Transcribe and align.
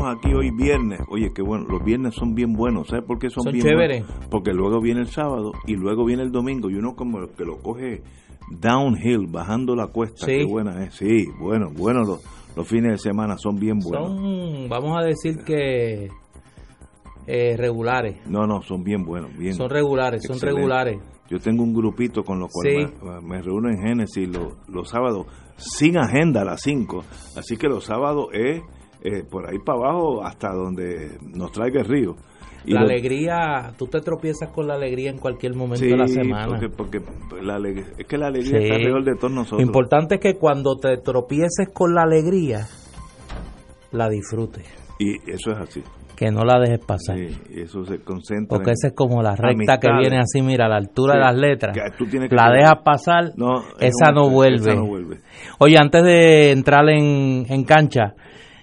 estamos 0.00 0.16
aquí 0.18 0.34
hoy 0.34 0.50
viernes. 0.50 1.00
Oye, 1.08 1.30
qué 1.34 1.42
bueno, 1.42 1.66
los 1.68 1.84
viernes 1.84 2.14
son 2.14 2.34
bien 2.34 2.52
buenos. 2.54 2.88
¿Sabes 2.88 3.04
por 3.04 3.18
qué 3.18 3.30
son, 3.30 3.44
Son 3.44 3.52
bien 3.52 3.64
chéveres. 3.66 4.06
buenos? 4.06 4.26
Porque 4.30 4.52
luego 4.52 4.80
viene 4.80 5.00
el 5.00 5.08
sábado 5.08 5.52
y 5.66 5.74
luego 5.76 6.04
viene 6.04 6.22
el 6.22 6.30
domingo 6.32 6.70
y 6.70 6.74
uno 6.74 6.94
como 6.94 7.26
que 7.36 7.44
lo 7.44 7.58
coge 7.58 8.02
downhill, 8.50 9.26
bajando 9.28 9.76
la 9.76 9.88
cuesta. 9.88 10.26
Sí. 10.26 10.38
Qué 10.38 10.44
buena 10.44 10.84
es. 10.84 10.94
Sí, 10.94 11.26
bueno, 11.38 11.70
bueno, 11.76 12.00
los, 12.00 12.22
los 12.56 12.66
fines 12.66 12.92
de 12.92 12.98
semana 12.98 13.36
son 13.38 13.56
bien 13.56 13.78
buenos. 13.78 14.08
Son, 14.18 14.68
vamos 14.68 14.96
a 14.98 15.04
decir 15.04 15.38
que 15.44 16.08
eh, 17.26 17.56
regulares. 17.56 18.16
No, 18.26 18.46
no, 18.46 18.62
son 18.62 18.82
bien 18.82 19.04
buenos. 19.04 19.36
Bien. 19.36 19.54
Son 19.54 19.68
regulares, 19.70 20.22
son 20.26 20.40
regulares. 20.40 20.98
Yo 21.28 21.38
tengo 21.38 21.62
un 21.62 21.72
grupito 21.72 22.24
con 22.24 22.40
los 22.40 22.50
cuales 22.52 22.90
Sí. 22.90 22.96
me, 23.04 23.20
me 23.36 23.42
reúno 23.42 23.68
en 23.70 23.80
Génesis 23.80 24.28
los, 24.28 24.54
los 24.68 24.88
sábados 24.88 25.26
sin 25.56 25.96
agenda 25.96 26.40
a 26.40 26.44
las 26.44 26.60
5. 26.62 27.04
Así 27.36 27.56
que 27.56 27.68
los 27.68 27.84
sábados 27.84 28.26
es 28.32 28.60
eh, 29.02 29.24
por 29.28 29.48
ahí 29.48 29.58
para 29.58 29.78
abajo 29.78 30.22
hasta 30.24 30.52
donde 30.52 31.18
nos 31.22 31.52
traiga 31.52 31.80
el 31.80 31.86
río. 31.86 32.16
Y 32.66 32.72
la 32.72 32.80
lo- 32.80 32.86
alegría, 32.90 33.72
tú 33.78 33.86
te 33.86 34.00
tropiezas 34.02 34.50
con 34.50 34.66
la 34.68 34.74
alegría 34.74 35.10
en 35.10 35.16
cualquier 35.18 35.54
momento 35.54 35.78
Sí, 35.82 35.88
de 35.88 35.96
la 35.96 36.06
semana. 36.06 36.46
Porque, 36.46 36.68
porque 36.68 37.00
la 37.42 37.54
alegría- 37.56 37.86
es 37.96 38.06
que 38.06 38.18
la 38.18 38.26
alegría 38.26 38.58
Sí. 38.58 38.64
está 38.64 38.74
alrededor 38.74 39.04
de 39.04 39.14
todos 39.16 39.32
nosotros. 39.32 39.60
Lo 39.62 39.66
importante 39.66 40.16
es 40.16 40.20
que 40.20 40.34
cuando 40.34 40.76
te 40.76 40.98
tropieces 40.98 41.70
con 41.72 41.94
la 41.94 42.02
alegría, 42.02 42.66
la 43.92 44.08
disfrutes, 44.08 44.64
Y 44.98 45.14
eso 45.30 45.52
es 45.52 45.58
así. 45.58 45.82
que 46.14 46.30
no 46.30 46.44
la 46.44 46.60
dejes 46.60 46.84
pasar. 46.84 47.16
Sí, 47.16 47.28
y 47.54 47.60
eso 47.62 47.82
se 47.86 48.00
concentra. 48.00 48.58
Porque 48.58 48.72
esa 48.72 48.88
es 48.88 48.94
como 48.94 49.22
la 49.22 49.34
recta 49.34 49.78
que 49.80 49.88
viene 49.98 50.18
así, 50.18 50.42
mira, 50.42 50.66
a 50.66 50.68
la 50.68 50.76
altura 50.76 51.14
de 51.14 51.20
las 51.20 51.34
letras. 51.36 51.74
que 51.74 51.82
tú 51.96 52.06
tienes 52.10 52.28
que- 52.28 52.36
La 52.36 52.50
dejas 52.52 52.82
pasar, 52.84 53.32
No, 53.36 53.60
es 53.78 53.94
esa 53.98 54.10
un- 54.10 54.16
no 54.16 54.28
vuelve. 54.30 54.56
esa 54.70 54.74
no 54.74 54.86
vuelve. 54.86 55.20
Oye, 55.60 55.76
antes 55.78 56.02
de 56.04 56.52
entrar 56.52 56.86
en, 56.90 57.46
en 57.48 57.64
cancha, 57.64 58.12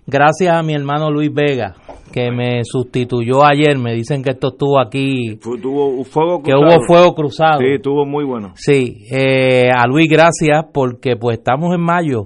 gracias 0.07 0.53
a 0.55 0.63
mi 0.63 0.73
hermano 0.73 1.11
Luis 1.11 1.31
Vega, 1.33 1.75
que 2.11 2.31
me 2.31 2.61
sustituyó 2.63 3.45
ayer. 3.45 3.77
Me 3.77 3.93
dicen 3.93 4.23
que 4.23 4.31
esto 4.31 4.47
estuvo 4.49 4.79
aquí, 4.79 5.37
Fue- 5.41 5.59
tuvo 5.59 6.03
fuego 6.05 6.41
que 6.41 6.51
cruzado. 6.51 6.75
hubo 6.77 6.85
fuego 6.87 7.13
cruzado. 7.15 7.59
Sí, 7.59 7.65
estuvo 7.75 8.05
muy 8.05 8.25
bueno. 8.25 8.53
Sí, 8.55 9.03
eh, 9.11 9.69
a 9.69 9.85
Luis 9.87 10.07
gracias 10.09 10.65
porque 10.73 11.15
pues 11.17 11.37
estamos 11.37 11.73
en 11.75 11.81
mayo 11.81 12.23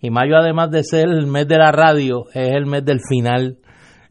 y 0.00 0.10
mayo 0.10 0.36
además 0.36 0.70
de 0.70 0.84
ser 0.84 1.08
el 1.08 1.26
mes 1.26 1.48
de 1.48 1.56
la 1.58 1.72
radio 1.72 2.24
es 2.34 2.52
el 2.52 2.66
mes 2.66 2.84
del 2.84 3.00
final, 3.08 3.56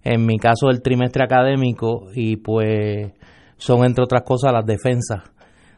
en 0.04 0.26
mi 0.26 0.38
caso 0.38 0.68
del 0.68 0.82
trimestre 0.82 1.24
académico 1.24 2.08
y 2.14 2.38
pues 2.38 3.12
son 3.58 3.86
entre 3.86 4.04
otras 4.04 4.24
cosas 4.24 4.52
las 4.52 4.66
defensas 4.66 5.22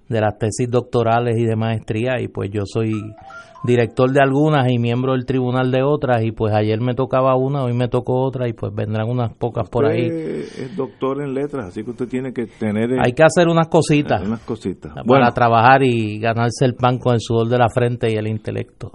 de 0.09 0.21
las 0.21 0.37
tesis 0.37 0.69
doctorales 0.71 1.35
y 1.37 1.43
de 1.45 1.55
maestría 1.57 2.19
y 2.21 2.29
pues 2.29 2.49
yo 2.51 2.61
soy 2.65 2.91
director 3.63 4.11
de 4.11 4.21
algunas 4.21 4.69
y 4.71 4.77
miembro 4.79 5.13
del 5.13 5.25
tribunal 5.25 5.71
de 5.71 5.83
otras 5.83 6.23
y 6.23 6.31
pues 6.31 6.53
ayer 6.53 6.79
me 6.81 6.93
tocaba 6.93 7.35
una, 7.35 7.63
hoy 7.63 7.73
me 7.73 7.87
tocó 7.87 8.21
otra 8.25 8.47
y 8.47 8.53
pues 8.53 8.73
vendrán 8.73 9.09
unas 9.09 9.33
pocas 9.35 9.69
por 9.69 9.85
ahí. 9.85 10.05
Usted 10.07 10.39
es 10.63 10.75
doctor 10.77 11.21
en 11.21 11.33
letras, 11.33 11.67
así 11.67 11.83
que 11.83 11.91
usted 11.91 12.07
tiene 12.07 12.33
que 12.33 12.45
tener 12.45 12.91
Hay 13.03 13.13
que 13.13 13.23
hacer 13.23 13.47
unas 13.47 13.67
cositas. 13.67 14.21
unas 14.25 14.41
cositas. 14.41 14.91
para 14.93 15.03
Bueno, 15.05 15.31
trabajar 15.33 15.83
y 15.83 16.19
ganarse 16.19 16.65
el 16.65 16.75
pan 16.75 16.97
con 16.99 17.13
el 17.15 17.19
sudor 17.21 17.47
de 17.49 17.57
la 17.57 17.69
frente 17.69 18.11
y 18.11 18.15
el 18.15 18.27
intelecto 18.27 18.91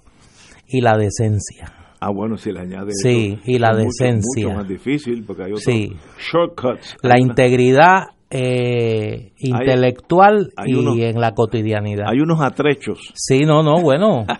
y 0.68 0.80
la 0.80 0.96
decencia. 0.96 1.72
ah, 2.00 2.10
bueno, 2.12 2.36
si 2.36 2.50
le 2.50 2.60
añade 2.60 2.92
Sí, 2.92 3.34
eso, 3.34 3.42
y 3.44 3.58
la 3.58 3.70
es 3.72 3.76
decencia. 3.98 4.46
Mucho, 4.48 4.56
más 4.58 4.68
difícil 4.68 5.24
porque 5.26 5.42
hay 5.44 5.50
otros 5.52 5.64
Sí. 5.64 5.92
shortcuts. 6.18 6.96
La 7.02 7.18
integridad 7.20 8.06
eh, 8.34 9.32
intelectual 9.38 10.52
hay 10.56 10.70
y 10.72 10.74
unos- 10.74 10.98
en 10.98 11.20
la 11.20 11.32
cotidianidad. 11.32 12.06
Hay 12.08 12.20
unos 12.20 12.40
atrechos. 12.40 13.12
Sí, 13.14 13.40
no, 13.44 13.62
no, 13.62 13.80
bueno. 13.82 14.24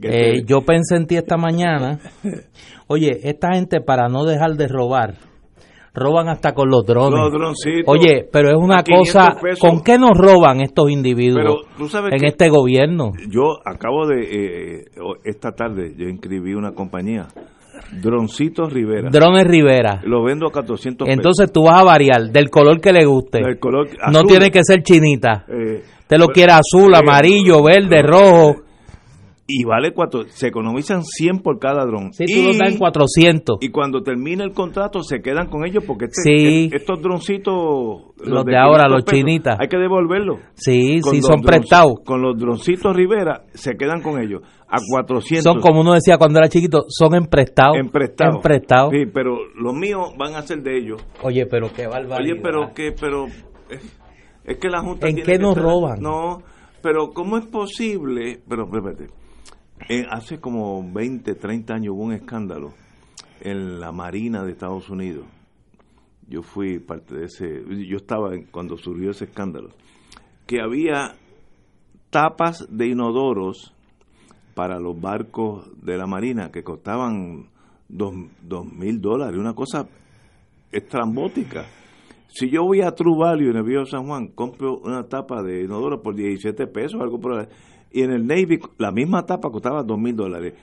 Eh, 0.00 0.44
yo 0.46 0.60
pensé 0.62 0.94
en 0.96 1.06
ti 1.08 1.16
esta 1.16 1.36
mañana. 1.36 1.98
Oye, 2.86 3.18
esta 3.24 3.54
gente 3.54 3.80
para 3.80 4.08
no 4.08 4.24
dejar 4.24 4.52
de 4.52 4.68
robar, 4.68 5.14
roban 5.92 6.28
hasta 6.28 6.54
con 6.54 6.70
los 6.70 6.86
drones. 6.86 7.18
Los. 7.32 7.58
Oye, 7.86 8.24
pero 8.32 8.48
es 8.50 8.54
una 8.56 8.78
a 8.78 8.82
500 8.84 9.12
cosa, 9.12 9.40
pesos. 9.42 9.58
¿con 9.58 9.82
qué 9.82 9.98
nos 9.98 10.12
roban 10.16 10.60
estos 10.60 10.88
individuos 10.90 11.42
Pero 11.42 11.54
tú 11.76 11.88
sabes 11.88 12.12
en 12.12 12.20
que 12.20 12.26
este 12.28 12.48
gobierno? 12.48 13.10
yo 13.28 13.58
acabo 13.64 14.06
de, 14.06 14.20
eh, 14.22 14.84
esta 15.24 15.50
tarde, 15.50 15.94
yo 15.96 16.08
inscribí 16.08 16.54
una 16.54 16.72
compañía, 16.72 17.26
Droncitos 17.92 18.72
Rivera. 18.72 19.10
Drones 19.10 19.46
Rivera. 19.46 20.00
Lo 20.04 20.22
vendo 20.24 20.46
a 20.46 20.52
400 20.52 21.06
pesos. 21.06 21.18
Entonces 21.18 21.52
tú 21.52 21.64
vas 21.64 21.80
a 21.80 21.84
variar 21.84 22.30
del 22.30 22.50
color 22.50 22.80
que 22.80 22.92
le 22.92 23.04
guste. 23.04 23.38
Del 23.42 23.58
color 23.58 23.88
no 24.12 24.24
tiene 24.24 24.50
que 24.50 24.60
ser 24.62 24.82
chinita. 24.82 25.44
Eh, 25.48 25.82
Te 26.06 26.18
lo 26.18 26.26
pues, 26.26 26.34
quiere 26.34 26.52
azul, 26.52 26.94
eh, 26.94 26.98
amarillo, 26.98 27.62
verde, 27.62 28.02
rojo. 28.02 28.67
Y 29.50 29.64
vale 29.64 29.92
cuatro, 29.94 30.24
se 30.28 30.48
economizan 30.48 31.02
100 31.04 31.38
por 31.38 31.58
cada 31.58 31.86
dron. 31.86 32.12
Sí, 32.12 32.26
tú 32.26 32.32
y, 32.50 32.58
das 32.58 32.72
en 32.72 32.76
400. 32.78 33.56
y 33.62 33.70
cuando 33.70 34.02
termine 34.02 34.44
el 34.44 34.52
contrato 34.52 35.02
se 35.02 35.20
quedan 35.22 35.48
con 35.48 35.64
ellos 35.64 35.84
porque 35.86 36.04
este- 36.04 36.20
Sí. 36.22 36.70
estos 36.70 37.00
droncitos, 37.00 37.54
Los 38.24 38.44
de 38.44 38.56
ahora, 38.58 38.84
500 38.84 38.92
los 38.92 39.04
pesos, 39.04 39.18
chinitas. 39.18 39.56
hay 39.58 39.68
que 39.68 39.78
devolverlos. 39.78 40.40
Sí, 40.52 41.00
Con 41.00 41.14
sí, 41.14 41.22
son 41.22 41.40
prestados. 41.40 41.94
Con 42.04 42.20
los 42.20 42.36
droncitos 42.36 42.94
Rivera 42.94 43.44
se 43.54 43.74
quedan 43.76 44.02
con 44.02 44.20
ellos 44.20 44.42
a 44.68 44.76
400. 44.86 45.44
Son 45.50 45.62
como 45.62 45.80
uno 45.80 45.94
decía 45.94 46.18
cuando 46.18 46.40
era 46.40 46.48
chiquito, 46.50 46.84
son 46.88 47.14
emprestados. 47.14 47.76
emprestados. 47.78 48.36
Emprestados. 48.36 48.90
Sí, 48.92 49.06
pero 49.12 49.38
los 49.54 49.72
míos 49.74 50.12
van 50.18 50.34
a 50.34 50.42
ser 50.42 50.62
de 50.62 50.76
ellos. 50.76 51.02
Oye, 51.22 51.46
pero 51.46 51.72
qué 51.74 51.86
barbaridad. 51.86 52.18
Oye, 52.34 52.40
pero 52.42 52.74
que, 52.74 52.92
pero 52.92 53.24
es, 53.70 53.98
es 54.44 54.56
que 54.58 54.68
la 54.68 54.80
Junta 54.82 55.08
¿En 55.08 55.14
tiene 55.14 55.26
qué 55.26 55.38
que 55.38 55.42
nos 55.42 55.56
roban? 55.56 56.00
No, 56.02 56.42
pero 56.82 57.08
¿cómo 57.14 57.38
es 57.38 57.46
posible? 57.46 58.40
Pero, 58.46 58.64
espérate, 58.64 59.06
eh, 59.88 60.04
hace 60.10 60.40
como 60.40 60.82
20, 60.92 61.34
30 61.34 61.74
años 61.74 61.94
hubo 61.94 62.04
un 62.04 62.12
escándalo 62.12 62.74
en 63.40 63.80
la 63.80 63.92
Marina 63.92 64.44
de 64.44 64.52
Estados 64.52 64.88
Unidos. 64.90 65.24
Yo 66.28 66.42
fui 66.42 66.78
parte 66.78 67.14
de 67.14 67.24
ese, 67.24 67.62
yo 67.86 67.96
estaba 67.96 68.34
en- 68.34 68.44
cuando 68.46 68.76
surgió 68.76 69.10
ese 69.10 69.24
escándalo, 69.24 69.70
que 70.46 70.60
había 70.60 71.14
tapas 72.10 72.66
de 72.70 72.88
inodoros 72.88 73.72
para 74.54 74.78
los 74.78 75.00
barcos 75.00 75.70
de 75.82 75.96
la 75.96 76.06
Marina 76.06 76.50
que 76.50 76.62
costaban 76.62 77.46
dos, 77.88 78.12
dos 78.42 78.66
mil 78.70 79.00
dólares, 79.00 79.38
una 79.38 79.54
cosa 79.54 79.86
estrambótica. 80.72 81.64
Si 82.28 82.50
yo 82.50 82.64
voy 82.64 82.82
a 82.82 82.92
True 82.94 83.16
Value 83.18 83.50
en 83.50 83.56
el 83.56 83.62
Viejo 83.62 83.86
San 83.86 84.06
Juan, 84.06 84.28
compro 84.28 84.78
una 84.78 85.04
tapa 85.08 85.42
de 85.42 85.64
inodoro 85.64 86.02
por 86.02 86.14
17 86.14 86.66
pesos, 86.66 87.00
algo 87.00 87.18
por 87.18 87.48
y 87.90 88.02
en 88.02 88.12
el 88.12 88.26
Navy 88.26 88.58
la 88.78 88.92
misma 88.92 89.24
tapa 89.24 89.50
costaba 89.50 89.82
dos 89.82 89.98
mil 89.98 90.14
dólares. 90.14 90.54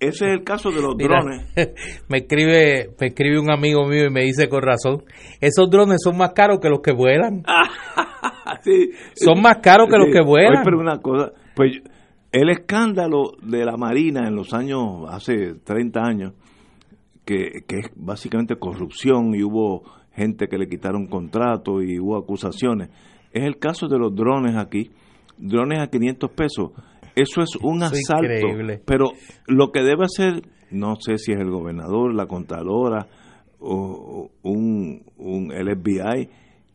Ese 0.00 0.26
es 0.26 0.32
el 0.32 0.44
caso 0.44 0.70
de 0.70 0.82
los 0.82 0.94
Mira, 0.98 1.20
drones. 1.20 1.52
me 2.08 2.18
escribe 2.18 2.90
me 3.00 3.06
escribe 3.08 3.38
un 3.38 3.50
amigo 3.50 3.86
mío 3.86 4.06
y 4.06 4.10
me 4.10 4.22
dice 4.22 4.48
con 4.48 4.62
razón, 4.62 5.04
esos 5.40 5.70
drones 5.70 6.00
son 6.02 6.16
más 6.16 6.32
caros 6.32 6.58
que 6.60 6.68
los 6.68 6.80
que 6.80 6.92
vuelan. 6.92 7.42
Sí. 8.62 8.90
Son 9.14 9.42
más 9.42 9.58
caros 9.62 9.88
que 9.90 9.98
los 9.98 10.08
que 10.10 10.22
vuelan. 10.22 10.62
Pero 10.64 10.78
una 10.78 10.98
cosa, 10.98 11.32
pues 11.54 11.82
el 12.32 12.50
escándalo 12.50 13.32
de 13.42 13.64
la 13.64 13.76
Marina 13.76 14.26
en 14.26 14.34
los 14.34 14.54
años, 14.54 15.04
hace 15.08 15.54
30 15.64 16.00
años, 16.00 16.32
que, 17.24 17.62
que 17.66 17.78
es 17.80 17.90
básicamente 17.94 18.56
corrupción 18.56 19.34
y 19.34 19.42
hubo 19.42 19.82
gente 20.14 20.48
que 20.48 20.58
le 20.58 20.68
quitaron 20.68 21.06
contrato 21.06 21.82
y 21.82 21.98
hubo 21.98 22.16
acusaciones, 22.16 22.90
es 23.32 23.44
el 23.44 23.58
caso 23.58 23.86
de 23.86 23.98
los 23.98 24.14
drones 24.14 24.56
aquí, 24.56 24.90
drones 25.38 25.80
a 25.80 25.88
500 25.88 26.30
pesos. 26.30 26.70
Eso 27.14 27.42
es 27.42 27.56
un 27.62 27.82
Eso 27.82 27.94
asalto. 27.94 28.24
increíble. 28.24 28.82
Pero 28.84 29.06
lo 29.46 29.70
que 29.70 29.82
debe 29.82 30.04
hacer, 30.04 30.42
no 30.70 30.96
sé 30.96 31.18
si 31.18 31.32
es 31.32 31.38
el 31.38 31.50
gobernador, 31.50 32.14
la 32.14 32.26
contadora 32.26 33.06
o, 33.60 34.30
un, 34.42 35.02
un 35.16 35.52
el 35.52 35.76
FBI, 35.76 36.28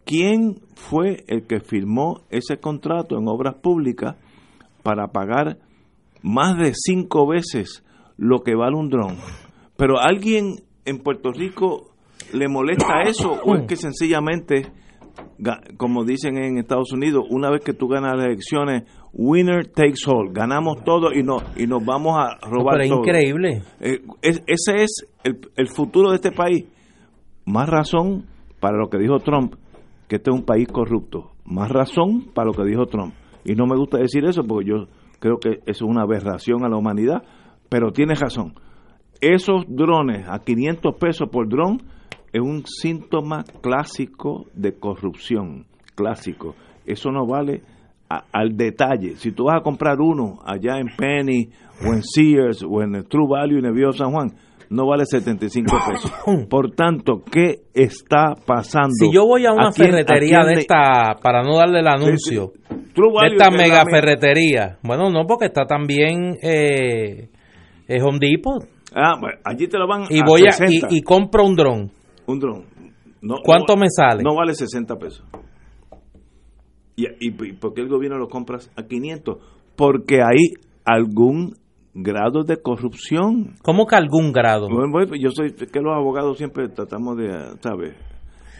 ¿quién 0.05 0.61
fue 0.75 1.23
el 1.27 1.45
que 1.45 1.59
firmó 1.59 2.21
ese 2.29 2.57
contrato 2.57 3.17
en 3.17 3.27
obras 3.27 3.55
públicas 3.55 4.15
para 4.81 5.07
pagar 5.07 5.57
más 6.21 6.57
de 6.57 6.73
cinco 6.73 7.27
veces 7.27 7.83
lo 8.17 8.39
que 8.39 8.55
vale 8.55 8.75
un 8.77 8.89
dron? 8.89 9.17
Pero 9.77 9.99
alguien 9.99 10.55
en 10.85 10.99
Puerto 10.99 11.31
Rico 11.31 11.91
le 12.33 12.47
molesta 12.47 13.01
eso 13.05 13.31
o 13.43 13.55
es 13.55 13.67
que 13.67 13.75
sencillamente 13.75 14.71
como 15.77 16.03
dicen 16.03 16.37
en 16.37 16.57
Estados 16.57 16.91
Unidos, 16.93 17.25
una 17.29 17.49
vez 17.49 17.61
que 17.63 17.73
tú 17.73 17.87
ganas 17.87 18.15
las 18.17 18.25
elecciones 18.25 18.83
winner 19.13 19.67
takes 19.67 20.05
all, 20.07 20.31
ganamos 20.31 20.83
todo 20.83 21.13
y, 21.13 21.23
no, 21.23 21.37
y 21.55 21.65
nos 21.67 21.83
vamos 21.85 22.17
a 22.17 22.37
robar 22.47 22.77
Pero 22.79 22.89
todo. 22.95 22.99
increíble. 23.05 23.61
Eh, 23.79 24.01
es- 24.21 24.43
ese 24.47 24.83
es 24.83 25.05
el, 25.23 25.39
el 25.55 25.67
futuro 25.67 26.09
de 26.09 26.15
este 26.17 26.31
país. 26.31 26.65
Más 27.45 27.67
razón 27.69 28.25
para 28.59 28.77
lo 28.77 28.89
que 28.89 28.97
dijo 28.97 29.17
Trump, 29.19 29.55
que 30.07 30.17
este 30.17 30.29
es 30.31 30.35
un 30.35 30.45
país 30.45 30.67
corrupto. 30.67 31.31
Más 31.45 31.69
razón 31.71 32.25
para 32.33 32.47
lo 32.47 32.53
que 32.53 32.63
dijo 32.65 32.85
Trump. 32.85 33.13
Y 33.45 33.53
no 33.55 33.65
me 33.65 33.75
gusta 33.77 33.97
decir 33.97 34.25
eso 34.25 34.43
porque 34.43 34.69
yo 34.69 34.85
creo 35.19 35.37
que 35.39 35.59
eso 35.65 35.65
es 35.65 35.81
una 35.81 36.01
aberración 36.03 36.63
a 36.63 36.69
la 36.69 36.77
humanidad, 36.77 37.23
pero 37.69 37.91
tiene 37.91 38.13
razón. 38.15 38.53
Esos 39.21 39.63
drones 39.67 40.27
a 40.29 40.39
500 40.39 40.95
pesos 40.99 41.29
por 41.31 41.47
dron 41.49 41.81
es 42.33 42.41
un 42.41 42.63
síntoma 42.65 43.43
clásico 43.61 44.45
de 44.53 44.73
corrupción, 44.79 45.65
clásico. 45.95 46.55
Eso 46.85 47.11
no 47.11 47.25
vale 47.25 47.61
a- 48.09 48.23
al 48.31 48.55
detalle. 48.57 49.15
Si 49.17 49.31
tú 49.31 49.45
vas 49.45 49.57
a 49.59 49.63
comprar 49.63 49.99
uno 49.99 50.39
allá 50.45 50.77
en 50.79 50.87
Penny 50.97 51.49
o 51.85 51.93
en 51.93 52.03
Sears 52.03 52.63
o 52.67 52.81
en 52.81 52.95
el 52.95 53.05
True 53.07 53.27
Value 53.29 53.59
en 53.59 53.65
el 53.65 53.73
Viejo 53.73 53.93
San 53.93 54.11
Juan, 54.11 54.29
no 54.71 54.85
vale 54.87 55.05
75 55.05 55.75
pesos. 55.87 56.11
Por 56.49 56.71
tanto, 56.75 57.23
¿qué 57.31 57.61
está 57.73 58.35
pasando? 58.45 58.93
Si 58.99 59.11
yo 59.11 59.25
voy 59.25 59.45
a 59.45 59.51
una 59.51 59.71
quién- 59.71 59.89
ferretería 59.89 60.43
de 60.45 60.53
esta, 60.53 61.15
para 61.21 61.41
no 61.43 61.57
darle 61.57 61.79
el 61.79 61.87
anuncio, 61.87 62.51
Sí, 62.55 62.61
sí. 62.69 62.75
True 62.93 63.11
de 63.21 63.27
esta 63.35 63.47
es 63.49 63.55
mega 63.57 63.83
me- 63.85 63.91
ferretería, 63.91 64.77
bueno, 64.83 65.09
no, 65.09 65.25
porque 65.25 65.45
está 65.45 65.65
también 65.65 66.35
eh, 66.43 67.29
eh, 67.87 68.01
Home 68.01 68.19
Depot, 68.19 68.63
Ah, 68.93 69.15
bueno, 69.21 69.37
allí 69.45 69.67
te 69.67 69.77
lo 69.77 69.87
van 69.87 70.03
y 70.09 70.19
a 70.19 70.23
voy 70.25 70.41
a, 70.47 70.51
60. 70.51 70.87
y, 70.89 70.97
y 70.97 71.01
compro 71.03 71.45
un 71.45 71.55
dron. 71.55 71.91
Un 72.31 72.39
dron. 72.39 72.63
No, 73.21 73.35
¿Cuánto 73.43 73.75
no- 73.75 73.81
me 73.81 73.87
sale? 73.89 74.23
No 74.23 74.35
vale 74.35 74.53
60 74.53 74.95
pesos. 74.97 75.25
¿Y, 76.95 77.05
y, 77.19 77.27
y 77.49 77.53
por 77.53 77.73
qué 77.73 77.81
el 77.81 77.89
gobierno 77.89 78.17
lo 78.17 78.27
compras 78.27 78.71
a 78.75 78.83
500? 78.83 79.37
Porque 79.75 80.17
hay 80.21 80.53
algún 80.85 81.55
grado 81.93 82.43
de 82.43 82.57
corrupción. 82.61 83.55
¿Cómo 83.63 83.85
que 83.85 83.95
algún 83.95 84.31
grado? 84.31 84.67
Bueno, 84.69 84.91
bueno, 84.91 85.13
yo 85.15 85.29
soy 85.31 85.53
que 85.53 85.79
los 85.79 85.95
abogados 85.95 86.37
siempre 86.37 86.67
tratamos 86.69 87.17
de, 87.17 87.29
¿sabes? 87.61 87.95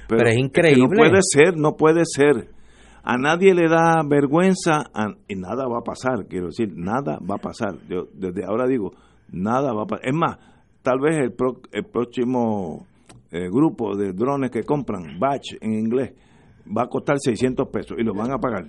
Pero 0.07 0.27
es 0.29 0.35
que 0.35 0.41
increíble. 0.41 0.83
no 0.83 0.89
puede 0.89 1.19
ser, 1.21 1.57
no 1.57 1.75
puede 1.75 2.01
ser. 2.05 2.49
A 3.03 3.17
nadie 3.17 3.53
le 3.53 3.67
da 3.69 4.01
vergüenza 4.07 4.83
a- 4.93 5.13
y 5.27 5.35
nada 5.35 5.65
va 5.67 5.79
a 5.79 5.83
pasar, 5.83 6.25
quiero 6.27 6.47
decir, 6.47 6.69
nada 6.75 7.17
va 7.19 7.35
a 7.35 7.41
pasar. 7.41 7.75
Yo 7.89 8.07
desde 8.13 8.43
ahora 8.45 8.67
digo, 8.67 8.91
nada 9.31 9.73
va 9.73 9.83
a 9.83 9.85
pasar. 9.85 10.07
Es 10.07 10.15
más, 10.15 10.37
tal 10.81 10.99
vez 10.99 11.17
el, 11.17 11.31
pro- 11.33 11.61
el 11.71 11.85
próximo 11.85 12.85
eh, 13.31 13.47
grupo 13.49 13.95
de 13.95 14.13
drones 14.13 14.51
que 14.51 14.63
compran, 14.63 15.19
batch 15.19 15.53
en 15.61 15.73
inglés, 15.73 16.13
va 16.75 16.83
a 16.83 16.87
costar 16.87 17.17
600 17.19 17.67
pesos 17.69 17.97
y 17.99 18.03
lo 18.03 18.13
van 18.13 18.31
a 18.31 18.37
pagar. 18.37 18.65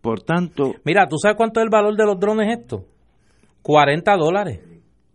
Por 0.00 0.20
tanto, 0.22 0.72
Mira, 0.84 1.06
¿tú 1.08 1.16
sabes 1.16 1.36
cuánto 1.36 1.60
es 1.60 1.64
el 1.64 1.70
valor 1.70 1.96
de 1.96 2.04
los 2.04 2.18
drones 2.18 2.58
estos? 2.58 2.82
40 3.62 4.16
dólares. 4.16 4.60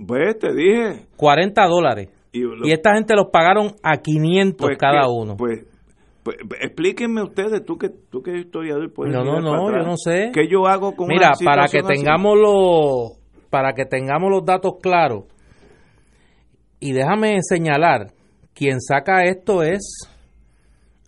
pues 0.05 0.37
te 0.39 0.53
dije. 0.53 1.07
40 1.17 1.65
dólares. 1.67 2.09
Y, 2.31 2.41
lo- 2.41 2.65
Y 2.67 2.71
esta 2.71 2.93
gente 2.93 3.15
los 3.15 3.27
pagaron 3.31 3.71
a 3.83 3.97
500 3.97 4.65
pues 4.67 4.77
cada 4.77 5.01
que- 5.01 5.09
uno. 5.09 5.35
Pues, 5.37 5.65
pues, 6.23 6.37
explíquenme 6.61 7.23
ustedes, 7.23 7.65
tú 7.65 7.77
que 7.77 7.89
tú 7.89 8.21
que 8.21 8.37
historiador, 8.37 8.91
puedes 8.93 9.13
No, 9.13 9.23
no, 9.23 9.39
no, 9.41 9.67
atrás. 9.67 9.83
yo 9.83 9.89
no 9.91 9.97
sé. 9.97 10.31
¿Qué 10.33 10.47
yo 10.47 10.67
hago 10.67 10.95
con 10.95 11.07
Mira, 11.07 11.31
una 11.39 11.45
para 11.51 11.67
que 11.67 11.79
así? 11.79 11.87
tengamos 11.87 12.37
los 12.37 13.17
para 13.49 13.73
que 13.73 13.85
tengamos 13.85 14.29
los 14.29 14.45
datos 14.45 14.73
claros 14.81 15.23
y 16.79 16.91
déjame 16.93 17.37
señalar, 17.41 18.11
quien 18.53 18.79
saca 18.81 19.23
esto 19.25 19.63
es 19.63 20.07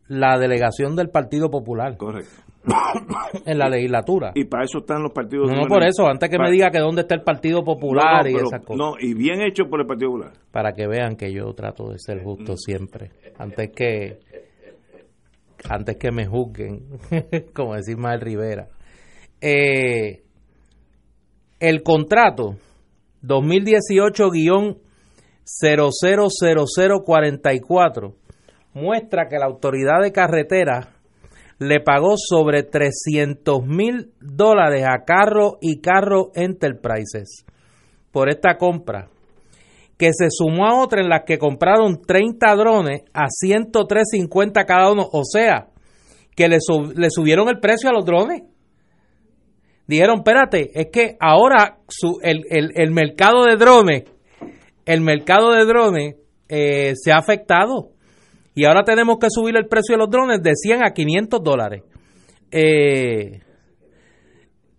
la 0.07 0.37
delegación 0.39 0.95
del 0.95 1.09
Partido 1.09 1.49
Popular 1.49 1.95
Correcto. 1.97 2.31
en 3.45 3.57
la 3.57 3.69
legislatura. 3.69 4.31
Y 4.35 4.45
para 4.45 4.63
eso 4.65 4.79
están 4.79 5.03
los 5.03 5.11
partidos. 5.13 5.49
No, 5.51 5.61
no 5.61 5.67
por 5.67 5.83
eso, 5.83 6.07
antes 6.07 6.29
que 6.29 6.37
me 6.39 6.51
diga 6.51 6.69
que 6.71 6.79
dónde 6.79 7.01
está 7.01 7.15
el 7.15 7.21
Partido 7.23 7.63
Popular 7.63 8.17
No, 8.17 8.23
no, 8.23 8.29
y 8.29 8.33
pero- 8.33 8.47
esas 8.47 8.61
cosas. 8.65 8.77
No, 8.77 8.93
y 8.99 9.13
bien 9.13 9.41
hecho 9.41 9.65
por 9.69 9.81
el 9.81 9.87
Partido 9.87 10.11
Popular. 10.11 10.33
Para 10.51 10.73
que 10.73 10.87
vean 10.87 11.15
que 11.15 11.31
yo 11.31 11.53
trato 11.53 11.89
de 11.89 11.99
ser 11.99 12.23
justo 12.23 12.55
siempre, 12.57 13.11
antes 13.37 13.69
que 13.75 14.19
antes 15.69 15.97
que 15.97 16.11
me 16.11 16.25
juzguen, 16.25 16.85
como 17.53 17.75
decir 17.75 17.97
Mael 17.97 18.21
Rivera. 18.21 18.67
Eh, 19.41 20.21
el 21.59 21.83
contrato 21.83 22.55
2018-000044 25.61 28.13
muestra 28.73 29.27
que 29.27 29.37
la 29.37 29.45
autoridad 29.45 30.01
de 30.01 30.11
carretera 30.11 30.89
le 31.59 31.79
pagó 31.81 32.15
sobre 32.17 32.63
300 32.63 33.63
mil 33.65 34.11
dólares 34.21 34.85
a 34.87 35.03
Carro 35.03 35.57
y 35.61 35.81
Carro 35.81 36.31
Enterprises 36.35 37.45
por 38.11 38.29
esta 38.29 38.57
compra, 38.57 39.09
que 39.97 40.11
se 40.13 40.27
sumó 40.29 40.65
a 40.67 40.81
otra 40.81 41.01
en 41.01 41.09
las 41.09 41.23
que 41.25 41.37
compraron 41.37 42.01
30 42.01 42.55
drones 42.55 43.01
a 43.13 43.25
103.50 43.27 44.65
cada 44.65 44.91
uno, 44.91 45.05
o 45.11 45.23
sea, 45.25 45.67
que 46.35 46.47
le, 46.47 46.59
sub- 46.61 46.93
le 46.97 47.09
subieron 47.11 47.49
el 47.49 47.59
precio 47.59 47.89
a 47.89 47.93
los 47.93 48.05
drones. 48.05 48.43
Dijeron, 49.85 50.19
espérate, 50.19 50.71
es 50.79 50.87
que 50.91 51.17
ahora 51.19 51.79
su- 51.87 52.19
el 52.21 52.91
mercado 52.91 53.43
de 53.43 53.57
drones, 53.57 54.03
el 54.93 55.01
mercado 55.01 55.51
de 55.53 55.65
drones 55.65 56.15
eh, 56.47 56.93
se 56.95 57.11
ha 57.11 57.17
afectado 57.17 57.91
y 58.55 58.65
ahora 58.65 58.83
tenemos 58.83 59.17
que 59.19 59.27
subir 59.29 59.55
el 59.55 59.67
precio 59.67 59.93
de 59.95 59.99
los 59.99 60.09
drones 60.09 60.41
de 60.41 60.51
100 60.55 60.83
a 60.83 60.91
500 60.93 61.43
dólares. 61.43 61.83
Eh, 62.51 63.41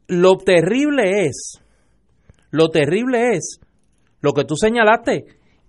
lo 0.08 0.36
terrible 0.38 1.26
es, 1.26 1.60
lo 2.50 2.68
terrible 2.68 3.34
es 3.36 3.60
lo 4.20 4.32
que 4.32 4.44
tú 4.44 4.56
señalaste, 4.56 5.24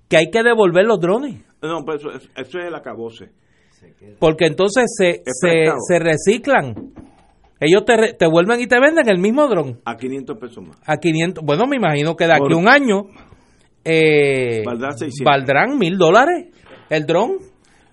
que 0.09 0.17
hay 0.17 0.29
que 0.31 0.43
devolver 0.43 0.85
los 0.85 0.99
drones, 0.99 1.41
No, 1.61 1.85
pero 1.85 1.97
eso, 1.97 2.09
eso 2.35 2.59
es 2.59 2.65
el 2.65 2.75
acabose. 2.75 3.29
porque 4.19 4.45
entonces 4.47 4.85
se, 4.97 5.21
se, 5.25 5.71
se 5.87 5.99
reciclan. 5.99 6.75
Ellos 7.59 7.85
te, 7.85 7.95
re- 7.95 8.13
te 8.13 8.25
vuelven 8.27 8.59
y 8.59 8.65
te 8.67 8.79
venden 8.79 9.07
el 9.07 9.19
mismo 9.19 9.47
dron 9.47 9.79
A 9.85 9.95
500 9.95 10.37
pesos 10.39 10.63
más. 10.67 10.77
a 10.83 10.97
500. 10.97 11.45
Bueno, 11.45 11.67
me 11.67 11.75
imagino 11.75 12.15
que 12.15 12.25
de 12.25 12.33
aquí 12.33 12.41
Por- 12.41 12.53
a 12.53 12.57
un 12.57 12.67
año 12.67 13.03
eh, 13.83 14.63
Valdrá 14.65 14.91
600. 14.91 15.25
valdrán 15.25 15.77
mil 15.77 15.97
dólares 15.97 16.47
el 16.89 17.05
dron, 17.05 17.37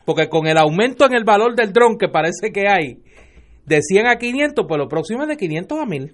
porque 0.05 0.29
con 0.29 0.46
el 0.46 0.58
aumento 0.58 1.06
en 1.06 1.14
el 1.14 1.25
valor 1.25 1.55
del 1.55 1.73
dron 1.73 1.96
que 1.99 2.08
parece 2.08 2.50
que 2.52 2.69
hay 2.69 3.02
de 3.64 3.82
100 3.82 4.06
a 4.06 4.17
500, 4.17 4.64
pues 4.67 4.79
lo 4.79 4.88
próximo 4.88 5.23
es 5.23 5.29
de 5.29 5.37
500 5.37 5.79
a 5.79 5.87
1000. 5.87 6.12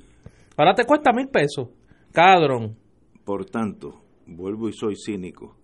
Ahora 0.57 0.75
te 0.75 0.85
cuesta 0.85 1.13
mil 1.13 1.29
pesos 1.29 1.69
cada 2.13 2.41
dron. 2.41 2.77
Por 3.25 3.47
tanto, 3.47 4.03
vuelvo 4.27 4.69
y 4.69 4.73
soy 4.73 4.95
cínico. 4.97 5.57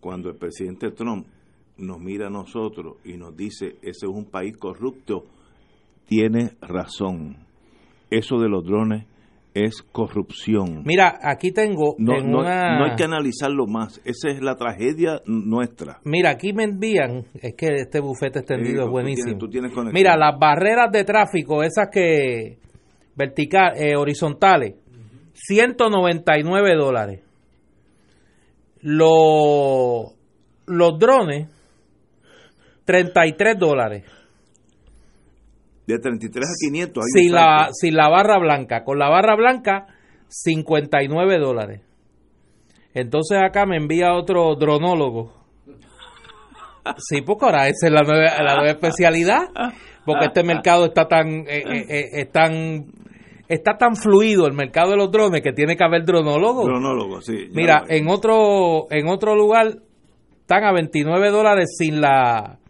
Cuando 0.00 0.28
el 0.28 0.36
presidente 0.36 0.90
Trump 0.90 1.26
nos 1.78 1.98
mira 1.98 2.28
a 2.28 2.30
nosotros 2.30 2.96
y 3.04 3.16
nos 3.16 3.36
dice, 3.36 3.76
ese 3.82 4.06
es 4.06 4.12
un 4.12 4.26
país 4.26 4.56
corrupto, 4.56 5.24
tiene 6.06 6.52
razón. 6.60 7.36
Eso 8.10 8.38
de 8.38 8.48
los 8.48 8.64
drones 8.64 9.06
es 9.64 9.82
corrupción. 9.92 10.82
Mira, 10.84 11.18
aquí 11.22 11.50
tengo 11.50 11.94
No, 11.98 12.16
en 12.18 12.30
no- 12.30 12.40
una... 12.40 12.78
no 12.78 12.84
hay 12.84 12.96
que 12.96 13.04
analizarlo 13.04 13.66
más. 13.66 14.00
Esa 14.04 14.28
es 14.28 14.42
la 14.42 14.56
tragedia 14.56 15.22
nuestra. 15.26 16.00
Mira, 16.04 16.30
aquí 16.30 16.52
me 16.52 16.64
envían, 16.64 17.24
es 17.40 17.54
que 17.54 17.66
este 17.74 18.00
bufete 18.00 18.40
extendido 18.40 18.72
Sí, 18.74 18.78
es 18.80 18.84
tú 18.84 18.90
buenísimo. 18.90 19.24
tienes- 19.26 19.38
tú 19.38 19.48
tienes 19.48 19.72
conexión. 19.72 19.94
Mira, 19.94 20.16
las 20.16 20.38
barreras 20.38 20.90
de 20.92 21.04
tráfico, 21.04 21.62
esas 21.62 21.88
que 21.90 22.58
vertical, 23.14 23.72
eh, 23.76 23.96
horizontales, 23.96 24.74
199 25.34 26.74
dólares. 26.76 27.22
Los, 28.82 30.14
los 30.66 30.98
drones, 30.98 31.48
33 32.84 33.58
dólares. 33.58 34.04
De 35.86 35.98
33 35.98 36.44
a 36.44 36.52
500. 36.68 37.04
hay 37.04 37.20
Sin 37.22 37.30
un 37.30 37.34
la, 37.36 37.68
sin 37.72 37.94
la 37.94 38.08
barra 38.08 38.38
blanca. 38.38 38.82
Con 38.84 38.98
la 38.98 39.08
barra 39.08 39.36
blanca, 39.36 39.86
59 40.28 41.38
dólares. 41.38 41.80
Entonces 42.94 43.38
acá 43.42 43.66
me 43.66 43.76
envía 43.76 44.14
otro 44.14 44.54
dronólogo. 44.56 45.32
Sí, 46.98 47.20
porque 47.22 47.46
ahora 47.46 47.66
esa 47.66 47.88
es 47.88 47.92
la 47.92 48.02
nueva, 48.02 48.42
la 48.44 48.54
nueva 48.56 48.70
especialidad. 48.70 49.40
Porque 50.04 50.26
este 50.26 50.44
mercado 50.44 50.84
está 50.86 51.08
tan, 51.08 51.40
eh, 51.40 51.64
eh, 51.66 51.84
eh, 51.88 52.04
es 52.12 52.30
tan- 52.30 52.84
está 53.48 53.76
tan 53.76 53.96
fluido 53.96 54.46
el 54.46 54.52
mercado 54.52 54.92
de 54.92 54.96
los 54.96 55.10
drones 55.10 55.42
que 55.42 55.52
tiene 55.52 55.76
que 55.76 55.82
haber 55.82 56.04
dronólogos. 56.04 56.64
Cronólogo, 56.64 57.20
sí. 57.22 57.48
Mira, 57.52 57.82
en 57.88 58.08
otro, 58.08 58.86
en 58.90 59.08
otro 59.08 59.34
lugar 59.34 59.78
están 60.40 60.62
a 60.62 60.72
29 60.72 61.30
dólares 61.30 61.74
sin 61.76 62.00
la 62.00 62.60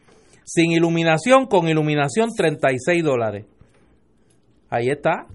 sin 0.47 0.71
iluminación, 0.71 1.47
con 1.47 1.69
iluminación 1.69 2.31
36 2.35 3.03
dólares. 3.03 3.47
Ahí 4.71 4.88
está. 4.88 5.26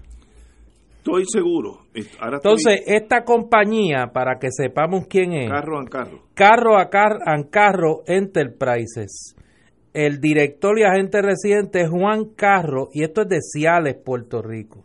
Estoy 0.96 1.24
seguro. 1.26 1.80
Ahora 2.18 2.36
estoy 2.36 2.52
Entonces, 2.52 2.82
esta 2.86 3.22
compañía, 3.22 4.06
para 4.12 4.38
que 4.38 4.48
sepamos 4.50 5.06
quién 5.08 5.34
es, 5.34 5.50
carro 5.50 5.80
a 5.80 5.84
carro. 5.84 6.22
Carro 6.34 6.78
a 6.78 6.88
Car 6.88 7.18
and 7.26 7.50
Carro 7.50 8.02
Enterprises. 8.06 9.36
El 9.92 10.18
director 10.20 10.78
y 10.78 10.84
agente 10.84 11.20
residente 11.20 11.82
es 11.82 11.90
Juan 11.90 12.30
Carro, 12.34 12.88
y 12.94 13.04
esto 13.04 13.22
es 13.22 13.28
de 13.28 13.40
Ciales, 13.42 13.96
Puerto 14.02 14.40
Rico. 14.40 14.84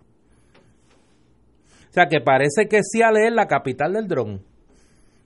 sea 1.91 2.07
que 2.07 2.19
parece 2.19 2.67
que 2.67 2.81
Ciales 2.83 3.27
es 3.27 3.33
la 3.33 3.47
capital 3.47 3.93
del 3.93 4.07
dron. 4.07 4.41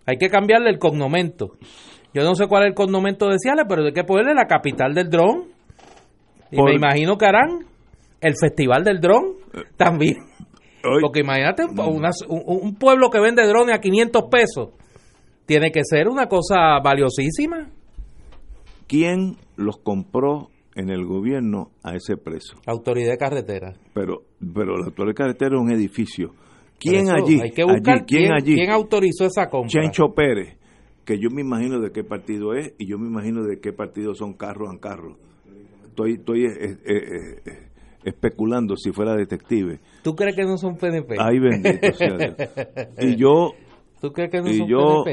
Hay 0.06 0.18
que 0.18 0.30
cambiarle 0.30 0.70
el 0.70 0.78
cognomento. 0.78 1.58
Yo 2.14 2.24
no 2.24 2.36
sé 2.36 2.48
cuál 2.48 2.64
es 2.64 2.70
el 2.70 2.76
cognomento 2.76 3.28
de 3.28 3.38
Ciales, 3.40 3.66
pero 3.68 3.86
hay 3.86 3.94
que 3.94 4.04
ponerle 4.04 4.34
la 4.34 4.46
capital 4.46 4.94
del 4.94 5.10
dron. 5.10 5.46
Y 6.52 6.62
me 6.62 6.74
imagino 6.74 7.18
que 7.18 7.26
harán 7.26 7.66
el 8.20 8.34
festival 8.40 8.84
del 8.84 9.00
dron 9.00 9.36
también. 9.78 10.18
Porque 11.02 11.20
imagínate 11.20 11.64
un, 11.66 12.76
pueblo 12.76 13.10
que 13.10 13.20
vende 13.20 13.46
drones 13.48 13.76
a 13.76 13.80
500 13.80 14.24
pesos. 14.30 14.70
Tiene 15.46 15.72
que 15.72 15.82
ser 15.84 16.08
una 16.08 16.28
cosa 16.28 16.80
valiosísima. 16.84 17.70
¿Quién 18.88 19.38
los 19.56 19.78
compró 19.78 20.50
en 20.76 20.90
el 20.90 21.06
gobierno 21.06 21.72
a 21.84 21.96
ese 21.96 22.18
precio? 22.18 22.58
Autoridad 22.66 23.12
de 23.12 23.18
carretera. 23.18 23.74
Pero, 23.94 24.24
pero 24.54 24.78
la 24.78 24.86
autoridad 24.88 25.12
de 25.12 25.16
carretera 25.16 25.56
es 25.56 25.62
un 25.62 25.72
edificio. 25.72 26.34
¿Quién 26.80 27.10
allí? 27.10 27.40
Hay 27.40 27.52
que 27.52 27.64
buscar 27.64 28.06
¿quién, 28.06 28.34
allí? 28.34 28.56
¿Quién 28.56 28.72
autorizó 28.72 29.26
esa 29.26 29.48
compra? 29.48 29.70
Chencho 29.70 30.14
Pérez, 30.16 30.58
que 31.12 31.20
yo 31.20 31.30
me 31.30 31.42
imagino 31.42 31.82
de 31.82 31.92
qué 31.92 32.06
partido 32.06 32.54
es 32.54 32.74
y 32.78 32.86
yo 32.86 32.98
me 32.98 33.06
imagino 33.06 33.44
de 33.44 33.60
qué 33.60 33.74
partido 33.74 34.16
son 34.16 34.34
carro 34.34 34.70
a 34.70 34.80
carro. 34.80 35.18
Estoy, 35.88 36.14
estoy 36.14 36.46
eh, 36.46 36.78
eh, 36.86 37.42
eh, 37.46 37.68
especulando 38.06 38.78
si 38.78 38.94
fuera 38.94 39.14
detective. 39.14 39.80
¿Tú 40.04 40.16
crees 40.16 40.38
que 40.38 40.44
no 40.44 40.58
son 40.58 40.78
PNP? 40.78 41.18
Ay, 41.20 41.40
bendito 41.40 41.94
sea 41.94 42.16
Dios. 42.16 42.36
Y 43.02 43.18
yo, 43.18 43.52
¿Tú 44.00 44.14
crees 44.14 44.32
que 44.32 44.40
no 44.40 44.50
y 44.50 44.60
son 44.60 44.68
yo 44.70 45.04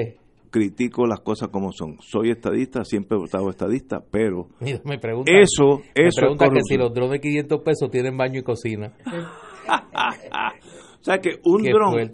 critico 0.50 1.04
las 1.04 1.18
cosas 1.18 1.48
como 1.48 1.72
son. 1.72 1.96
Soy 2.00 2.30
estadista, 2.30 2.84
siempre 2.84 3.18
he 3.18 3.24
estado 3.24 3.50
estadista, 3.50 4.00
pero 4.08 4.46
Mira, 4.60 4.80
me 4.84 5.00
pregunta, 5.00 5.32
eso, 5.32 5.82
me 5.96 6.06
eso 6.06 6.20
pregunta 6.20 6.48
que 6.48 6.60
si 6.62 6.76
los 6.76 6.94
drones 6.94 7.14
de 7.14 7.20
500 7.22 7.60
pesos 7.60 7.90
tienen 7.90 8.16
baño 8.16 8.38
y 8.38 8.42
cocina. 8.44 8.92
o 11.00 11.02
sea 11.02 11.18
que 11.18 11.40
un 11.42 11.64
dron, 11.64 12.08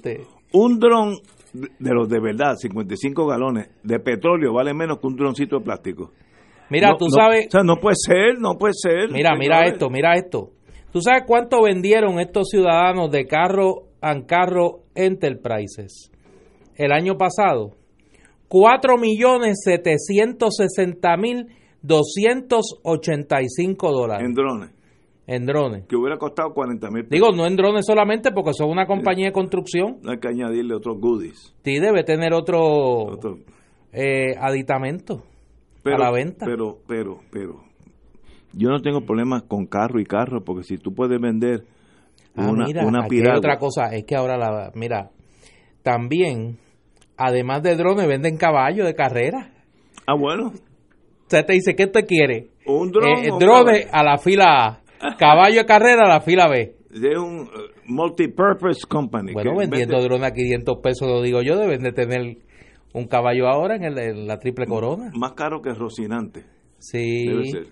un 0.52 0.78
dron 0.78 1.16
de 1.54 1.94
los 1.94 2.08
de 2.08 2.20
verdad, 2.20 2.56
55 2.56 3.26
galones 3.26 3.70
de 3.82 3.98
petróleo 4.00 4.52
vale 4.52 4.74
menos 4.74 4.98
que 4.98 5.06
un 5.06 5.16
droncito 5.16 5.58
de 5.58 5.64
plástico. 5.64 6.10
Mira, 6.68 6.94
tú 6.98 7.08
sabes. 7.08 7.46
O 7.46 7.50
sea, 7.50 7.62
no 7.62 7.76
puede 7.76 7.96
ser, 7.96 8.38
no 8.38 8.58
puede 8.58 8.74
ser. 8.74 9.10
Mira, 9.12 9.34
mira 9.36 9.64
esto, 9.64 9.88
mira 9.88 10.14
esto. 10.14 10.50
¿Tú 10.92 11.00
sabes 11.00 11.22
cuánto 11.26 11.62
vendieron 11.62 12.20
estos 12.20 12.48
ciudadanos 12.50 13.10
de 13.10 13.26
carro 13.26 13.84
a 14.00 14.14
carro 14.22 14.82
Enterprises 14.94 16.10
el 16.76 16.92
año 16.92 17.16
pasado? 17.16 17.72
4 18.48 18.98
millones 18.98 19.62
760 19.64 21.16
mil 21.16 21.46
285 21.82 23.92
dólares. 23.92 24.26
En 24.26 24.34
drones. 24.34 24.70
En 25.26 25.46
drones. 25.46 25.86
Que 25.86 25.96
hubiera 25.96 26.18
costado 26.18 26.52
40 26.52 26.90
mil 26.90 27.08
Digo, 27.08 27.32
no 27.32 27.46
en 27.46 27.56
drones 27.56 27.86
solamente 27.86 28.30
porque 28.30 28.52
son 28.52 28.70
una 28.70 28.86
compañía 28.86 29.26
de 29.26 29.32
construcción. 29.32 29.98
No 30.02 30.10
hay 30.10 30.18
que 30.18 30.28
añadirle 30.28 30.74
otros 30.74 31.00
goodies. 31.00 31.54
Sí, 31.64 31.78
debe 31.78 32.04
tener 32.04 32.34
otro, 32.34 33.18
Eh, 33.92 34.34
aditamento 34.38 35.22
a 35.84 35.98
la 35.98 36.10
venta. 36.10 36.44
Pero, 36.44 36.78
pero, 36.86 37.20
pero, 37.30 37.62
yo 38.52 38.68
no 38.68 38.80
tengo 38.82 39.02
problemas 39.02 39.44
con 39.44 39.66
carro 39.66 40.00
y 40.00 40.04
carro 40.04 40.42
porque 40.44 40.64
si 40.64 40.78
tú 40.78 40.92
puedes 40.94 41.20
vender 41.20 41.64
ah, 42.36 42.50
una, 42.50 42.66
mira, 42.66 42.86
una 42.86 43.06
otra 43.36 43.58
cosa, 43.58 43.94
es 43.94 44.04
que 44.04 44.16
ahora 44.16 44.36
la, 44.36 44.72
mira, 44.74 45.10
también, 45.82 46.58
además 47.16 47.62
de 47.62 47.76
drones, 47.76 48.06
venden 48.06 48.36
caballos 48.36 48.86
de 48.86 48.94
carrera. 48.94 49.52
Ah, 50.06 50.14
bueno. 50.18 50.48
O 50.48 51.30
sea, 51.30 51.44
te 51.44 51.54
dice, 51.54 51.74
¿qué 51.74 51.86
te 51.86 52.04
quiere? 52.04 52.48
Un 52.66 52.90
drone. 52.90 53.26
Eh, 53.26 53.30
drone 53.38 53.86
a 53.90 54.02
la 54.02 54.18
fila 54.18 54.44
A, 54.66 54.80
caballo 55.18 55.56
de 55.56 55.66
carrera 55.66 56.08
la 56.08 56.20
fila 56.20 56.48
B. 56.48 56.76
De 56.90 57.18
un 57.18 57.40
uh, 57.40 57.48
multipurpose 57.86 58.86
company. 58.88 59.32
Bueno, 59.32 59.56
vendiendo 59.56 60.00
drones 60.00 60.30
a 60.30 60.32
500 60.32 60.78
pesos, 60.82 61.08
lo 61.08 61.22
digo 61.22 61.42
yo, 61.42 61.56
deben 61.58 61.82
de 61.82 61.92
tener 61.92 62.38
un 62.94 63.06
caballo 63.06 63.48
ahora 63.48 63.76
en, 63.76 63.84
el, 63.84 64.26
la 64.26 64.38
triple 64.38 64.66
corona. 64.66 65.10
Más 65.14 65.32
caro 65.32 65.60
que 65.60 65.74
Rocinante. 65.74 66.44
Sí. 66.78 67.26
Debe 67.26 67.44
ser. 67.46 67.66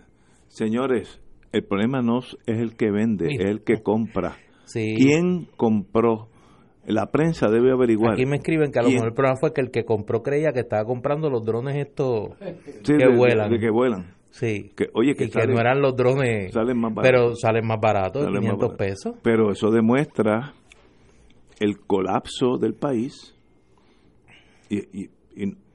Señores, 0.48 1.20
el 1.52 1.64
problema 1.64 2.02
no 2.02 2.18
es 2.18 2.36
el 2.46 2.76
que 2.76 2.90
vende, 2.90 3.28
es 3.30 3.44
el 3.44 3.62
que 3.62 3.82
compra. 3.82 4.36
Sí. 4.64 4.94
¿Quién 4.96 5.46
compró? 5.56 6.28
La 6.84 7.12
prensa 7.12 7.48
debe 7.48 7.70
averiguar. 7.70 8.14
Aquí 8.14 8.26
me 8.26 8.36
escriben 8.36 8.72
que 8.72 8.80
a 8.80 8.82
lo 8.82 8.90
mejor 8.90 9.08
el 9.08 9.14
problema 9.14 9.36
fue 9.36 9.52
que 9.52 9.60
el 9.60 9.70
que 9.70 9.84
compró 9.84 10.22
creía 10.22 10.52
que 10.52 10.60
estaba 10.60 10.84
comprando 10.84 11.30
los 11.30 11.44
drones 11.44 11.76
estos 11.76 12.30
que 12.84 13.06
vuelan. 13.16 13.50
De, 13.50 13.58
que 13.60 13.70
vuelan. 13.70 14.14
Sí. 14.32 14.72
Que, 14.74 14.88
oye, 14.94 15.14
que, 15.14 15.24
y 15.24 15.30
que 15.30 15.46
no 15.46 15.60
eran 15.60 15.80
los 15.80 15.94
drones. 15.94 16.52
Salen 16.52 16.78
más 16.78 16.92
baratos. 16.92 17.10
Pero 17.10 17.36
salen 17.36 17.66
más 17.66 17.80
baratos, 17.80 18.26
500 18.26 18.74
pesos. 18.76 19.14
Pero 19.22 19.52
eso 19.52 19.70
demuestra 19.70 20.54
el 21.60 21.78
colapso 21.78 22.58
del 22.58 22.74
país 22.74 23.36
y, 24.68 25.10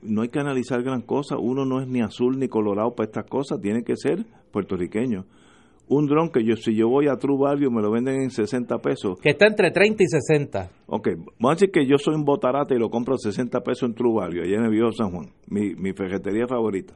no 0.02 0.22
hay 0.22 0.30
que 0.30 0.40
analizar 0.40 0.84
gran 0.84 1.02
cosa, 1.02 1.38
uno 1.38 1.66
no 1.66 1.82
es 1.82 1.88
ni 1.88 2.02
azul 2.02 2.40
ni 2.40 2.48
colorado 2.48 2.96
para 2.96 3.08
estas 3.08 3.26
cosas, 3.26 3.60
tiene 3.60 3.84
que 3.84 3.96
ser 3.96 4.26
puertorriqueño. 4.52 5.26
Un 5.90 6.06
dron 6.06 6.30
que 6.30 6.44
yo, 6.44 6.56
si 6.56 6.76
yo 6.76 6.88
voy 6.90 7.08
a 7.08 7.16
True 7.16 7.38
Value, 7.40 7.72
me 7.72 7.82
lo 7.82 7.92
venden 7.92 8.22
en 8.22 8.30
60 8.30 8.78
pesos. 8.80 9.20
Que 9.22 9.30
está 9.30 9.48
entre 9.48 9.72
30 9.72 10.04
y 10.04 10.08
60. 10.08 10.70
Ok, 10.88 11.10
vamos 11.40 11.52
a 11.52 11.54
decir 11.56 11.72
que 11.72 11.86
yo 11.86 11.98
soy 11.98 12.16
un 12.16 12.26
botarate 12.26 12.76
y 12.76 12.78
lo 12.78 12.90
compro 12.90 13.16
a 13.16 13.18
60 13.18 13.62
pesos 13.62 13.90
en 13.90 13.96
True 13.96 14.14
Value, 14.16 14.44
allá 14.44 14.58
en 14.58 14.66
el 14.66 14.72
Viejo 14.72 14.92
San 14.92 15.12
Juan, 15.12 15.32
mi, 15.48 15.76
mi 15.76 15.94
ferretería 15.94 16.46
favorita. 16.48 16.94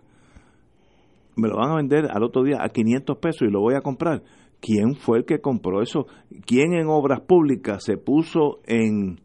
Me 1.36 1.48
lo 1.48 1.58
van 1.58 1.72
a 1.72 1.76
vender 1.76 2.06
al 2.12 2.24
otro 2.24 2.44
día 2.44 2.58
a 2.62 2.70
500 2.70 3.18
pesos 3.18 3.48
y 3.48 3.52
lo 3.52 3.62
voy 3.62 3.76
a 3.76 3.82
comprar. 3.82 4.24
¿Quién 4.60 4.96
fue 4.96 5.20
el 5.20 5.26
que 5.26 5.40
compró 5.40 5.82
eso? 5.82 6.06
¿Quién 6.46 6.74
en 6.74 6.88
obras 6.88 7.22
públicas 7.22 7.84
se 7.84 7.98
puso 7.98 8.60
en 8.66 9.20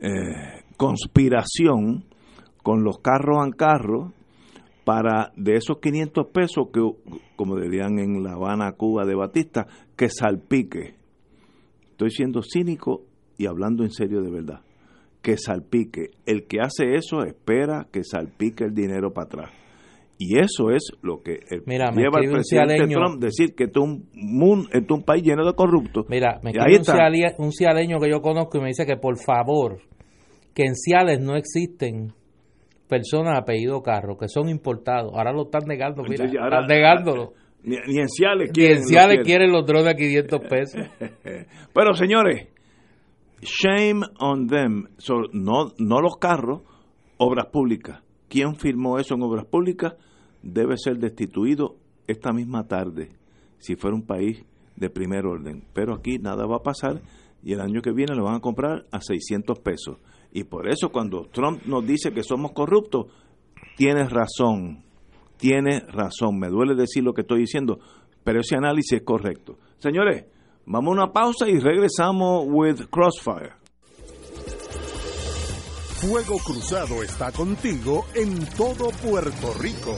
eh, 0.00 0.64
conspiración 0.76 2.04
con 2.62 2.82
los 2.82 2.98
carros 2.98 3.44
en 3.44 3.52
carro 3.52 4.12
para 4.84 5.32
de 5.36 5.54
esos 5.54 5.78
500 5.78 6.26
pesos 6.32 6.68
que, 6.72 6.80
como 7.36 7.56
dirían 7.56 7.98
en 7.98 8.22
La 8.24 8.32
Habana, 8.32 8.72
Cuba 8.72 9.04
de 9.04 9.14
Batista, 9.14 9.66
que 9.96 10.08
salpique. 10.08 10.96
Estoy 11.90 12.10
siendo 12.10 12.42
cínico 12.42 13.02
y 13.38 13.46
hablando 13.46 13.84
en 13.84 13.90
serio 13.90 14.22
de 14.22 14.30
verdad. 14.30 14.60
Que 15.22 15.36
salpique. 15.36 16.10
El 16.26 16.48
que 16.48 16.58
hace 16.60 16.96
eso 16.96 17.22
espera 17.22 17.86
que 17.92 18.02
salpique 18.02 18.64
el 18.64 18.74
dinero 18.74 19.12
para 19.12 19.26
atrás. 19.26 19.61
Y 20.18 20.38
eso 20.38 20.70
es 20.70 20.92
lo 21.02 21.22
que 21.22 21.40
lleva 21.66 22.20
al 22.20 22.30
presidente 22.30 22.86
Trump 22.86 23.20
decir 23.20 23.54
que 23.56 23.64
esto 23.64 23.80
es 23.80 23.88
un, 23.88 24.68
es 24.72 24.82
un 24.88 25.02
país 25.02 25.24
lleno 25.24 25.44
de 25.44 25.54
corruptos. 25.54 26.06
Mira, 26.08 26.38
me 26.42 26.50
escribe 26.50 26.80
un, 27.38 27.46
un 27.46 27.52
cialeño 27.52 27.98
que 27.98 28.08
yo 28.08 28.20
conozco 28.20 28.58
y 28.58 28.60
me 28.60 28.68
dice 28.68 28.86
que 28.86 28.96
por 28.96 29.18
favor, 29.18 29.80
que 30.54 30.62
en 30.62 30.76
Ciales 30.76 31.20
no 31.20 31.34
existen 31.34 32.12
personas 32.88 33.38
apellido 33.38 33.82
Carro 33.82 34.16
que 34.16 34.28
son 34.28 34.48
importados. 34.48 35.12
Ahora 35.14 35.32
lo 35.32 35.44
están 35.44 35.62
negando, 35.66 36.02
mira, 36.02 36.26
están 36.26 36.66
negándolo. 36.66 37.32
Ni, 37.64 37.76
en 37.76 38.08
Ciales 38.08 38.50
quieren, 38.52 38.82
quieren 39.24 39.50
los 39.50 39.64
drones 39.64 39.94
a 39.94 39.96
500 39.96 40.40
pesos. 40.48 40.86
Pero 41.72 41.94
señores, 41.94 42.48
shame 43.40 44.02
on 44.20 44.46
them. 44.46 44.88
no, 45.32 45.72
no 45.78 46.00
los 46.00 46.16
carros, 46.16 46.62
obras 47.18 47.46
públicas. 47.46 48.01
¿Quién 48.32 48.56
firmó 48.56 48.98
eso 48.98 49.14
en 49.14 49.22
obras 49.24 49.44
públicas? 49.44 49.92
Debe 50.42 50.78
ser 50.78 50.96
destituido 50.96 51.76
esta 52.06 52.32
misma 52.32 52.66
tarde, 52.66 53.10
si 53.58 53.76
fuera 53.76 53.94
un 53.94 54.06
país 54.06 54.42
de 54.74 54.88
primer 54.88 55.26
orden. 55.26 55.66
Pero 55.74 55.92
aquí 55.92 56.16
nada 56.18 56.46
va 56.46 56.56
a 56.56 56.62
pasar 56.62 57.02
y 57.42 57.52
el 57.52 57.60
año 57.60 57.82
que 57.82 57.92
viene 57.92 58.14
lo 58.14 58.24
van 58.24 58.36
a 58.36 58.40
comprar 58.40 58.86
a 58.90 59.02
600 59.02 59.58
pesos. 59.58 59.98
Y 60.32 60.44
por 60.44 60.66
eso 60.66 60.88
cuando 60.88 61.26
Trump 61.30 61.66
nos 61.66 61.86
dice 61.86 62.14
que 62.14 62.22
somos 62.22 62.52
corruptos, 62.52 63.08
tienes 63.76 64.08
razón, 64.10 64.82
tiene 65.36 65.80
razón. 65.80 66.38
Me 66.38 66.48
duele 66.48 66.74
decir 66.74 67.04
lo 67.04 67.12
que 67.12 67.20
estoy 67.20 67.40
diciendo, 67.40 67.80
pero 68.24 68.40
ese 68.40 68.56
análisis 68.56 68.94
es 68.94 69.02
correcto. 69.02 69.58
Señores, 69.76 70.24
vamos 70.64 70.88
a 70.88 71.02
una 71.02 71.12
pausa 71.12 71.50
y 71.50 71.58
regresamos 71.58 72.46
with 72.48 72.86
Crossfire. 72.90 73.61
Fuego 76.02 76.36
Cruzado 76.44 77.04
está 77.04 77.30
contigo 77.30 78.06
en 78.16 78.44
todo 78.56 78.90
Puerto 78.90 79.54
Rico. 79.60 79.96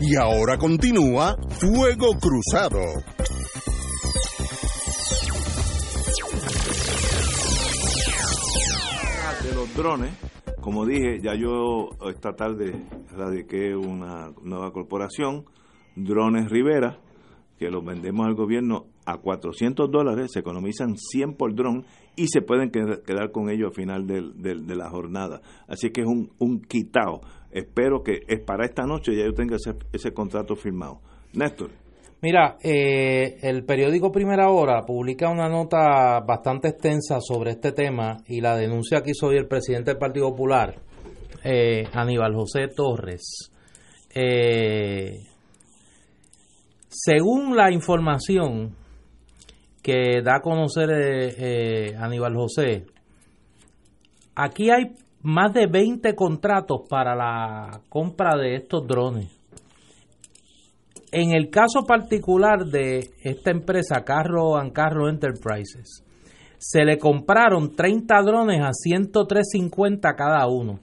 Y 0.00 0.14
ahora 0.14 0.56
continúa 0.56 1.36
Fuego 1.58 2.12
Cruzado. 2.20 2.78
drones. 9.76 10.12
Como 10.60 10.86
dije, 10.86 11.18
ya 11.20 11.34
yo 11.34 11.90
esta 12.08 12.36
tarde 12.36 12.80
radiqué 13.10 13.74
una 13.74 14.32
nueva 14.40 14.72
corporación, 14.72 15.46
Drones 15.96 16.48
Rivera, 16.48 17.00
que 17.58 17.72
los 17.72 17.84
vendemos 17.84 18.24
al 18.24 18.36
gobierno 18.36 18.93
a 19.06 19.18
400 19.18 19.90
dólares, 19.90 20.30
se 20.32 20.40
economizan 20.40 20.96
100 20.96 21.34
por 21.34 21.54
dron 21.54 21.84
y 22.16 22.28
se 22.28 22.42
pueden 22.42 22.70
quedar 22.70 23.32
con 23.32 23.50
ellos 23.50 23.68
al 23.68 23.74
final 23.74 24.06
de 24.06 24.76
la 24.76 24.88
jornada. 24.90 25.40
Así 25.68 25.90
que 25.90 26.02
es 26.02 26.06
un, 26.06 26.30
un 26.38 26.60
quitado. 26.60 27.20
Espero 27.50 28.02
que 28.02 28.22
es 28.26 28.40
para 28.40 28.64
esta 28.64 28.84
noche 28.84 29.16
ya 29.16 29.24
yo 29.24 29.32
tenga 29.32 29.56
ese, 29.56 29.74
ese 29.92 30.12
contrato 30.12 30.56
firmado. 30.56 31.00
Néstor. 31.32 31.70
Mira, 32.24 32.56
eh, 32.62 33.36
el 33.42 33.64
periódico 33.64 34.10
Primera 34.10 34.48
Hora 34.48 34.80
publica 34.86 35.28
una 35.28 35.46
nota 35.46 36.20
bastante 36.20 36.68
extensa 36.68 37.18
sobre 37.20 37.50
este 37.50 37.72
tema 37.72 38.16
y 38.26 38.40
la 38.40 38.56
denuncia 38.56 39.02
que 39.02 39.10
hizo 39.10 39.26
hoy 39.26 39.36
el 39.36 39.46
presidente 39.46 39.90
del 39.90 39.98
Partido 39.98 40.30
Popular, 40.30 40.74
eh, 41.44 41.84
Aníbal 41.92 42.34
José 42.34 42.68
Torres. 42.74 43.52
Eh, 44.14 45.18
según 46.88 47.56
la 47.56 47.70
información 47.70 48.74
que 49.84 50.20
da 50.24 50.38
a 50.38 50.40
conocer 50.40 51.94
Aníbal 51.96 52.34
José, 52.34 52.86
aquí 54.34 54.70
hay 54.70 54.96
más 55.22 55.52
de 55.52 55.68
20 55.68 56.16
contratos 56.16 56.80
para 56.88 57.14
la 57.14 57.82
compra 57.88 58.36
de 58.36 58.56
estos 58.56 58.84
drones 58.88 59.44
en 61.14 61.32
el 61.32 61.48
caso 61.48 61.84
particular 61.86 62.66
de 62.66 63.10
esta 63.22 63.52
empresa, 63.52 64.02
Carro 64.04 64.56
and 64.56 64.72
Carro 64.72 65.08
Enterprises, 65.08 66.02
se 66.58 66.84
le 66.84 66.98
compraron 66.98 67.70
30 67.74 68.22
drones 68.22 68.60
a 68.60 68.70
103.50 68.70 70.00
cada 70.16 70.46
uno 70.48 70.80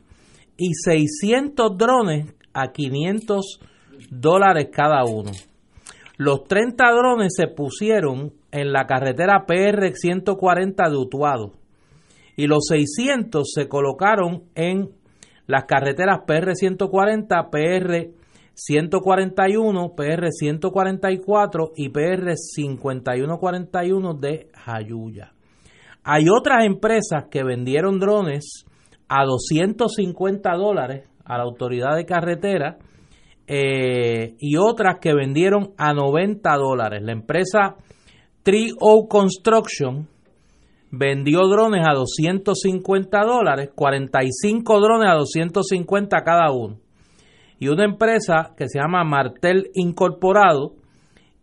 y 0.55 0.74
600 0.74 1.77
drones 1.77 2.34
a 2.53 2.72
500 2.72 3.60
dólares 4.10 4.70
cada 4.72 5.03
uno. 5.03 5.31
Los 6.18 6.44
30 6.46 6.91
drones 6.91 7.34
se 7.36 7.48
pusieron 7.48 8.34
en 8.51 8.72
la 8.72 8.86
carretera 8.86 9.46
PR 9.46 9.94
140 9.94 10.89
de 10.89 10.98
Utuado 10.98 11.53
y 12.36 12.48
los 12.48 12.65
600 12.68 13.50
se 13.51 13.68
colocaron 13.68 14.44
en 14.56 14.89
las 15.48 15.65
carreteras 15.65 16.22
PR 16.25 16.56
140, 16.56 17.50
PR 17.50 18.10
141, 18.53 19.96
PR 19.96 20.32
144 20.32 21.72
y 21.75 21.89
PR 21.89 22.36
5141 22.36 24.13
de 24.15 24.50
Jayuya. 24.53 25.34
Hay 26.03 26.30
otras 26.30 26.65
empresas 26.65 27.25
que 27.30 27.44
vendieron 27.44 28.00
drones 28.00 28.65
a 29.08 29.25
250 29.25 30.51
dólares 30.56 31.08
a 31.25 31.38
la 31.38 31.44
autoridad 31.44 31.96
de 31.96 32.06
carretera 32.06 32.77
eh, 33.48 34.36
y 34.39 34.57
otras 34.57 34.98
que 35.00 35.13
vendieron 35.13 35.74
a 35.77 35.93
90 35.93 36.55
dólares. 36.55 37.01
La 37.03 37.12
empresa 37.12 37.75
Trio 38.43 39.07
Construction 39.10 40.07
vendió 40.91 41.48
drones 41.48 41.86
a 41.88 41.93
250 41.93 43.19
dólares, 43.25 43.69
45 43.75 44.79
drones 44.79 45.10
a 45.10 45.15
250 45.15 46.24
cada 46.24 46.51
uno 46.51 46.77
y 47.62 47.67
una 47.67 47.86
empresa 47.86 48.55
que 48.57 48.67
se 48.67 48.79
llama 48.79 49.03
Martel 49.03 49.69
Incorporado 49.75 50.74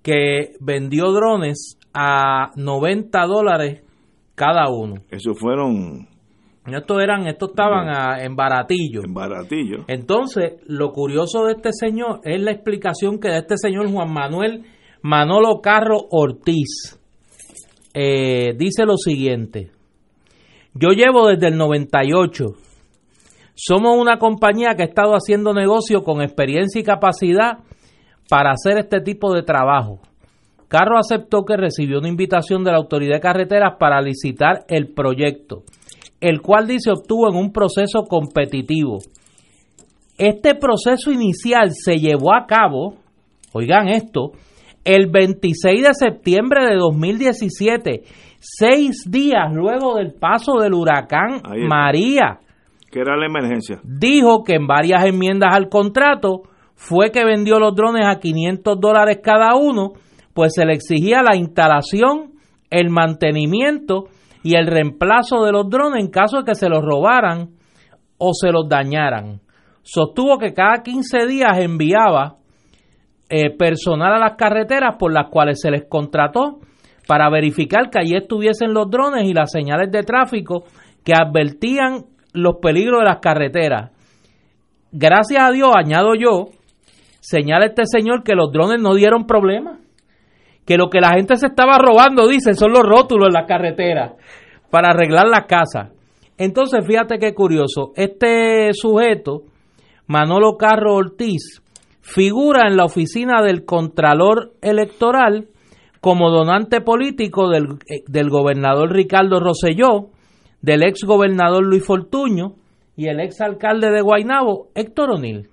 que 0.03 0.55
vendió 0.61 1.13
drones 1.13 1.79
a 1.95 2.51
90 2.57 3.27
dólares 3.27 3.85
cada 4.35 4.69
uno. 4.69 4.97
Eso 5.11 5.35
fueron... 5.35 6.09
Estos 6.75 7.03
eran, 7.03 7.27
estos 7.27 7.51
estaban 7.51 8.21
en 8.21 8.37
baratillo. 8.37 9.03
En 9.05 9.15
baratillo. 9.15 9.85
Entonces, 9.89 10.61
lo 10.67 10.93
curioso 10.93 11.45
de 11.45 11.53
este 11.53 11.71
señor 11.73 12.21
es 12.25 12.41
la 12.41 12.53
explicación 12.53 13.19
que 13.19 13.29
da 13.29 13.39
este 13.39 13.57
señor 13.57 13.91
Juan 13.91 14.13
Manuel 14.13 14.65
Manolo 15.03 15.61
Carro 15.61 15.99
Ortiz. 16.11 16.99
Eh, 17.95 18.55
dice 18.57 18.85
lo 18.85 18.97
siguiente. 18.97 19.71
Yo 20.75 20.91
llevo 20.91 21.29
desde 21.29 21.49
el 21.49 21.57
98 21.57 22.47
somos 23.61 23.97
una 23.99 24.19
compañía 24.19 24.77
que 24.77 24.83
ha 24.83 24.87
estado 24.87 25.15
haciendo 25.15 25.53
negocio 25.53 26.05
con 26.05 26.23
experiencia 26.23 26.81
y 26.81 26.85
capacidad 26.85 27.59
para 28.31 28.53
hacer 28.53 28.79
este 28.79 29.01
tipo 29.01 29.35
de 29.35 29.43
trabajo. 29.43 29.99
Carro 30.69 30.97
aceptó 30.97 31.45
que 31.45 31.57
recibió 31.57 31.99
una 31.99 32.09
invitación 32.09 32.63
de 32.63 32.71
la 32.71 32.77
Autoridad 32.77 33.17
de 33.17 33.21
Carreteras 33.21 33.75
para 33.81 34.01
licitar 34.01 34.65
el 34.69 34.95
proyecto, 34.95 35.65
el 36.21 36.41
cual 36.41 36.67
dice 36.67 36.91
obtuvo 36.91 37.29
en 37.29 37.37
un 37.37 37.53
proceso 37.53 38.03
competitivo. 38.09 38.99
Este 40.17 40.55
proceso 40.55 41.13
inicial 41.13 41.71
se 41.73 41.97
llevó 41.97 42.35
a 42.35 42.47
cabo, 42.47 42.97
oigan 43.53 43.89
esto, 43.89 44.33
el 44.85 45.11
26 45.11 45.83
de 45.83 45.95
septiembre 45.95 46.67
de 46.67 46.77
2017, 46.77 48.03
seis 48.41 49.05
días 49.09 49.53
luego 49.53 49.97
del 49.97 50.15
paso 50.15 50.59
del 50.61 50.75
huracán 50.75 51.43
María 51.69 52.41
¿Qué 52.91 53.01
era 53.01 53.17
la 53.17 53.27
emergencia? 53.27 53.81
Dijo 53.85 54.43
que 54.45 54.55
en 54.55 54.67
varias 54.67 55.05
enmiendas 55.05 55.55
al 55.55 55.69
contrato 55.69 56.43
fue 56.75 57.11
que 57.11 57.25
vendió 57.25 57.59
los 57.59 57.75
drones 57.75 58.07
a 58.07 58.19
500 58.19 58.81
dólares 58.81 59.19
cada 59.23 59.57
uno, 59.57 59.93
pues 60.33 60.53
se 60.55 60.65
le 60.65 60.73
exigía 60.73 61.23
la 61.23 61.37
instalación, 61.37 62.33
el 62.71 62.89
mantenimiento 62.89 64.05
y 64.43 64.57
el 64.57 64.67
reemplazo 64.67 65.45
de 65.45 65.53
los 65.53 65.69
drones 65.69 66.05
en 66.05 66.11
caso 66.11 66.39
de 66.39 66.45
que 66.45 66.55
se 66.55 66.69
los 66.69 66.83
robaran 66.83 67.51
o 68.19 68.33
se 68.33 68.51
los 68.51 68.69
dañaran. 68.69 69.41
Sostuvo 69.83 70.39
que 70.39 70.53
cada 70.53 70.83
15 70.83 71.27
días 71.27 71.59
enviaba 71.59 72.37
eh, 73.31 73.51
personal 73.57 74.15
a 74.15 74.19
las 74.19 74.37
carreteras 74.37 74.97
por 74.99 75.13
las 75.13 75.31
cuales 75.31 75.61
se 75.61 75.71
les 75.71 75.85
contrató 75.89 76.61
para 77.07 77.31
verificar 77.31 77.91
que 77.91 77.99
allí 77.99 78.15
estuviesen 78.15 78.75
los 78.75 78.91
drones 78.91 79.25
y 79.25 79.33
las 79.33 79.51
señales 79.51 79.91
de 79.91 80.03
tráfico 80.03 80.65
que 81.05 81.15
advertían 81.15 82.05
los 82.35 82.57
peligros 82.61 83.01
de 83.01 83.07
las 83.07 83.19
carreteras. 83.21 83.93
Gracias 84.93 85.43
a 85.43 85.51
Dios, 85.51 85.71
añado 85.75 86.15
yo, 86.15 86.51
señala 87.21 87.67
este 87.67 87.85
señor 87.87 88.23
que 88.23 88.35
los 88.35 88.53
drones 88.53 88.81
no 88.81 88.95
dieron 88.95 89.27
problema. 89.27 89.79
Que 90.69 90.77
lo 90.77 90.91
que 90.91 91.01
la 91.01 91.15
gente 91.15 91.35
se 91.37 91.47
estaba 91.47 91.79
robando, 91.79 92.29
dicen, 92.29 92.55
son 92.55 92.73
los 92.73 92.83
rótulos 92.83 93.29
en 93.29 93.33
las 93.33 93.49
carreteras 93.49 94.13
para 94.71 94.91
arreglar 94.91 95.27
la 95.27 95.47
casa. 95.47 95.93
Entonces, 96.37 96.87
fíjate 96.87 97.19
qué 97.19 97.33
curioso. 97.33 97.93
Este 97.97 98.75
sujeto, 98.75 99.45
Manolo 100.07 100.59
Carro 100.59 100.97
Ortiz, 100.97 101.63
figura 102.03 102.69
en 102.69 102.77
la 102.77 102.85
oficina 102.85 103.41
del 103.41 103.65
Contralor 103.65 104.53
Electoral 104.61 105.49
como 106.03 106.29
donante 106.29 106.83
político 106.83 107.49
del, 107.49 107.79
eh, 107.89 108.05
del 108.07 108.29
gobernador 108.29 108.93
Ricardo 108.93 109.41
Rosselló, 109.41 110.11
del 110.61 110.83
ex 110.83 111.05
gobernador 111.05 111.65
Luis 111.65 111.87
Fortuño 111.87 112.57
y 112.95 113.09
el 113.09 113.21
ex 113.21 113.41
alcalde 113.41 113.91
de 113.91 114.03
Guaynabo, 114.03 114.69
Héctor 114.75 115.13
O'Neill. 115.13 115.49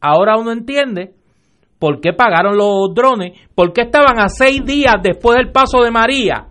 Ahora 0.00 0.38
uno 0.38 0.52
entiende 0.52 1.12
por 1.82 2.00
qué 2.00 2.12
pagaron 2.12 2.56
los 2.56 2.94
drones, 2.94 3.36
por 3.56 3.72
qué 3.72 3.80
estaban 3.80 4.20
a 4.20 4.28
seis 4.28 4.64
días 4.64 4.94
después 5.02 5.36
del 5.36 5.50
paso 5.50 5.82
de 5.82 5.90
María. 5.90 6.46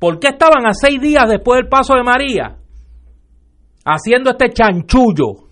¿Por 0.00 0.18
qué 0.18 0.30
estaban 0.30 0.66
a 0.66 0.72
seis 0.72 1.00
días 1.00 1.28
después 1.28 1.60
del 1.60 1.68
paso 1.68 1.94
de 1.94 2.02
María? 2.02 2.56
Haciendo 3.84 4.30
este 4.30 4.50
chanchullo 4.50 5.46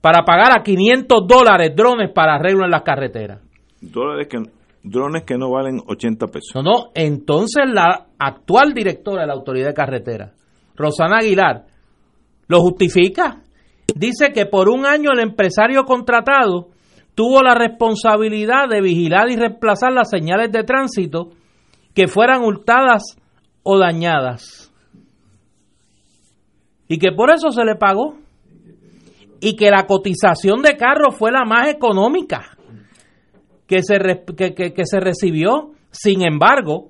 para 0.00 0.24
pagar 0.24 0.58
a 0.58 0.64
500 0.64 1.20
dólares 1.24 1.70
drones 1.76 2.10
para 2.12 2.34
arreglo 2.34 2.64
en 2.64 2.72
las 2.72 2.82
carreteras. 2.82 3.40
Dólares 3.80 4.26
que 4.28 4.38
drones 4.82 5.22
que 5.22 5.38
no 5.38 5.52
valen 5.52 5.80
80 5.86 6.26
pesos. 6.26 6.50
No, 6.56 6.62
no, 6.62 6.90
entonces 6.96 7.62
la 7.72 8.06
actual 8.18 8.74
directora 8.74 9.20
de 9.20 9.28
la 9.28 9.34
Autoridad 9.34 9.68
de 9.68 9.74
Carretera, 9.74 10.32
Rosana 10.74 11.18
Aguilar, 11.18 11.64
lo 12.48 12.58
justifica. 12.58 13.40
Dice 13.94 14.32
que 14.32 14.46
por 14.46 14.68
un 14.68 14.84
año 14.84 15.10
el 15.12 15.20
empresario 15.20 15.84
contratado 15.84 16.69
tuvo 17.20 17.42
la 17.42 17.54
responsabilidad 17.54 18.66
de 18.70 18.80
vigilar 18.80 19.28
y 19.28 19.36
reemplazar 19.36 19.92
las 19.92 20.08
señales 20.08 20.50
de 20.50 20.64
tránsito 20.64 21.28
que 21.94 22.08
fueran 22.08 22.42
hurtadas 22.42 23.02
o 23.62 23.78
dañadas. 23.78 24.72
Y 26.88 26.96
que 26.96 27.12
por 27.12 27.30
eso 27.30 27.50
se 27.50 27.62
le 27.62 27.74
pagó. 27.76 28.14
Y 29.38 29.54
que 29.54 29.70
la 29.70 29.86
cotización 29.86 30.62
de 30.62 30.78
carro 30.78 31.12
fue 31.12 31.30
la 31.30 31.44
más 31.44 31.68
económica 31.68 32.56
que 33.66 33.82
se, 33.82 33.98
que, 33.98 34.84
se 34.84 34.98
recibió. 34.98 35.72
Sin 35.90 36.22
embargo, 36.22 36.88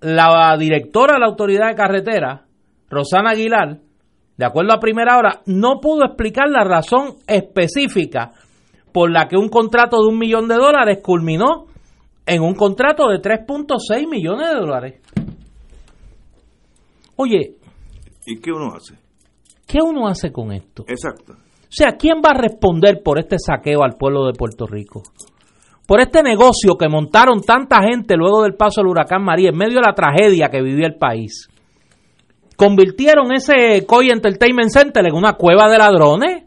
la 0.00 0.56
directora 0.58 1.16
de 1.16 1.20
la 1.20 1.26
Autoridad 1.26 1.68
de 1.68 1.74
Carretera, 1.74 2.46
Rosana 2.88 3.32
Aguilar, 3.32 3.80
de 4.38 4.46
acuerdo 4.46 4.72
a 4.72 4.80
primera 4.80 5.18
hora, 5.18 5.42
no 5.44 5.80
pudo 5.82 6.06
explicar 6.06 6.48
la 6.48 6.64
razón 6.64 7.16
específica 7.26 8.32
por 8.94 9.10
la 9.10 9.26
que 9.26 9.36
un 9.36 9.48
contrato 9.48 9.96
de 10.00 10.06
un 10.06 10.20
millón 10.20 10.46
de 10.46 10.54
dólares 10.54 11.00
culminó 11.02 11.66
en 12.24 12.40
un 12.40 12.54
contrato 12.54 13.08
de 13.08 13.20
3.6 13.20 14.08
millones 14.08 14.50
de 14.50 14.54
dólares. 14.54 15.00
Oye. 17.16 17.56
¿Y 18.24 18.38
qué 18.38 18.52
uno 18.52 18.72
hace? 18.72 18.94
¿Qué 19.66 19.78
uno 19.82 20.06
hace 20.06 20.30
con 20.30 20.52
esto? 20.52 20.84
Exacto. 20.86 21.32
O 21.32 21.76
sea, 21.76 21.96
¿quién 21.98 22.18
va 22.24 22.30
a 22.36 22.40
responder 22.40 23.02
por 23.02 23.18
este 23.18 23.36
saqueo 23.36 23.82
al 23.82 23.96
pueblo 23.98 24.26
de 24.26 24.32
Puerto 24.32 24.64
Rico? 24.64 25.02
Por 25.88 26.00
este 26.00 26.22
negocio 26.22 26.76
que 26.78 26.88
montaron 26.88 27.40
tanta 27.40 27.82
gente 27.82 28.14
luego 28.16 28.44
del 28.44 28.54
paso 28.54 28.80
del 28.80 28.90
huracán 28.90 29.24
María, 29.24 29.48
en 29.48 29.56
medio 29.56 29.80
de 29.80 29.86
la 29.88 29.94
tragedia 29.94 30.50
que 30.50 30.62
vivía 30.62 30.86
el 30.86 30.98
país. 30.98 31.48
Convirtieron 32.56 33.32
ese 33.32 33.84
COI 33.86 34.10
Entertainment 34.10 34.70
Center 34.70 35.04
en 35.04 35.16
una 35.16 35.32
cueva 35.32 35.68
de 35.68 35.78
ladrones. 35.78 36.43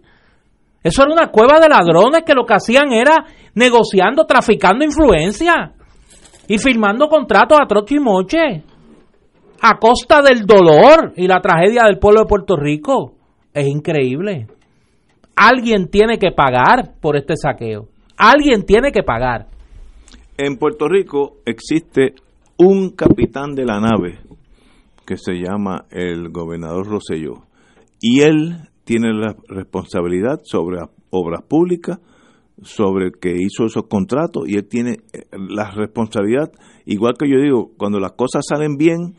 Eso 0.84 1.04
era 1.04 1.12
una 1.12 1.32
cueva 1.32 1.60
de 1.60 1.70
ladrones 1.70 2.24
que 2.26 2.34
lo 2.34 2.46
que 2.46 2.54
hacían 2.54 2.92
era 2.92 3.26
negociando, 3.56 4.26
traficando 4.26 4.86
influencia 4.86 5.74
y 6.48 6.58
firmando 6.58 7.08
contratos 7.08 7.58
a 7.62 7.68
troche 7.68 7.96
y 7.96 8.00
moche 8.00 8.64
a 9.62 9.78
costa 9.80 10.22
del 10.22 10.46
dolor 10.46 11.14
y 11.16 11.28
la 11.28 11.42
tragedia 11.42 11.84
del 11.86 12.00
pueblo 12.00 12.22
de 12.22 12.28
Puerto 12.28 12.56
Rico. 12.56 13.14
Es 13.54 13.68
increíble. 13.68 14.48
Alguien 15.36 15.90
tiene 15.90 16.18
que 16.18 16.32
pagar 16.32 16.94
por 17.02 17.16
este 17.16 17.36
saqueo. 17.36 17.88
Alguien 18.18 18.66
tiene 18.66 18.92
que 18.92 19.04
pagar. 19.04 19.48
En 20.38 20.58
Puerto 20.58 20.88
Rico 20.88 21.38
existe 21.46 22.14
un 22.58 22.92
capitán 22.92 23.54
de 23.54 23.66
la 23.66 23.80
nave 23.80 24.20
que 25.06 25.18
se 25.18 25.34
llama 25.34 25.86
el 25.90 26.30
gobernador 26.30 26.88
Roselló 26.88 27.44
y 28.00 28.22
él 28.22 28.58
tiene 28.88 29.14
la 29.14 29.36
responsabilidad 29.50 30.40
sobre 30.46 30.80
obras 31.10 31.44
públicas, 31.44 32.00
sobre 32.62 33.08
el 33.08 33.12
que 33.20 33.36
hizo 33.36 33.66
esos 33.66 33.84
contratos 33.90 34.48
y 34.48 34.56
él 34.56 34.66
tiene 34.66 35.00
eh, 35.12 35.26
la 35.34 35.72
responsabilidad, 35.72 36.54
igual 36.86 37.16
que 37.20 37.30
yo 37.30 37.42
digo, 37.42 37.72
cuando 37.78 38.00
las 38.00 38.14
cosas 38.14 38.46
salen 38.48 38.78
bien, 38.78 39.16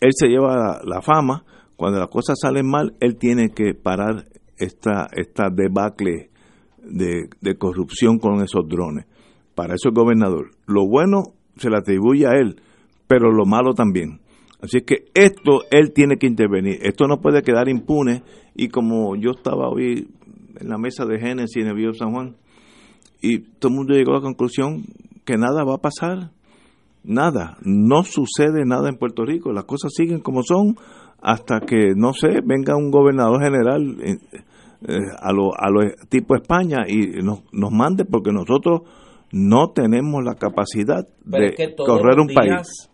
él 0.00 0.10
se 0.14 0.28
lleva 0.28 0.80
la, 0.82 1.02
fama, 1.02 1.44
cuando 1.76 1.98
las 1.98 2.08
cosas 2.08 2.38
salen 2.40 2.66
mal, 2.66 2.94
él 3.00 3.16
tiene 3.18 3.50
que 3.50 3.74
parar 3.74 4.24
esta, 4.56 5.06
esta 5.12 5.50
debacle 5.50 6.30
de, 6.82 7.28
de 7.42 7.58
corrupción 7.58 8.18
con 8.18 8.42
esos 8.42 8.66
drones. 8.66 9.04
Para 9.54 9.74
eso 9.74 9.90
el 9.90 9.94
gobernador. 9.94 10.52
Lo 10.66 10.88
bueno 10.88 11.34
se 11.56 11.68
le 11.68 11.76
atribuye 11.76 12.26
a 12.26 12.38
él, 12.40 12.56
pero 13.06 13.30
lo 13.30 13.44
malo 13.44 13.74
también. 13.74 14.21
Así 14.62 14.82
que 14.82 15.06
esto 15.14 15.64
él 15.72 15.92
tiene 15.92 16.16
que 16.18 16.28
intervenir. 16.28 16.78
Esto 16.82 17.08
no 17.08 17.20
puede 17.20 17.42
quedar 17.42 17.68
impune. 17.68 18.22
Y 18.54 18.68
como 18.68 19.16
yo 19.16 19.32
estaba 19.32 19.68
hoy 19.68 20.08
en 20.60 20.68
la 20.68 20.78
mesa 20.78 21.04
de 21.04 21.18
Génesis 21.18 21.56
en 21.56 21.68
el 21.68 21.74
Vío 21.74 21.92
San 21.92 22.12
Juan, 22.12 22.36
y 23.20 23.40
todo 23.40 23.70
el 23.70 23.76
mundo 23.76 23.94
llegó 23.94 24.12
a 24.12 24.16
la 24.16 24.20
conclusión 24.20 24.84
que 25.24 25.36
nada 25.36 25.64
va 25.64 25.74
a 25.74 25.78
pasar. 25.78 26.30
Nada. 27.04 27.58
No 27.62 28.04
sucede 28.04 28.64
nada 28.64 28.88
en 28.88 28.96
Puerto 28.96 29.24
Rico. 29.24 29.52
Las 29.52 29.64
cosas 29.64 29.90
siguen 29.92 30.20
como 30.20 30.42
son 30.44 30.76
hasta 31.20 31.60
que, 31.60 31.94
no 31.96 32.12
sé, 32.12 32.40
venga 32.44 32.76
un 32.76 32.92
gobernador 32.92 33.42
general 33.42 33.96
eh, 34.00 34.18
eh, 34.86 34.98
a 35.20 35.32
lo, 35.32 35.50
a 35.56 35.70
lo 35.70 35.80
tipo 36.08 36.36
España 36.36 36.84
y 36.86 37.22
nos, 37.22 37.42
nos 37.52 37.72
mande 37.72 38.04
porque 38.04 38.32
nosotros 38.32 38.82
no 39.32 39.70
tenemos 39.70 40.22
la 40.24 40.34
capacidad 40.34 41.06
de 41.24 41.74
correr 41.76 42.20
un 42.20 42.28
país 42.28 42.91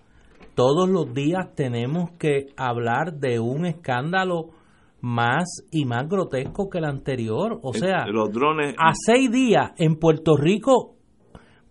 todos 0.58 0.88
los 0.88 1.14
días 1.14 1.54
tenemos 1.54 2.10
que 2.18 2.48
hablar 2.56 3.12
de 3.12 3.38
un 3.38 3.64
escándalo 3.64 4.46
más 5.00 5.44
y 5.70 5.84
más 5.84 6.08
grotesco 6.08 6.68
que 6.68 6.78
el 6.78 6.84
anterior. 6.86 7.60
O 7.62 7.72
sea, 7.72 8.08
los 8.08 8.32
drones... 8.32 8.74
a 8.76 8.90
seis 8.92 9.30
días 9.30 9.70
en 9.76 10.00
Puerto 10.00 10.36
Rico 10.36 10.96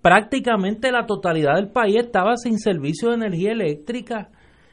prácticamente 0.01 0.89
la 0.93 1.05
totalidad 1.05 1.55
del 1.55 1.69
país 1.69 1.97
estaba 1.97 2.37
sin 2.37 2.59
servicio 2.59 3.09
de 3.09 3.15
energía 3.15 3.51
eléctrica. 3.51 4.29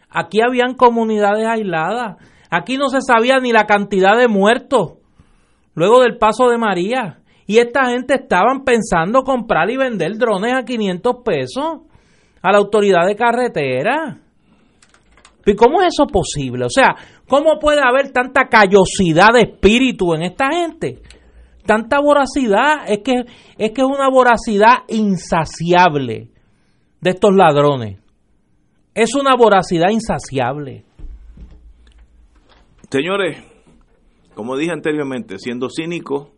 Aquí 0.08 0.38
habían 0.40 0.74
comunidades 0.74 1.48
aisladas. 1.48 2.16
Aquí 2.50 2.76
no 2.76 2.90
se 2.90 3.00
sabía 3.00 3.40
ni 3.40 3.50
la 3.50 3.66
cantidad 3.66 4.16
de 4.16 4.28
muertos 4.28 4.92
luego 5.74 6.02
del 6.02 6.18
paso 6.18 6.48
de 6.50 6.58
María. 6.58 7.18
Y 7.48 7.58
esta 7.58 7.86
gente 7.86 8.14
estaban 8.14 8.62
pensando 8.62 9.24
comprar 9.24 9.70
y 9.70 9.76
vender 9.76 10.18
drones 10.18 10.54
a 10.54 10.64
500 10.64 11.16
pesos 11.24 11.80
a 12.44 12.52
la 12.52 12.58
autoridad 12.58 13.06
de 13.06 13.16
carretera. 13.16 14.18
¿Y 15.46 15.54
cómo 15.54 15.80
es 15.80 15.94
eso 15.94 16.06
posible? 16.06 16.66
O 16.66 16.68
sea, 16.68 16.94
¿cómo 17.26 17.58
puede 17.58 17.80
haber 17.82 18.12
tanta 18.12 18.48
callosidad 18.48 19.32
de 19.32 19.50
espíritu 19.50 20.12
en 20.12 20.24
esta 20.24 20.50
gente? 20.52 21.00
Tanta 21.64 22.00
voracidad, 22.00 22.84
es 22.86 22.98
que 22.98 23.24
es 23.56 23.70
que 23.70 23.80
es 23.80 23.86
una 23.86 24.10
voracidad 24.10 24.84
insaciable 24.88 26.28
de 27.00 27.10
estos 27.10 27.34
ladrones. 27.34 27.98
Es 28.94 29.14
una 29.14 29.34
voracidad 29.34 29.88
insaciable. 29.90 30.84
Señores, 32.90 33.42
como 34.34 34.58
dije 34.58 34.72
anteriormente, 34.72 35.38
siendo 35.38 35.68
cínico, 35.70 36.32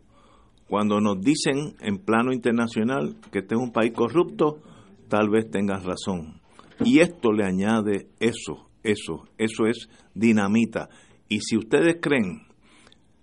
cuando 0.69 1.01
nos 1.01 1.19
dicen 1.19 1.75
en 1.81 1.97
plano 1.97 2.31
internacional 2.31 3.15
que 3.29 3.39
este 3.39 3.55
es 3.55 3.61
un 3.61 3.73
país 3.73 3.91
corrupto, 3.93 4.59
tal 5.07 5.29
vez 5.29 5.49
tengas 5.49 5.83
razón. 5.83 6.41
Y 6.83 6.99
esto 6.99 7.31
le 7.31 7.45
añade 7.45 8.07
eso, 8.19 8.69
eso, 8.83 9.25
eso 9.37 9.65
es 9.65 9.89
dinamita. 10.13 10.89
Y 11.27 11.39
si 11.41 11.57
ustedes 11.57 11.97
creen 12.01 12.43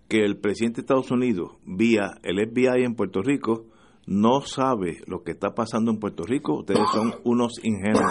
que 0.08 0.24
el 0.24 0.38
presidente 0.38 0.76
de 0.76 0.82
Estados 0.82 1.10
Unidos, 1.10 1.52
vía 1.64 2.18
el 2.22 2.36
FBI 2.38 2.84
en 2.84 2.94
Puerto 2.94 3.22
Rico, 3.22 3.66
no 4.06 4.42
sabe 4.42 4.98
lo 5.06 5.22
que 5.22 5.32
está 5.32 5.54
pasando 5.54 5.90
en 5.90 5.98
Puerto 5.98 6.24
Rico, 6.24 6.58
ustedes 6.58 6.88
son 6.92 7.14
unos 7.24 7.52
ingenuos. 7.62 8.04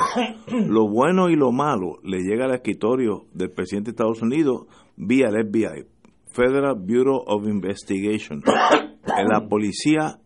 Lo 0.67 0.88
bueno 0.89 1.29
y 1.29 1.36
lo 1.36 1.51
malo 1.51 1.99
le 2.03 2.19
llega 2.19 2.45
al 2.45 2.55
escritorio 2.55 3.25
del 3.33 3.51
presidente 3.51 3.91
de 3.91 3.93
Estados 3.93 4.21
Unidos 4.21 4.65
vía 4.95 5.27
el 5.27 5.47
FBI, 5.47 5.86
Federal 6.31 6.75
Bureau 6.75 7.23
of 7.27 7.47
Investigation, 7.47 8.41
la 9.05 9.47
Policía 9.47 10.19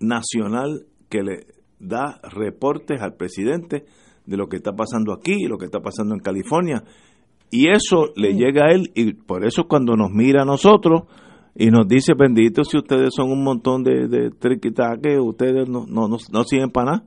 Nacional 0.00 0.86
que 1.08 1.22
le 1.22 1.46
da 1.82 2.20
reportes 2.22 3.02
al 3.02 3.14
presidente 3.14 3.84
de 4.24 4.36
lo 4.36 4.48
que 4.48 4.56
está 4.56 4.72
pasando 4.72 5.12
aquí, 5.12 5.46
lo 5.46 5.58
que 5.58 5.66
está 5.66 5.80
pasando 5.80 6.14
en 6.14 6.20
California. 6.20 6.84
Y 7.50 7.68
eso 7.68 8.12
le 8.16 8.34
llega 8.34 8.66
a 8.66 8.72
él 8.72 8.90
y 8.94 9.12
por 9.12 9.44
eso 9.44 9.64
cuando 9.64 9.94
nos 9.96 10.10
mira 10.10 10.42
a 10.42 10.46
nosotros 10.46 11.02
y 11.54 11.66
nos 11.66 11.86
dice, 11.86 12.14
bendito 12.16 12.64
si 12.64 12.78
ustedes 12.78 13.10
son 13.14 13.30
un 13.30 13.44
montón 13.44 13.82
de, 13.82 14.08
de 14.08 14.30
triquitaques, 14.30 15.18
ustedes 15.20 15.68
no, 15.68 15.84
no, 15.86 16.08
no, 16.08 16.44
siguen 16.44 16.70
para 16.70 16.92
nada. 16.92 17.04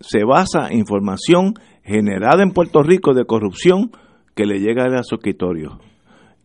Se 0.00 0.24
basa 0.24 0.68
en 0.68 0.78
información 0.78 1.54
generada 1.82 2.42
en 2.42 2.52
Puerto 2.52 2.82
Rico 2.82 3.14
de 3.14 3.24
corrupción 3.24 3.90
que 4.34 4.46
le 4.46 4.60
llega 4.60 4.84
a 4.84 5.02
su 5.02 5.16
escritorio. 5.16 5.80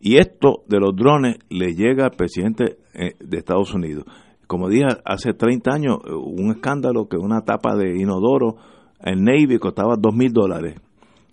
Y 0.00 0.16
esto 0.16 0.62
de 0.66 0.80
los 0.80 0.94
drones 0.96 1.38
le 1.48 1.74
llega 1.74 2.06
al 2.06 2.16
presidente 2.16 2.78
eh, 2.94 3.14
de 3.20 3.38
Estados 3.38 3.74
Unidos 3.74 4.04
como 4.48 4.68
dije, 4.68 4.86
hace 5.04 5.34
30 5.34 5.70
años 5.70 5.98
un 6.08 6.50
escándalo 6.50 7.06
que 7.06 7.18
una 7.18 7.42
tapa 7.42 7.76
de 7.76 8.00
inodoro 8.00 8.56
en 9.00 9.22
Navy 9.22 9.58
costaba 9.58 9.94
dos 9.96 10.14
mil 10.14 10.32
dólares. 10.32 10.74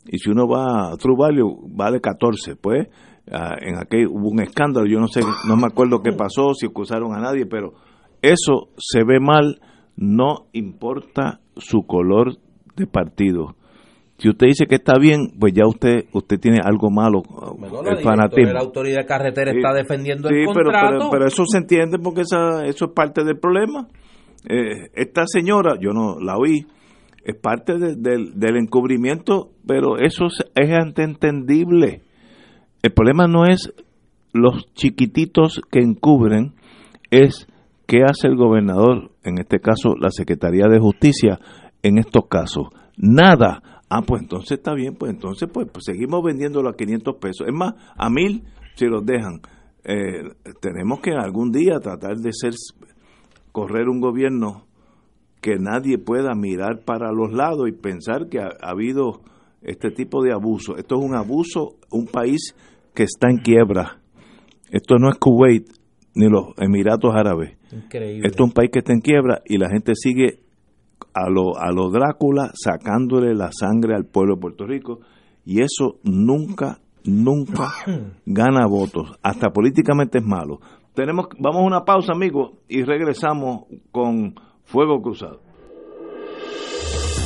Y 0.05 0.19
si 0.19 0.29
uno 0.29 0.47
va 0.47 0.91
a 0.91 0.97
True 0.97 1.15
Value, 1.17 1.69
vale 1.69 2.01
14. 2.01 2.57
Pues 2.57 2.87
ah, 3.31 3.55
en 3.59 3.77
aquel 3.77 4.07
hubo 4.07 4.29
un 4.29 4.41
escándalo, 4.41 4.85
yo 4.85 4.99
no 4.99 5.07
sé, 5.07 5.21
no 5.47 5.55
me 5.55 5.65
acuerdo 5.65 6.01
qué 6.03 6.11
pasó, 6.11 6.53
si 6.53 6.67
acusaron 6.67 7.15
a 7.15 7.21
nadie, 7.21 7.45
pero 7.45 7.73
eso 8.21 8.67
se 8.77 9.03
ve 9.05 9.19
mal, 9.19 9.61
no 9.95 10.47
importa 10.51 11.39
su 11.55 11.83
color 11.87 12.37
de 12.75 12.85
partido. 12.85 13.55
Si 14.17 14.29
usted 14.29 14.47
dice 14.47 14.65
que 14.65 14.75
está 14.75 14.97
bien, 14.97 15.33
pues 15.37 15.53
ya 15.53 15.67
usted 15.67 16.05
usted 16.13 16.39
tiene 16.39 16.59
algo 16.63 16.89
malo. 16.89 17.23
el 17.85 17.97
fanatismo. 17.97 18.53
La 18.53 18.61
autoridad 18.61 19.05
carretera 19.05 19.51
está 19.51 19.73
defendiendo 19.73 20.29
el 20.29 20.45
contrato. 20.45 20.97
Pero, 20.97 21.09
pero, 21.11 21.25
eso 21.25 21.43
se 21.45 21.57
entiende 21.57 21.99
porque 21.99 22.21
esa, 22.21 22.65
eso 22.65 22.85
es 22.85 22.91
parte 22.91 23.23
del 23.25 23.37
problema. 23.37 23.87
Eh, 24.47 24.89
esta 24.93 25.23
señora, 25.25 25.75
yo 25.79 25.91
no 25.91 26.17
la 26.19 26.37
oí, 26.37 26.65
es 27.25 27.35
parte 27.35 27.73
del 27.77 28.57
encubrimiento, 28.57 29.49
pero 29.67 29.97
eso 29.97 30.27
es, 30.27 30.45
es 30.55 30.69
entendible. 30.97 32.01
El 32.83 32.93
problema 32.93 33.27
no 33.27 33.45
es 33.45 33.73
los 34.31 34.71
chiquititos 34.75 35.59
que 35.71 35.79
encubren, 35.79 36.53
es 37.09 37.47
qué 37.87 38.03
hace 38.03 38.27
el 38.27 38.35
gobernador, 38.35 39.11
en 39.23 39.39
este 39.39 39.59
caso 39.59 39.95
la 39.99 40.11
Secretaría 40.11 40.67
de 40.67 40.79
Justicia, 40.79 41.39
en 41.81 41.97
estos 41.97 42.27
casos. 42.27 42.67
Nada 42.97 43.74
Ah, 43.89 44.01
pues 44.01 44.23
entonces 44.23 44.57
está 44.57 44.73
bien, 44.73 44.95
pues 44.95 45.11
entonces 45.11 45.49
pues, 45.51 45.67
pues 45.71 45.85
seguimos 45.85 46.23
vendiéndolo 46.23 46.69
a 46.69 46.75
500 46.75 47.15
pesos. 47.17 47.47
Es 47.47 47.53
más, 47.53 47.75
a 47.95 48.09
mil 48.09 48.43
si 48.75 48.85
los 48.85 49.05
dejan. 49.05 49.41
Eh, 49.83 50.23
tenemos 50.59 50.99
que 50.99 51.11
algún 51.11 51.51
día 51.51 51.79
tratar 51.79 52.17
de 52.17 52.31
ser 52.33 52.53
correr 53.51 53.87
un 53.87 54.01
gobierno 54.01 54.65
que 55.41 55.57
nadie 55.59 55.99
pueda 55.99 56.33
mirar 56.33 56.83
para 56.83 57.11
los 57.11 57.31
lados 57.31 57.69
y 57.69 57.71
pensar 57.71 58.29
que 58.29 58.39
ha, 58.39 58.49
habido 58.61 59.21
este 59.61 59.91
tipo 59.91 60.23
de 60.23 60.33
abuso. 60.33 60.75
Esto 60.77 60.95
es 60.97 61.05
un 61.05 61.15
abuso, 61.15 61.75
un 61.91 62.07
país 62.07 62.55
que 62.95 63.03
está 63.03 63.29
en 63.29 63.37
quiebra. 63.37 63.99
Esto 64.71 64.97
no 64.97 65.09
es 65.09 65.17
Kuwait 65.17 65.67
ni 66.15 66.27
los 66.27 66.57
Emiratos 66.57 67.13
Árabes. 67.13 67.57
Increíble. 67.71 68.27
Esto 68.27 68.43
es 68.43 68.49
un 68.49 68.53
país 68.53 68.71
que 68.71 68.79
está 68.79 68.93
en 68.93 69.01
quiebra 69.01 69.41
y 69.45 69.59
la 69.59 69.69
gente 69.69 69.93
sigue 69.95 70.39
a 71.15 71.29
lo, 71.29 71.57
a 71.57 71.71
lo 71.71 71.89
Drácula 71.89 72.51
sacándole 72.53 73.33
la 73.33 73.49
sangre 73.57 73.95
al 73.95 74.05
pueblo 74.05 74.35
de 74.35 74.41
Puerto 74.41 74.65
Rico 74.65 74.99
y 75.45 75.61
eso 75.61 75.99
nunca, 76.03 76.79
nunca 77.05 77.71
gana 78.25 78.67
votos, 78.67 79.17
hasta 79.23 79.49
políticamente 79.51 80.17
es 80.19 80.25
malo. 80.25 80.59
Tenemos, 80.93 81.27
vamos 81.39 81.61
a 81.61 81.65
una 81.65 81.85
pausa, 81.85 82.13
amigos, 82.13 82.51
y 82.67 82.83
regresamos 82.83 83.65
con 83.91 84.35
Fuego 84.63 85.01
Cruzado. 85.01 85.41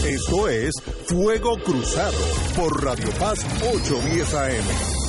Esto 0.08 0.48
es 0.48 0.72
Fuego 1.08 1.56
Cruzado 1.64 2.18
por 2.56 2.84
Radio 2.84 3.10
Paz 3.20 3.46
810 3.62 4.34
AM. 4.34 5.00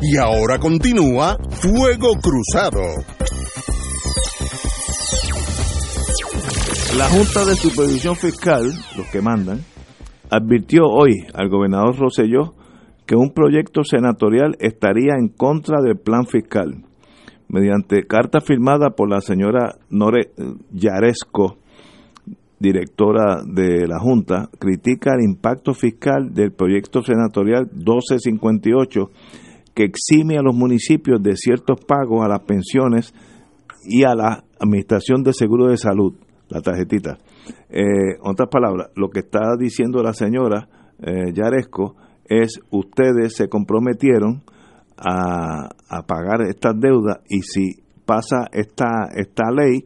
Y 0.00 0.16
ahora 0.18 0.58
continúa 0.58 1.36
Fuego 1.50 2.12
Cruzado. 2.22 3.15
La 6.94 7.08
Junta 7.10 7.44
de 7.44 7.54
Supervisión 7.56 8.14
Fiscal, 8.16 8.62
los 8.96 9.06
que 9.10 9.20
mandan, 9.20 9.60
advirtió 10.30 10.84
hoy 10.86 11.26
al 11.34 11.48
gobernador 11.50 11.98
Roselló 11.98 12.54
que 13.04 13.16
un 13.16 13.32
proyecto 13.32 13.82
senatorial 13.84 14.56
estaría 14.60 15.14
en 15.18 15.28
contra 15.28 15.82
del 15.82 15.98
plan 15.98 16.26
fiscal. 16.26 16.84
Mediante 17.48 18.06
carta 18.06 18.40
firmada 18.40 18.90
por 18.90 19.10
la 19.10 19.20
señora 19.20 19.76
Nore 19.90 20.30
Yaresco, 20.72 21.58
directora 22.58 23.42
de 23.44 23.86
la 23.86 23.98
Junta, 23.98 24.48
critica 24.58 25.12
el 25.14 25.24
impacto 25.24 25.74
fiscal 25.74 26.32
del 26.32 26.52
proyecto 26.52 27.02
senatorial 27.02 27.68
1258 27.72 29.10
que 29.74 29.84
exime 29.84 30.38
a 30.38 30.42
los 30.42 30.54
municipios 30.54 31.22
de 31.22 31.36
ciertos 31.36 31.78
pagos 31.84 32.24
a 32.24 32.28
las 32.28 32.40
pensiones 32.40 33.12
y 33.84 34.04
a 34.04 34.14
la 34.14 34.44
Administración 34.58 35.22
de 35.22 35.34
Seguro 35.34 35.66
de 35.66 35.76
Salud, 35.76 36.14
la 36.48 36.60
tarjetita. 36.60 37.18
Eh, 37.68 38.18
otras 38.22 38.48
palabras, 38.48 38.90
lo 38.94 39.08
que 39.08 39.20
está 39.20 39.56
diciendo 39.58 40.02
la 40.02 40.12
señora 40.12 40.68
eh, 40.98 41.32
Yaresco 41.32 41.96
es 42.24 42.60
ustedes 42.70 43.36
se 43.36 43.48
comprometieron 43.48 44.42
a, 44.96 45.68
a 45.88 46.02
pagar 46.06 46.42
estas 46.42 46.78
deudas 46.78 47.18
y 47.28 47.42
si 47.42 47.82
pasa 48.04 48.48
esta, 48.52 49.08
esta 49.14 49.50
ley, 49.50 49.84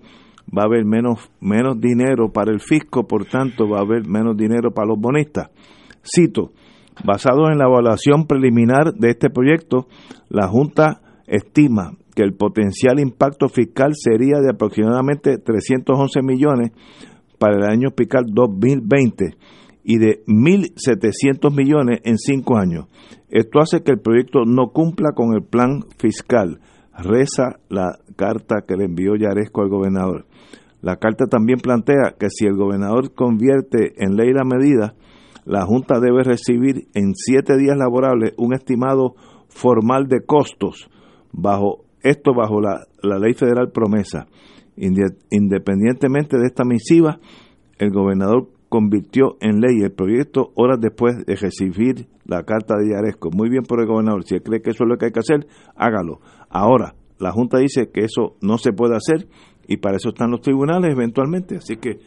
va 0.56 0.62
a 0.62 0.66
haber 0.66 0.84
menos, 0.84 1.30
menos 1.40 1.80
dinero 1.80 2.30
para 2.32 2.52
el 2.52 2.60
fisco, 2.60 3.06
por 3.06 3.24
tanto 3.26 3.68
va 3.68 3.78
a 3.78 3.82
haber 3.82 4.06
menos 4.06 4.36
dinero 4.36 4.70
para 4.72 4.88
los 4.88 4.98
bonistas. 5.00 5.50
Cito, 6.04 6.52
basado 7.04 7.50
en 7.50 7.58
la 7.58 7.66
evaluación 7.66 8.26
preliminar 8.26 8.94
de 8.94 9.10
este 9.10 9.30
proyecto, 9.30 9.86
la 10.28 10.48
Junta 10.48 11.00
estima 11.26 11.92
que 12.14 12.22
el 12.22 12.34
potencial 12.34 13.00
impacto 13.00 13.48
fiscal 13.48 13.92
sería 13.94 14.40
de 14.40 14.50
aproximadamente 14.50 15.38
311 15.38 16.22
millones 16.22 16.70
para 17.38 17.56
el 17.56 17.64
año 17.64 17.88
fiscal 17.96 18.24
2020 18.28 19.36
y 19.82 19.98
de 19.98 20.22
1.700 20.26 21.54
millones 21.54 22.00
en 22.04 22.18
cinco 22.18 22.56
años. 22.56 22.86
Esto 23.28 23.60
hace 23.60 23.82
que 23.82 23.92
el 23.92 24.00
proyecto 24.00 24.44
no 24.44 24.72
cumpla 24.72 25.12
con 25.14 25.34
el 25.34 25.42
plan 25.42 25.84
fiscal. 25.98 26.60
Reza 26.96 27.60
la 27.68 27.98
carta 28.16 28.62
que 28.66 28.76
le 28.76 28.84
envió 28.84 29.16
Yaresco 29.16 29.62
al 29.62 29.70
gobernador. 29.70 30.26
La 30.82 30.96
carta 30.96 31.26
también 31.26 31.58
plantea 31.60 32.14
que 32.18 32.28
si 32.30 32.46
el 32.46 32.56
gobernador 32.56 33.14
convierte 33.14 33.92
en 33.96 34.16
ley 34.16 34.32
la 34.32 34.44
medida, 34.44 34.94
la 35.44 35.64
Junta 35.64 36.00
debe 36.00 36.22
recibir 36.22 36.88
en 36.94 37.14
siete 37.14 37.56
días 37.56 37.76
laborables 37.76 38.34
un 38.36 38.54
estimado 38.54 39.14
formal 39.48 40.06
de 40.08 40.24
costos, 40.24 40.88
bajo 41.32 41.84
esto 42.02 42.32
bajo 42.34 42.60
la, 42.60 42.86
la 43.02 43.18
ley 43.18 43.34
federal 43.34 43.70
promesa. 43.70 44.26
Independientemente 44.76 46.38
de 46.38 46.46
esta 46.46 46.64
misiva, 46.64 47.18
el 47.78 47.90
gobernador 47.90 48.48
convirtió 48.70 49.36
en 49.40 49.60
ley 49.60 49.82
el 49.82 49.92
proyecto 49.92 50.52
horas 50.54 50.78
después 50.80 51.26
de 51.26 51.36
recibir 51.36 52.06
la 52.24 52.44
carta 52.44 52.76
de 52.78 52.90
Yaresco. 52.90 53.30
Muy 53.30 53.50
bien 53.50 53.64
por 53.64 53.80
el 53.80 53.86
gobernador, 53.86 54.24
si 54.24 54.36
él 54.36 54.42
cree 54.42 54.62
que 54.62 54.70
eso 54.70 54.84
es 54.84 54.88
lo 54.88 54.96
que 54.96 55.06
hay 55.06 55.12
que 55.12 55.20
hacer, 55.20 55.46
hágalo. 55.76 56.20
Ahora, 56.48 56.94
la 57.18 57.32
Junta 57.32 57.58
dice 57.58 57.90
que 57.92 58.04
eso 58.04 58.36
no 58.40 58.56
se 58.56 58.72
puede 58.72 58.96
hacer 58.96 59.28
y 59.66 59.76
para 59.76 59.96
eso 59.96 60.10
están 60.10 60.30
los 60.30 60.40
tribunales 60.40 60.92
eventualmente. 60.92 61.56
Así 61.56 61.76
que 61.76 61.98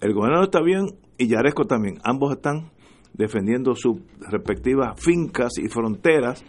el 0.00 0.12
gobernador 0.12 0.46
está 0.46 0.60
bien 0.60 0.86
y 1.16 1.28
Yaresco 1.28 1.64
también. 1.64 1.98
Ambos 2.04 2.32
están 2.32 2.70
defendiendo 3.14 3.74
sus 3.74 3.98
respectivas 4.30 5.00
fincas 5.00 5.52
y 5.58 5.68
fronteras. 5.68 6.44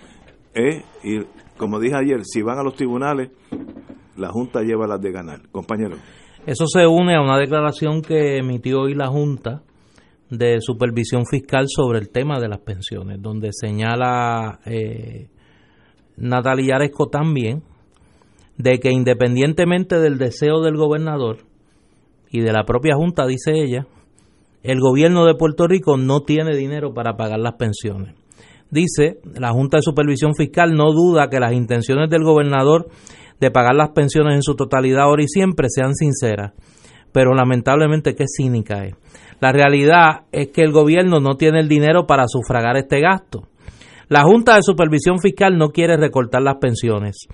¿eh? 0.54 0.84
Y 1.04 1.20
como 1.58 1.80
dije 1.80 1.96
ayer, 1.96 2.22
si 2.24 2.42
van 2.42 2.60
a 2.60 2.64
los 2.64 2.76
tribunales, 2.76 3.32
la 4.18 4.30
Junta 4.30 4.62
lleva 4.62 4.88
las 4.88 5.02
de 5.02 5.12
ganar. 5.12 5.50
Compañero. 5.52 5.98
Eso 6.46 6.66
se 6.68 6.86
une 6.86 7.16
a 7.16 7.22
una 7.22 7.38
declaración 7.38 8.02
que 8.02 8.38
emitió 8.38 8.82
hoy 8.82 8.94
la 8.94 9.08
Junta 9.08 9.64
de 10.30 10.60
Supervisión 10.62 11.26
Fiscal 11.26 11.66
sobre 11.68 12.00
el 12.00 12.10
tema 12.10 12.40
de 12.40 12.50
las 12.50 12.60
pensiones, 12.60 13.22
donde 13.22 13.50
señala 13.52 14.60
eh, 14.66 15.30
Natalia 16.18 16.76
Yaresco 16.76 17.08
también 17.08 17.64
de 18.58 18.80
que 18.80 18.92
independientemente 18.92 20.00
del 20.00 20.18
deseo 20.18 20.62
del 20.62 20.78
gobernador 20.78 21.40
y 22.32 22.42
de 22.42 22.54
la 22.54 22.64
propia 22.64 22.96
Junta, 22.96 23.26
dice 23.26 23.54
ella, 23.54 23.88
el 24.64 24.80
gobierno 24.80 25.26
de 25.26 25.36
Puerto 25.36 25.68
Rico 25.68 25.98
no 25.98 26.22
tiene 26.22 26.56
dinero 26.56 26.94
para 26.94 27.18
pagar 27.18 27.40
las 27.40 27.54
pensiones. 27.54 28.16
Dice, 28.72 29.20
la 29.40 29.52
Junta 29.52 29.78
de 29.78 29.84
Supervisión 29.84 30.34
Fiscal 30.36 30.74
no 30.74 30.92
duda 30.92 31.30
que 31.30 31.40
las 31.40 31.54
intenciones 31.54 32.10
del 32.10 32.24
gobernador 32.24 32.90
de 33.40 33.52
pagar 33.52 33.76
las 33.76 33.90
pensiones 33.90 34.36
en 34.36 34.42
su 34.42 34.56
totalidad 34.56 35.04
ahora 35.04 35.24
y 35.24 35.28
siempre 35.28 35.68
sean 35.70 35.94
sinceras, 35.94 36.54
pero 37.12 37.34
lamentablemente 37.34 38.16
qué 38.16 38.26
cínica 38.28 38.86
es. 38.86 38.96
La 39.40 39.52
realidad 39.52 40.24
es 40.32 40.50
que 40.50 40.62
el 40.62 40.72
gobierno 40.72 41.20
no 41.20 41.36
tiene 41.36 41.60
el 41.60 41.68
dinero 41.68 42.08
para 42.08 42.28
sufragar 42.28 42.78
este 42.78 43.02
gasto. 43.02 43.48
La 44.08 44.24
Junta 44.24 44.56
de 44.56 44.62
Supervisión 44.62 45.20
Fiscal 45.20 45.58
no 45.58 45.70
quiere 45.70 45.98
recortar 45.98 46.42
las 46.42 46.56
pensiones. 46.56 47.28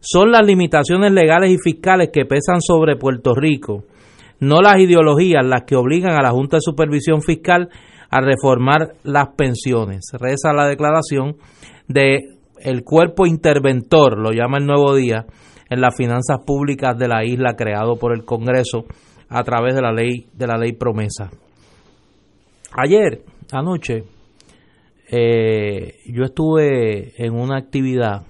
Son 0.00 0.30
las 0.30 0.46
limitaciones 0.46 1.12
legales 1.12 1.50
y 1.50 1.58
fiscales 1.58 2.10
que 2.12 2.26
pesan 2.26 2.60
sobre 2.60 2.96
Puerto 2.96 3.34
Rico, 3.34 3.84
no 4.38 4.60
las 4.60 4.78
ideologías 4.78 5.44
las 5.44 5.62
que 5.62 5.76
obligan 5.76 6.12
a 6.12 6.22
la 6.22 6.30
Junta 6.30 6.58
de 6.58 6.60
Supervisión 6.60 7.22
Fiscal 7.22 7.70
a 8.10 8.20
reformar 8.20 8.94
las 9.02 9.28
pensiones. 9.36 10.06
Reza 10.12 10.52
la 10.52 10.66
declaración 10.66 11.36
de 11.88 12.36
el 12.60 12.84
cuerpo 12.84 13.26
interventor, 13.26 14.18
lo 14.18 14.32
llama 14.32 14.58
el 14.58 14.66
Nuevo 14.66 14.94
Día, 14.94 15.26
en 15.68 15.80
las 15.80 15.96
finanzas 15.96 16.38
públicas 16.46 16.96
de 16.96 17.08
la 17.08 17.24
isla 17.24 17.56
creado 17.56 17.96
por 17.96 18.14
el 18.14 18.24
Congreso 18.24 18.84
a 19.28 19.42
través 19.42 19.74
de 19.74 19.82
la 19.82 19.92
ley 19.92 20.26
de 20.32 20.46
la 20.46 20.56
ley 20.56 20.72
promesa. 20.72 21.30
Ayer, 22.72 23.22
anoche, 23.52 24.04
eh, 25.10 25.94
yo 26.06 26.24
estuve 26.24 27.12
en 27.16 27.34
una 27.34 27.58
actividad, 27.58 28.22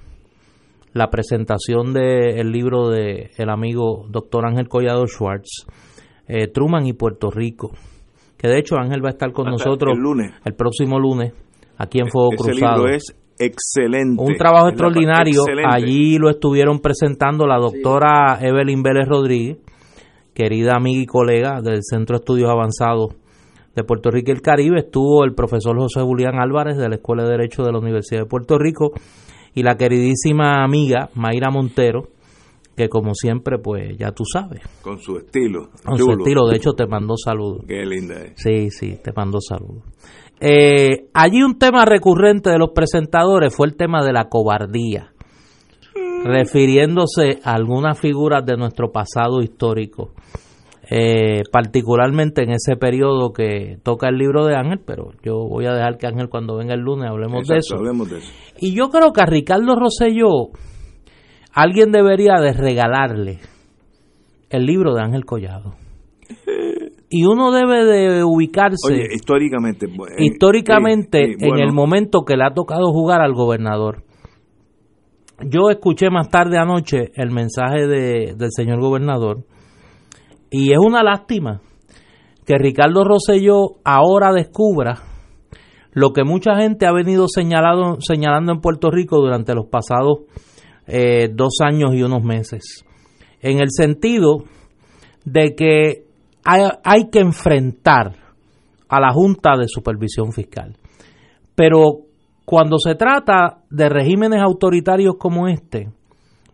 la 0.92 1.10
presentación 1.10 1.92
del 1.92 2.50
libro 2.50 2.88
de 2.88 3.30
el 3.36 3.50
amigo 3.50 4.06
doctor 4.08 4.46
Ángel 4.46 4.68
Collado 4.68 5.06
Schwartz, 5.06 5.66
eh, 6.26 6.48
Truman 6.48 6.86
y 6.86 6.94
Puerto 6.94 7.30
Rico, 7.30 7.72
que 8.36 8.48
de 8.48 8.58
hecho 8.58 8.76
Ángel 8.76 9.04
va 9.04 9.08
a 9.08 9.12
estar 9.12 9.32
con 9.32 9.46
nosotros 9.46 9.94
el, 9.94 10.02
lunes. 10.02 10.32
el 10.44 10.54
próximo 10.54 10.98
lunes 10.98 11.32
aquí 11.78 12.00
en 12.00 12.08
Fuego 12.08 12.30
Ese 12.32 12.42
Cruzado. 12.42 12.76
libro 12.76 12.94
es 12.94 13.16
excelente. 13.38 14.22
Un 14.22 14.36
trabajo 14.36 14.68
extraordinario. 14.68 15.42
excelente. 15.42 15.70
Allí 15.70 16.18
lo 16.18 16.30
estuvieron 16.30 16.80
presentando 16.80 17.46
la 17.46 17.58
doctora 17.58 18.38
Evelyn 18.40 18.82
Vélez 18.82 19.08
Rodríguez, 19.08 19.58
querida 20.34 20.74
amiga 20.74 21.02
y 21.02 21.06
colega 21.06 21.60
del 21.62 21.80
Centro 21.82 22.16
de 22.16 22.20
Estudios 22.20 22.50
Avanzados 22.50 23.14
de 23.74 23.84
Puerto 23.84 24.10
Rico 24.10 24.30
y 24.30 24.34
el 24.34 24.40
Caribe. 24.40 24.78
Estuvo 24.78 25.24
el 25.24 25.34
profesor 25.34 25.78
José 25.78 26.00
Julián 26.00 26.40
Álvarez 26.40 26.76
de 26.76 26.88
la 26.88 26.96
Escuela 26.96 27.24
de 27.24 27.30
Derecho 27.30 27.62
de 27.62 27.72
la 27.72 27.78
Universidad 27.78 28.22
de 28.22 28.26
Puerto 28.26 28.58
Rico 28.58 28.92
y 29.54 29.62
la 29.62 29.76
queridísima 29.76 30.64
amiga 30.64 31.10
Mayra 31.14 31.50
Montero, 31.50 32.08
que 32.76 32.88
como 32.88 33.14
siempre, 33.14 33.58
pues 33.58 33.96
ya 33.96 34.12
tú 34.12 34.24
sabes, 34.30 34.60
Con 34.82 34.98
su 35.00 35.16
estilo. 35.16 35.70
con 35.84 35.96
su 35.96 36.10
estilo, 36.12 36.46
de 36.46 36.56
hecho 36.56 36.72
te 36.74 36.86
mandó 36.86 37.14
saludos. 37.16 37.64
Qué 37.66 37.84
linda 37.86 38.16
es. 38.22 38.32
Sí, 38.36 38.70
sí, 38.70 38.98
te 39.02 39.12
mando 39.12 39.38
saludos. 39.40 39.82
Eh, 40.38 41.08
allí 41.14 41.42
un 41.42 41.58
tema 41.58 41.86
recurrente 41.86 42.50
de 42.50 42.58
los 42.58 42.70
presentadores 42.74 43.56
fue 43.56 43.66
el 43.68 43.76
tema 43.76 44.04
de 44.04 44.12
la 44.12 44.28
cobardía, 44.28 45.12
refiriéndose 46.24 47.40
a 47.42 47.54
algunas 47.54 47.98
figuras 47.98 48.44
de 48.44 48.56
nuestro 48.58 48.92
pasado 48.92 49.40
histórico, 49.40 50.12
eh, 50.90 51.42
particularmente 51.50 52.42
en 52.42 52.50
ese 52.50 52.76
periodo 52.76 53.32
que 53.32 53.78
toca 53.82 54.08
el 54.10 54.18
libro 54.18 54.44
de 54.44 54.54
Ángel, 54.54 54.80
pero 54.84 55.12
yo 55.22 55.36
voy 55.48 55.64
a 55.66 55.72
dejar 55.72 55.96
que 55.96 56.06
Ángel 56.06 56.28
cuando 56.28 56.56
venga 56.56 56.74
el 56.74 56.80
lunes 56.80 57.08
hablemos 57.10 57.46
de 57.48 57.56
eso. 57.56 57.76
Hablemos 57.76 58.10
de 58.10 58.18
eso. 58.18 58.28
Y 58.60 58.74
yo 58.76 58.90
creo 58.90 59.12
que 59.12 59.22
a 59.22 59.26
Ricardo 59.26 59.74
Rosselló 59.74 60.50
alguien 61.56 61.90
debería 61.90 62.34
de 62.40 62.52
regalarle 62.52 63.40
el 64.50 64.64
libro 64.66 64.94
de 64.94 65.02
Ángel 65.02 65.24
Collado. 65.24 65.74
Y 67.08 67.24
uno 67.24 67.50
debe 67.52 67.84
de 67.84 68.24
ubicarse 68.24 68.92
Oye, 68.92 69.06
históricamente. 69.14 69.86
eh, 69.86 70.24
históricamente 70.24 71.34
en 71.38 71.58
el 71.58 71.72
momento 71.72 72.24
que 72.24 72.36
le 72.36 72.44
ha 72.44 72.52
tocado 72.54 72.92
jugar 72.92 73.20
al 73.22 73.32
gobernador. 73.32 74.02
Yo 75.48 75.70
escuché 75.70 76.10
más 76.10 76.28
tarde 76.30 76.58
anoche 76.58 77.10
el 77.14 77.30
mensaje 77.30 77.86
de- 77.86 78.34
del 78.36 78.50
señor 78.50 78.80
gobernador 78.80 79.44
y 80.50 80.72
es 80.72 80.78
una 80.78 81.02
lástima 81.02 81.60
que 82.46 82.56
Ricardo 82.58 83.04
Rosselló 83.04 83.76
ahora 83.84 84.32
descubra 84.32 84.94
lo 85.92 86.12
que 86.12 86.24
mucha 86.24 86.56
gente 86.56 86.86
ha 86.86 86.92
venido 86.92 87.26
señalado, 87.28 87.96
señalando 88.00 88.52
en 88.52 88.60
Puerto 88.60 88.90
Rico 88.90 89.18
durante 89.18 89.54
los 89.54 89.66
pasados 89.66 90.20
eh, 90.86 91.28
dos 91.32 91.58
años 91.60 91.94
y 91.94 92.02
unos 92.02 92.22
meses. 92.22 92.84
En 93.40 93.60
el 93.60 93.70
sentido 93.70 94.44
de 95.24 95.54
que 95.54 96.04
hay, 96.44 96.62
hay 96.84 97.10
que 97.10 97.20
enfrentar 97.20 98.16
a 98.88 99.00
la 99.00 99.12
Junta 99.12 99.56
de 99.58 99.66
Supervisión 99.68 100.32
Fiscal. 100.32 100.76
Pero 101.54 102.02
cuando 102.44 102.78
se 102.78 102.94
trata 102.94 103.62
de 103.70 103.88
regímenes 103.88 104.40
autoritarios 104.40 105.16
como 105.18 105.48
este, 105.48 105.90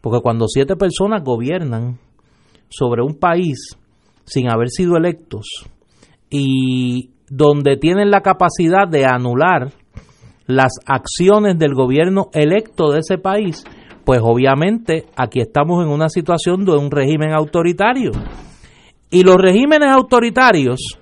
porque 0.01 0.21
cuando 0.21 0.49
siete 0.49 0.77
personas 0.77 1.23
gobiernan 1.23 1.99
sobre 2.69 3.03
un 3.03 3.19
país 3.19 3.77
sin 4.25 4.51
haber 4.51 4.71
sido 4.71 4.97
electos 4.97 5.47
y 6.31 7.11
donde 7.29 7.77
tienen 7.77 8.11
la 8.11 8.23
capacidad 8.23 8.89
de 8.89 9.05
anular 9.05 9.73
las 10.47 10.73
acciones 10.87 11.59
del 11.59 11.75
gobierno 11.75 12.31
electo 12.33 12.91
de 12.91 13.01
ese 13.01 13.19
país, 13.19 13.65
pues 14.05 14.21
obviamente 14.23 15.07
aquí 15.17 15.41
estamos 15.41 15.85
en 15.85 15.91
una 15.91 16.09
situación 16.09 16.65
de 16.65 16.73
un 16.73 16.91
régimen 16.91 17.33
autoritario. 17.33 18.11
Y 19.11 19.23
los 19.23 19.37
regímenes 19.37 19.91
autoritarios, 19.91 20.99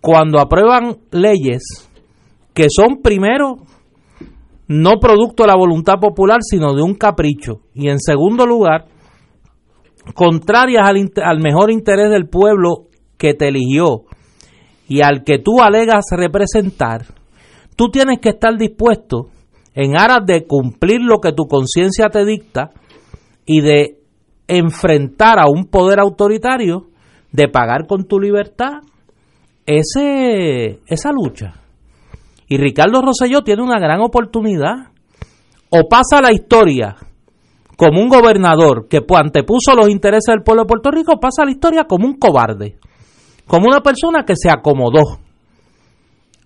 cuando 0.00 0.40
aprueban 0.40 0.96
leyes 1.10 1.62
que 2.52 2.66
son 2.68 3.00
primero 3.02 3.56
no 4.66 4.98
producto 5.00 5.42
de 5.42 5.48
la 5.48 5.56
voluntad 5.56 5.94
popular, 6.00 6.38
sino 6.42 6.74
de 6.74 6.82
un 6.82 6.94
capricho, 6.94 7.60
y 7.74 7.88
en 7.88 8.00
segundo 8.00 8.46
lugar, 8.46 8.86
contrarias 10.14 10.84
al, 10.86 11.10
al 11.22 11.40
mejor 11.40 11.70
interés 11.70 12.10
del 12.10 12.28
pueblo 12.28 12.88
que 13.18 13.34
te 13.34 13.48
eligió 13.48 14.04
y 14.88 15.02
al 15.02 15.24
que 15.24 15.38
tú 15.38 15.60
alegas 15.62 16.04
representar, 16.10 17.06
tú 17.76 17.90
tienes 17.90 18.20
que 18.20 18.30
estar 18.30 18.56
dispuesto 18.56 19.28
en 19.74 19.98
aras 19.98 20.24
de 20.24 20.46
cumplir 20.46 21.00
lo 21.02 21.20
que 21.20 21.32
tu 21.32 21.46
conciencia 21.46 22.08
te 22.08 22.24
dicta 22.24 22.70
y 23.44 23.60
de 23.60 23.98
enfrentar 24.46 25.38
a 25.38 25.46
un 25.46 25.64
poder 25.64 26.00
autoritario, 26.00 26.86
de 27.32 27.48
pagar 27.48 27.86
con 27.86 28.04
tu 28.04 28.20
libertad 28.20 28.82
ese, 29.66 30.80
esa 30.86 31.12
lucha. 31.12 31.54
Y 32.48 32.58
Ricardo 32.58 33.02
Rosselló 33.02 33.42
tiene 33.42 33.62
una 33.62 33.80
gran 33.80 34.00
oportunidad. 34.00 34.90
O 35.70 35.88
pasa 35.88 36.20
la 36.22 36.32
historia 36.32 36.94
como 37.76 38.00
un 38.00 38.08
gobernador 38.08 38.86
que 38.88 39.00
antepuso 39.16 39.74
los 39.74 39.88
intereses 39.88 40.32
del 40.32 40.44
pueblo 40.44 40.62
de 40.62 40.68
Puerto 40.68 40.90
Rico, 40.92 41.18
pasa 41.18 41.44
la 41.44 41.50
historia 41.50 41.84
como 41.84 42.06
un 42.06 42.14
cobarde, 42.16 42.76
como 43.48 43.66
una 43.66 43.80
persona 43.80 44.24
que 44.24 44.34
se 44.36 44.50
acomodó 44.50 45.18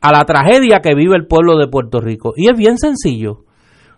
a 0.00 0.12
la 0.12 0.24
tragedia 0.24 0.80
que 0.80 0.94
vive 0.94 1.16
el 1.16 1.26
pueblo 1.26 1.56
de 1.58 1.68
Puerto 1.68 2.00
Rico. 2.00 2.32
Y 2.36 2.48
es 2.48 2.56
bien 2.56 2.78
sencillo. 2.78 3.44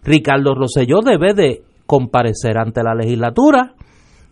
Ricardo 0.02 0.54
Rosselló 0.54 1.00
debe 1.04 1.34
de 1.34 1.62
comparecer 1.86 2.56
ante 2.58 2.82
la 2.82 2.94
legislatura, 2.94 3.74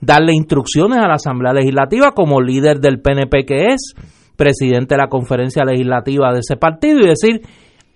darle 0.00 0.33
instrucciones 0.33 0.98
a 0.98 1.09
la 1.09 1.14
Asamblea 1.14 1.52
Legislativa 1.52 2.12
como 2.12 2.40
líder 2.40 2.81
del 2.81 3.00
PNP 3.00 3.44
que 3.44 3.66
es, 3.68 3.94
presidente 4.37 4.94
de 4.94 5.02
la 5.02 5.09
conferencia 5.09 5.64
legislativa 5.64 6.33
de 6.33 6.38
ese 6.38 6.57
partido 6.57 7.00
y 7.00 7.09
decir, 7.09 7.42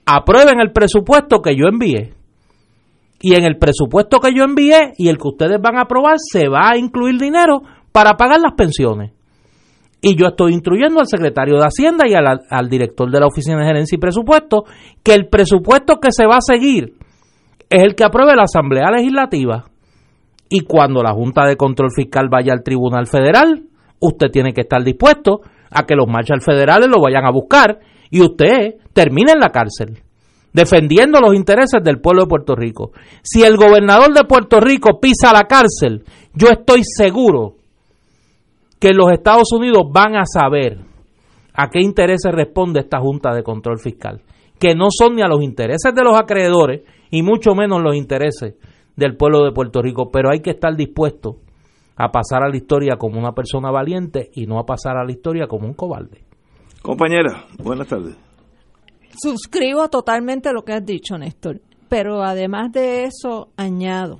aprueben 0.04 0.60
el 0.60 0.72
presupuesto 0.72 1.40
que 1.40 1.56
yo 1.56 1.66
envié. 1.66 2.14
Y 3.20 3.34
en 3.36 3.44
el 3.44 3.56
presupuesto 3.56 4.18
que 4.18 4.34
yo 4.34 4.42
envié 4.42 4.92
y 4.98 5.08
el 5.08 5.16
que 5.16 5.28
ustedes 5.28 5.60
van 5.62 5.76
a 5.76 5.82
aprobar 5.82 6.16
se 6.18 6.48
va 6.48 6.70
a 6.70 6.76
incluir 6.76 7.20
dinero 7.20 7.62
para 7.92 8.16
pagar 8.16 8.40
las 8.40 8.54
pensiones. 8.54 9.12
Y 10.04 10.16
yo 10.16 10.26
estoy 10.26 10.52
instruyendo 10.52 10.98
al 10.98 11.06
secretario 11.06 11.54
de 11.58 11.64
Hacienda 11.64 12.04
y 12.08 12.14
al, 12.14 12.68
director 12.68 13.08
de 13.08 13.20
la 13.20 13.28
Oficina 13.28 13.58
de 13.58 13.66
Gerencia 13.66 13.94
y 13.94 14.00
Presupuesto 14.00 14.64
que 15.00 15.14
el 15.14 15.28
presupuesto 15.28 16.00
que 16.00 16.10
se 16.10 16.26
va 16.26 16.38
a 16.38 16.40
seguir 16.40 16.94
es 17.70 17.82
el 17.82 17.94
que 17.94 18.02
apruebe 18.02 18.34
la 18.34 18.42
Asamblea 18.42 18.90
Legislativa. 18.90 19.64
Y 20.48 20.62
cuando 20.62 21.04
la 21.04 21.12
Junta 21.12 21.46
de 21.46 21.56
Control 21.56 21.90
Fiscal 21.94 22.28
vaya 22.28 22.52
al 22.52 22.64
Tribunal 22.64 23.06
Federal, 23.06 23.62
usted 24.00 24.26
tiene 24.32 24.52
que 24.52 24.62
estar 24.62 24.82
dispuesto 24.82 25.42
a 25.70 25.84
que 25.84 25.94
los 25.94 26.08
marchas 26.08 26.44
federales 26.44 26.88
lo 26.88 27.00
vayan 27.00 27.24
a 27.24 27.30
buscar 27.30 27.78
y 28.10 28.22
usted 28.22 28.74
termine 28.92 29.32
en 29.32 29.38
la 29.38 29.50
cárcel 29.50 30.02
defendiendo 30.52 31.18
los 31.20 31.34
intereses 31.34 31.82
del 31.82 32.00
pueblo 32.00 32.24
de 32.24 32.28
Puerto 32.28 32.54
Rico. 32.54 32.92
Si 33.22 33.42
el 33.42 33.56
gobernador 33.56 34.12
de 34.12 34.24
Puerto 34.24 34.60
Rico 34.60 35.00
pisa 35.00 35.32
la 35.32 35.44
cárcel, 35.44 36.04
yo 36.34 36.48
estoy 36.48 36.82
seguro 36.84 37.54
que 38.82 38.92
los 38.94 39.12
Estados 39.12 39.52
Unidos 39.52 39.84
van 39.92 40.16
a 40.16 40.24
saber 40.26 40.80
a 41.54 41.70
qué 41.70 41.80
intereses 41.80 42.32
responde 42.32 42.80
esta 42.80 42.98
Junta 42.98 43.32
de 43.32 43.44
Control 43.44 43.78
Fiscal, 43.78 44.22
que 44.58 44.74
no 44.74 44.88
son 44.90 45.14
ni 45.14 45.22
a 45.22 45.28
los 45.28 45.40
intereses 45.40 45.94
de 45.94 46.02
los 46.02 46.18
acreedores 46.18 46.82
y 47.08 47.22
mucho 47.22 47.54
menos 47.54 47.80
los 47.80 47.94
intereses 47.94 48.56
del 48.96 49.16
pueblo 49.16 49.44
de 49.44 49.52
Puerto 49.52 49.82
Rico, 49.82 50.10
pero 50.10 50.30
hay 50.32 50.40
que 50.40 50.50
estar 50.50 50.74
dispuesto 50.74 51.36
a 51.94 52.10
pasar 52.10 52.42
a 52.42 52.48
la 52.48 52.56
historia 52.56 52.96
como 52.96 53.20
una 53.20 53.30
persona 53.30 53.70
valiente 53.70 54.30
y 54.34 54.46
no 54.46 54.58
a 54.58 54.66
pasar 54.66 54.96
a 54.96 55.04
la 55.04 55.12
historia 55.12 55.46
como 55.46 55.68
un 55.68 55.74
cobarde. 55.74 56.24
Compañera, 56.82 57.46
buenas 57.62 57.86
tardes. 57.86 58.16
Suscribo 59.16 59.90
totalmente 59.90 60.52
lo 60.52 60.64
que 60.64 60.72
has 60.72 60.84
dicho, 60.84 61.16
Néstor, 61.16 61.60
pero 61.88 62.24
además 62.24 62.72
de 62.72 63.04
eso 63.04 63.50
añado 63.56 64.18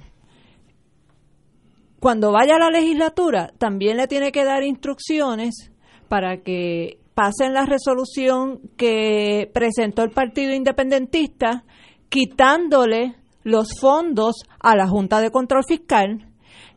cuando 2.03 2.33
vaya 2.33 2.57
a 2.57 2.59
la 2.59 2.71
legislatura, 2.71 3.53
también 3.59 3.97
le 3.97 4.09
tiene 4.09 4.33
que 4.33 4.45
dar 4.45 4.65
instrucciones 4.65 5.71
para 6.09 6.39
que 6.39 6.99
pasen 7.15 7.55
la 7.55 7.65
resolución 7.65 8.59
que 8.77 9.49
presentó 9.55 10.03
el 10.03 10.11
Partido 10.11 10.53
Independentista, 10.53 11.63
quitándole 12.09 13.15
los 13.45 13.79
fondos 13.79 14.35
a 14.59 14.75
la 14.75 14.89
Junta 14.89 15.21
de 15.21 15.31
Control 15.31 15.63
Fiscal, 15.65 16.27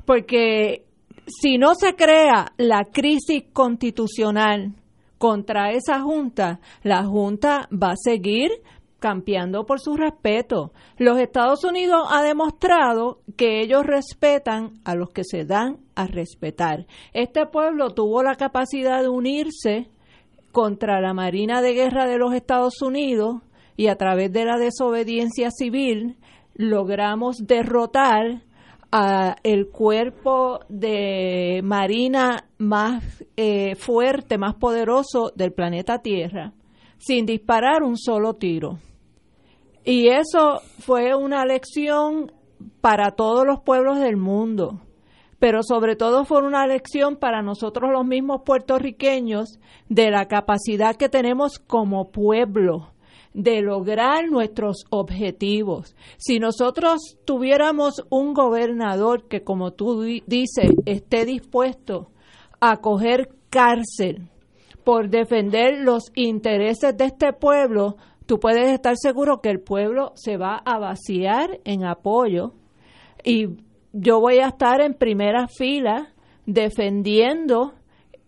porque 0.05 0.85
si 1.25 1.57
no 1.57 1.73
se 1.73 1.95
crea 1.95 2.53
la 2.57 2.83
crisis 2.83 3.45
constitucional 3.51 4.75
contra 5.17 5.71
esa 5.71 6.01
Junta, 6.01 6.59
la 6.83 7.03
Junta 7.03 7.67
va 7.73 7.93
a 7.93 7.97
seguir 7.97 8.51
campeando 8.99 9.65
por 9.65 9.79
su 9.79 9.95
respeto. 9.95 10.71
Los 10.97 11.19
Estados 11.19 11.63
Unidos 11.63 12.07
ha 12.09 12.23
demostrado 12.23 13.19
que 13.37 13.61
ellos 13.61 13.85
respetan 13.85 14.79
a 14.83 14.95
los 14.95 15.09
que 15.11 15.23
se 15.23 15.45
dan 15.45 15.77
a 15.95 16.07
respetar. 16.07 16.85
Este 17.13 17.45
pueblo 17.45 17.91
tuvo 17.91 18.23
la 18.23 18.35
capacidad 18.35 19.01
de 19.01 19.09
unirse 19.09 19.89
contra 20.51 21.01
la 21.01 21.13
Marina 21.13 21.61
de 21.61 21.73
Guerra 21.73 22.07
de 22.07 22.17
los 22.17 22.33
Estados 22.33 22.81
Unidos 22.81 23.41
y 23.77 23.87
a 23.87 23.95
través 23.95 24.31
de 24.31 24.45
la 24.45 24.57
desobediencia 24.57 25.49
civil 25.51 26.17
logramos 26.55 27.45
derrotar 27.45 28.43
a 28.91 29.35
el 29.43 29.67
cuerpo 29.67 30.61
de 30.69 31.59
marina 31.63 32.45
más 32.57 33.03
eh, 33.35 33.75
fuerte, 33.75 34.37
más 34.37 34.55
poderoso 34.55 35.33
del 35.35 35.51
planeta 35.51 35.99
Tierra, 35.99 36.53
sin 36.97 37.25
disparar 37.25 37.83
un 37.83 37.97
solo 37.97 38.33
tiro. 38.35 38.79
Y 39.83 40.07
eso 40.07 40.61
fue 40.79 41.15
una 41.15 41.45
lección 41.45 42.31
para 42.81 43.11
todos 43.11 43.45
los 43.45 43.61
pueblos 43.61 43.99
del 43.99 44.17
mundo, 44.17 44.81
pero 45.37 45.61
sobre 45.61 45.95
todo 45.95 46.25
fue 46.25 46.41
una 46.41 46.65
lección 46.65 47.17
para 47.17 47.41
nosotros 47.43 47.91
los 47.91 48.05
mismos 48.05 48.41
puertorriqueños 48.43 49.59
de 49.89 50.09
la 50.09 50.27
capacidad 50.27 50.95
que 50.95 51.09
tenemos 51.09 51.59
como 51.59 52.09
pueblo 52.09 52.91
de 53.35 53.61
lograr 53.61 54.29
nuestros 54.29 54.85
objetivos. 54.89 55.95
Si 56.17 56.39
nosotros 56.39 57.17
tuviéramos 57.25 58.05
un 58.09 58.33
gobernador 58.33 59.27
que, 59.27 59.43
como 59.43 59.73
tú 59.73 60.01
dices, 60.25 60.71
esté 60.85 61.25
dispuesto 61.25 62.11
a 62.61 62.77
coger 62.77 63.29
cárcel 63.49 64.29
por 64.85 65.09
defender 65.09 65.79
los 65.79 66.11
intereses 66.13 66.95
de 66.95 67.05
este 67.05 67.33
pueblo, 67.33 67.97
tú 68.25 68.39
puedes 68.39 68.71
estar 68.71 68.95
seguro 68.95 69.41
que 69.41 69.49
el 69.49 69.59
pueblo 69.59 70.13
se 70.15 70.37
va 70.37 70.57
a 70.57 70.77
vaciar 70.77 71.59
en 71.65 71.83
apoyo. 71.83 72.53
Y 73.23 73.47
yo 73.91 74.19
voy 74.21 74.37
a 74.37 74.49
estar 74.49 74.79
en 74.81 74.93
primera 74.93 75.47
fila 75.47 76.13
defendiendo 76.45 77.73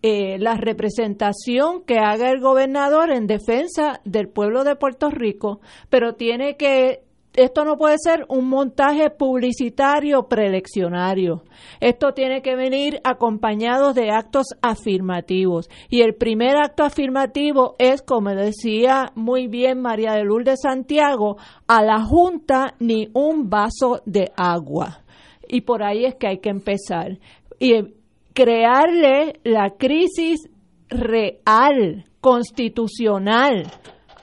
eh, 0.02 0.38
la 0.39 0.56
representación 0.56 1.84
que 1.84 2.00
haga 2.00 2.32
el 2.32 2.41
gobernador 2.41 3.12
en 3.12 3.28
defensa 3.28 4.02
del 4.04 4.28
pueblo 4.28 4.63
de 4.63 4.76
Puerto 4.76 5.12
Rico, 5.12 5.62
pero 5.89 6.15
tiene 6.15 6.58
que 6.58 7.04
esto 7.38 7.63
no 7.63 7.78
puede 7.78 7.97
ser 8.00 8.26
un 8.30 8.50
montaje 8.50 9.12
publicitario 9.12 10.28
preeleccionario. 10.28 11.43
Esto 11.80 12.14
tiene 12.14 12.41
que 12.41 12.55
venir 12.55 12.99
acompañado 13.03 13.93
de 13.93 14.09
actos 14.09 14.47
afirmativos. 14.64 15.70
Y 15.88 16.01
el 16.01 16.16
primer 16.16 16.57
acto 16.57 16.84
afirmativo 16.84 17.76
es, 17.78 18.01
como 18.01 18.32
decía 18.32 19.11
muy 19.14 19.47
bien 19.47 19.80
María 19.80 20.14
de 20.14 20.24
Lourdes 20.24 20.61
Santiago, 20.64 21.38
a 21.68 21.84
la 21.84 22.01
Junta 22.01 22.74
ni 22.80 23.09
un 23.14 23.51
vaso 23.51 24.01
de 24.05 24.32
agua. 24.36 25.01
Y 25.47 25.61
por 25.61 25.84
ahí 25.84 26.05
es 26.05 26.16
que 26.16 26.28
hay 26.28 26.39
que 26.39 26.49
empezar. 26.49 27.20
Y 27.59 27.93
crearle 28.34 29.39
la 29.43 29.76
crisis 29.78 30.49
real, 30.89 32.05
constitucional, 32.20 33.68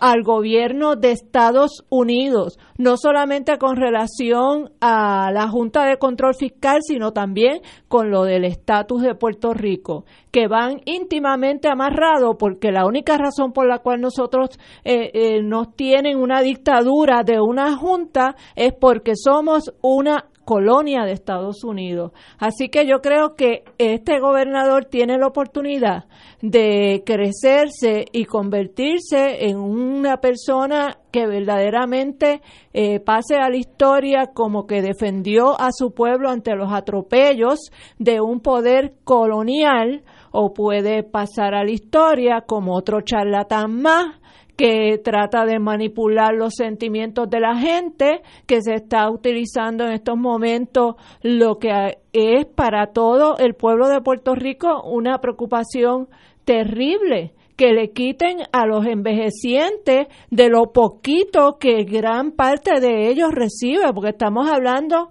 al 0.04 0.22
gobierno 0.22 0.96
de 0.96 1.12
Estados 1.12 1.82
Unidos, 1.88 2.58
no 2.76 2.98
solamente 2.98 3.56
con 3.56 3.76
relación 3.76 4.70
a 4.78 5.30
la 5.32 5.48
Junta 5.48 5.86
de 5.86 5.96
Control 5.96 6.34
Fiscal, 6.34 6.80
sino 6.82 7.12
también 7.12 7.62
con 7.88 8.10
lo 8.10 8.24
del 8.24 8.44
estatus 8.44 9.00
de 9.00 9.14
Puerto 9.14 9.54
Rico, 9.54 10.04
que 10.30 10.46
van 10.46 10.82
íntimamente 10.84 11.70
amarrados 11.70 12.36
porque 12.38 12.70
la 12.70 12.84
única 12.84 13.16
razón 13.16 13.54
por 13.54 13.66
la 13.66 13.78
cual 13.78 14.02
nosotros 14.02 14.50
eh, 14.84 15.10
eh, 15.14 15.42
nos 15.42 15.74
tienen 15.74 16.18
una 16.18 16.42
dictadura 16.42 17.22
de 17.24 17.40
una 17.40 17.74
junta 17.74 18.36
es 18.56 18.74
porque 18.74 19.12
somos 19.16 19.72
una 19.80 20.26
colonia 20.44 21.04
de 21.04 21.12
Estados 21.12 21.64
Unidos. 21.64 22.12
Así 22.38 22.68
que 22.68 22.86
yo 22.86 23.00
creo 23.00 23.34
que 23.34 23.64
este 23.78 24.20
gobernador 24.20 24.84
tiene 24.86 25.18
la 25.18 25.26
oportunidad 25.26 26.04
de 26.40 27.02
crecerse 27.06 28.04
y 28.12 28.26
convertirse 28.26 29.46
en 29.48 29.58
una 29.58 30.18
persona 30.18 30.98
que 31.10 31.26
verdaderamente 31.26 32.42
eh, 32.72 33.00
pase 33.00 33.36
a 33.36 33.48
la 33.48 33.56
historia 33.56 34.30
como 34.34 34.66
que 34.66 34.82
defendió 34.82 35.58
a 35.60 35.70
su 35.72 35.92
pueblo 35.92 36.28
ante 36.28 36.54
los 36.54 36.72
atropellos 36.72 37.70
de 37.98 38.20
un 38.20 38.40
poder 38.40 38.94
colonial 39.04 40.02
o 40.32 40.52
puede 40.52 41.04
pasar 41.04 41.54
a 41.54 41.64
la 41.64 41.70
historia 41.70 42.42
como 42.46 42.74
otro 42.74 43.00
charlatán 43.02 43.80
más 43.80 44.18
que 44.56 44.98
trata 44.98 45.44
de 45.44 45.58
manipular 45.58 46.34
los 46.34 46.54
sentimientos 46.54 47.28
de 47.28 47.40
la 47.40 47.56
gente, 47.56 48.22
que 48.46 48.62
se 48.62 48.74
está 48.74 49.10
utilizando 49.10 49.84
en 49.84 49.92
estos 49.92 50.16
momentos 50.16 50.94
lo 51.22 51.58
que 51.58 51.98
es 52.12 52.46
para 52.46 52.88
todo 52.92 53.36
el 53.38 53.54
pueblo 53.54 53.88
de 53.88 54.00
Puerto 54.00 54.34
Rico 54.34 54.82
una 54.84 55.18
preocupación 55.18 56.08
terrible 56.44 57.32
que 57.56 57.72
le 57.72 57.90
quiten 57.90 58.38
a 58.52 58.66
los 58.66 58.84
envejecientes 58.86 60.08
de 60.30 60.48
lo 60.48 60.72
poquito 60.72 61.58
que 61.58 61.84
gran 61.84 62.32
parte 62.32 62.80
de 62.80 63.08
ellos 63.08 63.30
recibe, 63.32 63.92
porque 63.94 64.10
estamos 64.10 64.50
hablando 64.50 65.10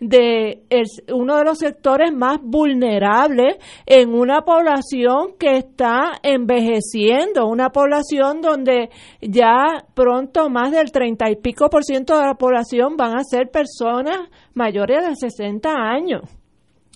de 0.00 0.62
uno 1.12 1.36
de 1.36 1.44
los 1.44 1.58
sectores 1.58 2.12
más 2.12 2.38
vulnerables 2.42 3.56
en 3.86 4.14
una 4.14 4.42
población 4.42 5.34
que 5.38 5.58
está 5.58 6.12
envejeciendo, 6.22 7.46
una 7.46 7.70
población 7.70 8.40
donde 8.40 8.88
ya 9.20 9.84
pronto 9.94 10.48
más 10.48 10.72
del 10.72 10.90
treinta 10.90 11.30
y 11.30 11.36
pico 11.36 11.68
por 11.68 11.84
ciento 11.84 12.18
de 12.18 12.26
la 12.26 12.34
población 12.34 12.96
van 12.96 13.16
a 13.16 13.24
ser 13.24 13.50
personas 13.50 14.28
mayores 14.54 15.06
de 15.06 15.14
60 15.16 15.70
años 15.70 16.39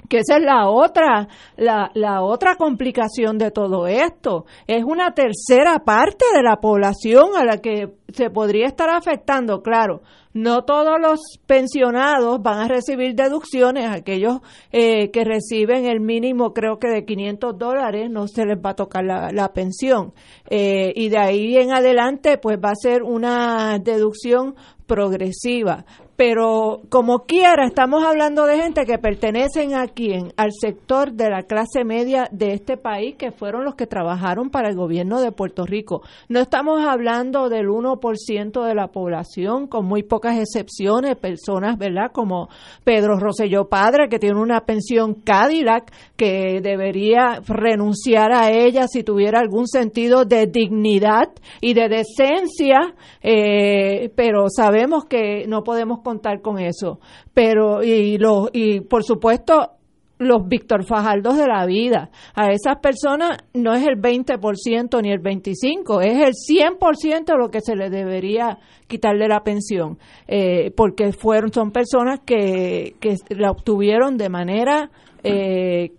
que 0.08 0.18
esa 0.18 0.36
es 0.36 0.42
la 0.42 0.68
otra, 0.68 1.28
la, 1.56 1.90
la, 1.94 2.22
otra 2.22 2.56
complicación 2.56 3.38
de 3.38 3.50
todo 3.50 3.86
esto. 3.86 4.44
Es 4.66 4.84
una 4.84 5.12
tercera 5.12 5.78
parte 5.84 6.24
de 6.34 6.42
la 6.42 6.56
población 6.56 7.36
a 7.36 7.44
la 7.44 7.58
que 7.58 7.94
se 8.12 8.30
podría 8.30 8.66
estar 8.66 8.90
afectando, 8.90 9.62
claro. 9.62 10.02
No 10.32 10.64
todos 10.64 11.00
los 11.00 11.20
pensionados 11.46 12.42
van 12.42 12.58
a 12.58 12.66
recibir 12.66 13.14
deducciones, 13.14 13.88
aquellos 13.88 14.40
eh, 14.72 15.12
que 15.12 15.22
reciben 15.22 15.86
el 15.86 16.00
mínimo 16.00 16.52
creo 16.52 16.80
que 16.80 16.88
de 16.88 17.04
500 17.04 17.56
dólares 17.56 18.10
no 18.10 18.26
se 18.26 18.44
les 18.44 18.58
va 18.58 18.70
a 18.70 18.74
tocar 18.74 19.04
la, 19.04 19.30
la 19.30 19.52
pensión. 19.52 20.12
Eh, 20.50 20.92
y 20.96 21.08
de 21.08 21.18
ahí 21.18 21.56
en 21.56 21.72
adelante 21.72 22.36
pues 22.38 22.58
va 22.58 22.70
a 22.70 22.74
ser 22.74 23.04
una 23.04 23.78
deducción 23.78 24.56
progresiva 24.86 25.84
pero 26.16 26.82
como 26.90 27.20
quiera 27.20 27.66
estamos 27.66 28.04
hablando 28.04 28.46
de 28.46 28.56
gente 28.60 28.84
que 28.84 28.98
pertenecen 28.98 29.74
a 29.74 29.88
quién, 29.88 30.32
al 30.36 30.50
sector 30.52 31.12
de 31.12 31.30
la 31.30 31.42
clase 31.42 31.84
media 31.84 32.28
de 32.30 32.52
este 32.52 32.76
país 32.76 33.16
que 33.16 33.32
fueron 33.32 33.64
los 33.64 33.74
que 33.74 33.86
trabajaron 33.86 34.50
para 34.50 34.68
el 34.68 34.76
gobierno 34.76 35.20
de 35.20 35.32
Puerto 35.32 35.66
Rico. 35.66 36.02
No 36.28 36.40
estamos 36.40 36.86
hablando 36.86 37.48
del 37.48 37.66
1% 37.66 38.64
de 38.64 38.74
la 38.74 38.88
población, 38.88 39.66
con 39.66 39.86
muy 39.86 40.02
pocas 40.02 40.38
excepciones, 40.38 41.16
personas, 41.16 41.78
¿verdad? 41.78 42.12
Como 42.12 42.48
Pedro 42.84 43.18
Rosselló 43.18 43.68
Padre, 43.68 44.08
que 44.08 44.18
tiene 44.18 44.40
una 44.40 44.60
pensión 44.60 45.14
Cadillac, 45.14 45.92
que 46.16 46.60
debería 46.62 47.40
renunciar 47.46 48.32
a 48.32 48.50
ella 48.50 48.86
si 48.86 49.02
tuviera 49.02 49.40
algún 49.40 49.66
sentido 49.66 50.24
de 50.24 50.46
dignidad 50.46 51.30
y 51.60 51.74
de 51.74 51.88
decencia, 51.88 52.94
eh, 53.22 54.10
pero 54.14 54.46
sabemos 54.48 55.06
que 55.06 55.46
no 55.48 55.64
podemos 55.64 56.00
contar 56.04 56.40
con 56.40 56.60
eso. 56.60 57.00
Pero, 57.32 57.82
y, 57.82 58.16
los, 58.18 58.50
y 58.52 58.80
por 58.80 59.02
supuesto, 59.02 59.72
los 60.18 60.46
Víctor 60.46 60.84
Fajaldos 60.84 61.36
de 61.36 61.46
la 61.46 61.66
vida. 61.66 62.10
A 62.34 62.52
esas 62.52 62.78
personas 62.78 63.38
no 63.52 63.74
es 63.74 63.86
el 63.86 64.00
20% 64.00 65.02
ni 65.02 65.10
el 65.10 65.20
25%, 65.20 66.02
es 66.02 66.18
el 66.18 66.34
100% 66.34 67.36
lo 67.36 67.50
que 67.50 67.60
se 67.60 67.74
les 67.74 67.90
debería 67.90 68.58
quitarle 68.86 69.28
la 69.28 69.42
pensión, 69.42 69.98
eh, 70.28 70.70
porque 70.76 71.12
fueron 71.12 71.52
son 71.52 71.72
personas 71.72 72.20
que, 72.24 72.94
que 73.00 73.16
la 73.30 73.50
obtuvieron 73.50 74.16
de 74.16 74.28
manera 74.28 74.90
eh, 75.22 75.92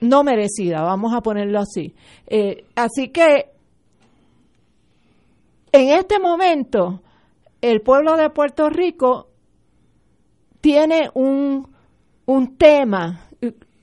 no 0.00 0.22
merecida, 0.22 0.82
vamos 0.82 1.12
a 1.14 1.20
ponerlo 1.20 1.60
así. 1.60 1.94
Eh, 2.26 2.64
así 2.74 3.08
que 3.08 3.50
en 5.72 5.88
este 5.90 6.18
momento 6.18 7.02
el 7.60 7.80
pueblo 7.80 8.16
de 8.16 8.30
Puerto 8.30 8.70
Rico 8.70 9.29
tiene 10.60 11.10
un, 11.14 11.66
un 12.26 12.56
tema. 12.56 13.28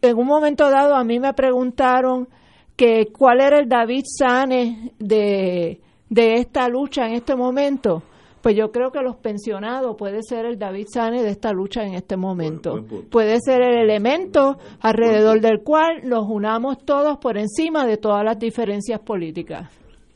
En 0.02 0.18
un 0.18 0.28
momento 0.28 0.70
dado 0.70 0.96
a 0.96 1.04
mí 1.04 1.20
me 1.20 1.34
preguntaron 1.34 2.28
que 2.76 3.08
cuál 3.08 3.42
era 3.42 3.60
el 3.60 3.68
David 3.68 4.04
Sanes 4.06 4.92
de, 5.00 5.82
de 6.10 6.34
esta 6.36 6.70
lucha 6.70 7.08
en 7.08 7.14
este 7.14 7.36
momento. 7.36 8.04
Pues 8.42 8.56
yo 8.56 8.72
creo 8.72 8.92
que 8.92 9.02
los 9.02 9.18
pensionados 9.18 9.98
puede 9.98 10.22
ser 10.22 10.46
el 10.46 10.58
David 10.58 10.86
Sanes 10.94 11.24
de 11.24 11.32
esta 11.32 11.52
lucha 11.52 11.84
en 11.84 11.96
este 11.96 12.16
momento. 12.16 12.86
puede 13.10 13.40
ser 13.42 13.62
el 13.62 13.78
elemento 13.80 14.58
alrededor 14.80 15.42
del 15.42 15.64
cual 15.64 16.02
nos 16.04 16.26
unamos 16.30 16.78
todos 16.86 17.18
por 17.18 17.38
encima 17.38 17.86
de 17.86 17.98
todas 17.98 18.24
las 18.24 18.40
diferencias 18.40 19.00
políticas. 19.00 19.70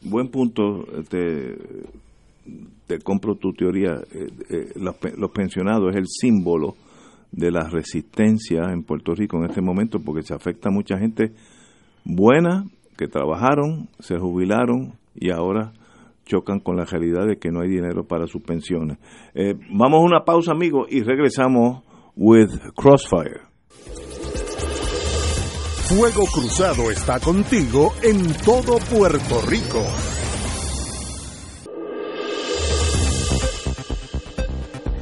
Buen 0.04 0.30
punto. 0.30 0.86
Este, 0.98 1.58
te 2.92 3.00
compro 3.00 3.36
tu 3.36 3.54
teoría, 3.54 4.02
eh, 4.12 4.28
eh, 4.50 4.74
los, 4.76 5.32
pensionados 5.32 5.92
es 5.92 5.96
el 5.96 6.08
símbolo 6.08 6.76
de 7.32 7.50
la 7.50 7.70
resistencia 7.70 8.64
en 8.74 8.84
Puerto 8.84 9.16
Rico 9.16 9.38
en 9.38 9.50
este 9.50 9.62
momento 9.62 10.00
porque 10.00 10.24
se 10.24 10.34
afecta 10.34 10.68
a 10.68 10.74
mucha 10.74 10.98
gente 10.98 11.32
buena 12.04 12.66
que 12.98 13.08
trabajaron, 13.08 13.88
se 14.00 14.18
jubilaron 14.18 14.92
y 15.16 15.32
ahora 15.32 15.72
chocan 16.26 16.60
con 16.60 16.76
la 16.76 16.84
realidad 16.84 17.28
de 17.28 17.38
que 17.38 17.50
no 17.50 17.62
hay 17.62 17.70
dinero 17.70 18.04
para 18.04 18.28
sus 18.28 18.44
pensiones. 18.44 18.98
Eh, 19.36 19.56
vamos 19.70 20.02
a 20.02 20.06
una 20.06 20.26
pausa, 20.26 20.52
amigos, 20.52 20.88
y 20.90 21.02
regresamos 21.02 21.84
with 22.18 22.52
Crossfire. 22.76 23.40
Fuego 25.88 26.26
Cruzado 26.26 26.92
está 26.92 27.22
contigo 27.22 27.94
en 28.04 28.34
todo 28.44 28.80
Puerto 28.90 29.42
Rico. 29.48 30.11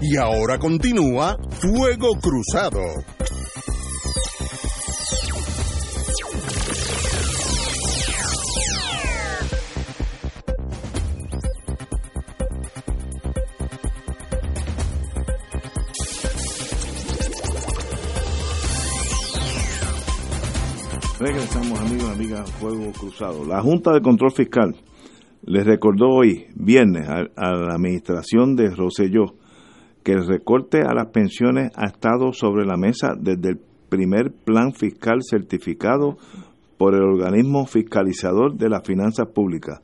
Y 0.02 0.16
ahora 0.16 0.58
continúa 0.58 1.38
Fuego 1.60 2.12
Cruzado. 2.22 2.80
Regresamos 21.20 21.78
amigos, 21.78 22.10
amigas, 22.10 22.50
Fuego 22.52 22.94
Cruzado. 22.94 23.46
La 23.46 23.62
Junta 23.62 23.92
de 23.92 24.02
Control 24.02 24.32
Fiscal 24.32 24.78
les 25.42 25.66
recordó 25.66 26.08
hoy, 26.08 26.48
viernes, 26.56 27.10
a, 27.10 27.26
a 27.36 27.52
la 27.54 27.74
administración 27.74 28.56
de 28.56 28.70
Roselló 28.70 29.36
el 30.10 30.26
recorte 30.28 30.82
a 30.82 30.94
las 30.94 31.08
pensiones 31.08 31.72
ha 31.76 31.86
estado 31.86 32.34
sobre 32.34 32.66
la 32.66 32.78
mesa 32.78 33.14
desde 33.20 33.50
el 33.50 33.60
primer 33.90 34.32
plan 34.32 34.74
fiscal 34.74 35.20
certificado 35.22 36.18
por 36.78 36.96
el 36.96 37.02
organismo 37.02 37.66
fiscalizador 37.66 38.56
de 38.56 38.70
las 38.70 38.86
finanzas 38.86 39.28
públicas. 39.34 39.82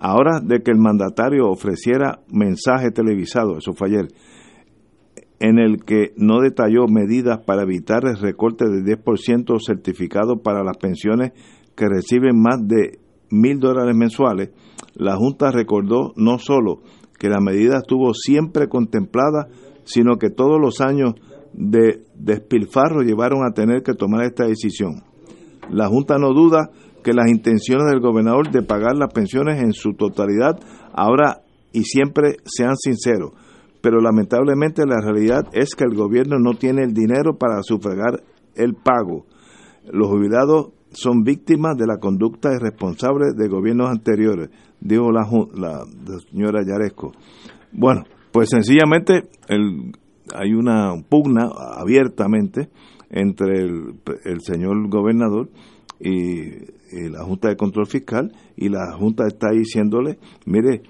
Ahora 0.00 0.40
de 0.42 0.62
que 0.62 0.72
el 0.72 0.78
mandatario 0.78 1.48
ofreciera 1.48 2.20
mensaje 2.28 2.90
televisado, 2.90 3.56
eso 3.58 3.72
fue 3.72 3.88
ayer, 3.88 4.08
en 5.38 5.58
el 5.58 5.84
que 5.84 6.12
no 6.16 6.40
detalló 6.40 6.86
medidas 6.88 7.38
para 7.44 7.62
evitar 7.62 8.04
el 8.06 8.18
recorte 8.18 8.64
del 8.64 8.84
10% 8.84 9.58
certificado 9.64 10.42
para 10.42 10.64
las 10.64 10.76
pensiones 10.76 11.32
que 11.76 11.86
reciben 11.88 12.40
más 12.40 12.66
de 12.66 12.98
mil 13.30 13.58
dólares 13.60 13.96
mensuales, 13.96 14.50
la 14.94 15.16
Junta 15.16 15.50
recordó 15.50 16.12
no 16.16 16.38
solo 16.38 16.82
que 17.18 17.28
la 17.28 17.40
medida 17.40 17.78
estuvo 17.78 18.12
siempre 18.14 18.68
contemplada, 18.68 19.48
sino 19.84 20.16
que 20.16 20.30
todos 20.30 20.60
los 20.60 20.80
años 20.80 21.14
de 21.52 22.02
despilfarro 22.16 23.02
llevaron 23.02 23.46
a 23.46 23.54
tener 23.54 23.82
que 23.82 23.94
tomar 23.94 24.24
esta 24.24 24.46
decisión. 24.46 25.02
La 25.70 25.88
Junta 25.88 26.18
no 26.18 26.32
duda 26.32 26.70
que 27.02 27.12
las 27.12 27.28
intenciones 27.28 27.86
del 27.90 28.00
gobernador 28.00 28.50
de 28.50 28.62
pagar 28.62 28.96
las 28.96 29.12
pensiones 29.12 29.62
en 29.62 29.72
su 29.72 29.92
totalidad 29.92 30.58
ahora 30.92 31.42
y 31.72 31.84
siempre 31.84 32.36
sean 32.44 32.76
sinceros. 32.76 33.32
Pero 33.82 34.00
lamentablemente 34.00 34.86
la 34.86 35.00
realidad 35.00 35.46
es 35.52 35.74
que 35.74 35.84
el 35.84 35.94
gobierno 35.94 36.38
no 36.38 36.54
tiene 36.54 36.82
el 36.84 36.94
dinero 36.94 37.36
para 37.38 37.62
sufragar 37.62 38.22
el 38.54 38.74
pago. 38.74 39.26
Los 39.92 40.08
jubilados 40.08 40.72
son 40.92 41.22
víctimas 41.22 41.76
de 41.76 41.86
la 41.86 41.98
conducta 41.98 42.54
irresponsable 42.54 43.32
de 43.36 43.48
gobiernos 43.48 43.90
anteriores, 43.90 44.48
dijo 44.84 45.10
la, 45.10 45.22
la, 45.54 45.84
señora 46.30 46.60
Yaresco. 46.64 47.12
Bueno, 47.72 48.04
pues 48.30 48.50
sencillamente 48.50 49.22
el, 49.48 49.92
hay 50.32 50.52
una 50.52 50.92
pugna 51.08 51.48
abiertamente 51.76 52.68
entre 53.10 53.62
el, 53.62 54.40
señor 54.40 54.88
gobernador 54.88 55.48
y, 55.98 56.72
la 57.10 57.24
Junta 57.24 57.48
de 57.48 57.56
Control 57.56 57.86
Fiscal 57.86 58.30
y 58.56 58.68
la 58.68 58.92
Junta 58.96 59.26
está 59.26 59.50
diciéndole, 59.50 60.18
mire, 60.46 60.82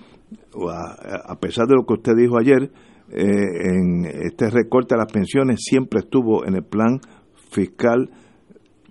a, 0.70 1.34
pesar 1.36 1.66
de 1.66 1.76
lo 1.76 1.86
que 1.86 1.94
usted 1.94 2.12
dijo 2.14 2.36
ayer, 2.38 2.70
eh, 3.10 3.24
en 3.70 4.04
este 4.04 4.50
recorte 4.50 4.94
a 4.94 4.98
las 4.98 5.10
pensiones 5.10 5.60
siempre 5.62 6.00
estuvo 6.00 6.44
en 6.44 6.56
el 6.56 6.64
plan 6.64 7.00
fiscal, 7.50 8.10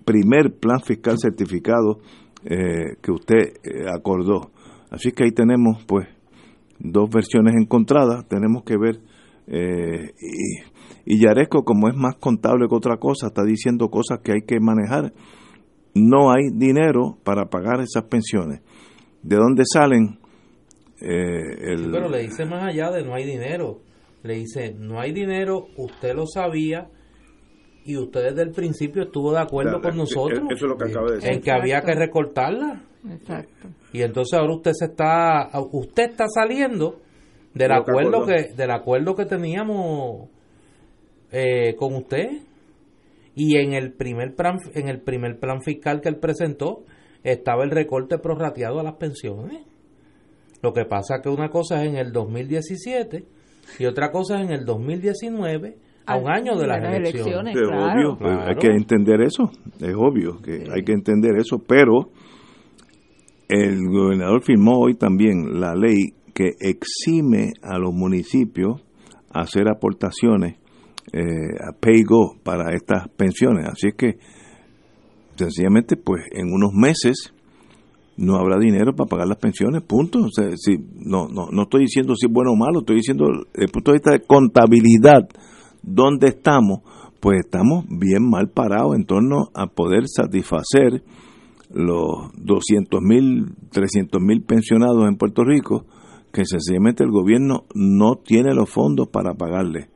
primer 0.04 0.58
plan 0.58 0.80
fiscal 0.80 1.18
certificado 1.18 1.98
eh, 2.44 2.96
que 3.00 3.12
usted 3.12 3.58
eh, 3.62 3.86
acordó. 3.88 4.50
Así 4.94 5.10
que 5.10 5.24
ahí 5.24 5.32
tenemos 5.32 5.84
pues 5.86 6.06
dos 6.78 7.10
versiones 7.10 7.54
encontradas, 7.60 8.28
tenemos 8.28 8.62
que 8.62 8.76
ver 8.76 9.00
eh, 9.46 10.14
y, 10.20 11.14
y 11.14 11.20
Yaresco, 11.20 11.64
como 11.64 11.88
es 11.88 11.96
más 11.96 12.16
contable 12.16 12.66
que 12.68 12.74
otra 12.74 12.96
cosa, 12.96 13.26
está 13.26 13.42
diciendo 13.42 13.88
cosas 13.88 14.20
que 14.22 14.32
hay 14.32 14.42
que 14.46 14.60
manejar. 14.60 15.12
No 15.94 16.30
hay 16.30 16.50
dinero 16.52 17.18
para 17.24 17.46
pagar 17.46 17.80
esas 17.80 18.04
pensiones. 18.04 18.60
¿De 19.22 19.36
dónde 19.36 19.64
salen? 19.64 20.18
Eh, 21.00 21.76
pero 21.92 22.08
le 22.08 22.22
dice 22.22 22.44
más 22.46 22.64
allá 22.64 22.90
de 22.90 23.04
no 23.04 23.14
hay 23.14 23.24
dinero. 23.24 23.80
Le 24.22 24.34
dice, 24.34 24.74
no 24.78 25.00
hay 25.00 25.12
dinero, 25.12 25.66
usted 25.76 26.14
lo 26.14 26.26
sabía 26.26 26.88
y 27.84 27.98
usted 27.98 28.30
desde 28.30 28.42
el 28.42 28.52
principio 28.52 29.02
estuvo 29.02 29.32
de 29.32 29.40
acuerdo 29.40 29.82
con 29.82 29.96
nosotros 29.96 30.40
en 31.22 31.40
que 31.42 31.50
había 31.50 31.82
que 31.82 31.94
recortarla. 31.94 32.82
Exacto. 33.10 33.68
Y 33.92 34.02
entonces 34.02 34.38
ahora 34.38 34.54
usted 34.54 34.72
se 34.74 34.86
está, 34.86 35.50
usted 35.72 36.10
está 36.10 36.26
saliendo 36.28 37.00
del 37.54 37.72
acuerdo 37.72 38.26
que, 38.26 38.54
del 38.56 38.70
acuerdo 38.70 39.14
que 39.14 39.26
teníamos 39.26 40.28
eh, 41.32 41.74
con 41.76 41.94
usted. 41.94 42.28
Y 43.36 43.56
en 43.56 43.72
el 43.72 43.92
primer 43.92 44.34
plan 44.34 44.58
en 44.74 44.88
el 44.88 45.00
primer 45.00 45.40
plan 45.40 45.60
fiscal 45.60 46.00
que 46.00 46.08
él 46.08 46.18
presentó 46.18 46.84
estaba 47.24 47.64
el 47.64 47.70
recorte 47.70 48.18
prorrateado 48.18 48.78
a 48.78 48.84
las 48.84 48.94
pensiones. 48.94 49.62
Lo 50.62 50.72
que 50.72 50.84
pasa 50.84 51.20
que 51.22 51.28
una 51.28 51.48
cosa 51.48 51.82
es 51.82 51.90
en 51.90 51.96
el 51.96 52.12
2017 52.12 53.24
y 53.78 53.86
otra 53.86 54.10
cosa 54.10 54.40
es 54.40 54.46
en 54.46 54.52
el 54.52 54.64
2019 54.64 55.76
a 56.06 56.16
un 56.16 56.30
año 56.30 56.56
de 56.56 56.66
las, 56.66 56.82
elecciones, 56.94 57.56
obvio, 57.56 58.16
pues, 58.18 58.38
hay 58.46 58.56
que 58.56 58.66
entender 58.66 59.22
eso 59.22 59.50
es 59.80 59.94
obvio 59.96 60.36
que 60.42 60.66
hay 60.70 60.82
que 60.84 60.92
entender 60.92 61.36
eso 61.38 61.58
pero 61.66 62.10
el 63.48 63.88
gobernador 63.88 64.42
firmó 64.42 64.78
hoy 64.78 64.94
también 64.94 65.60
la 65.60 65.74
ley 65.74 66.14
que 66.34 66.52
exime 66.60 67.52
a 67.62 67.78
los 67.78 67.94
municipios 67.94 68.82
a 69.30 69.40
hacer 69.40 69.68
aportaciones 69.68 70.56
eh, 71.12 71.20
a 71.60 71.72
PayGo 71.78 72.36
para 72.42 72.74
estas 72.74 73.08
pensiones. 73.16 73.66
Así 73.66 73.88
es 73.88 73.94
que, 73.94 74.18
sencillamente, 75.36 75.96
pues 75.96 76.24
en 76.32 76.52
unos 76.52 76.72
meses 76.72 77.32
no 78.16 78.36
habrá 78.36 78.58
dinero 78.58 78.94
para 78.94 79.08
pagar 79.08 79.28
las 79.28 79.38
pensiones, 79.38 79.82
punto. 79.82 80.28
Si, 80.56 80.76
no, 80.96 81.28
no, 81.28 81.48
no 81.50 81.62
estoy 81.62 81.82
diciendo 81.82 82.14
si 82.16 82.26
es 82.26 82.32
bueno 82.32 82.52
o 82.52 82.56
malo, 82.56 82.80
estoy 82.80 82.96
diciendo 82.96 83.26
desde 83.26 83.66
el 83.66 83.70
punto 83.70 83.90
de 83.90 83.96
vista 83.96 84.12
de 84.12 84.20
contabilidad, 84.20 85.28
dónde 85.82 86.28
estamos, 86.28 86.80
pues 87.20 87.40
estamos 87.44 87.84
bien 87.88 88.28
mal 88.28 88.48
parados 88.48 88.96
en 88.96 89.04
torno 89.04 89.50
a 89.54 89.66
poder 89.66 90.04
satisfacer 90.06 91.02
los 91.74 92.30
200 92.36 93.00
mil, 93.02 93.46
300 93.70 94.20
mil 94.22 94.42
pensionados 94.42 95.06
en 95.06 95.16
Puerto 95.16 95.44
Rico 95.44 95.84
que 96.34 96.44
sencillamente 96.44 97.04
el 97.04 97.10
gobierno 97.10 97.64
no 97.74 98.16
tiene 98.16 98.52
los 98.54 98.68
fondos 98.68 99.08
para 99.08 99.34
pagarle. 99.34 99.88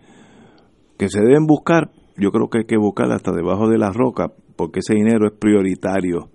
Que 0.97 1.09
se 1.09 1.21
deben 1.21 1.47
buscar, 1.47 1.91
yo 2.17 2.31
creo 2.31 2.49
que 2.49 2.59
hay 2.59 2.65
que 2.65 2.79
buscar 2.79 3.11
hasta 3.11 3.33
debajo 3.33 3.69
de 3.69 3.77
la 3.77 3.91
roca, 3.91 4.31
porque 4.57 4.79
ese 4.79 4.95
dinero 4.95 5.27
es 5.27 5.33
prioritario. 5.33 6.31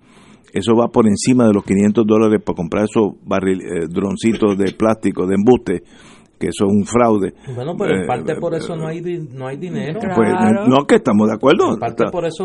Eso 0.52 0.76
va 0.76 0.88
por 0.88 1.06
encima 1.08 1.46
de 1.46 1.54
los 1.54 1.64
500 1.64 2.06
dólares 2.06 2.40
para 2.44 2.54
comprar 2.54 2.84
esos 2.84 3.14
barril, 3.24 3.62
eh, 3.62 3.86
droncitos 3.88 4.56
de 4.58 4.72
plástico, 4.72 5.26
de 5.26 5.34
embuste, 5.36 5.82
que 6.38 6.48
eso 6.48 6.66
es 6.66 6.70
un 6.70 6.84
fraude. 6.84 7.32
Bueno, 7.54 7.74
pero 7.76 7.96
en 7.96 8.02
eh, 8.02 8.06
parte 8.06 8.36
por 8.36 8.54
eso 8.54 8.76
no 8.76 8.86
hay, 8.86 9.00
no 9.00 9.46
hay 9.46 9.56
dinero. 9.56 10.00
Pues, 10.14 10.30
no, 10.68 10.84
que 10.86 10.96
estamos 10.96 11.28
de 11.28 11.34
acuerdo. 11.34 11.78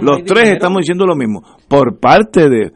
los 0.01 0.23
tres 0.23 0.49
estamos 0.51 0.79
diciendo 0.79 1.05
lo 1.05 1.15
mismo. 1.15 1.41
Por 1.67 1.99
parte 1.99 2.49
de, 2.49 2.71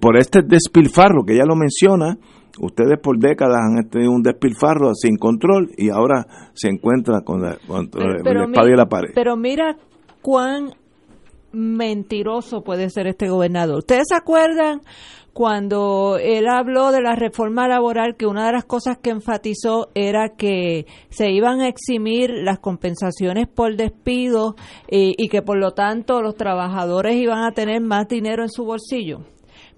por 0.00 0.16
este 0.16 0.42
despilfarro 0.42 1.24
que 1.24 1.34
ella 1.34 1.44
lo 1.46 1.56
menciona, 1.56 2.16
ustedes 2.60 2.98
por 3.00 3.18
décadas 3.18 3.60
han 3.60 3.88
tenido 3.88 4.12
un 4.12 4.22
despilfarro 4.22 4.94
sin 4.94 5.16
control 5.16 5.70
y 5.76 5.90
ahora 5.90 6.26
se 6.54 6.68
encuentra 6.68 7.20
con 7.22 7.42
la, 7.42 7.52
espada 7.52 8.70
y 8.70 8.76
la 8.76 8.86
pared. 8.86 9.10
Pero 9.14 9.36
mira 9.36 9.76
cuán 10.22 10.70
mentiroso 11.52 12.62
puede 12.62 12.90
ser 12.90 13.06
este 13.06 13.28
gobernador. 13.28 13.78
¿Ustedes 13.78 14.04
se 14.08 14.14
acuerdan 14.14 14.80
cuando 15.32 16.18
él 16.20 16.48
habló 16.48 16.90
de 16.90 17.00
la 17.00 17.14
reforma 17.14 17.68
laboral 17.68 18.16
que 18.16 18.26
una 18.26 18.46
de 18.46 18.52
las 18.52 18.64
cosas 18.64 18.98
que 18.98 19.10
enfatizó 19.10 19.88
era 19.94 20.30
que 20.36 20.86
se 21.10 21.30
iban 21.30 21.60
a 21.60 21.68
eximir 21.68 22.30
las 22.30 22.58
compensaciones 22.58 23.46
por 23.46 23.76
despido 23.76 24.56
y, 24.90 25.14
y 25.16 25.28
que 25.28 25.42
por 25.42 25.58
lo 25.58 25.72
tanto 25.72 26.22
los 26.22 26.34
trabajadores 26.34 27.14
iban 27.16 27.44
a 27.44 27.52
tener 27.52 27.80
más 27.80 28.08
dinero 28.08 28.42
en 28.42 28.50
su 28.50 28.64
bolsillo? 28.64 29.20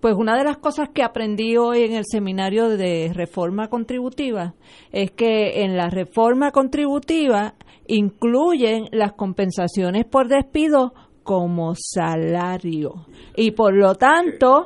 Pues 0.01 0.15
una 0.17 0.37
de 0.37 0.45
las 0.45 0.57
cosas 0.57 0.89
que 0.89 1.03
aprendí 1.03 1.59
hoy 1.59 1.83
en 1.83 1.93
el 1.93 2.05
seminario 2.07 2.69
de 2.71 3.13
reforma 3.15 3.69
contributiva 3.69 4.55
es 4.93 5.11
que 5.11 5.63
en 5.63 5.77
la 5.77 5.91
reforma 5.91 6.53
contributiva 6.53 7.55
incluyen 7.87 8.89
las 8.93 9.13
compensaciones 9.13 10.07
por 10.07 10.29
despido 10.29 10.95
como 11.23 11.75
salario. 11.77 13.07
Y 13.37 13.51
por 13.51 13.75
lo 13.75 13.95
tanto 13.95 14.65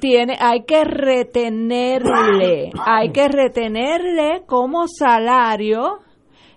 tiene 0.00 0.36
hay 0.38 0.64
que 0.64 0.84
retenerle 0.84 2.70
hay 2.84 3.10
que 3.10 3.28
retenerle 3.28 4.42
como 4.46 4.86
salario 4.86 6.00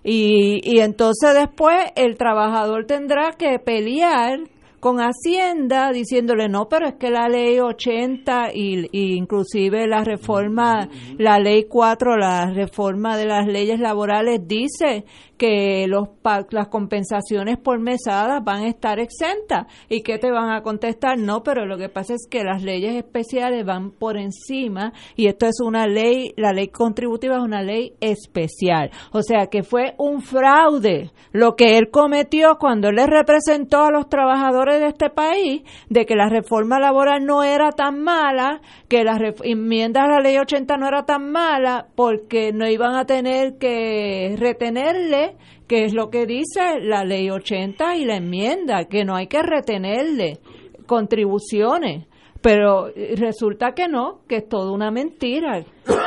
y, 0.04 0.60
y 0.62 0.80
entonces 0.80 1.34
después 1.34 1.76
el 1.96 2.16
trabajador 2.18 2.84
tendrá 2.84 3.32
que 3.32 3.58
pelear 3.58 4.40
con 4.80 4.98
Hacienda 4.98 5.90
diciéndole 5.92 6.48
no, 6.48 6.68
pero 6.68 6.86
es 6.88 6.94
que 6.94 7.10
la 7.10 7.28
ley 7.28 7.58
80 7.60 8.50
y, 8.54 8.88
inclusive 8.92 9.86
la 9.86 10.04
reforma, 10.04 10.88
la 11.18 11.38
ley 11.38 11.64
4, 11.64 12.16
la 12.16 12.52
reforma 12.52 13.16
de 13.16 13.26
las 13.26 13.46
leyes 13.46 13.80
laborales 13.80 14.46
dice 14.46 15.04
que 15.36 15.86
los 15.86 16.08
las 16.50 16.68
compensaciones 16.68 17.58
por 17.58 17.78
mesadas 17.78 18.42
van 18.42 18.62
a 18.62 18.68
estar 18.68 18.98
exentas 18.98 19.66
y 19.88 20.00
que 20.00 20.18
te 20.18 20.30
van 20.30 20.50
a 20.50 20.62
contestar 20.62 21.18
no, 21.18 21.42
pero 21.42 21.66
lo 21.66 21.76
que 21.76 21.88
pasa 21.88 22.14
es 22.14 22.26
que 22.28 22.42
las 22.42 22.62
leyes 22.62 22.94
especiales 22.94 23.64
van 23.64 23.90
por 23.90 24.16
encima 24.16 24.92
y 25.14 25.26
esto 25.26 25.46
es 25.46 25.60
una 25.60 25.86
ley, 25.86 26.32
la 26.36 26.52
ley 26.52 26.68
contributiva 26.68 27.36
es 27.36 27.42
una 27.42 27.62
ley 27.62 27.92
especial. 28.00 28.90
O 29.12 29.22
sea 29.22 29.46
que 29.48 29.62
fue 29.62 29.94
un 29.98 30.22
fraude 30.22 31.10
lo 31.32 31.54
que 31.54 31.76
él 31.76 31.90
cometió 31.90 32.56
cuando 32.58 32.88
él 32.88 32.96
le 32.96 33.06
representó 33.06 33.84
a 33.84 33.90
los 33.90 34.08
trabajadores 34.08 34.65
de 34.74 34.88
este 34.88 35.10
país 35.10 35.62
de 35.88 36.06
que 36.06 36.16
la 36.16 36.28
reforma 36.28 36.78
laboral 36.78 37.24
no 37.24 37.42
era 37.42 37.72
tan 37.72 38.02
mala, 38.02 38.60
que 38.88 39.04
las 39.04 39.20
enmiendas 39.42 40.04
a 40.04 40.08
la 40.08 40.20
ley 40.20 40.36
80 40.38 40.76
no 40.76 40.88
era 40.88 41.04
tan 41.04 41.30
mala 41.30 41.86
porque 41.94 42.52
no 42.52 42.68
iban 42.68 42.94
a 42.96 43.06
tener 43.06 43.58
que 43.58 44.36
retenerle 44.38 45.36
que 45.66 45.84
es 45.84 45.94
lo 45.94 46.10
que 46.10 46.26
dice 46.26 46.80
la 46.80 47.04
ley 47.04 47.30
80 47.30 47.96
y 47.96 48.04
la 48.04 48.16
enmienda, 48.16 48.84
que 48.84 49.04
no 49.04 49.16
hay 49.16 49.26
que 49.26 49.42
retenerle 49.42 50.38
contribuciones. 50.86 52.06
Pero 52.40 52.90
resulta 53.16 53.72
que 53.72 53.88
no, 53.88 54.20
que 54.28 54.36
es 54.36 54.48
todo 54.48 54.72
una 54.72 54.92
mentira. 54.92 55.64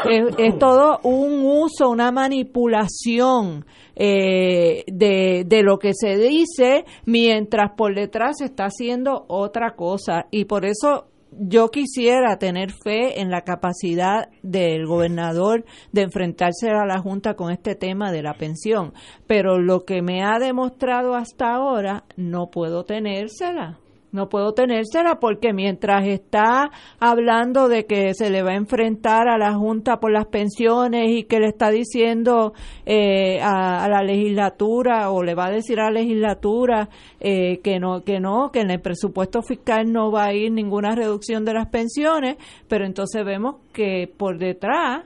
Es, 0.10 0.58
todo 0.58 1.00
un 1.04 1.42
uso, 1.44 1.90
una 1.90 2.12
manipulación 2.12 3.66
eh, 4.00 4.86
de, 4.88 5.44
de 5.46 5.62
lo 5.62 5.78
que 5.78 5.92
se 5.94 6.18
dice, 6.18 6.86
mientras 7.06 7.74
por 7.76 7.94
detrás 7.94 8.38
se 8.38 8.46
está 8.46 8.66
haciendo 8.66 9.26
otra 9.28 9.76
cosa. 9.76 10.28
Y 10.32 10.46
por 10.46 10.66
eso 10.66 11.10
yo 11.32 11.70
quisiera 11.70 12.38
tener 12.38 12.72
fe 12.72 13.22
en 13.22 13.30
la 13.30 13.42
capacidad 13.42 14.30
del 14.42 14.86
gobernador 14.86 15.66
de 15.92 16.04
enfrentarse 16.04 16.70
a 16.70 16.86
la 16.86 17.00
Junta 17.00 17.36
con 17.36 17.52
este 17.52 17.76
tema 17.76 18.12
de 18.12 18.24
la 18.24 18.34
pensión, 18.34 18.94
pero 19.28 19.60
lo 19.60 19.86
que 19.86 20.02
me 20.02 20.24
ha 20.24 20.40
demostrado 20.40 21.16
hasta 21.16 21.54
ahora 21.54 22.06
no 22.16 22.50
puedo 22.50 22.86
tenérsela. 22.86 23.80
No 24.12 24.28
puedo 24.28 24.54
tenérsela 24.54 25.20
porque 25.20 25.54
mientras 25.54 26.08
está 26.08 26.72
hablando 27.00 27.68
de 27.68 27.86
que 27.86 28.16
se 28.16 28.32
le 28.32 28.42
va 28.42 28.52
a 28.52 28.56
enfrentar 28.56 29.28
a 29.28 29.38
la 29.38 29.54
Junta 29.54 30.00
por 30.00 30.12
las 30.12 30.26
pensiones 30.26 31.12
y 31.12 31.24
que 31.26 31.40
le 31.40 31.48
está 31.48 31.70
diciendo 31.70 32.54
eh, 32.88 33.40
a, 33.42 33.88
la 33.88 34.02
legislatura 34.02 35.12
o 35.12 35.22
le 35.22 35.36
va 35.36 35.46
a 35.46 35.52
decir 35.52 35.80
a 35.80 35.86
la 35.86 36.02
legislatura 36.02 36.90
eh, 37.20 37.60
que 37.64 37.80
no, 37.80 38.04
que 38.04 38.20
no, 38.20 38.52
que 38.52 38.62
en 38.62 38.72
el 38.72 38.82
presupuesto 38.82 39.44
fiscal 39.44 39.92
no 39.92 40.12
va 40.12 40.26
a 40.26 40.34
ir 40.34 40.52
ninguna 40.52 40.96
reducción 40.96 41.46
de 41.46 41.54
las 41.54 41.68
pensiones, 41.68 42.38
pero 42.68 42.86
entonces 42.86 43.24
vemos 43.24 43.58
que 43.74 44.12
por 44.18 44.40
detrás 44.40 45.04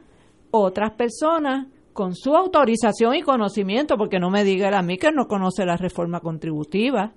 otras 0.52 0.92
personas 0.92 1.68
con 1.92 2.16
su 2.16 2.36
autorización 2.36 3.16
y 3.16 3.22
conocimiento, 3.22 3.98
porque 3.98 4.20
no 4.20 4.30
me 4.30 4.44
diga 4.44 4.78
a 4.78 4.82
mí 4.82 4.98
que 4.98 5.12
no 5.12 5.28
conoce 5.28 5.66
la 5.66 5.78
reforma 5.78 6.20
contributiva, 6.20 7.12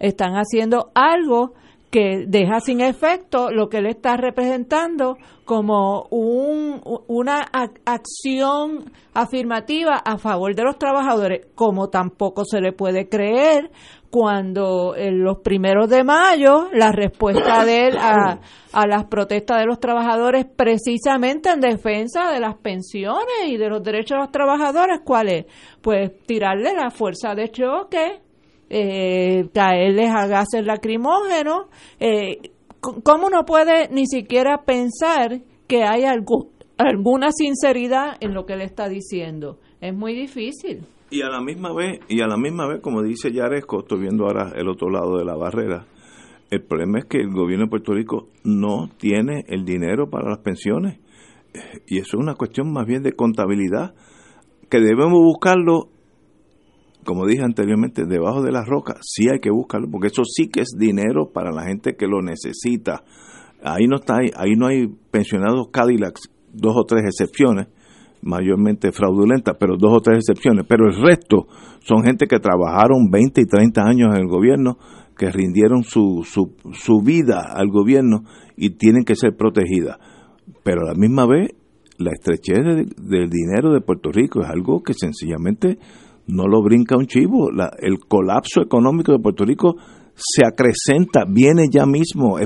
están 0.00 0.32
haciendo 0.34 0.90
algo 0.94 1.54
que 1.90 2.24
deja 2.26 2.60
sin 2.60 2.80
efecto 2.80 3.50
lo 3.50 3.68
que 3.68 3.78
él 3.78 3.86
está 3.86 4.16
representando 4.16 5.16
como 5.44 6.06
un, 6.10 6.80
una 7.08 7.40
acción 7.84 8.92
afirmativa 9.12 9.96
a 9.96 10.16
favor 10.16 10.54
de 10.54 10.62
los 10.62 10.78
trabajadores, 10.78 11.48
como 11.56 11.88
tampoco 11.88 12.44
se 12.44 12.60
le 12.60 12.72
puede 12.72 13.08
creer 13.08 13.72
cuando 14.10 14.94
en 14.96 15.22
los 15.22 15.38
primeros 15.38 15.88
de 15.88 16.04
mayo 16.04 16.68
la 16.72 16.92
respuesta 16.92 17.64
de 17.64 17.88
él 17.88 17.98
a, 17.98 18.38
a 18.72 18.86
las 18.86 19.04
protestas 19.06 19.58
de 19.58 19.66
los 19.66 19.80
trabajadores 19.80 20.46
precisamente 20.46 21.50
en 21.50 21.60
defensa 21.60 22.30
de 22.30 22.38
las 22.38 22.56
pensiones 22.58 23.48
y 23.48 23.56
de 23.56 23.68
los 23.68 23.82
derechos 23.82 24.16
de 24.16 24.22
los 24.22 24.32
trabajadores, 24.32 25.00
¿cuál 25.04 25.28
es? 25.28 25.46
Pues 25.80 26.12
tirarle 26.26 26.72
la 26.74 26.90
fuerza 26.90 27.34
de 27.34 27.50
choque 27.50 28.29
eh, 28.70 29.48
caerles 29.52 30.10
a 30.10 30.26
gases 30.26 30.64
lacrimógenos. 30.64 31.66
Eh, 31.98 32.38
¿Cómo 32.80 33.28
no 33.28 33.44
puede 33.44 33.88
ni 33.90 34.06
siquiera 34.06 34.62
pensar 34.64 35.42
que 35.66 35.82
hay 35.82 36.04
alguna 36.04 37.30
sinceridad 37.32 38.16
en 38.20 38.32
lo 38.32 38.46
que 38.46 38.56
le 38.56 38.64
está 38.64 38.88
diciendo? 38.88 39.58
Es 39.80 39.94
muy 39.94 40.14
difícil. 40.14 40.86
Y 41.10 41.22
a 41.22 41.28
la 41.28 41.42
misma 41.42 41.74
vez, 41.74 41.98
y 42.08 42.22
a 42.22 42.26
la 42.26 42.36
misma 42.36 42.68
vez, 42.68 42.80
como 42.80 43.02
dice 43.02 43.32
Yaresco, 43.32 43.80
estoy 43.80 44.00
viendo 44.00 44.24
ahora 44.24 44.52
el 44.54 44.68
otro 44.68 44.88
lado 44.88 45.18
de 45.18 45.24
la 45.24 45.36
barrera, 45.36 45.86
el 46.50 46.62
problema 46.62 47.00
es 47.00 47.04
que 47.04 47.18
el 47.18 47.30
gobierno 47.30 47.66
de 47.66 47.70
Puerto 47.70 47.92
Rico 47.92 48.28
no 48.44 48.88
tiene 48.96 49.44
el 49.48 49.64
dinero 49.64 50.08
para 50.08 50.30
las 50.30 50.38
pensiones. 50.38 51.00
Y 51.86 51.98
eso 51.98 52.16
es 52.16 52.22
una 52.22 52.34
cuestión 52.34 52.72
más 52.72 52.86
bien 52.86 53.02
de 53.02 53.12
contabilidad, 53.12 53.94
que 54.68 54.78
debemos 54.78 55.18
buscarlo 55.18 55.88
como 57.04 57.26
dije 57.26 57.42
anteriormente, 57.42 58.04
debajo 58.06 58.42
de 58.42 58.52
las 58.52 58.66
rocas 58.66 58.96
sí 59.02 59.28
hay 59.28 59.40
que 59.40 59.50
buscarlo, 59.50 59.88
porque 59.90 60.08
eso 60.08 60.22
sí 60.24 60.48
que 60.48 60.60
es 60.60 60.74
dinero 60.76 61.30
para 61.32 61.52
la 61.52 61.64
gente 61.64 61.96
que 61.96 62.06
lo 62.06 62.22
necesita. 62.22 63.04
Ahí 63.62 63.86
no 63.86 63.96
está, 63.96 64.18
ahí 64.36 64.54
no 64.56 64.66
hay 64.66 64.88
pensionados 65.10 65.68
Cadillacs, 65.70 66.30
dos 66.52 66.74
o 66.76 66.84
tres 66.84 67.04
excepciones, 67.04 67.68
mayormente 68.22 68.92
fraudulentas, 68.92 69.56
pero 69.58 69.76
dos 69.76 69.92
o 69.96 70.00
tres 70.00 70.18
excepciones. 70.18 70.66
Pero 70.68 70.86
el 70.86 71.00
resto 71.00 71.46
son 71.80 72.02
gente 72.04 72.26
que 72.26 72.38
trabajaron 72.38 73.10
20 73.10 73.40
y 73.40 73.46
30 73.46 73.82
años 73.82 74.08
en 74.14 74.20
el 74.20 74.28
gobierno, 74.28 74.78
que 75.16 75.30
rindieron 75.30 75.82
su, 75.82 76.22
su, 76.24 76.54
su 76.72 77.02
vida 77.02 77.52
al 77.54 77.68
gobierno 77.68 78.24
y 78.56 78.70
tienen 78.70 79.04
que 79.04 79.16
ser 79.16 79.36
protegidas. 79.36 79.98
Pero 80.62 80.82
a 80.82 80.92
la 80.92 80.94
misma 80.94 81.26
vez, 81.26 81.50
la 81.98 82.12
estrechez 82.12 82.58
del 82.96 83.28
dinero 83.28 83.72
de 83.72 83.82
Puerto 83.82 84.10
Rico 84.10 84.40
es 84.42 84.48
algo 84.48 84.82
que 84.82 84.94
sencillamente 84.94 85.78
no 86.30 86.46
lo 86.46 86.62
brinca 86.62 86.96
un 86.96 87.06
chivo. 87.06 87.50
el 87.78 87.98
colapso 88.00 88.60
económico 88.62 89.12
de 89.12 89.18
Puerto 89.18 89.44
Rico 89.44 89.76
se 90.14 90.44
acrecenta, 90.46 91.24
viene 91.28 91.66
ya 91.70 91.86
mismo. 91.86 92.38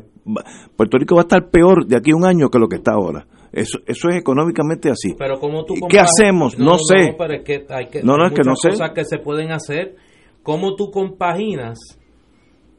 Puerto 0.77 0.99
Rico 0.99 1.17
va 1.17 1.23
a 1.23 1.25
estar 1.25 1.51
peor 1.51 1.87
de 1.87 1.97
aquí 1.97 2.13
a 2.13 2.17
un 2.17 2.25
año 2.25 2.49
que 2.49 2.59
lo 2.59 2.69
que 2.69 2.77
está 2.77 2.93
ahora. 2.93 3.27
Eso, 3.53 3.79
eso 3.87 4.09
es 4.09 4.17
económicamente 4.17 4.91
así. 4.91 5.15
Pero 5.17 5.39
como 5.39 5.65
tú 5.65 5.75
¿Qué 5.89 6.01
hacemos? 6.01 6.59
No, 6.59 6.77
sé. 6.79 7.13
No, 7.13 7.17
pero 7.17 7.35
es 7.35 7.45
que 7.45 7.67
hay, 7.69 7.87
que, 7.87 8.03
no, 8.03 8.17
no, 8.17 8.27
es 8.27 8.33
que 8.33 8.43
no 8.43 8.55
cosas 8.55 8.91
que 8.95 9.05
se 9.05 9.19
pueden 9.19 9.53
hacer. 9.53 9.95
¿Cómo 10.43 10.75
tú 10.75 10.91
compaginas 10.91 11.79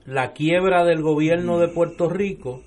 la 0.06 0.34
quiebra 0.34 0.84
del 0.84 1.02
gobierno 1.02 1.60
de 1.60 1.70
Puerto 1.70 2.10
Rico, 2.10 2.62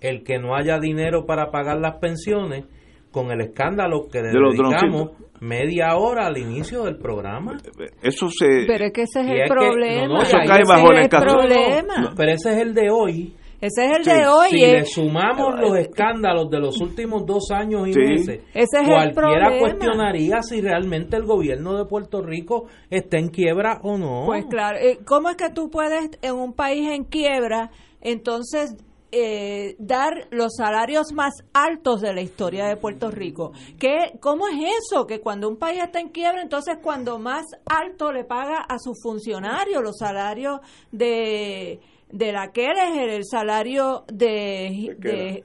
el 0.00 0.22
que 0.22 0.38
no 0.38 0.54
haya 0.54 0.78
dinero 0.78 1.26
para 1.26 1.50
pagar 1.50 1.78
las 1.78 1.98
pensiones, 1.98 2.66
con 3.14 3.30
el 3.30 3.40
escándalo 3.42 4.08
que 4.10 4.20
le 4.20 4.30
dedicamos 4.30 5.12
media 5.40 5.94
hora 5.96 6.26
al 6.26 6.36
inicio 6.36 6.82
del 6.82 6.96
programa. 6.96 7.56
Eso 8.02 8.28
se... 8.28 8.64
Pero 8.66 8.86
es 8.86 8.92
que 8.92 9.02
ese 9.02 9.20
es 9.20 9.26
el 9.28 9.48
problema. 9.48 10.22
eso 10.22 10.36
cae 10.44 10.62
bajo 10.66 10.90
el, 10.90 11.08
problema. 11.08 12.12
pero 12.16 12.32
ese 12.32 12.54
es 12.54 12.56
el 12.58 12.74
de 12.74 12.90
hoy. 12.90 13.32
Ese 13.60 13.84
es 13.84 13.98
el 13.98 14.04
de 14.04 14.26
hoy. 14.26 14.48
Si 14.50 14.58
le 14.58 14.84
sumamos 14.84 15.60
los 15.60 15.78
escándalos 15.78 16.50
de 16.50 16.58
los 16.58 16.80
últimos 16.80 17.24
dos 17.24 17.52
años 17.52 17.86
y 17.86 17.96
meses, 17.96 18.42
ese 18.52 18.80
es 18.80 18.88
cualquiera 18.88 19.60
cuestionaría 19.60 20.42
si 20.42 20.60
realmente 20.60 21.16
el 21.16 21.22
gobierno 21.22 21.78
de 21.78 21.84
Puerto 21.84 22.20
Rico 22.20 22.66
está 22.90 23.18
en 23.18 23.28
quiebra 23.28 23.78
o 23.84 23.96
no. 23.96 24.24
Pues 24.26 24.44
claro, 24.46 24.78
eh, 24.78 24.98
¿cómo 25.06 25.30
es 25.30 25.36
que 25.36 25.50
tú 25.50 25.70
puedes 25.70 26.10
en 26.20 26.34
un 26.34 26.52
país 26.52 26.90
en 26.90 27.04
quiebra 27.04 27.70
entonces 28.00 28.76
eh, 29.16 29.76
dar 29.78 30.26
los 30.30 30.56
salarios 30.56 31.12
más 31.12 31.34
altos 31.52 32.00
de 32.00 32.12
la 32.12 32.20
historia 32.20 32.66
de 32.66 32.76
Puerto 32.76 33.12
Rico. 33.12 33.52
¿Qué, 33.78 34.18
¿Cómo 34.20 34.48
es 34.48 34.56
eso? 34.82 35.06
Que 35.06 35.20
cuando 35.20 35.48
un 35.48 35.56
país 35.56 35.80
está 35.80 36.00
en 36.00 36.08
quiebra, 36.08 36.42
entonces 36.42 36.78
cuando 36.82 37.20
más 37.20 37.44
alto 37.64 38.10
le 38.10 38.24
paga 38.24 38.58
a 38.68 38.78
sus 38.80 39.00
funcionarios, 39.00 39.82
los 39.82 39.96
salarios 39.98 40.60
de 40.90 41.78
de 42.10 42.30
la 42.30 42.52
que 42.52 42.66
el 42.66 43.24
salario 43.24 44.04
de, 44.06 44.96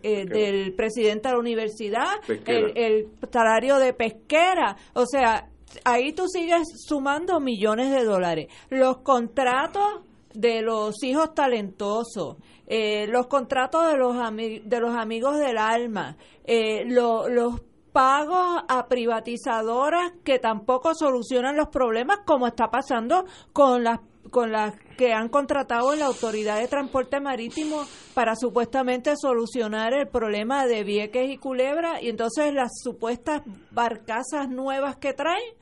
eh, 0.04 0.26
del 0.26 0.74
presidente 0.76 1.28
de 1.28 1.34
la 1.34 1.40
universidad, 1.40 2.14
el, 2.28 2.78
el, 2.78 3.08
salario 3.32 3.78
de 3.78 3.94
pesquera, 3.94 4.76
o 4.94 5.06
sea, 5.08 5.50
ahí 5.84 6.14
tú 6.14 6.28
sigues 6.28 6.62
sumando 6.86 7.40
millones 7.40 7.92
de 7.92 8.04
dólares. 8.04 8.48
Los 8.70 8.98
contratos 8.98 10.02
de 10.34 10.62
los 10.62 11.04
hijos 11.04 11.34
talentosos, 11.34 12.38
eh, 12.70 13.08
los 13.08 13.26
contratos 13.26 13.92
de 13.92 13.98
los, 13.98 14.16
de 14.16 14.80
los 14.80 14.96
amigos 14.96 15.40
del 15.40 15.58
alma, 15.58 16.18
eh, 16.46 16.86
los 16.86 17.62
pagos 17.92 18.64
a 18.68 18.88
privatizadoras 18.88 20.14
que 20.24 20.38
tampoco 20.38 20.94
solucionan 20.94 21.58
los 21.58 21.70
problemas 21.70 22.20
como 22.26 22.46
está 22.46 22.70
pasando 22.70 23.26
con 23.52 23.84
las 23.84 24.00
con 24.30 24.52
las 24.52 24.76
que 24.96 25.12
han 25.12 25.30
contratado 25.30 25.96
la 25.96 26.06
Autoridad 26.06 26.60
de 26.60 26.68
Transporte 26.68 27.20
Marítimo 27.20 27.84
para 28.14 28.36
supuestamente 28.36 29.16
solucionar 29.20 29.94
el 29.94 30.08
problema 30.08 30.68
de 30.68 30.84
Vieques 30.84 31.32
y 31.32 31.38
Culebra 31.38 32.00
y 32.00 32.10
entonces 32.10 32.54
las 32.54 32.70
supuestas 32.84 33.42
barcazas 33.72 34.48
nuevas 34.50 34.98
que 34.98 35.14
traen 35.14 35.56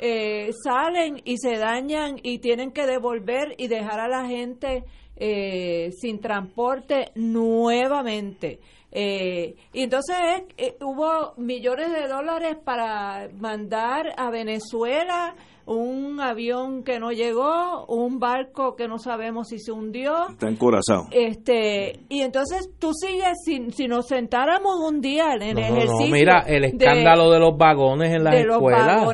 eh, 0.00 0.50
salen 0.64 1.22
y 1.24 1.38
se 1.38 1.56
dañan 1.56 2.16
y 2.22 2.40
tienen 2.40 2.72
que 2.72 2.86
devolver 2.86 3.54
y 3.56 3.68
dejar 3.68 4.00
a 4.00 4.08
la 4.08 4.26
gente 4.26 4.84
eh, 5.22 5.92
sin 5.92 6.18
transporte 6.18 7.12
nuevamente. 7.14 8.58
Eh, 8.90 9.54
y 9.72 9.82
entonces 9.82 10.16
eh, 10.56 10.76
hubo 10.80 11.34
millones 11.36 11.92
de 11.92 12.08
dólares 12.08 12.56
para 12.64 13.28
mandar 13.38 14.06
a 14.16 14.30
Venezuela 14.30 15.34
un 15.66 16.20
avión 16.20 16.82
que 16.82 16.98
no 16.98 17.12
llegó, 17.12 17.84
un 17.86 18.18
barco 18.18 18.74
que 18.74 18.88
no 18.88 18.98
sabemos 18.98 19.48
si 19.48 19.58
se 19.58 19.70
hundió. 19.70 20.30
Está 20.30 20.48
encorazado. 20.48 21.06
Este, 21.12 22.00
y 22.08 22.22
entonces 22.22 22.70
tú 22.78 22.92
sigues, 22.94 23.36
si, 23.44 23.70
si 23.72 23.86
nos 23.86 24.08
sentáramos 24.08 24.80
un 24.80 25.00
día 25.00 25.34
en 25.34 25.42
el 25.42 25.58
ejercicio. 25.58 26.06
No, 26.06 26.12
mira, 26.12 26.40
el 26.46 26.64
escándalo 26.64 27.30
de, 27.30 27.38
los 27.38 27.56
vagones 27.56 28.10
en 28.10 28.24
las 28.24 28.34
escuelas. 28.34 29.06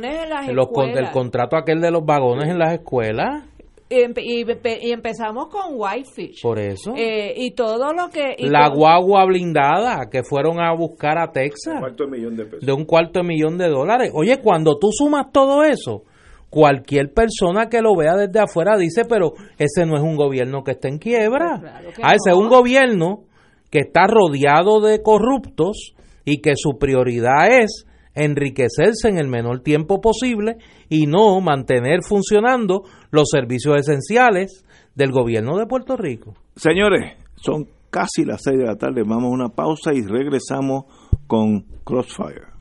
el 0.48 1.10
contrato 1.10 1.56
aquel 1.56 1.80
de 1.80 1.90
los 1.90 2.06
vagones 2.06 2.48
en 2.48 2.58
las 2.58 2.72
escuelas 2.72 3.44
y, 3.88 4.90
empezamos 4.90 5.48
con 5.48 5.74
Whitefish. 5.74 6.42
Por 6.42 6.58
eso. 6.58 6.94
Eh, 6.96 7.34
y 7.36 7.52
todo 7.52 7.92
lo 7.92 8.08
que... 8.08 8.36
la 8.38 8.68
guagua 8.68 9.24
blindada 9.26 10.08
que 10.10 10.22
fueron 10.22 10.60
a 10.60 10.74
buscar 10.74 11.18
a 11.18 11.30
Texas. 11.30 11.74
Un 11.74 11.80
cuarto 11.80 12.04
de, 12.04 12.10
millón 12.10 12.36
de, 12.36 12.44
de 12.60 12.72
un 12.72 12.84
cuarto 12.84 13.20
de 13.20 13.26
millón 13.26 13.58
de 13.58 13.68
dólares. 13.68 14.10
Oye, 14.14 14.40
cuando 14.42 14.78
tú 14.78 14.88
sumas 14.92 15.26
todo 15.32 15.62
eso, 15.62 16.02
cualquier 16.50 17.12
persona 17.12 17.68
que 17.68 17.80
lo 17.80 17.94
vea 17.96 18.16
desde 18.16 18.40
afuera 18.40 18.76
dice, 18.76 19.04
pero 19.04 19.34
ese 19.58 19.86
no 19.86 19.96
es 19.96 20.02
un 20.02 20.16
gobierno 20.16 20.64
que 20.64 20.72
está 20.72 20.88
en 20.88 20.98
quiebra. 20.98 21.60
Pues 21.60 21.98
ah, 22.02 22.14
ese 22.14 22.30
es 22.30 22.36
un 22.36 22.48
gobierno 22.48 23.24
que 23.70 23.80
está 23.80 24.06
rodeado 24.06 24.80
de 24.80 25.02
corruptos 25.02 25.94
y 26.24 26.40
que 26.40 26.54
su 26.56 26.78
prioridad 26.78 27.60
es 27.60 27.86
enriquecerse 28.16 29.08
en 29.08 29.18
el 29.18 29.28
menor 29.28 29.60
tiempo 29.60 30.00
posible 30.00 30.56
y 30.88 31.06
no 31.06 31.40
mantener 31.40 32.00
funcionando 32.02 32.82
los 33.10 33.28
servicios 33.30 33.76
esenciales 33.76 34.64
del 34.94 35.12
gobierno 35.12 35.58
de 35.58 35.66
Puerto 35.66 35.96
Rico. 35.96 36.34
Señores, 36.56 37.14
son 37.36 37.68
casi 37.90 38.24
las 38.24 38.42
seis 38.42 38.58
de 38.58 38.64
la 38.64 38.76
tarde, 38.76 39.02
vamos 39.06 39.24
a 39.24 39.34
una 39.34 39.48
pausa 39.50 39.92
y 39.94 40.02
regresamos 40.02 40.84
con 41.26 41.64
Crossfire. 41.84 42.56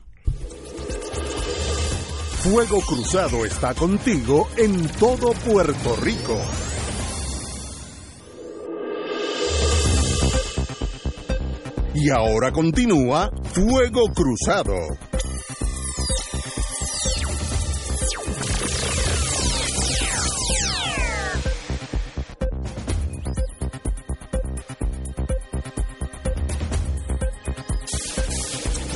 Fuego 2.48 2.78
Cruzado 2.80 3.44
está 3.44 3.74
contigo 3.74 4.46
en 4.56 4.86
todo 5.00 5.32
Puerto 5.32 5.96
Rico. 6.00 6.38
Y 11.92 12.10
ahora 12.10 12.52
continúa 12.52 13.30
Fuego 13.52 14.02
Cruzado. 14.14 14.74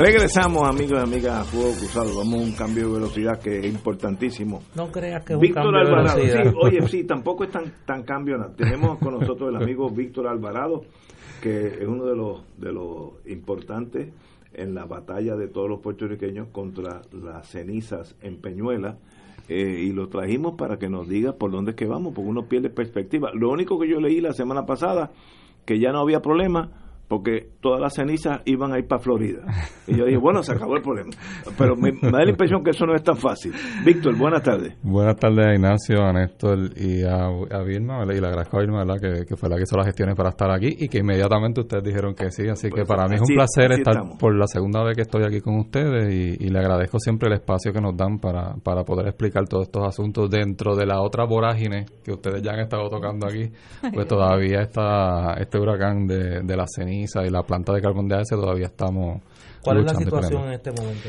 Regresamos, 0.02 0.66
amigos 0.66 0.98
y 0.98 1.02
amigas, 1.02 1.40
a 1.40 1.44
Fuego 1.44 1.72
Cruzado. 1.72 2.16
Vamos 2.16 2.40
a 2.40 2.44
un 2.44 2.52
cambio 2.52 2.88
de 2.88 2.94
velocidad 2.94 3.38
que 3.38 3.58
es 3.58 3.66
importantísimo. 3.66 4.62
No 4.74 4.90
creas 4.90 5.22
que 5.26 5.34
es 5.34 5.38
Víctor 5.38 5.66
un 5.66 5.72
cambio 5.74 5.88
Alvarado. 5.90 6.16
de 6.18 6.26
velocidad. 6.26 6.52
Sí, 6.52 6.58
oye, 6.58 6.88
sí, 6.88 7.04
tampoco 7.04 7.44
es 7.44 7.50
tan, 7.50 7.64
tan 7.84 8.02
cambio. 8.04 8.38
nada. 8.38 8.54
Tenemos 8.56 8.98
con 8.98 9.20
nosotros 9.20 9.50
el 9.50 9.56
amigo 9.62 9.90
Víctor 9.90 10.26
Alvarado, 10.26 10.80
que 11.42 11.66
es 11.66 11.86
uno 11.86 12.06
de 12.06 12.16
los, 12.16 12.42
de 12.56 12.72
los 12.72 13.10
importantes 13.26 14.08
en 14.54 14.74
la 14.74 14.86
batalla 14.86 15.36
de 15.36 15.48
todos 15.48 15.68
los 15.68 15.80
puertorriqueños 15.80 16.48
contra 16.48 17.02
las 17.12 17.46
cenizas 17.48 18.16
en 18.22 18.40
Peñuela. 18.40 18.96
eh, 19.48 19.82
y 19.84 19.92
lo 19.92 20.08
trajimos 20.08 20.54
para 20.56 20.78
que 20.78 20.88
nos 20.88 21.08
diga 21.10 21.32
por 21.32 21.50
dónde 21.50 21.72
es 21.72 21.76
que 21.76 21.86
vamos, 21.86 22.14
porque 22.14 22.30
uno 22.30 22.48
pierde 22.48 22.70
perspectiva. 22.70 23.32
Lo 23.34 23.50
único 23.50 23.78
que 23.78 23.86
yo 23.88 24.00
leí 24.00 24.22
la 24.22 24.32
semana 24.32 24.64
pasada, 24.64 25.10
que 25.66 25.78
ya 25.78 25.92
no 25.92 25.98
había 26.00 26.20
problema, 26.22 26.79
porque 27.10 27.48
todas 27.60 27.80
las 27.80 27.92
cenizas 27.94 28.40
iban 28.44 28.72
a 28.72 28.78
ir 28.78 28.86
para 28.86 29.02
Florida. 29.02 29.40
Y 29.88 29.96
yo 29.96 30.04
dije, 30.04 30.16
bueno, 30.16 30.44
se 30.44 30.52
acabó 30.52 30.76
el 30.76 30.82
problema. 30.82 31.10
Pero 31.58 31.74
me, 31.74 31.90
me 31.90 32.12
da 32.12 32.22
la 32.24 32.30
impresión 32.30 32.62
que 32.62 32.70
eso 32.70 32.86
no 32.86 32.94
es 32.94 33.02
tan 33.02 33.16
fácil. 33.16 33.52
Víctor, 33.84 34.16
buenas 34.16 34.44
tardes. 34.44 34.76
Buenas 34.84 35.16
tardes 35.16 35.44
a 35.44 35.54
Ignacio, 35.54 36.04
a 36.04 36.12
Néstor 36.12 36.70
y 36.76 37.02
a, 37.02 37.26
a 37.26 37.62
Vilma, 37.64 37.98
¿verdad? 37.98 38.14
y 38.14 38.20
le 38.20 38.26
agradezco 38.28 38.58
a 38.58 38.60
Vilma, 38.60 38.84
¿verdad? 38.84 39.00
Que, 39.00 39.26
que 39.26 39.36
fue 39.36 39.48
la 39.48 39.56
que 39.56 39.64
hizo 39.64 39.76
las 39.76 39.86
gestiones 39.86 40.14
para 40.14 40.28
estar 40.28 40.52
aquí 40.52 40.68
y 40.78 40.88
que 40.88 40.98
inmediatamente 40.98 41.60
ustedes 41.62 41.82
dijeron 41.82 42.14
que 42.14 42.30
sí, 42.30 42.46
así 42.48 42.68
que 42.68 42.76
Pues, 42.84 42.88
para 42.88 43.08
mí 43.08 43.16
es 43.16 43.22
un 43.22 43.34
placer 43.34 43.72
estar 43.72 43.94
estamos. 43.94 44.16
por 44.16 44.32
la 44.38 44.46
segunda 44.46 44.84
vez 44.84 44.94
que 44.94 45.02
estoy 45.02 45.24
aquí 45.24 45.40
con 45.40 45.58
ustedes 45.58 46.14
y, 46.14 46.46
y 46.46 46.48
le 46.48 46.60
agradezco 46.60 47.00
siempre 47.00 47.26
el 47.28 47.34
espacio 47.34 47.72
que 47.72 47.80
nos 47.80 47.96
dan 47.96 48.20
para, 48.20 48.54
para 48.62 48.84
poder 48.84 49.08
explicar 49.08 49.48
todos 49.48 49.64
estos 49.64 49.84
asuntos 49.84 50.30
dentro 50.30 50.76
de 50.76 50.86
la 50.86 51.00
otra 51.02 51.24
vorágine 51.24 51.86
que 52.04 52.12
ustedes 52.12 52.40
ya 52.40 52.52
han 52.52 52.60
estado 52.60 52.88
tocando 52.88 53.26
aquí, 53.26 53.50
pues 53.92 54.06
todavía 54.08 54.60
está 54.60 55.34
este 55.40 55.58
huracán 55.58 56.06
de, 56.06 56.42
de 56.42 56.56
la 56.56 56.66
ceniza 56.72 56.99
y 57.02 57.30
la 57.30 57.42
planta 57.42 57.72
de 57.72 57.80
carbón 57.80 58.08
de 58.08 58.16
AES 58.16 58.28
todavía 58.28 58.66
estamos 58.66 59.20
¿Cuál 59.62 59.78
es 59.78 59.84
la 59.84 59.94
situación 59.94 60.44
en 60.44 60.52
este 60.52 60.72
momento? 60.72 61.08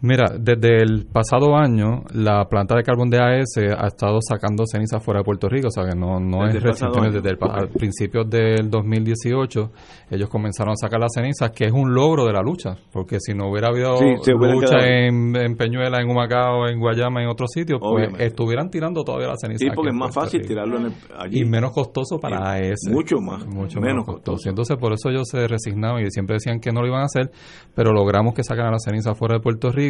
Mira, 0.00 0.26
desde 0.38 0.76
el 0.82 1.06
pasado 1.06 1.56
año, 1.56 2.04
la 2.14 2.44
planta 2.48 2.76
de 2.76 2.84
carbón 2.84 3.10
de 3.10 3.18
AES 3.20 3.56
ha 3.76 3.86
estado 3.88 4.18
sacando 4.20 4.64
cenizas 4.70 5.02
fuera 5.02 5.20
de 5.20 5.24
Puerto 5.24 5.48
Rico, 5.48 5.68
o 5.68 5.70
sea 5.72 5.84
que 5.84 5.96
no, 5.98 6.20
no 6.20 6.44
Desde 6.44 6.58
es 6.58 6.64
el 6.64 6.70
pasado 6.70 6.92
reciente, 6.92 7.08
año. 7.18 7.22
desde 7.22 7.30
el 7.30 7.38
a 7.50 7.66
principios 7.78 8.30
del 8.30 8.70
2018, 8.70 9.70
ellos 10.10 10.28
comenzaron 10.28 10.72
a 10.72 10.76
sacar 10.76 11.00
las 11.00 11.10
cenizas, 11.14 11.50
que 11.50 11.64
es 11.64 11.72
un 11.72 11.92
logro 11.94 12.26
de 12.26 12.32
la 12.32 12.42
lucha, 12.42 12.76
porque 12.92 13.18
si 13.18 13.34
no 13.34 13.50
hubiera 13.50 13.68
habido 13.68 13.96
Sí, 13.96 14.32
lucha 14.32 14.78
en, 14.86 15.34
en 15.34 15.56
Peñuela, 15.56 16.00
en 16.00 16.08
Humacao, 16.10 16.68
en 16.68 16.78
Guayama, 16.78 17.22
en 17.22 17.28
otros 17.28 17.50
sitios, 17.52 17.80
pues 17.80 18.08
estuvieran 18.20 18.70
tirando 18.70 19.02
todavía 19.02 19.26
las 19.28 19.40
cenizas. 19.40 19.60
Sí, 19.60 19.70
porque 19.74 19.90
es 19.90 19.96
más 19.96 20.14
fácil 20.14 20.40
Rico. 20.40 20.48
tirarlo 20.48 20.78
en 20.78 20.84
el- 20.86 20.92
allí. 21.18 21.40
Y 21.40 21.44
menos 21.44 21.72
costoso 21.72 22.18
para 22.20 22.38
Y 22.60 22.62
AES. 22.66 22.88
mucho 22.92 23.16
más, 23.20 23.44
Mucho 23.46 23.80
menos 23.80 24.04
costoso. 24.06 24.32
costoso. 24.36 24.48
Entonces, 24.48 24.76
por 24.76 24.92
eso 24.92 25.08
ellos 25.10 25.26
se 25.28 25.48
resignaban 25.48 26.02
y 26.04 26.10
siempre 26.12 26.34
decían 26.34 26.60
que 26.60 26.70
no 26.70 26.82
lo 26.82 26.86
iban 26.86 27.00
a 27.02 27.06
hacer, 27.06 27.30
pero 27.74 27.92
logramos 27.92 28.34
que 28.34 28.44
sacaran 28.44 28.70
la 28.72 28.78
ceniza 28.78 29.14
fuera 29.14 29.34
de 29.34 29.40
Puerto 29.40 29.70
Rico. 29.72 29.87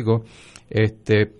Este, 0.68 1.30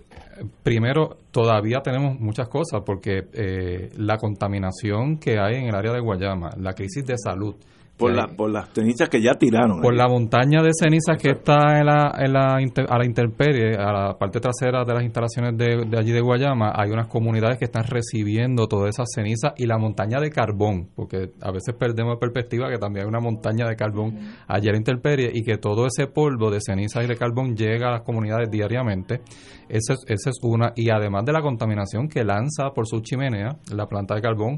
primero, 0.63 1.17
todavía 1.31 1.81
tenemos 1.81 2.19
muchas 2.19 2.47
cosas 2.47 2.81
porque 2.85 3.27
eh, 3.33 3.89
la 3.97 4.17
contaminación 4.17 5.17
que 5.17 5.39
hay 5.39 5.55
en 5.55 5.67
el 5.67 5.75
área 5.75 5.93
de 5.93 5.99
Guayama, 5.99 6.51
la 6.57 6.73
crisis 6.73 7.05
de 7.05 7.17
salud. 7.17 7.55
Por, 7.99 8.15
la, 8.15 8.27
por 8.27 8.49
las 8.49 8.69
cenizas 8.73 9.09
que 9.09 9.21
ya 9.21 9.33
tiraron. 9.33 9.81
por 9.81 9.93
la 9.93 10.07
montaña 10.07 10.63
de 10.63 10.71
cenizas 10.73 11.21
que 11.21 11.31
está 11.31 11.77
en 11.79 11.85
la, 11.85 12.15
en 12.17 12.33
la 12.33 12.61
inter- 12.61 12.87
a 12.89 12.97
la 12.97 13.05
intemperie, 13.05 13.75
a 13.75 13.91
la 13.91 14.17
parte 14.17 14.39
trasera 14.39 14.85
de 14.85 14.93
las 14.93 15.03
instalaciones 15.03 15.57
de, 15.57 15.85
de 15.85 15.99
allí 15.99 16.11
de 16.11 16.21
Guayama, 16.21 16.71
hay 16.75 16.89
unas 16.91 17.07
comunidades 17.07 17.57
que 17.59 17.65
están 17.65 17.83
recibiendo 17.83 18.67
todas 18.67 18.89
esas 18.89 19.07
cenizas 19.13 19.53
y 19.57 19.65
la 19.65 19.77
montaña 19.77 20.19
de 20.19 20.29
carbón, 20.31 20.89
porque 20.95 21.31
a 21.41 21.51
veces 21.51 21.75
perdemos 21.77 22.15
de 22.15 22.19
perspectiva 22.19 22.69
que 22.69 22.77
también 22.77 23.05
hay 23.05 23.09
una 23.09 23.19
montaña 23.19 23.67
de 23.67 23.75
carbón 23.75 24.17
allí 24.47 24.69
a 24.69 24.71
la 24.71 24.77
intemperie 24.77 25.29
y 25.33 25.43
que 25.43 25.57
todo 25.57 25.85
ese 25.85 26.07
polvo 26.07 26.49
de 26.49 26.59
ceniza 26.61 27.03
y 27.03 27.07
de 27.07 27.15
carbón 27.17 27.55
llega 27.55 27.89
a 27.89 27.91
las 27.91 28.01
comunidades 28.01 28.49
diariamente. 28.49 29.21
Esa 29.67 29.93
es, 29.93 29.99
esa 30.07 30.29
es 30.29 30.39
una. 30.41 30.71
Y 30.75 30.89
además 30.89 31.25
de 31.25 31.33
la 31.33 31.41
contaminación 31.41 32.07
que 32.07 32.23
lanza 32.23 32.71
por 32.73 32.87
su 32.87 33.01
chimenea, 33.01 33.57
la 33.75 33.85
planta 33.87 34.15
de 34.15 34.21
carbón, 34.21 34.55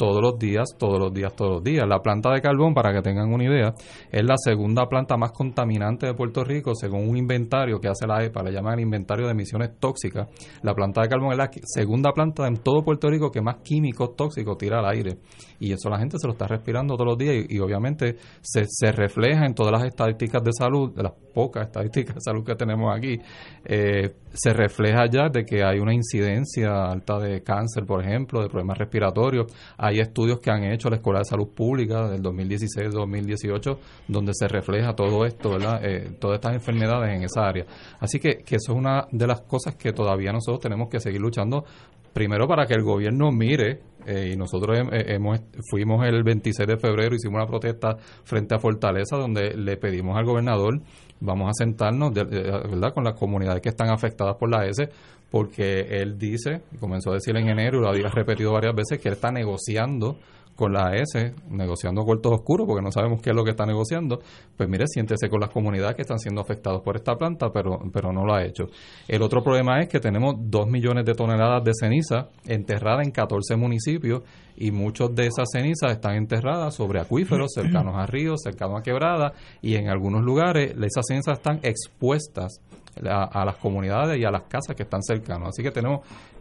todos 0.00 0.22
los 0.22 0.38
días, 0.38 0.64
todos 0.78 0.98
los 0.98 1.12
días, 1.12 1.36
todos 1.36 1.56
los 1.56 1.62
días. 1.62 1.86
La 1.86 2.00
planta 2.00 2.32
de 2.32 2.40
carbón, 2.40 2.72
para 2.72 2.90
que 2.90 3.02
tengan 3.02 3.30
una 3.30 3.44
idea, 3.44 3.74
es 4.10 4.24
la 4.24 4.36
segunda 4.38 4.86
planta 4.86 5.18
más 5.18 5.30
contaminante 5.30 6.06
de 6.06 6.14
Puerto 6.14 6.42
Rico, 6.42 6.74
según 6.74 7.06
un 7.06 7.18
inventario 7.18 7.78
que 7.78 7.88
hace 7.88 8.06
la 8.06 8.24
EPA, 8.24 8.42
le 8.42 8.50
llaman 8.50 8.78
el 8.78 8.80
inventario 8.80 9.26
de 9.26 9.32
emisiones 9.32 9.78
tóxicas. 9.78 10.28
La 10.62 10.72
planta 10.72 11.02
de 11.02 11.08
carbón 11.10 11.32
es 11.32 11.36
la 11.36 11.50
segunda 11.64 12.12
planta 12.12 12.46
en 12.46 12.56
todo 12.56 12.82
Puerto 12.82 13.10
Rico 13.10 13.30
que 13.30 13.42
más 13.42 13.56
químicos 13.56 14.16
tóxicos 14.16 14.56
tira 14.56 14.78
al 14.78 14.86
aire. 14.86 15.18
Y 15.58 15.70
eso 15.70 15.90
la 15.90 15.98
gente 15.98 16.16
se 16.18 16.26
lo 16.26 16.32
está 16.32 16.46
respirando 16.46 16.94
todos 16.94 17.08
los 17.08 17.18
días 17.18 17.44
y, 17.46 17.58
obviamente 17.58 18.16
se, 18.40 18.92
refleja 18.92 19.44
en 19.44 19.54
todas 19.54 19.72
las 19.72 19.84
estadísticas 19.84 20.42
de 20.42 20.52
salud, 20.54 20.94
de 20.94 21.02
las 21.02 21.12
pocas 21.34 21.66
estadísticas 21.66 22.14
de 22.14 22.20
salud 22.22 22.42
que 22.42 22.54
tenemos 22.54 22.90
aquí, 22.96 23.18
eh, 23.66 24.14
se 24.32 24.52
refleja 24.54 25.04
ya 25.10 25.28
de 25.28 25.44
que 25.44 25.62
hay 25.62 25.78
una 25.78 25.92
incidencia 25.92 26.86
alta 26.86 27.18
de 27.18 27.42
cáncer, 27.42 27.84
por 27.84 28.02
ejemplo, 28.02 28.40
de 28.40 28.48
problemas 28.48 28.78
respiratorios. 28.78 29.52
Estudios 29.98 30.40
que 30.40 30.50
han 30.50 30.64
hecho 30.64 30.88
la 30.88 30.96
Escuela 30.96 31.20
de 31.20 31.24
Salud 31.24 31.48
Pública 31.48 32.08
del 32.08 32.22
2016-2018 32.22 33.78
donde 34.08 34.32
se 34.34 34.46
refleja 34.48 34.94
todo 34.94 35.24
esto, 35.24 35.50
¿verdad? 35.50 35.80
Eh, 35.84 36.16
todas 36.20 36.36
estas 36.36 36.54
enfermedades 36.54 37.16
en 37.16 37.24
esa 37.24 37.46
área. 37.46 37.66
Así 37.98 38.18
que, 38.18 38.38
que 38.44 38.56
eso 38.56 38.72
es 38.72 38.78
una 38.78 39.06
de 39.10 39.26
las 39.26 39.40
cosas 39.42 39.74
que 39.74 39.92
todavía 39.92 40.32
nosotros 40.32 40.60
tenemos 40.60 40.88
que 40.88 41.00
seguir 41.00 41.20
luchando 41.20 41.64
primero 42.12 42.46
para 42.46 42.66
que 42.66 42.74
el 42.74 42.82
gobierno 42.82 43.30
mire 43.30 43.80
eh, 44.06 44.30
y 44.32 44.36
nosotros 44.36 44.78
eh, 44.92 45.14
hemos 45.14 45.40
fuimos 45.70 46.04
el 46.06 46.22
26 46.24 46.66
de 46.66 46.76
febrero 46.76 47.14
hicimos 47.14 47.36
una 47.36 47.46
protesta 47.46 47.96
frente 48.24 48.54
a 48.54 48.58
Fortaleza 48.58 49.16
donde 49.16 49.54
le 49.54 49.76
pedimos 49.76 50.16
al 50.16 50.24
gobernador 50.24 50.80
vamos 51.20 51.50
a 51.50 51.52
sentarnos 51.52 52.12
verdad 52.12 52.92
con 52.94 53.04
las 53.04 53.14
comunidades 53.14 53.62
que 53.62 53.68
están 53.68 53.90
afectadas 53.90 54.36
por 54.36 54.50
la 54.50 54.66
S 54.66 54.88
porque 55.30 55.80
él 55.90 56.18
dice 56.18 56.62
y 56.72 56.78
comenzó 56.78 57.10
a 57.10 57.14
decir 57.14 57.36
en 57.36 57.48
enero 57.48 57.78
y 57.78 57.80
lo 57.82 57.88
había 57.88 58.08
repetido 58.08 58.52
varias 58.52 58.74
veces 58.74 58.98
que 58.98 59.08
él 59.08 59.14
está 59.14 59.30
negociando 59.30 60.16
con 60.60 60.74
la 60.74 60.88
AES, 60.88 61.32
negociando 61.48 62.04
cuartos 62.04 62.32
oscuros, 62.34 62.66
porque 62.66 62.82
no 62.82 62.92
sabemos 62.92 63.22
qué 63.22 63.30
es 63.30 63.34
lo 63.34 63.42
que 63.44 63.52
está 63.52 63.64
negociando, 63.64 64.20
pues 64.58 64.68
mire, 64.68 64.84
siéntese 64.86 65.30
con 65.30 65.40
las 65.40 65.48
comunidades 65.48 65.96
que 65.96 66.02
están 66.02 66.18
siendo 66.18 66.42
afectadas 66.42 66.82
por 66.82 66.96
esta 66.96 67.16
planta, 67.16 67.50
pero, 67.50 67.78
pero 67.90 68.12
no 68.12 68.26
lo 68.26 68.34
ha 68.34 68.44
hecho. 68.44 68.64
El 69.08 69.22
otro 69.22 69.42
problema 69.42 69.80
es 69.80 69.88
que 69.88 70.00
tenemos 70.00 70.34
dos 70.38 70.66
millones 70.66 71.06
de 71.06 71.14
toneladas 71.14 71.64
de 71.64 71.72
ceniza 71.72 72.28
enterradas 72.46 73.06
en 73.06 73.10
14 73.10 73.56
municipios 73.56 74.22
y 74.54 74.70
muchos 74.70 75.14
de 75.14 75.28
esas 75.28 75.48
cenizas 75.50 75.92
están 75.92 76.16
enterradas 76.16 76.74
sobre 76.74 77.00
acuíferos 77.00 77.52
cercanos 77.54 77.94
a 77.96 78.04
ríos, 78.04 78.42
cercanos 78.44 78.80
a 78.80 78.82
quebradas 78.82 79.32
y 79.62 79.76
en 79.76 79.88
algunos 79.88 80.22
lugares 80.22 80.72
esas 80.72 81.06
cenizas 81.08 81.38
están 81.38 81.60
expuestas 81.62 82.60
a, 83.08 83.24
a 83.24 83.44
las 83.44 83.56
comunidades 83.56 84.18
y 84.18 84.24
a 84.24 84.30
las 84.30 84.42
casas 84.42 84.76
que 84.76 84.84
están 84.84 85.02
cercanos. 85.02 85.48
Así 85.48 85.62
que 85.62 85.70
tenemos 85.70 86.00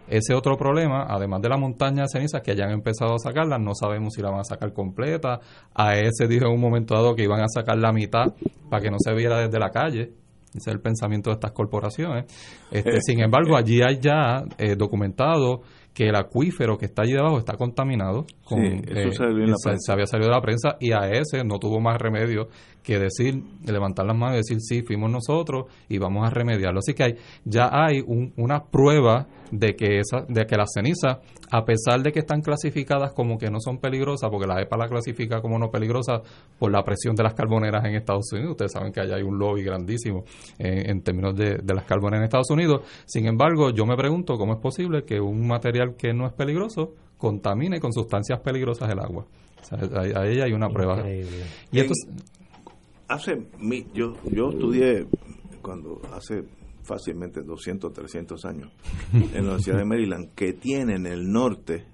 ese 0.09 0.33
otro 0.33 0.57
problema, 0.57 1.05
además 1.07 1.41
de 1.41 1.49
la 1.49 1.57
montaña 1.57 2.03
de 2.03 2.07
cenizas 2.09 2.41
que 2.41 2.55
ya 2.55 2.65
han 2.65 2.71
empezado 2.71 3.13
a 3.13 3.19
sacarla, 3.19 3.59
no 3.59 3.75
sabemos 3.75 4.13
si 4.15 4.21
la 4.21 4.31
van 4.31 4.39
a 4.39 4.43
sacar 4.43 4.73
completa. 4.73 5.39
A 5.75 5.95
ese 5.95 6.27
dijo 6.27 6.45
en 6.47 6.53
un 6.53 6.61
momento 6.61 6.95
dado 6.95 7.15
que 7.15 7.23
iban 7.23 7.41
a 7.41 7.47
sacar 7.47 7.77
la 7.77 7.91
mitad 7.91 8.33
para 8.69 8.81
que 8.81 8.89
no 8.89 8.97
se 8.99 9.13
viera 9.13 9.37
desde 9.39 9.59
la 9.59 9.69
calle. 9.69 10.13
Ese 10.49 10.71
es 10.71 10.75
el 10.75 10.81
pensamiento 10.81 11.29
de 11.29 11.35
estas 11.35 11.51
corporaciones. 11.51 12.25
Este, 12.71 13.01
sin 13.01 13.21
embargo, 13.21 13.55
allí 13.55 13.83
hay 13.83 13.99
ya 13.99 14.43
eh, 14.57 14.75
documentado 14.75 15.61
que 15.93 16.09
el 16.09 16.15
acuífero 16.15 16.77
que 16.77 16.85
está 16.85 17.03
allí 17.03 17.13
debajo 17.13 17.37
está 17.37 17.55
contaminado. 17.55 18.25
Con, 18.49 18.61
Sí, 18.61 18.81
eso 18.87 19.11
salió 19.11 19.43
en 19.43 19.51
la 19.51 19.55
se, 19.77 19.91
había 19.91 20.05
salido 20.07 20.29
de 20.29 20.35
la 20.35 20.41
prensa 20.41 20.77
y 20.79 20.91
a 20.91 21.09
ese 21.11 21.43
no 21.43 21.59
tuvo 21.59 21.79
más 21.79 21.97
remedio 22.01 22.47
que 22.83 22.97
decir, 22.97 23.43
levantar 23.65 24.05
las 24.05 24.17
manos 24.17 24.35
y 24.35 24.37
decir 24.37 24.57
sí, 24.61 24.81
fuimos 24.81 25.11
nosotros 25.11 25.65
y 25.89 25.97
vamos 25.99 26.25
a 26.25 26.29
remediarlo. 26.31 26.79
Así 26.79 26.93
que 26.93 27.03
hay, 27.03 27.15
ya 27.45 27.69
hay 27.71 28.01
un- 28.05 28.33
una 28.37 28.63
prueba 28.63 29.27
de 29.51 29.75
que 29.75 29.99
esa, 29.99 30.21
de 30.27 30.45
que 30.45 30.55
las 30.55 30.69
cenizas, 30.73 31.17
a 31.51 31.65
pesar 31.65 32.01
de 32.01 32.11
que 32.11 32.19
están 32.19 32.41
clasificadas 32.41 33.13
como 33.13 33.37
que 33.37 33.49
no 33.49 33.59
son 33.59 33.79
peligrosas, 33.79 34.29
porque 34.29 34.47
la 34.47 34.61
EPA 34.61 34.77
la 34.77 34.87
clasifica 34.87 35.41
como 35.41 35.57
no 35.59 35.69
peligrosa 35.71 36.21
por 36.57 36.71
la 36.71 36.83
presión 36.83 37.15
de 37.15 37.23
las 37.23 37.33
carboneras 37.33 37.83
en 37.85 37.95
Estados 37.95 38.31
Unidos. 38.31 38.51
Ustedes 38.51 38.71
saben 38.71 38.91
que 38.91 39.01
allá 39.01 39.15
hay 39.15 39.23
un 39.23 39.37
lobby 39.37 39.63
grandísimo 39.63 40.23
eh, 40.57 40.83
en 40.87 41.01
términos 41.01 41.35
de, 41.35 41.57
de 41.61 41.73
las 41.73 41.83
carboneras 41.85 42.19
en 42.21 42.23
Estados 42.25 42.49
Unidos. 42.51 42.81
Sin 43.05 43.25
embargo, 43.27 43.71
yo 43.71 43.85
me 43.85 43.95
pregunto 43.97 44.37
cómo 44.37 44.53
es 44.53 44.59
posible 44.59 45.03
que 45.03 45.19
un 45.19 45.47
material 45.47 45.95
que 45.97 46.13
no 46.13 46.25
es 46.27 46.33
peligroso 46.33 46.93
contamine 47.19 47.79
con 47.79 47.93
sustancias 47.93 48.39
peligrosas 48.39 48.89
el 48.91 48.97
agua. 48.99 49.27
O 49.61 49.63
sea, 49.63 49.77
ahí, 50.01 50.11
ahí 50.15 50.41
hay 50.41 50.53
una 50.53 50.69
prueba. 50.69 50.97
Increíble. 50.97 51.43
Y 51.71 51.79
esto 51.81 51.93
hace 53.07 53.47
mi, 53.59 53.85
yo 53.93 54.15
yo 54.31 54.49
estudié 54.49 55.05
cuando 55.61 56.01
hace 56.13 56.43
fácilmente 56.83 57.41
200 57.41 57.91
300 57.93 58.45
años 58.45 58.71
en 59.13 59.33
la 59.33 59.39
Universidad 59.41 59.77
de 59.77 59.85
Maryland 59.85 60.29
que 60.33 60.53
tiene 60.53 60.95
en 60.95 61.05
el 61.05 61.31
norte 61.31 61.85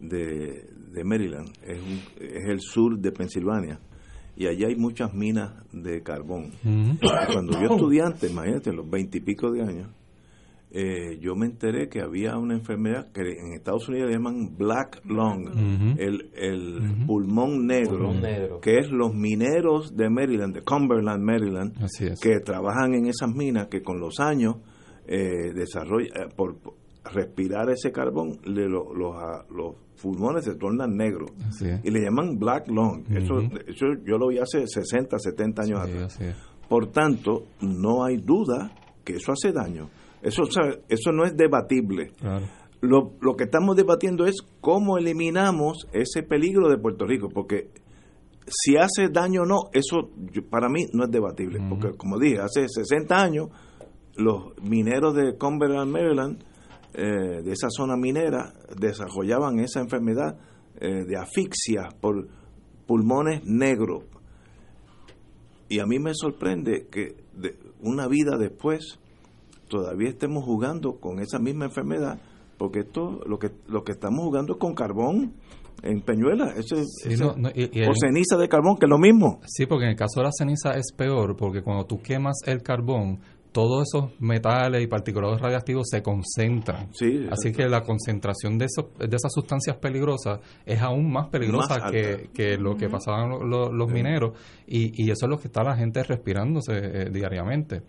de, 0.00 0.66
de 0.92 1.04
Maryland 1.04 1.48
es, 1.62 1.78
un- 1.80 2.24
es 2.26 2.48
el 2.48 2.60
sur 2.60 2.98
de 2.98 3.12
Pensilvania 3.12 3.78
y 4.36 4.46
allí 4.46 4.64
hay 4.64 4.76
muchas 4.76 5.14
minas 5.14 5.52
de 5.72 6.02
carbón. 6.02 6.52
Ujú. 6.62 6.98
Cuando 7.32 7.52
yo 7.60 7.68
estudiante, 7.74 8.26
imagínate, 8.28 8.70
los 8.72 8.88
veintipico 8.88 9.50
de 9.50 9.62
años, 9.62 9.88
eh, 10.70 11.18
yo 11.20 11.34
me 11.36 11.46
enteré 11.46 11.88
que 11.88 12.00
había 12.02 12.36
una 12.36 12.54
enfermedad 12.54 13.10
que 13.12 13.20
en 13.22 13.52
Estados 13.54 13.88
Unidos 13.88 14.10
llaman 14.10 14.56
black 14.56 15.00
lung, 15.04 15.48
el, 15.98 16.30
el 16.34 17.06
pulmón, 17.06 17.66
negro, 17.66 17.98
Pulmón 17.98 18.20
negro. 18.20 18.60
que 18.60 18.78
es 18.78 18.90
los 18.90 19.14
mineros 19.14 19.96
de 19.96 20.10
Maryland, 20.10 20.54
de 20.54 20.62
Cumberland, 20.62 21.22
Maryland, 21.22 21.82
Así 21.82 22.06
es. 22.06 22.20
que 22.20 22.40
trabajan 22.40 22.94
en 22.94 23.06
esas 23.06 23.30
minas 23.32 23.68
que 23.68 23.82
con 23.82 24.00
los 24.00 24.18
años 24.20 24.56
eh, 25.06 25.52
desarrolla 25.54 26.08
eh, 26.14 26.28
por, 26.36 26.58
por 26.58 26.74
respirar 27.12 27.70
ese 27.70 27.92
carbón 27.92 28.38
le- 28.44 28.68
lo- 28.68 28.92
los, 28.92 29.14
ah, 29.16 29.44
los 29.54 29.76
pulmones 30.02 30.44
se 30.44 30.56
tornan 30.56 30.96
negros. 30.96 31.30
Y 31.84 31.90
le 31.90 32.00
llaman 32.02 32.38
black 32.38 32.68
lung. 32.68 33.04
Eso, 33.10 33.40
eso 33.40 33.86
yo 34.04 34.18
lo 34.18 34.28
vi 34.28 34.38
hace 34.38 34.66
60 34.66 35.16
70 35.18 35.62
años 35.62 35.80
Sí, 35.86 35.92
atrás. 35.92 36.18
por 36.68 36.90
tanto 36.90 37.44
no 37.62 38.04
hay 38.04 38.16
duda 38.16 38.72
que 39.04 39.14
eso 39.14 39.32
hace 39.32 39.52
daño 39.52 39.88
eso 40.26 40.42
eso 40.88 41.12
no 41.12 41.24
es 41.24 41.36
debatible 41.36 42.12
Claro. 42.18 42.46
lo, 42.80 43.12
lo 43.20 43.34
que 43.36 43.44
estamos 43.44 43.76
debatiendo 43.76 44.26
es 44.26 44.36
cómo 44.60 44.98
eliminamos 44.98 45.86
ese 45.92 46.22
peligro 46.22 46.68
de 46.68 46.78
Puerto 46.78 47.06
Rico, 47.06 47.28
porque 47.32 47.70
si 48.48 48.76
hace 48.76 49.08
daño 49.10 49.42
o 49.42 49.46
no, 49.46 49.58
eso 49.72 50.10
yo- 50.32 50.44
para 50.48 50.68
mí 50.68 50.86
no 50.92 51.04
es 51.04 51.10
debatible, 51.10 51.58
porque 51.68 51.96
como 51.96 52.18
dije, 52.18 52.38
hace 52.40 52.66
60 52.68 53.20
años 53.22 53.48
los 54.16 54.52
mineros 54.62 55.14
de 55.14 55.36
Cumberland, 55.36 55.90
Maryland, 55.90 56.42
eh, 56.94 57.42
de 57.42 57.52
esa 57.52 57.68
zona 57.70 57.96
minera, 57.96 58.52
desarrollaban 58.78 59.58
esa 59.58 59.80
enfermedad 59.80 60.38
eh, 60.80 61.04
de 61.06 61.16
asfixia 61.16 61.88
por 62.00 62.26
pulmones 62.86 63.42
negros. 63.44 64.04
Y 65.68 65.80
a 65.80 65.86
mí 65.86 65.98
me 65.98 66.12
sorprende 66.14 66.86
que 66.90 67.16
de 67.34 67.56
una 67.80 68.06
vida 68.08 68.36
después 68.38 68.98
todavía 69.68 70.08
estemos 70.10 70.44
jugando 70.44 70.96
con 71.00 71.20
esa 71.20 71.38
misma 71.38 71.66
enfermedad, 71.66 72.18
porque 72.58 72.80
esto 72.80 73.20
lo 73.26 73.38
que 73.38 73.50
lo 73.68 73.84
que 73.84 73.92
estamos 73.92 74.24
jugando 74.24 74.54
es 74.54 74.58
con 74.58 74.74
carbón 74.74 75.34
en 75.82 76.00
Peñuela, 76.00 76.54
ese, 76.56 76.84
Sí, 76.84 77.12
ese- 77.12 77.22
no, 77.24 77.34
no, 77.36 77.50
y- 77.50 77.70
y 77.72 77.82
o 77.82 77.90
el- 77.90 77.94
ceniza 78.00 78.36
de 78.38 78.48
carbón, 78.48 78.76
que 78.78 78.86
es 78.86 78.90
lo 78.90 78.98
mismo. 78.98 79.40
Sí, 79.46 79.66
porque 79.66 79.84
en 79.84 79.90
el 79.90 79.96
caso 79.96 80.20
de 80.20 80.24
la 80.24 80.30
ceniza 80.36 80.70
es 80.72 80.92
peor, 80.96 81.36
porque 81.36 81.62
cuando 81.62 81.84
tú 81.84 82.00
quemas 82.00 82.36
el 82.46 82.62
carbón, 82.62 83.18
todos 83.52 83.86
esos 83.88 84.10
metales 84.20 84.82
y 84.82 84.86
partículas 84.86 85.40
radiactivos 85.40 85.86
se 85.90 86.02
concentran. 86.02 86.88
Sí, 86.92 87.26
Así 87.30 87.52
que 87.52 87.66
la 87.68 87.82
concentración 87.82 88.58
de, 88.58 88.66
esos, 88.66 88.86
de 88.98 89.16
esas 89.16 89.32
sustancias 89.32 89.76
peligrosas 89.78 90.40
es 90.66 90.80
aún 90.82 91.10
más 91.10 91.28
peligrosa 91.28 91.78
Más 91.78 91.90
que, 91.90 92.28
que 92.34 92.58
lo 92.58 92.76
que 92.76 92.88
pasaban 92.90 93.30
lo- 93.30 93.42
lo- 93.44 93.72
los 93.72 93.90
mineros 93.90 94.32
y, 94.66 95.02
y 95.02 95.10
eso 95.10 95.24
es 95.24 95.30
lo 95.30 95.38
que 95.38 95.46
está 95.48 95.62
la 95.62 95.74
gente 95.74 96.02
respirándose 96.02 96.72
eh, 96.74 97.10
diariamente. 97.10 97.82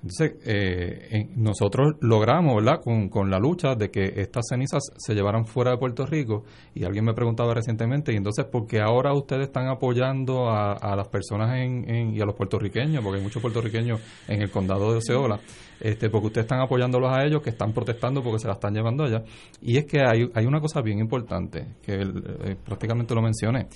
Entonces, 0.00 0.36
eh, 0.46 1.28
nosotros 1.34 1.96
logramos, 2.00 2.54
¿verdad?, 2.54 2.80
con, 2.82 3.08
con 3.08 3.30
la 3.30 3.38
lucha 3.38 3.74
de 3.74 3.90
que 3.90 4.12
estas 4.20 4.44
cenizas 4.48 4.82
se 4.96 5.12
llevaran 5.14 5.44
fuera 5.44 5.72
de 5.72 5.78
Puerto 5.78 6.06
Rico. 6.06 6.44
Y 6.72 6.84
alguien 6.84 7.04
me 7.04 7.14
preguntaba 7.14 7.52
recientemente, 7.52 8.12
y 8.12 8.16
entonces, 8.16 8.44
¿por 8.44 8.66
qué 8.68 8.80
ahora 8.80 9.12
ustedes 9.12 9.48
están 9.48 9.66
apoyando 9.68 10.48
a, 10.50 10.74
a 10.74 10.94
las 10.94 11.08
personas 11.08 11.56
en, 11.56 11.90
en- 11.90 12.14
y 12.14 12.20
a 12.20 12.24
los 12.24 12.36
puertorriqueños? 12.36 13.02
Porque 13.02 13.18
hay 13.18 13.24
muchos 13.24 13.42
puertorriqueños 13.42 14.00
en 14.28 14.40
el 14.42 14.50
condado 14.50 14.92
de 14.92 14.98
Oceola. 14.98 15.40
Este, 15.80 16.10
porque 16.10 16.26
ustedes 16.28 16.44
están 16.44 16.60
apoyándolos 16.60 17.10
a 17.12 17.24
ellos 17.24 17.42
que 17.42 17.50
están 17.50 17.72
protestando 17.72 18.22
porque 18.22 18.38
se 18.38 18.46
la 18.46 18.54
están 18.54 18.74
llevando 18.74 19.04
allá. 19.04 19.24
Y 19.60 19.78
es 19.78 19.84
que 19.86 20.00
hay, 20.00 20.30
hay 20.32 20.46
una 20.46 20.60
cosa 20.60 20.80
bien 20.80 21.00
importante, 21.00 21.74
que 21.82 21.94
eh, 22.02 22.56
prácticamente 22.64 23.14
lo 23.16 23.22
mencioné. 23.22 23.66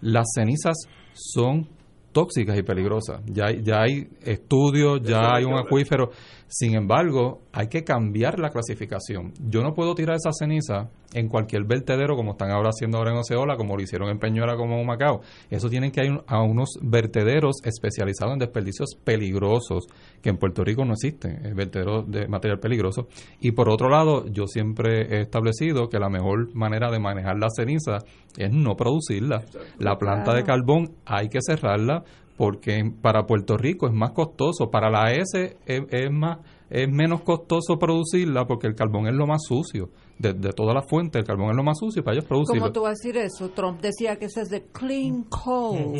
Las 0.00 0.26
cenizas 0.34 0.76
son 1.12 1.68
tóxicas 2.12 2.56
y 2.58 2.62
peligrosas. 2.62 3.22
Ya 3.26 3.46
hay, 3.46 3.62
ya 3.62 3.82
hay 3.82 4.08
estudios, 4.22 5.02
ya 5.02 5.34
hay 5.34 5.44
un 5.44 5.58
acuífero. 5.58 6.10
Sin 6.54 6.74
embargo, 6.74 7.40
hay 7.50 7.68
que 7.68 7.82
cambiar 7.82 8.38
la 8.38 8.50
clasificación. 8.50 9.32
Yo 9.40 9.62
no 9.62 9.72
puedo 9.72 9.94
tirar 9.94 10.16
esa 10.16 10.32
ceniza 10.32 10.90
en 11.14 11.28
cualquier 11.28 11.64
vertedero 11.64 12.14
como 12.14 12.32
están 12.32 12.50
ahora 12.50 12.68
haciendo 12.68 12.98
ahora 12.98 13.12
en 13.12 13.16
Oceola, 13.16 13.56
como 13.56 13.74
lo 13.74 13.82
hicieron 13.82 14.10
en 14.10 14.18
Peñuela, 14.18 14.54
como 14.54 14.78
en 14.78 14.86
Macao. 14.86 15.22
Eso 15.48 15.70
tienen 15.70 15.90
que 15.90 16.04
ir 16.04 16.20
a 16.26 16.42
unos 16.42 16.78
vertederos 16.82 17.56
especializados 17.64 18.34
en 18.34 18.38
desperdicios 18.40 18.96
peligrosos, 19.02 19.86
que 20.20 20.28
en 20.28 20.36
Puerto 20.36 20.62
Rico 20.62 20.84
no 20.84 20.92
existen, 20.92 21.42
eh, 21.42 21.54
vertederos 21.54 22.10
de 22.10 22.28
material 22.28 22.60
peligroso. 22.60 23.08
Y 23.40 23.52
por 23.52 23.70
otro 23.70 23.88
lado, 23.88 24.26
yo 24.26 24.46
siempre 24.46 25.06
he 25.08 25.22
establecido 25.22 25.88
que 25.88 25.98
la 25.98 26.10
mejor 26.10 26.54
manera 26.54 26.90
de 26.90 26.98
manejar 26.98 27.38
la 27.38 27.48
ceniza 27.48 28.00
es 28.36 28.52
no 28.52 28.76
producirla. 28.76 29.42
La 29.78 29.96
planta 29.96 30.34
de 30.34 30.44
carbón 30.44 30.96
hay 31.06 31.30
que 31.30 31.38
cerrarla 31.40 32.04
porque 32.36 32.76
en- 32.78 33.00
para 33.00 33.24
Puerto 33.26 33.56
Rico 33.56 33.86
es 33.86 33.92
más 33.92 34.12
costoso, 34.12 34.70
para 34.70 34.90
la 34.90 35.12
S 35.12 35.56
es, 35.66 35.82
es 35.90 36.10
más 36.10 36.38
es 36.70 36.88
menos 36.88 37.20
costoso 37.20 37.78
producirla 37.78 38.46
porque 38.46 38.66
el 38.66 38.74
carbón 38.74 39.06
es 39.06 39.12
lo 39.14 39.26
más 39.26 39.42
sucio 39.46 39.90
de, 40.18 40.32
de 40.32 40.52
todas 40.54 40.74
las 40.74 40.88
fuentes, 40.88 41.20
el 41.20 41.26
carbón 41.26 41.50
es 41.50 41.56
lo 41.56 41.62
más 41.62 41.76
sucio 41.78 42.00
y 42.00 42.02
para 42.02 42.14
ellos 42.16 42.24
producirlo. 42.26 42.62
¿Cómo 42.62 42.72
tú 42.72 42.80
vas 42.82 42.92
a 42.92 42.92
decir 42.92 43.16
eso? 43.18 43.50
Trump 43.50 43.78
decía 43.82 44.16
que 44.16 44.24
ese 44.24 44.40
es 44.40 44.48
de 44.48 44.62
clean 44.72 45.24
coal. 45.24 45.92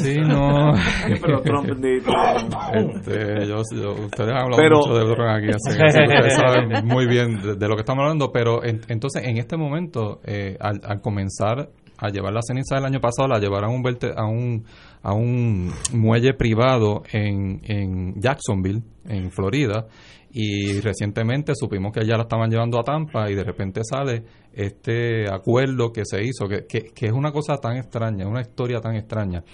Sí, 0.00 0.18
no. 0.20 0.72
Pero 1.20 1.42
Trump 1.42 1.66
ni- 1.80 1.98
Este, 1.98 3.46
yo, 3.48 3.62
yo- 3.74 3.92
ustedes 4.04 4.30
han 4.30 4.36
hablado 4.42 4.56
Pero- 4.62 4.78
mucho 4.78 4.94
de 4.94 5.04
droga 5.04 5.34
aquí, 5.36 5.48
así 5.48 5.76
que 5.76 5.84
ustedes 5.84 6.34
saben 6.36 6.86
muy 6.86 7.06
bien 7.06 7.40
de, 7.42 7.56
de 7.56 7.68
lo 7.68 7.74
que 7.74 7.80
estamos 7.80 8.02
hablando, 8.02 8.30
pero 8.32 8.62
en- 8.64 8.82
entonces 8.88 9.24
en 9.24 9.36
este 9.38 9.56
momento, 9.56 10.20
eh, 10.24 10.56
al, 10.60 10.80
al 10.84 11.00
comenzar 11.00 11.70
a 11.98 12.08
llevar 12.08 12.32
la 12.32 12.40
ceniza 12.42 12.76
del 12.76 12.84
año 12.86 13.00
pasado, 13.00 13.28
la 13.28 13.38
llevaron 13.38 13.70
a 13.70 13.74
un, 13.74 13.82
verte- 13.82 14.14
a 14.16 14.24
un, 14.26 14.64
a 15.02 15.12
un 15.14 15.72
muelle 15.92 16.34
privado 16.34 17.02
en, 17.12 17.60
en 17.64 18.20
Jacksonville, 18.20 18.82
en 19.06 19.30
Florida, 19.30 19.86
y 20.32 20.80
recientemente 20.80 21.54
supimos 21.54 21.92
que 21.92 22.06
ya 22.06 22.16
la 22.16 22.22
estaban 22.22 22.50
llevando 22.50 22.78
a 22.78 22.84
Tampa 22.84 23.30
y 23.30 23.34
de 23.34 23.42
repente 23.42 23.80
sale 23.82 24.22
este 24.52 25.30
acuerdo 25.30 25.92
que 25.92 26.02
se 26.04 26.22
hizo, 26.22 26.48
que, 26.48 26.66
que, 26.66 27.06
es 27.06 27.12
una 27.12 27.32
cosa 27.32 27.56
tan 27.56 27.76
extraña, 27.76 28.26
una 28.26 28.40
historia 28.40 28.80
tan 28.80 28.96
extraña. 28.96 29.44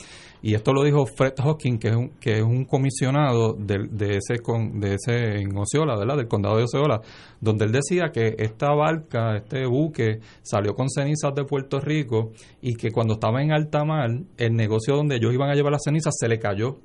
Y 0.43 0.55
esto 0.55 0.73
lo 0.73 0.85
dijo 0.85 1.07
Fred 1.07 1.35
Hawking, 1.39 1.79
que 1.79 1.89
es 1.89 1.97
un, 1.97 2.09
que 2.21 2.39
es 2.39 2.43
un 2.43 2.65
comisionado 2.67 3.55
de, 3.55 3.89
de 3.91 4.19
ese 4.19 4.41
con, 4.43 4.79
de 4.79 4.95
ese 4.95 5.41
en 5.41 5.57
Osceola, 5.57 5.97
¿verdad? 5.97 6.19
Del 6.19 6.29
condado 6.29 6.57
de 6.59 6.65
Osceola, 6.65 7.01
donde 7.41 7.65
él 7.65 7.73
decía 7.73 8.11
que 8.13 8.37
esta 8.39 8.73
barca, 8.75 9.37
este 9.37 9.67
buque, 9.67 10.21
salió 10.43 10.75
con 10.75 10.89
cenizas 10.89 11.35
de 11.35 11.45
Puerto 11.45 11.81
Rico 11.81 12.33
y 12.61 12.75
que 12.75 12.91
cuando 12.91 13.15
estaba 13.15 13.43
en 13.43 13.53
alta 13.53 13.85
mar, 13.85 14.11
el 14.37 14.53
negocio 14.55 14.95
donde 14.95 15.17
ellos 15.17 15.33
iban 15.33 15.51
a 15.51 15.55
llevar 15.55 15.73
las 15.73 15.83
cenizas 15.85 16.15
se 16.19 16.29
le 16.29 16.39
cayó. 16.39 16.77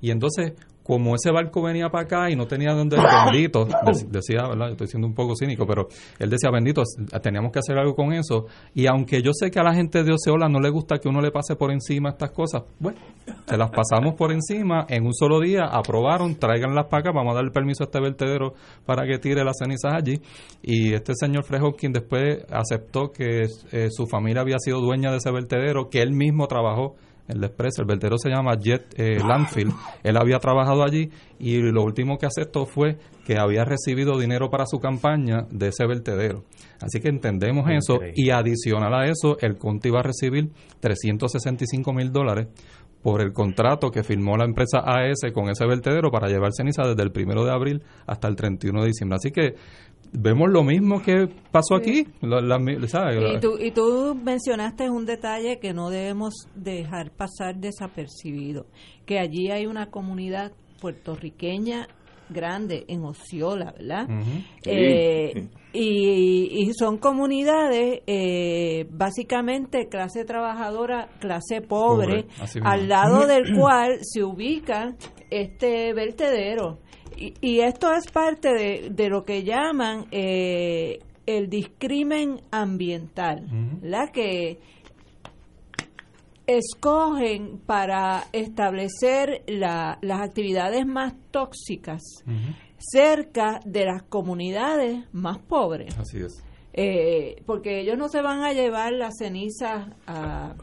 Y 0.00 0.10
entonces, 0.10 0.52
como 0.82 1.14
ese 1.14 1.30
barco 1.30 1.62
venía 1.62 1.88
para 1.90 2.04
acá 2.04 2.30
y 2.30 2.36
no 2.36 2.46
tenía 2.46 2.72
donde 2.72 2.96
bendito, 2.96 3.66
dec- 3.66 4.08
decía, 4.08 4.48
¿verdad? 4.48 4.70
Estoy 4.70 4.88
siendo 4.88 5.06
un 5.06 5.14
poco 5.14 5.34
cínico, 5.36 5.66
pero 5.66 5.86
él 6.18 6.28
decía, 6.28 6.50
bendito, 6.50 6.82
teníamos 7.22 7.52
que 7.52 7.60
hacer 7.60 7.78
algo 7.78 7.94
con 7.94 8.12
eso. 8.12 8.46
Y 8.74 8.86
aunque 8.86 9.22
yo 9.22 9.30
sé 9.32 9.50
que 9.50 9.60
a 9.60 9.62
la 9.62 9.74
gente 9.74 10.02
de 10.02 10.12
Oceola 10.12 10.48
no 10.48 10.58
le 10.60 10.70
gusta 10.70 10.98
que 10.98 11.08
uno 11.08 11.20
le 11.20 11.30
pase 11.30 11.56
por 11.56 11.70
encima 11.70 12.10
estas 12.10 12.30
cosas, 12.32 12.62
bueno, 12.78 12.98
se 13.46 13.56
las 13.56 13.70
pasamos 13.70 14.14
por 14.14 14.32
encima 14.32 14.86
en 14.88 15.06
un 15.06 15.14
solo 15.14 15.40
día, 15.40 15.64
aprobaron, 15.64 16.34
tráiganlas 16.36 16.86
para 16.86 17.00
acá, 17.00 17.12
vamos 17.14 17.32
a 17.32 17.36
darle 17.36 17.50
permiso 17.52 17.84
a 17.84 17.86
este 17.86 18.00
vertedero 18.00 18.54
para 18.84 19.06
que 19.06 19.18
tire 19.18 19.44
las 19.44 19.58
cenizas 19.58 19.94
allí. 19.94 20.20
Y 20.62 20.92
este 20.94 21.12
señor 21.14 21.44
Fred 21.44 21.62
Hopkins 21.62 21.94
después 21.94 22.44
aceptó 22.50 23.12
que 23.12 23.42
eh, 23.72 23.88
su 23.90 24.06
familia 24.06 24.42
había 24.42 24.56
sido 24.58 24.80
dueña 24.80 25.10
de 25.10 25.18
ese 25.18 25.30
vertedero, 25.30 25.88
que 25.88 26.02
él 26.02 26.12
mismo 26.12 26.46
trabajó 26.48 26.96
el 27.32 27.44
Express, 27.44 27.78
el 27.78 27.86
vertedero 27.86 28.18
se 28.18 28.30
llama 28.30 28.56
Jet 28.58 28.94
eh, 28.96 29.18
Landfill. 29.18 29.70
Él 30.02 30.16
había 30.16 30.38
trabajado 30.38 30.84
allí 30.84 31.10
y 31.38 31.60
lo 31.60 31.82
último 31.82 32.18
que 32.18 32.26
aceptó 32.26 32.66
fue 32.66 32.98
que 33.24 33.38
había 33.38 33.64
recibido 33.64 34.18
dinero 34.18 34.50
para 34.50 34.66
su 34.66 34.78
campaña 34.78 35.46
de 35.50 35.68
ese 35.68 35.86
vertedero. 35.86 36.44
Así 36.80 37.00
que 37.00 37.08
entendemos 37.08 37.68
eso 37.70 38.00
y 38.14 38.30
adicional 38.30 38.94
a 38.94 39.06
eso, 39.06 39.38
el 39.40 39.56
Conte 39.56 39.88
iba 39.88 40.00
a 40.00 40.02
recibir 40.02 40.50
365 40.80 41.92
mil 41.92 42.12
dólares 42.12 42.48
por 43.02 43.20
el 43.20 43.32
contrato 43.32 43.90
que 43.90 44.02
firmó 44.04 44.36
la 44.36 44.44
empresa 44.44 44.78
AS 44.84 45.20
con 45.34 45.48
ese 45.48 45.66
vertedero 45.66 46.10
para 46.10 46.28
llevar 46.28 46.52
ceniza 46.56 46.82
desde 46.86 47.02
el 47.02 47.10
primero 47.12 47.44
de 47.44 47.50
abril 47.52 47.82
hasta 48.06 48.28
el 48.28 48.36
31 48.36 48.80
de 48.82 48.86
diciembre. 48.86 49.16
Así 49.16 49.30
que 49.32 49.54
vemos 50.12 50.50
lo 50.50 50.62
mismo 50.62 51.02
que 51.02 51.28
pasó 51.50 51.74
aquí. 51.74 52.06
La- 52.20 52.40
la- 52.40 52.58
¿sabes? 52.88 53.18
Y 53.36 53.40
tú, 53.40 53.58
y 53.58 53.70
tú 53.72 54.14
mencionaste 54.14 54.88
un 54.90 55.04
detalle 55.06 55.58
que 55.58 55.72
no 55.72 55.90
debemos 55.90 56.34
dejar 56.54 57.10
pasar 57.10 57.56
desapercibido, 57.56 58.66
que 59.06 59.18
allí 59.18 59.50
hay 59.50 59.66
una 59.66 59.90
comunidad 59.90 60.52
puertorriqueña 60.80 61.88
grande 62.32 62.84
en 62.88 63.04
Osceola, 63.04 63.72
¿verdad? 63.78 64.06
Eh, 64.64 65.32
Sí. 65.34 65.48
y, 65.74 66.64
y 66.68 66.74
son 66.74 66.98
comunidades 66.98 68.00
eh, 68.06 68.86
básicamente 68.90 69.88
clase 69.88 70.24
trabajadora, 70.24 71.08
clase 71.18 71.60
pobre, 71.60 72.26
al 72.62 72.88
lado 72.88 73.26
del 73.26 73.44
cual 73.56 73.98
se 74.02 74.22
ubica 74.22 74.94
este 75.30 75.92
vertedero. 75.94 76.78
Y, 77.16 77.34
y 77.40 77.60
esto 77.60 77.92
es 77.92 78.10
parte 78.10 78.52
de, 78.52 78.88
de 78.90 79.08
lo 79.08 79.24
que 79.24 79.42
llaman 79.44 80.06
eh, 80.10 80.98
el 81.26 81.48
discrimen 81.48 82.40
ambiental. 82.50 83.46
¿verdad? 83.80 84.10
Que 84.12 84.58
escogen 86.56 87.58
para 87.64 88.24
establecer 88.32 89.42
la, 89.46 89.98
las 90.02 90.20
actividades 90.20 90.86
más 90.86 91.14
tóxicas 91.30 92.02
cerca 92.78 93.60
de 93.64 93.84
las 93.84 94.02
comunidades 94.02 95.04
más 95.12 95.38
pobres. 95.38 95.96
Así 95.98 96.18
es. 96.18 96.42
Eh, 96.72 97.42
porque 97.46 97.80
ellos 97.80 97.98
no 97.98 98.08
se 98.08 98.22
van 98.22 98.42
a 98.42 98.52
llevar 98.52 98.92
las 98.92 99.18
cenizas 99.18 99.88
a, 100.06 100.54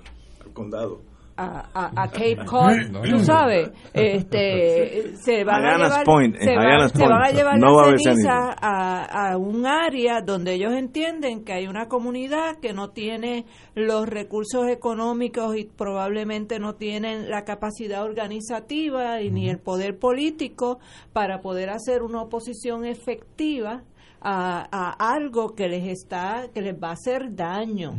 al 0.44 0.54
condado 0.54 1.09
a, 1.40 2.04
a, 2.04 2.08
Cape 2.10 2.46
Cod, 2.46 2.74
tú 3.10 3.20
sabes, 3.20 3.72
este, 3.94 5.16
se 5.24 5.44
van 5.44 5.66
a 5.66 5.78
llevar, 5.78 6.40
se, 6.40 7.06
van 7.06 7.24
a 7.24 7.32
llevar 7.32 8.00
ceniza 8.00 8.56
a, 8.60 9.32
a, 9.32 9.38
un 9.38 9.66
área 9.66 10.22
donde 10.22 10.56
ellos 10.56 10.74
entienden 10.74 11.46
que 11.46 11.54
hay 11.54 11.68
una 11.68 11.88
comunidad 11.88 12.58
que 12.62 12.74
no 12.74 12.90
tiene 12.90 13.46
los 13.74 14.08
recursos 14.08 14.68
económicos 14.68 15.56
y 15.56 15.66
probablemente 15.66 16.60
no 16.60 16.76
tienen 16.76 17.30
la 17.30 17.46
capacidad 17.46 18.04
organizativa 18.04 19.22
y 19.22 19.32
ni 19.32 19.50
el 19.50 19.60
poder 19.60 19.98
político 19.98 20.80
para 21.14 21.42
poder 21.42 21.70
hacer 21.70 22.04
una 22.04 22.22
oposición 22.22 22.86
efectiva 22.86 23.84
a, 24.22 25.14
algo 25.14 25.56
que 25.56 25.68
les 25.68 25.88
está 25.88 26.48
que 26.54 26.62
les 26.62 26.76
va 26.76 26.90
a 26.90 26.94
hacer 26.94 27.36
daño. 27.36 27.94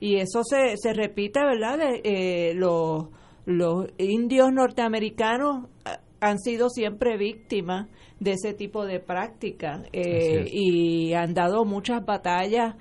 Y 0.00 0.16
eso 0.16 0.42
se, 0.44 0.76
se 0.76 0.92
repite 0.92 1.40
verdad 1.40 1.78
eh, 1.82 2.52
los 2.54 3.06
los 3.44 3.86
indios 3.98 4.52
norteamericanos 4.52 5.68
eh, 5.84 5.90
han 6.20 6.38
sido 6.40 6.68
siempre 6.68 7.16
víctimas 7.16 7.88
de 8.18 8.32
ese 8.32 8.54
tipo 8.54 8.84
de 8.86 8.98
práctica 8.98 9.82
eh, 9.92 10.48
y 10.50 11.12
han 11.12 11.34
dado 11.34 11.64
muchas 11.64 12.04
batallas 12.04 12.74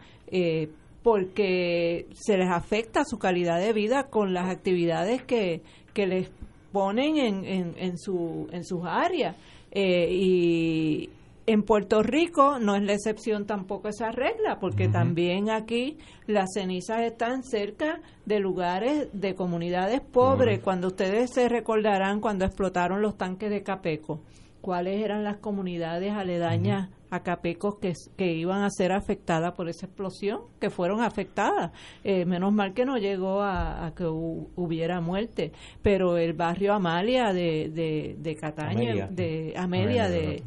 porque 1.03 2.07
se 2.13 2.38
les 2.38 2.49
afecta 2.49 3.03
su 3.05 3.19
calidad 3.19 3.59
de 3.59 3.73
vida 3.73 4.05
con 4.09 4.33
las 4.33 4.49
actividades 4.49 5.21
que, 5.23 5.61
que 5.93 6.07
les 6.07 6.31
ponen 6.71 7.17
en, 7.17 7.45
en, 7.45 7.75
en, 7.77 7.97
su, 7.97 8.47
en 8.51 8.63
sus 8.63 8.81
áreas. 8.86 9.36
y, 9.71 11.09
en 11.48 11.64
Puerto 11.64 12.02
Rico 12.02 12.60
no 12.60 12.76
es 12.76 12.84
la 12.84 12.93
excepción 12.93 13.46
tampoco 13.46 13.88
esa 13.88 14.12
regla, 14.12 14.60
porque 14.60 14.88
también 14.88 15.50
aquí 15.52 15.98
las 16.26 16.54
cenizas 16.54 17.02
están 17.02 17.43
cerca 17.43 18.02
de 18.26 18.39
lugares 18.39 19.10
de 19.14 19.36
comunidades 19.36 20.02
pobres. 20.02 20.60
Cuando 20.60 20.88
ustedes 20.88 21.32
se 21.32 21.48
recordarán 21.48 22.20
cuando 22.20 22.46
explotaron 22.46 23.02
los 23.02 23.18
tanques 23.18 23.52
de 23.52 23.62
Capeco, 23.62 24.22
cuáles 24.62 25.04
eran 25.04 25.24
las 25.24 25.38
comunidades 25.38 26.14
aledañas 26.14 26.89
a 27.12 27.22
Capeco 27.22 27.78
que, 27.80 27.93
que, 28.18 28.34
iban 28.34 28.64
a 28.64 28.70
ser 28.72 28.91
afectadas 28.91 29.54
por 29.54 29.70
esa 29.70 29.86
explosión, 29.86 30.41
que 30.60 30.72
fueron 30.72 31.02
afectadas. 31.02 31.72
Eh, 32.04 32.26
menos 32.26 32.52
mal 32.52 32.74
que 32.74 32.86
no 32.86 32.98
llegó 32.98 33.43
a, 33.43 33.93
que 33.96 34.06
hubiera 34.08 35.00
muerte, 35.00 35.52
pero 35.84 36.18
el 36.18 36.34
barrio 36.34 36.74
Amalia 36.74 37.32
de, 37.32 37.70
de, 37.70 38.16
de 38.18 38.36
Cataña, 38.36 39.08
de 39.12 39.54
Amelia, 39.56 40.10
de 40.10 40.20
de 40.20 40.43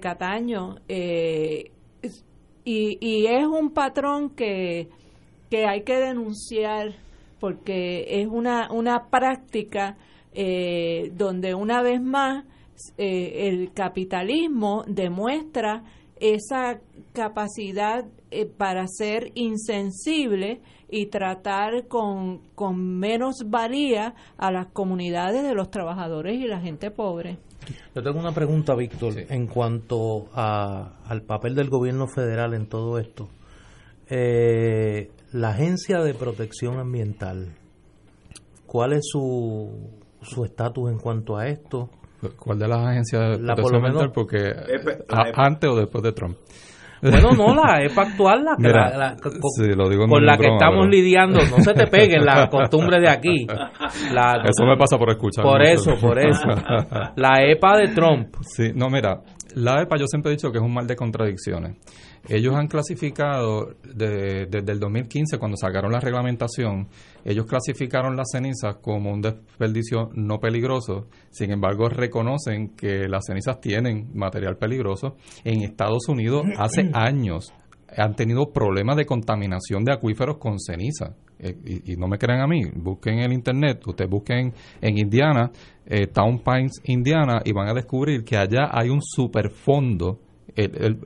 Cataño. 0.00 0.76
Eh, 0.88 1.70
y, 2.64 2.98
y, 3.00 3.26
es 3.26 3.46
un 3.46 3.70
patrón 3.70 4.30
que, 4.30 4.88
que 5.50 5.66
hay 5.66 5.82
que 5.82 5.96
denunciar 5.96 6.92
porque 7.40 8.20
es 8.20 8.28
una, 8.28 8.70
una 8.70 9.08
práctica 9.08 9.96
eh, 10.32 11.10
donde 11.16 11.54
una 11.54 11.82
vez 11.82 12.00
más 12.00 12.44
eh, 12.98 13.48
el 13.48 13.72
capitalismo 13.72 14.84
demuestra 14.86 15.84
esa 16.20 16.80
capacidad 17.12 18.04
para 18.58 18.86
ser 18.86 19.32
insensible 19.34 20.60
y 20.88 21.06
tratar 21.06 21.88
con, 21.88 22.42
con 22.54 22.98
menos 22.98 23.44
valía 23.46 24.14
a 24.36 24.52
las 24.52 24.66
comunidades 24.66 25.42
de 25.42 25.54
los 25.54 25.70
trabajadores 25.70 26.38
y 26.38 26.46
la 26.46 26.60
gente 26.60 26.90
pobre. 26.90 27.38
Yo 27.94 28.02
tengo 28.02 28.18
una 28.18 28.32
pregunta, 28.32 28.74
Víctor, 28.74 29.14
en 29.28 29.46
cuanto 29.46 30.28
a, 30.34 31.00
al 31.04 31.22
papel 31.22 31.54
del 31.54 31.68
gobierno 31.68 32.06
federal 32.06 32.54
en 32.54 32.66
todo 32.66 32.98
esto. 32.98 33.28
Eh, 34.08 35.10
la 35.32 35.50
Agencia 35.50 36.00
de 36.00 36.14
Protección 36.14 36.78
Ambiental, 36.78 37.54
¿cuál 38.66 38.94
es 38.94 39.08
su 39.10 40.44
estatus 40.44 40.90
en 40.90 40.98
cuanto 40.98 41.36
a 41.36 41.48
esto? 41.48 41.90
¿Cuál 42.38 42.58
de 42.58 42.68
las 42.68 42.86
agencias 42.86 43.30
de 43.30 43.38
protección 43.38 43.76
ambiental? 43.76 44.12
Porque 44.12 44.52
antes 45.34 45.70
o 45.70 45.76
después 45.76 46.04
de 46.04 46.12
Trump. 46.12 46.36
Bueno, 47.02 47.30
no, 47.32 47.54
la 47.54 47.82
EPA 47.82 48.02
actual, 48.02 48.44
la, 48.44 48.56
la, 48.58 49.16
con, 49.16 50.26
la 50.26 50.36
que 50.36 50.48
estamos 50.48 50.86
lidiando, 50.88 51.38
no 51.38 51.62
se 51.62 51.72
te 51.72 51.86
peguen 51.86 52.24
las 52.24 52.48
costumbres 52.50 53.00
de 53.00 53.08
aquí. 53.08 53.46
eso 53.46 54.64
me 54.66 54.76
pasa 54.76 54.98
por 54.98 55.10
escuchar. 55.10 55.44
Por 55.44 55.62
eso, 55.62 55.94
por 56.00 56.18
eso. 56.18 56.46
La 57.16 57.42
EPA 57.42 57.76
de 57.78 57.88
Trump. 57.88 58.34
Sí, 58.42 58.72
no, 58.74 58.88
mira, 58.88 59.20
la 59.54 59.82
EPA 59.82 59.96
yo 59.96 60.06
siempre 60.06 60.32
he 60.32 60.36
dicho 60.36 60.50
que 60.50 60.58
es 60.58 60.64
un 60.64 60.72
mal 60.72 60.86
de 60.86 60.96
contradicciones. 60.96 61.76
Ellos 62.28 62.54
han 62.54 62.68
clasificado 62.68 63.74
desde 63.82 64.72
el 64.72 64.78
2015, 64.78 65.38
cuando 65.38 65.56
sacaron 65.56 65.90
la 65.90 66.00
reglamentación, 66.00 66.88
ellos 67.24 67.46
clasificaron 67.46 68.16
las 68.16 68.28
cenizas 68.32 68.76
como 68.80 69.12
un 69.12 69.20
desperdicio 69.20 70.10
no 70.14 70.38
peligroso. 70.38 71.06
Sin 71.30 71.50
embargo, 71.50 71.88
reconocen 71.88 72.76
que 72.76 73.08
las 73.08 73.26
cenizas 73.26 73.60
tienen 73.60 74.10
material 74.14 74.56
peligroso. 74.56 75.16
En 75.44 75.62
Estados 75.62 76.08
Unidos, 76.08 76.44
hace 76.58 76.90
años, 76.92 77.52
han 77.96 78.14
tenido 78.14 78.52
problemas 78.52 78.96
de 78.96 79.06
contaminación 79.06 79.84
de 79.84 79.92
acuíferos 79.92 80.38
con 80.38 80.58
ceniza. 80.60 81.14
Eh, 81.38 81.82
y, 81.86 81.96
no 81.96 82.06
me 82.06 82.18
crean 82.18 82.40
a 82.42 82.46
mí, 82.46 82.62
busquen 82.74 83.14
en 83.14 83.24
el 83.24 83.32
internet, 83.32 83.80
ustedes 83.86 84.10
busquen 84.10 84.52
en 84.80 84.98
Indiana, 84.98 85.50
eh, 85.86 86.06
Town 86.06 86.40
Pines, 86.40 86.82
Indiana, 86.84 87.40
y 87.44 87.52
van 87.52 87.68
a 87.68 87.72
descubrir 87.72 88.24
que 88.24 88.36
allá 88.36 88.68
hay 88.70 88.90
un 88.90 89.00
superfondo 89.02 90.18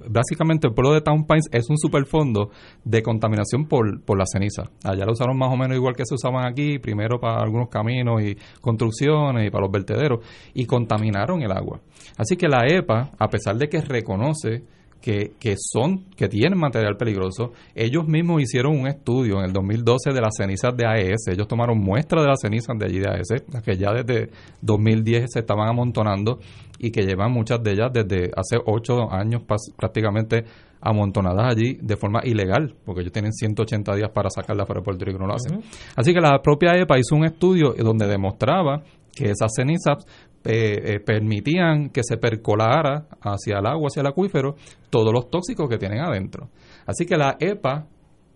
básicamente 0.08 0.66
el 0.66 0.74
pueblo 0.74 0.92
de 0.92 1.00
Town 1.00 1.26
Pines 1.26 1.48
es 1.52 1.68
un 1.70 1.78
superfondo 1.78 2.50
de 2.84 3.02
contaminación 3.02 3.66
por, 3.66 4.02
por 4.02 4.18
la 4.18 4.24
ceniza. 4.26 4.70
Allá 4.84 5.04
lo 5.04 5.12
usaron 5.12 5.36
más 5.36 5.52
o 5.52 5.56
menos 5.56 5.76
igual 5.76 5.94
que 5.94 6.04
se 6.04 6.14
usaban 6.14 6.46
aquí, 6.46 6.78
primero 6.78 7.18
para 7.18 7.42
algunos 7.42 7.68
caminos 7.68 8.22
y 8.22 8.36
construcciones 8.60 9.46
y 9.46 9.50
para 9.50 9.62
los 9.62 9.72
vertederos, 9.72 10.20
y 10.54 10.66
contaminaron 10.66 11.42
el 11.42 11.52
agua. 11.52 11.80
Así 12.16 12.36
que 12.36 12.48
la 12.48 12.66
EPA, 12.66 13.10
a 13.18 13.28
pesar 13.28 13.56
de 13.56 13.68
que 13.68 13.80
reconoce 13.80 14.64
que, 15.04 15.32
que, 15.38 15.56
son, 15.58 16.06
que 16.16 16.28
tienen 16.28 16.58
material 16.58 16.96
peligroso. 16.96 17.52
Ellos 17.74 18.08
mismos 18.08 18.40
hicieron 18.40 18.80
un 18.80 18.86
estudio 18.86 19.38
en 19.40 19.44
el 19.44 19.52
2012 19.52 20.14
de 20.14 20.20
las 20.22 20.34
cenizas 20.34 20.74
de 20.74 20.86
AES. 20.86 21.28
Ellos 21.28 21.46
tomaron 21.46 21.78
muestras 21.78 22.22
de 22.22 22.28
las 22.30 22.40
cenizas 22.40 22.74
de 22.78 22.86
allí 22.86 23.00
de 23.00 23.10
AES, 23.10 23.44
las 23.52 23.62
que 23.62 23.76
ya 23.76 23.92
desde 23.92 24.30
2010 24.62 25.30
se 25.30 25.40
estaban 25.40 25.68
amontonando 25.68 26.38
y 26.78 26.90
que 26.90 27.02
llevan 27.02 27.32
muchas 27.32 27.62
de 27.62 27.72
ellas 27.72 27.90
desde 27.92 28.30
hace 28.34 28.56
ocho 28.64 29.12
años 29.12 29.42
prácticamente 29.76 30.44
amontonadas 30.80 31.52
allí 31.52 31.76
de 31.82 31.96
forma 31.98 32.20
ilegal, 32.24 32.74
porque 32.86 33.02
ellos 33.02 33.12
tienen 33.12 33.32
180 33.34 33.96
días 33.96 34.08
para 34.08 34.30
sacarlas 34.30 34.66
para 34.66 34.80
Puerto 34.80 35.04
Rico 35.04 35.18
y 35.18 35.20
no 35.20 35.26
lo 35.26 35.34
hacen. 35.34 35.60
Así 35.96 36.14
que 36.14 36.20
la 36.22 36.40
propia 36.40 36.78
EPA 36.78 36.98
hizo 36.98 37.14
un 37.14 37.26
estudio 37.26 37.74
donde 37.76 38.06
demostraba 38.06 38.82
que 39.14 39.26
esas 39.26 39.52
cenizas 39.54 40.06
eh, 40.44 40.94
eh, 40.94 41.00
permitían 41.00 41.88
que 41.88 42.02
se 42.02 42.18
percolara 42.18 43.06
hacia 43.22 43.58
el 43.58 43.66
agua, 43.66 43.88
hacia 43.88 44.00
el 44.00 44.08
acuífero, 44.08 44.56
todos 44.90 45.12
los 45.12 45.30
tóxicos 45.30 45.68
que 45.68 45.78
tienen 45.78 46.00
adentro. 46.00 46.50
Así 46.86 47.06
que 47.06 47.16
la 47.16 47.36
EPA, 47.40 47.86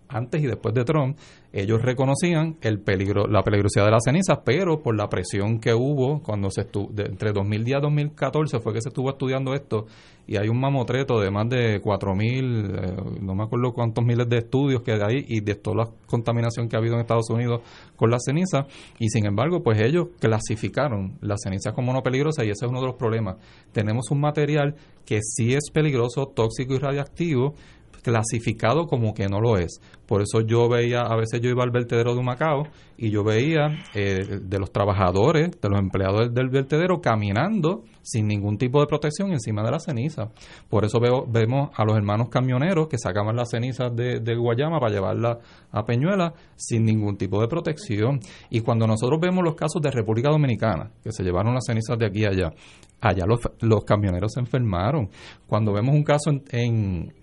antes 0.07 0.41
y 0.41 0.47
después 0.47 0.73
de 0.73 0.83
Trump, 0.83 1.17
ellos 1.51 1.81
reconocían 1.81 2.57
el 2.61 2.79
peligro, 2.79 3.27
la 3.27 3.41
peligrosidad 3.41 3.85
de 3.85 3.91
las 3.91 4.03
cenizas, 4.03 4.39
pero 4.45 4.81
por 4.81 4.95
la 4.95 5.09
presión 5.09 5.59
que 5.59 5.73
hubo 5.73 6.21
cuando 6.21 6.51
se 6.51 6.61
estuvo, 6.61 6.89
entre 6.97 7.31
2010 7.31 7.79
y 7.79 7.81
2014 7.81 8.59
fue 8.59 8.73
que 8.73 8.81
se 8.81 8.89
estuvo 8.89 9.09
estudiando 9.09 9.53
esto 9.53 9.87
y 10.27 10.37
hay 10.37 10.47
un 10.47 10.59
mamotreto 10.59 11.19
de 11.19 11.31
más 11.31 11.49
de 11.49 11.81
4.000, 11.81 12.19
eh, 12.19 13.19
no 13.21 13.33
me 13.33 13.43
acuerdo 13.43 13.73
cuántos 13.73 14.05
miles 14.05 14.29
de 14.29 14.37
estudios 14.37 14.83
que 14.83 14.91
hay 14.91 15.25
y 15.27 15.41
de 15.41 15.55
toda 15.55 15.85
la 15.85 15.89
contaminación 16.05 16.69
que 16.69 16.75
ha 16.75 16.79
habido 16.79 16.93
en 16.93 17.01
Estados 17.01 17.31
Unidos 17.31 17.61
con 17.95 18.11
las 18.11 18.23
cenizas 18.25 18.67
y 18.99 19.09
sin 19.09 19.25
embargo 19.25 19.63
pues 19.63 19.81
ellos 19.81 20.09
clasificaron 20.19 21.17
las 21.21 21.39
cenizas 21.43 21.73
como 21.73 21.93
no 21.93 22.03
peligrosas 22.03 22.45
y 22.45 22.51
ese 22.51 22.65
es 22.65 22.69
uno 22.69 22.81
de 22.81 22.87
los 22.87 22.95
problemas. 22.95 23.37
Tenemos 23.71 24.11
un 24.11 24.21
material 24.21 24.75
que 25.03 25.19
sí 25.23 25.55
es 25.55 25.71
peligroso, 25.73 26.27
tóxico 26.27 26.75
y 26.75 26.77
radiactivo, 26.77 27.55
clasificado 28.01 28.87
como 28.87 29.13
que 29.13 29.27
no 29.27 29.39
lo 29.39 29.57
es. 29.57 29.79
Por 30.09 30.21
eso 30.21 30.41
yo 30.41 30.67
veía, 30.67 31.01
a 31.01 31.15
veces 31.15 31.39
yo 31.39 31.51
iba 31.51 31.63
al 31.63 31.69
vertedero 31.69 32.15
de 32.15 32.23
Macao 32.23 32.63
y 32.97 33.11
yo 33.11 33.23
veía 33.23 33.67
eh, 33.93 34.39
de 34.41 34.59
los 34.59 34.71
trabajadores, 34.71 35.51
de 35.61 35.69
los 35.69 35.79
empleados 35.79 36.33
del, 36.33 36.49
vertedero 36.49 36.99
caminando 36.99 37.83
sin 38.01 38.27
ningún 38.27 38.57
tipo 38.57 38.79
de 38.79 38.87
protección 38.87 39.31
encima 39.31 39.61
de 39.61 39.69
la 39.69 39.79
ceniza. 39.79 40.29
Por 40.67 40.83
eso 40.83 40.99
vemos 41.27 41.69
a 41.75 41.85
los 41.85 41.95
hermanos 41.95 42.29
camioneros 42.29 42.87
que 42.87 42.97
sacaban 42.97 43.35
las 43.35 43.51
cenizas 43.51 43.95
de, 43.95 44.35
Guayama 44.35 44.79
para 44.79 44.91
llevarlas 44.91 45.37
a 45.71 45.85
Peñuela 45.85 46.33
sin 46.55 46.85
ningún 46.85 47.15
tipo 47.15 47.39
de 47.39 47.47
protección. 47.47 48.19
Y 48.49 48.61
cuando 48.61 48.87
nosotros 48.87 49.19
vemos 49.21 49.43
los 49.43 49.53
casos 49.53 49.79
de 49.79 49.91
República 49.91 50.29
Dominicana, 50.29 50.91
que 51.03 51.11
se 51.11 51.23
llevaron 51.23 51.53
las 51.53 51.65
cenizas 51.67 51.99
de 51.99 52.07
aquí 52.07 52.25
a 52.25 52.29
allá, 52.29 52.51
allá 53.01 53.25
los, 53.27 53.85
camioneros 53.85 54.33
se 54.33 54.39
enfermaron. 54.39 55.09
Cuando 55.47 55.71
vemos 55.71 55.93
un 55.95 56.03
caso 56.03 56.31
en 56.51 57.13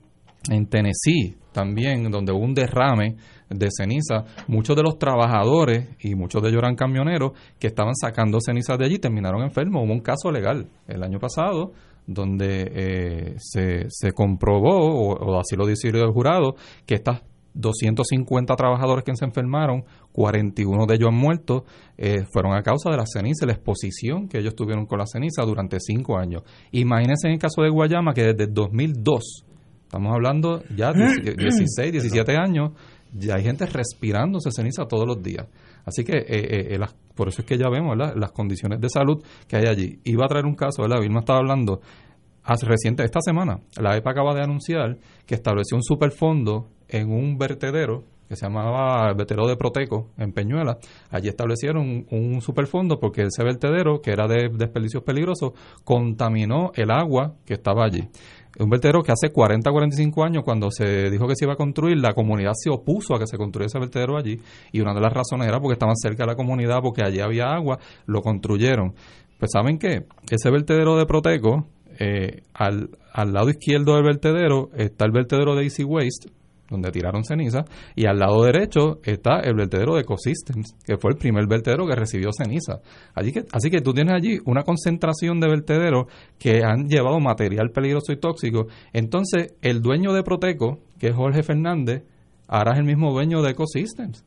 Tennessee, 0.68 1.36
también, 1.52 2.10
donde 2.10 2.32
hubo 2.32 2.44
un 2.44 2.54
derrame 2.54 3.16
de 3.48 3.68
ceniza. 3.70 4.24
Muchos 4.48 4.76
de 4.76 4.82
los 4.82 4.98
trabajadores 4.98 5.96
y 6.00 6.14
muchos 6.14 6.42
de 6.42 6.48
ellos 6.48 6.58
eran 6.58 6.76
camioneros 6.76 7.32
que 7.58 7.68
estaban 7.68 7.94
sacando 7.94 8.38
cenizas 8.40 8.78
de 8.78 8.84
allí 8.84 8.98
terminaron 8.98 9.42
enfermos. 9.42 9.84
Hubo 9.84 9.92
un 9.92 10.00
caso 10.00 10.30
legal 10.30 10.68
el 10.86 11.02
año 11.02 11.18
pasado 11.18 11.72
donde 12.06 12.70
eh, 12.72 13.34
se, 13.38 13.86
se 13.88 14.12
comprobó, 14.12 15.14
o, 15.16 15.40
así 15.40 15.56
lo 15.56 15.66
decidió 15.66 16.04
el 16.04 16.12
jurado, 16.12 16.54
que 16.86 16.94
estas 16.94 17.22
250 17.54 18.54
trabajadores 18.54 19.02
que 19.02 19.16
se 19.16 19.24
enfermaron, 19.24 19.84
41 20.12 20.86
de 20.86 20.94
ellos 20.94 21.08
han 21.08 21.18
muerto, 21.18 21.64
eh, 21.96 22.24
fueron 22.30 22.54
a 22.54 22.62
causa 22.62 22.90
de 22.90 22.98
la 22.98 23.06
ceniza, 23.06 23.46
la 23.46 23.54
exposición 23.54 24.28
que 24.28 24.38
ellos 24.38 24.54
tuvieron 24.54 24.86
con 24.86 24.98
la 24.98 25.06
ceniza 25.06 25.42
durante 25.42 25.78
cinco 25.80 26.18
años. 26.18 26.42
Imagínense 26.72 27.28
en 27.28 27.34
el 27.34 27.38
caso 27.38 27.62
de 27.62 27.70
Guayama 27.70 28.12
que 28.12 28.34
desde 28.34 28.46
2002, 28.46 29.45
estamos 29.86 30.12
hablando 30.12 30.62
ya 30.74 30.92
de 30.92 31.34
16, 31.34 31.92
17 31.92 32.36
años, 32.36 32.72
ya 33.12 33.36
hay 33.36 33.44
gente 33.44 33.66
respirándose 33.66 34.50
ceniza 34.50 34.86
todos 34.86 35.06
los 35.06 35.22
días. 35.22 35.46
Así 35.84 36.04
que 36.04 36.18
eh, 36.18 36.74
eh, 36.74 36.80
por 37.14 37.28
eso 37.28 37.42
es 37.42 37.46
que 37.46 37.56
ya 37.56 37.68
vemos 37.70 37.96
las 37.96 38.32
condiciones 38.32 38.80
de 38.80 38.88
salud 38.90 39.22
que 39.48 39.56
hay 39.56 39.66
allí. 39.66 40.00
Iba 40.04 40.24
a 40.24 40.28
traer 40.28 40.44
un 40.44 40.54
caso, 40.54 40.82
¿verdad? 40.82 41.00
Vilma 41.00 41.20
estaba 41.20 41.38
hablando 41.38 41.80
hace 42.42 42.66
reciente, 42.66 43.04
esta 43.04 43.20
semana, 43.20 43.60
la 43.80 43.96
EPA 43.96 44.10
acaba 44.10 44.34
de 44.34 44.42
anunciar 44.42 44.98
que 45.26 45.34
estableció 45.34 45.76
un 45.76 45.82
superfondo 45.82 46.68
en 46.88 47.10
un 47.10 47.38
vertedero 47.38 48.04
que 48.28 48.36
se 48.36 48.46
llamaba 48.46 49.08
el 49.08 49.14
vertedero 49.14 49.46
de 49.46 49.56
Proteco 49.56 50.10
en 50.18 50.32
Peñuela. 50.32 50.78
Allí 51.10 51.28
establecieron 51.28 52.06
un, 52.10 52.40
superfondo 52.40 52.98
porque 52.98 53.22
ese 53.22 53.44
vertedero, 53.44 54.00
que 54.00 54.10
era 54.10 54.26
de 54.26 54.48
desperdicios 54.52 55.02
peligrosos, 55.02 55.52
contaminó 55.84 56.72
el 56.74 56.90
agua 56.90 57.34
que 57.44 57.54
estaba 57.54 57.84
allí. 57.84 58.08
Un 58.58 58.70
vertedero 58.70 59.02
que 59.02 59.12
hace 59.12 59.30
40, 59.30 59.70
45 59.70 60.24
años, 60.24 60.42
cuando 60.44 60.70
se 60.70 61.10
dijo 61.10 61.26
que 61.28 61.36
se 61.36 61.44
iba 61.44 61.52
a 61.54 61.56
construir, 61.56 61.98
la 61.98 62.14
comunidad 62.14 62.52
se 62.54 62.70
opuso 62.70 63.14
a 63.14 63.18
que 63.18 63.26
se 63.26 63.36
construyese 63.36 63.76
ese 63.76 63.80
vertedero 63.80 64.16
allí. 64.16 64.40
Y 64.72 64.80
una 64.80 64.94
de 64.94 65.00
las 65.00 65.12
razones 65.12 65.46
era 65.46 65.60
porque 65.60 65.74
estaban 65.74 65.96
cerca 65.96 66.22
de 66.24 66.28
la 66.28 66.36
comunidad, 66.36 66.80
porque 66.82 67.02
allí 67.02 67.20
había 67.20 67.52
agua, 67.52 67.78
lo 68.06 68.22
construyeron. 68.22 68.94
Pues 69.38 69.50
¿saben 69.52 69.78
qué? 69.78 70.04
Ese 70.30 70.50
vertedero 70.50 70.96
de 70.96 71.04
Proteco, 71.04 71.66
eh, 71.98 72.42
al, 72.54 72.90
al 73.12 73.32
lado 73.32 73.50
izquierdo 73.50 73.94
del 73.94 74.04
vertedero 74.04 74.70
está 74.74 75.04
el 75.04 75.12
vertedero 75.12 75.54
de 75.54 75.64
Easy 75.64 75.84
Waste, 75.84 76.30
donde 76.68 76.90
tiraron 76.90 77.24
ceniza, 77.24 77.64
y 77.94 78.06
al 78.06 78.18
lado 78.18 78.42
derecho 78.44 79.00
está 79.04 79.40
el 79.40 79.54
vertedero 79.54 79.94
de 79.94 80.02
Ecosystems, 80.02 80.76
que 80.84 80.96
fue 80.96 81.12
el 81.12 81.16
primer 81.16 81.46
vertedero 81.46 81.86
que 81.86 81.94
recibió 81.94 82.30
ceniza. 82.36 82.80
Allí 83.14 83.32
que, 83.32 83.44
así 83.52 83.70
que 83.70 83.80
tú 83.80 83.92
tienes 83.92 84.14
allí 84.14 84.38
una 84.44 84.62
concentración 84.62 85.40
de 85.40 85.48
vertederos 85.48 86.06
que 86.38 86.62
han 86.64 86.88
llevado 86.88 87.20
material 87.20 87.70
peligroso 87.70 88.12
y 88.12 88.16
tóxico. 88.16 88.66
Entonces, 88.92 89.54
el 89.62 89.80
dueño 89.80 90.12
de 90.12 90.22
Proteco, 90.22 90.80
que 90.98 91.08
es 91.08 91.14
Jorge 91.14 91.42
Fernández, 91.42 92.02
ahora 92.48 92.72
es 92.72 92.78
el 92.78 92.84
mismo 92.84 93.12
dueño 93.12 93.42
de 93.42 93.50
Ecosystems. 93.50 94.24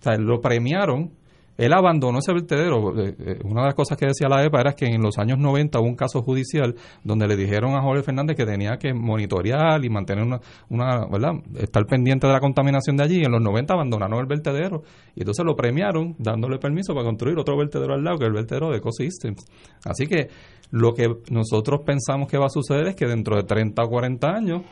O 0.00 0.02
sea, 0.02 0.16
lo 0.16 0.40
premiaron 0.40 1.12
él 1.58 1.72
abandonó 1.72 2.20
ese 2.20 2.32
vertedero. 2.32 2.96
Eh, 2.98 3.16
eh, 3.18 3.38
una 3.44 3.62
de 3.62 3.66
las 3.66 3.74
cosas 3.74 3.98
que 3.98 4.06
decía 4.06 4.28
la 4.28 4.44
EPA 4.44 4.60
era 4.60 4.72
que 4.74 4.86
en 4.86 5.02
los 5.02 5.18
años 5.18 5.38
90 5.38 5.80
hubo 5.80 5.88
un 5.88 5.96
caso 5.96 6.22
judicial 6.22 6.74
donde 7.02 7.26
le 7.26 7.36
dijeron 7.36 7.74
a 7.74 7.82
Jorge 7.82 8.04
Fernández 8.04 8.36
que 8.36 8.46
tenía 8.46 8.78
que 8.78 8.94
monitorear 8.94 9.84
y 9.84 9.90
mantener 9.90 10.24
una, 10.24 10.40
una 10.68 11.04
¿verdad? 11.06 11.32
Estar 11.56 11.84
pendiente 11.86 12.28
de 12.28 12.32
la 12.32 12.40
contaminación 12.40 12.96
de 12.96 13.04
allí. 13.04 13.20
Y 13.20 13.24
en 13.24 13.32
los 13.32 13.42
90 13.42 13.74
abandonaron 13.74 14.20
el 14.20 14.26
vertedero 14.26 14.82
y 15.16 15.22
entonces 15.22 15.44
lo 15.44 15.56
premiaron 15.56 16.14
dándole 16.18 16.58
permiso 16.58 16.94
para 16.94 17.04
construir 17.04 17.36
otro 17.36 17.56
vertedero 17.56 17.92
al 17.92 18.04
lado, 18.04 18.18
que 18.18 18.24
es 18.24 18.28
el 18.28 18.34
vertedero 18.34 18.70
de 18.70 18.78
Ecosystems. 18.78 19.44
Así 19.84 20.06
que 20.06 20.28
lo 20.70 20.94
que 20.94 21.08
nosotros 21.30 21.80
pensamos 21.84 22.28
que 22.28 22.38
va 22.38 22.46
a 22.46 22.50
suceder 22.50 22.86
es 22.86 22.94
que 22.94 23.06
dentro 23.06 23.34
de 23.34 23.42
30 23.42 23.82
o 23.82 23.88
40 23.88 24.28
años 24.28 24.62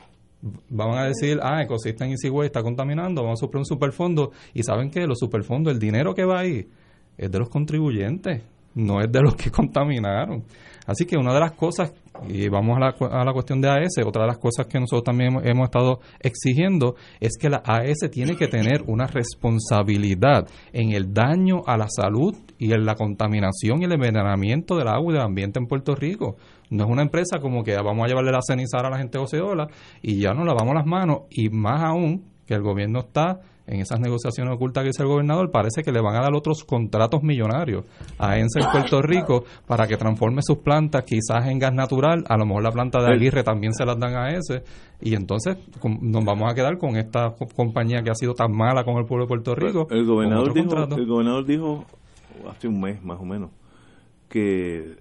van 0.43 0.99
a 0.99 1.05
decir, 1.05 1.39
ah, 1.43 1.63
Ecosystem 1.63 2.11
Easy 2.11 2.29
Way 2.29 2.47
está 2.47 2.63
contaminando, 2.63 3.23
vamos 3.23 3.41
a 3.41 3.45
sufrir 3.45 3.59
un 3.59 3.67
superfondo. 3.67 4.33
Y 4.55 4.63
saben 4.63 4.91
que 4.91 5.07
los 5.07 5.19
superfondos, 5.19 5.73
el 5.73 5.79
dinero 5.79 6.15
que 6.15 6.25
va 6.25 6.41
ahí 6.41 6.69
es 7.17 7.31
de 7.31 7.39
los 7.39 7.49
contribuyentes, 7.49 8.43
no 8.75 9.01
es 9.01 9.11
de 9.11 9.21
los 9.23 9.35
que 9.35 9.51
contaminaron. 9.53 10.45
Así 10.87 11.05
que 11.05 11.17
una 11.17 11.35
de 11.35 11.41
las 11.41 11.53
cosas, 11.53 11.93
y 12.29 12.49
vamos 12.49 12.77
a 12.77 12.81
la, 12.81 13.21
a 13.21 13.25
la 13.25 13.33
cuestión 13.33 13.61
de 13.61 13.69
AS, 13.69 13.99
otra 14.05 14.23
de 14.23 14.29
las 14.29 14.39
cosas 14.39 14.67
que 14.67 14.79
nosotros 14.79 15.05
también 15.05 15.39
hemos, 15.45 15.65
estado 15.67 16.01
exigiendo 16.21 16.95
es 17.21 17.37
que 17.39 17.49
la 17.49 17.63
AS 17.65 18.11
tiene 18.11 18.37
que 18.37 18.49
tener 18.49 18.83
una 18.87 19.07
responsabilidad 19.07 20.49
en 20.73 20.93
el 20.93 21.13
daño 21.13 21.63
a 21.67 21.77
la 21.77 21.87
salud 21.89 22.35
y 22.59 22.73
en 22.73 22.85
la 22.85 22.95
contaminación 22.95 23.83
y 23.83 23.85
el 23.85 23.93
envenenamiento 23.93 24.77
del 24.77 24.89
agua 24.89 25.13
y 25.13 25.17
del 25.17 25.25
ambiente 25.25 25.59
en 25.59 25.67
Puerto 25.67 25.95
Rico. 25.95 26.37
No 26.71 26.85
es 26.85 26.91
una 26.91 27.03
empresa 27.03 27.39
como 27.41 27.63
que 27.63 27.77
vamos 27.77 28.05
a 28.05 28.09
llevarle 28.09 28.33
la 28.33 28.41
ceniza 28.47 28.79
a 28.79 28.91
la 28.91 28.99
gente 28.99 29.19
Oceola 29.19 29.69
y 30.03 30.21
ya 30.21 30.35
nos 30.35 30.47
lavamos 30.47 30.75
las 30.75 30.87
manos 30.87 31.23
y 31.31 31.49
más 31.49 31.83
aún 31.83 32.25
que 32.47 32.55
el 32.55 32.63
gobierno 32.63 33.01
está 33.01 33.41
en 33.67 33.81
esas 33.81 34.01
negociaciones 34.01 34.55
ocultas 34.55 34.83
que 34.83 34.89
dice 34.89 35.03
el 35.03 35.09
gobernador, 35.09 35.51
parece 35.51 35.83
que 35.83 35.93
le 35.93 36.01
van 36.01 36.17
a 36.17 36.23
dar 36.23 36.35
otros 36.35 36.65
contratos 36.65 37.23
millonarios 37.23 37.85
a 38.19 38.39
ENSA 38.39 38.61
en 38.61 38.71
Puerto 38.71 39.03
Rico 39.03 39.45
para 39.67 39.87
que 39.87 39.97
transforme 39.97 40.41
sus 40.43 40.59
plantas 40.59 41.05
quizás 41.05 41.47
en 41.49 41.59
gas 41.59 41.75
natural, 41.75 42.25
a 42.29 42.37
lo 42.37 42.47
mejor 42.47 42.63
la 42.63 42.73
planta 42.73 43.03
de 43.03 43.13
Aguirre 43.13 43.43
también 43.43 43.73
se 43.75 43.85
las 43.85 43.99
dan 43.99 44.15
a 44.15 44.31
ese, 44.31 44.63
y 45.01 45.15
entonces 45.15 45.57
nos 46.01 46.25
vamos 46.25 46.51
a 46.51 46.55
quedar 46.55 46.79
con 46.79 46.97
esta 46.97 47.35
compañía 47.55 48.03
que 48.03 48.11
ha 48.11 48.15
sido 48.15 48.35
tan 48.35 48.53
mala 48.57 48.85
con 48.85 48.97
el 48.97 49.05
pueblo 49.05 49.25
de 49.25 49.29
Puerto 49.29 49.55
Rico. 49.55 49.87
El 49.91 50.07
gobernador, 50.07 50.55
dijo, 50.55 50.97
el 50.97 51.07
gobernador 51.07 51.45
dijo 51.45 51.85
hace 52.49 52.69
un 52.69 52.81
mes 52.81 53.03
más 53.03 53.19
o 53.21 53.25
menos 53.25 53.51
que 54.29 54.97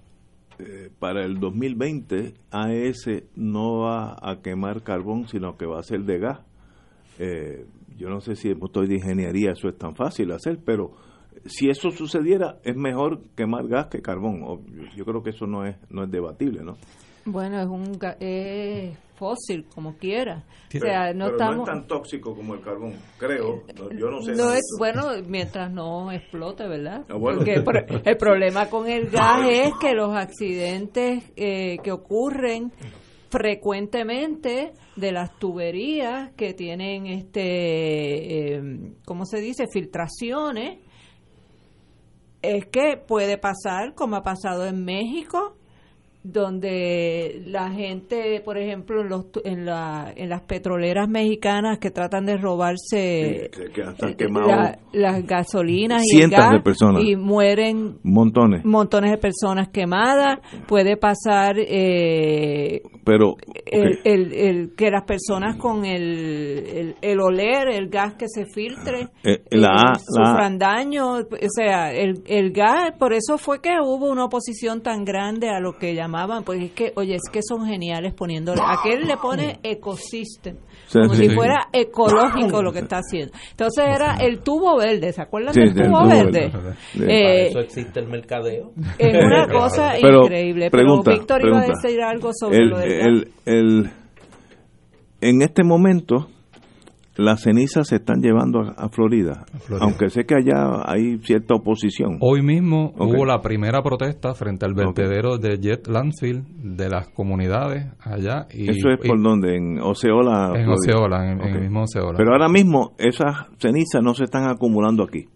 eh, 0.60 0.90
para 1.00 1.26
el 1.26 1.40
2020 1.40 2.34
AES 2.52 3.24
no 3.36 3.80
va 3.80 4.16
a 4.22 4.42
quemar 4.42 4.84
carbón, 4.84 5.28
sino 5.28 5.58
que 5.58 5.66
va 5.66 5.80
a 5.80 5.84
ser 5.84 6.02
de 6.02 6.20
gas. 6.20 6.40
Eh, 7.20 7.66
yo 7.98 8.10
no 8.10 8.20
sé 8.20 8.36
si 8.36 8.50
en 8.50 8.60
punto 8.60 8.82
de 8.82 8.96
ingeniería 8.96 9.52
eso 9.52 9.70
es 9.70 9.78
tan 9.78 9.96
fácil 9.96 10.32
hacer, 10.32 10.60
pero 10.64 10.92
si 11.46 11.70
eso 11.70 11.92
sucediera, 11.92 12.60
es 12.64 12.76
mejor 12.76 13.22
quemar 13.36 13.68
gas 13.68 13.88
que 13.88 14.02
carbón. 14.02 14.66
Yo 14.96 15.06
creo 15.06 15.24
que 15.24 15.30
eso 15.30 15.46
no 15.46 15.66
es, 15.66 15.76
no 15.90 16.04
es 16.04 16.12
debatible, 16.12 16.64
¿no? 16.64 16.78
Bueno, 17.26 17.60
es 17.60 17.68
un 17.68 17.98
es 18.20 18.98
fósil, 19.16 19.66
como 19.74 19.98
quiera. 19.98 20.44
o 20.68 20.80
sea, 20.80 21.14
no, 21.14 21.28
estamos... 21.28 21.58
no 21.58 21.64
es 21.64 21.70
tan 21.70 21.88
tóxico 21.88 22.36
como 22.36 22.54
el 22.54 22.62
carbón, 22.62 22.94
creo. 23.18 23.64
yo 23.98 24.12
no 24.12 24.22
sé. 24.22 24.34
No 24.36 24.52
es, 24.54 24.64
bueno, 24.78 25.08
mientras 25.28 25.72
no 25.72 26.12
explote, 26.12 26.68
¿verdad? 26.68 27.06
Ah, 27.10 27.18
Porque 27.20 27.64
el 28.06 28.18
problema 28.18 28.70
con 28.70 28.88
el 28.88 29.10
gas 29.12 29.48
es 29.50 29.74
que 29.80 29.94
los 29.94 30.16
accidentes 30.16 31.24
eh, 31.36 31.78
que 31.84 31.92
ocurren 31.92 32.72
frecuentemente 33.30 34.74
de 34.96 35.12
las 35.12 35.38
tuberías 35.40 36.32
que 36.36 36.54
tienen 36.54 37.08
este 37.08 38.56
eh, 38.56 38.94
¿cómo 39.06 39.26
se 39.26 39.40
dice? 39.42 39.66
filtraciones 39.72 40.80
es 42.42 42.66
que 42.68 42.98
puede 42.98 43.38
pasar 43.38 43.96
como 43.96 44.16
ha 44.16 44.24
pasado 44.24 44.66
en 44.68 44.84
México 44.84 45.58
donde 46.26 47.44
la 47.46 47.70
gente, 47.70 48.42
por 48.44 48.58
ejemplo, 48.58 49.02
en, 49.02 49.10
los, 49.10 49.26
en, 49.44 49.66
la, 49.66 50.12
en 50.16 50.30
las 50.30 50.42
petroleras 50.42 51.08
mexicanas 51.08 51.78
que 51.78 51.92
tratan 51.92 52.26
de 52.26 52.38
robarse 52.38 53.52
las 54.92 55.24
gasolinas 55.26 56.02
y 56.04 56.22
el 56.22 56.32
gas 56.32 56.54
y 57.00 57.16
mueren 57.16 58.00
montones. 58.02 58.66
montones 58.66 59.12
de 59.12 59.18
personas 59.18 59.70
quemadas, 59.70 60.40
puede 60.68 60.98
pasar 60.98 61.58
eh, 61.60 62.82
pero 63.04 63.36
el, 63.66 64.00
el, 64.34 64.76
que 64.76 64.90
las 64.90 65.04
personas 65.04 65.58
con 65.58 65.86
el, 65.86 66.96
el, 67.02 67.20
oler 67.20 67.68
el 67.68 67.90
gas 67.90 68.16
que 68.16 68.28
se 68.28 68.46
filtre 68.46 69.10
eh, 69.24 69.44
eh, 69.52 69.62
sufran 70.00 70.58
daño, 70.58 71.18
o 71.18 71.50
sea, 71.56 71.94
el, 71.94 72.24
el 72.26 72.52
gas, 72.52 72.94
por 72.98 73.14
eso 73.14 73.38
fue 73.38 73.62
que 73.62 73.76
hubo 73.80 74.10
una 74.10 74.26
oposición 74.26 74.82
tan 74.82 75.06
grande 75.06 75.50
a 75.50 75.60
lo 75.60 75.74
que 75.74 75.94
llaman 76.20 76.44
pues 76.44 76.62
es 76.62 76.72
que, 76.72 76.94
oye, 76.96 77.16
es 77.16 77.30
que 77.32 77.42
son 77.42 77.66
geniales 77.66 78.14
poniéndole, 78.14 78.62
aquel 78.66 79.08
le 79.08 79.18
pone 79.18 79.60
ecosystem, 79.64 80.58
como 80.92 81.14
si 81.14 81.30
fuera 81.30 81.68
ecológico 81.72 82.62
lo 82.62 82.72
que 82.72 82.80
está 82.80 82.98
haciendo. 82.98 83.34
Entonces 83.52 83.86
era 83.88 84.16
el 84.16 84.40
tubo 84.40 84.78
verde, 84.78 85.12
¿se 85.14 85.22
acuerdan 85.22 85.54
del 85.54 85.74
tubo, 85.74 86.08
verde? 86.08 86.52
Eh, 87.00 87.48
eso 87.48 87.60
existe 87.60 88.00
el 88.00 88.08
mercadeo. 88.08 88.72
Es 88.98 89.14
una 89.24 89.48
cosa 89.48 89.98
increíble, 89.98 90.70
pero 90.72 91.02
Víctor 91.04 91.46
iba 91.46 91.62
a 91.62 91.68
decir 91.68 92.02
algo 92.02 92.32
sobre 92.34 92.66
lo 92.66 92.78
del 92.78 93.32
el, 93.46 93.90
En 95.22 95.42
este 95.42 95.64
momento 95.64 96.30
las 97.18 97.42
cenizas 97.42 97.88
se 97.88 97.98
están 97.98 98.22
llevando 98.22 98.60
a, 98.60 98.90
Florida, 98.90 99.46
aunque 99.80 100.10
sé 100.10 100.26
que 100.26 100.36
allá 100.36 100.84
hay 100.86 101.18
cierta 101.20 101.56
oposición. 101.56 102.18
Hoy 102.20 102.42
mismo 102.42 102.94
hubo 102.98 103.26
la 103.26 103.42
primera 103.42 103.82
protesta 103.82 104.34
frente 104.34 104.66
al 104.66 104.74
vertedero 104.74 105.38
de 105.38 105.58
Jet 105.60 105.88
Landfill 105.88 106.44
de 106.76 106.90
las 106.90 107.10
comunidades 107.10 107.88
allá. 108.00 108.48
Y, 108.52 108.70
¿Eso 108.70 108.90
es 108.90 109.00
por 109.06 109.22
donde? 109.22 109.56
¿En 109.56 109.80
Oceola? 109.82 110.52
En 110.56 110.70
Oceola, 110.70 111.32
en, 111.32 111.42
el 111.42 111.62
mismo 111.62 111.84
Oceola. 111.84 112.18
Pero 112.18 112.32
ahora 112.32 112.50
mismo 112.50 112.94
esas 112.98 113.48
cenizas 113.60 114.02
no 114.04 114.14
se 114.14 114.26
están 114.26 114.50
acumulando 114.50 115.04
aquí. 115.04 115.28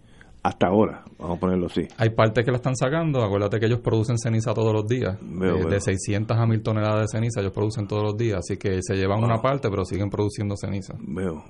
hasta 0.41 0.67
ahora, 0.67 1.03
vamos 1.17 1.37
a 1.37 1.39
ponerlo 1.39 1.65
así. 1.67 1.81
Hay 1.97 2.11
partes 2.11 2.45
que 2.45 2.51
la 2.51 2.57
están 2.57 2.75
sacando, 2.75 3.21
acuérdate 3.21 3.59
que 3.59 3.65
ellos 3.65 3.81
producen 3.81 4.17
ceniza 4.17 4.53
todos 4.53 4.73
los 4.73 4.87
días, 4.87 5.17
Veo, 5.21 5.55
Eh, 5.55 5.59
veo. 5.59 5.69
de 5.69 5.81
600 5.81 6.37
a 6.37 6.45
1000 6.45 6.61
toneladas 6.61 7.01
de 7.01 7.07
ceniza 7.07 7.41
ellos 7.41 7.51
producen 7.53 7.87
todos 7.87 8.03
los 8.03 8.17
días, 8.17 8.39
así 8.39 8.57
que 8.57 8.79
se 8.81 8.95
llevan 8.95 9.21
una 9.23 9.41
parte 9.41 9.69
pero 9.69 9.83
siguen 9.83 10.09
produciendo 10.09 10.55
ceniza. 10.55 10.93
Veo. 10.99 11.43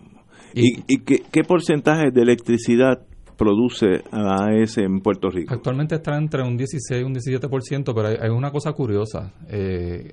Y- 0.54 0.84
¿Y, 0.88 1.00
qué, 1.04 1.24
qué 1.32 1.44
porcentaje 1.44 2.12
de 2.12 2.22
electricidad 2.22 3.00
produce 3.38 4.04
la 4.12 4.46
AES 4.48 4.78
en 4.80 5.00
Puerto 5.00 5.30
Rico? 5.30 5.54
Actualmente 5.54 5.96
está 5.96 6.18
entre 6.18 6.44
un 6.44 6.58
16 6.58 7.02
y 7.02 7.04
un 7.04 7.14
17%, 7.14 7.94
pero 7.96 8.08
hay, 8.10 8.18
hay 8.22 8.30
una 8.30 8.52
cosa 8.52 8.74
curiosa. 8.74 9.32
Eh, 9.48 10.12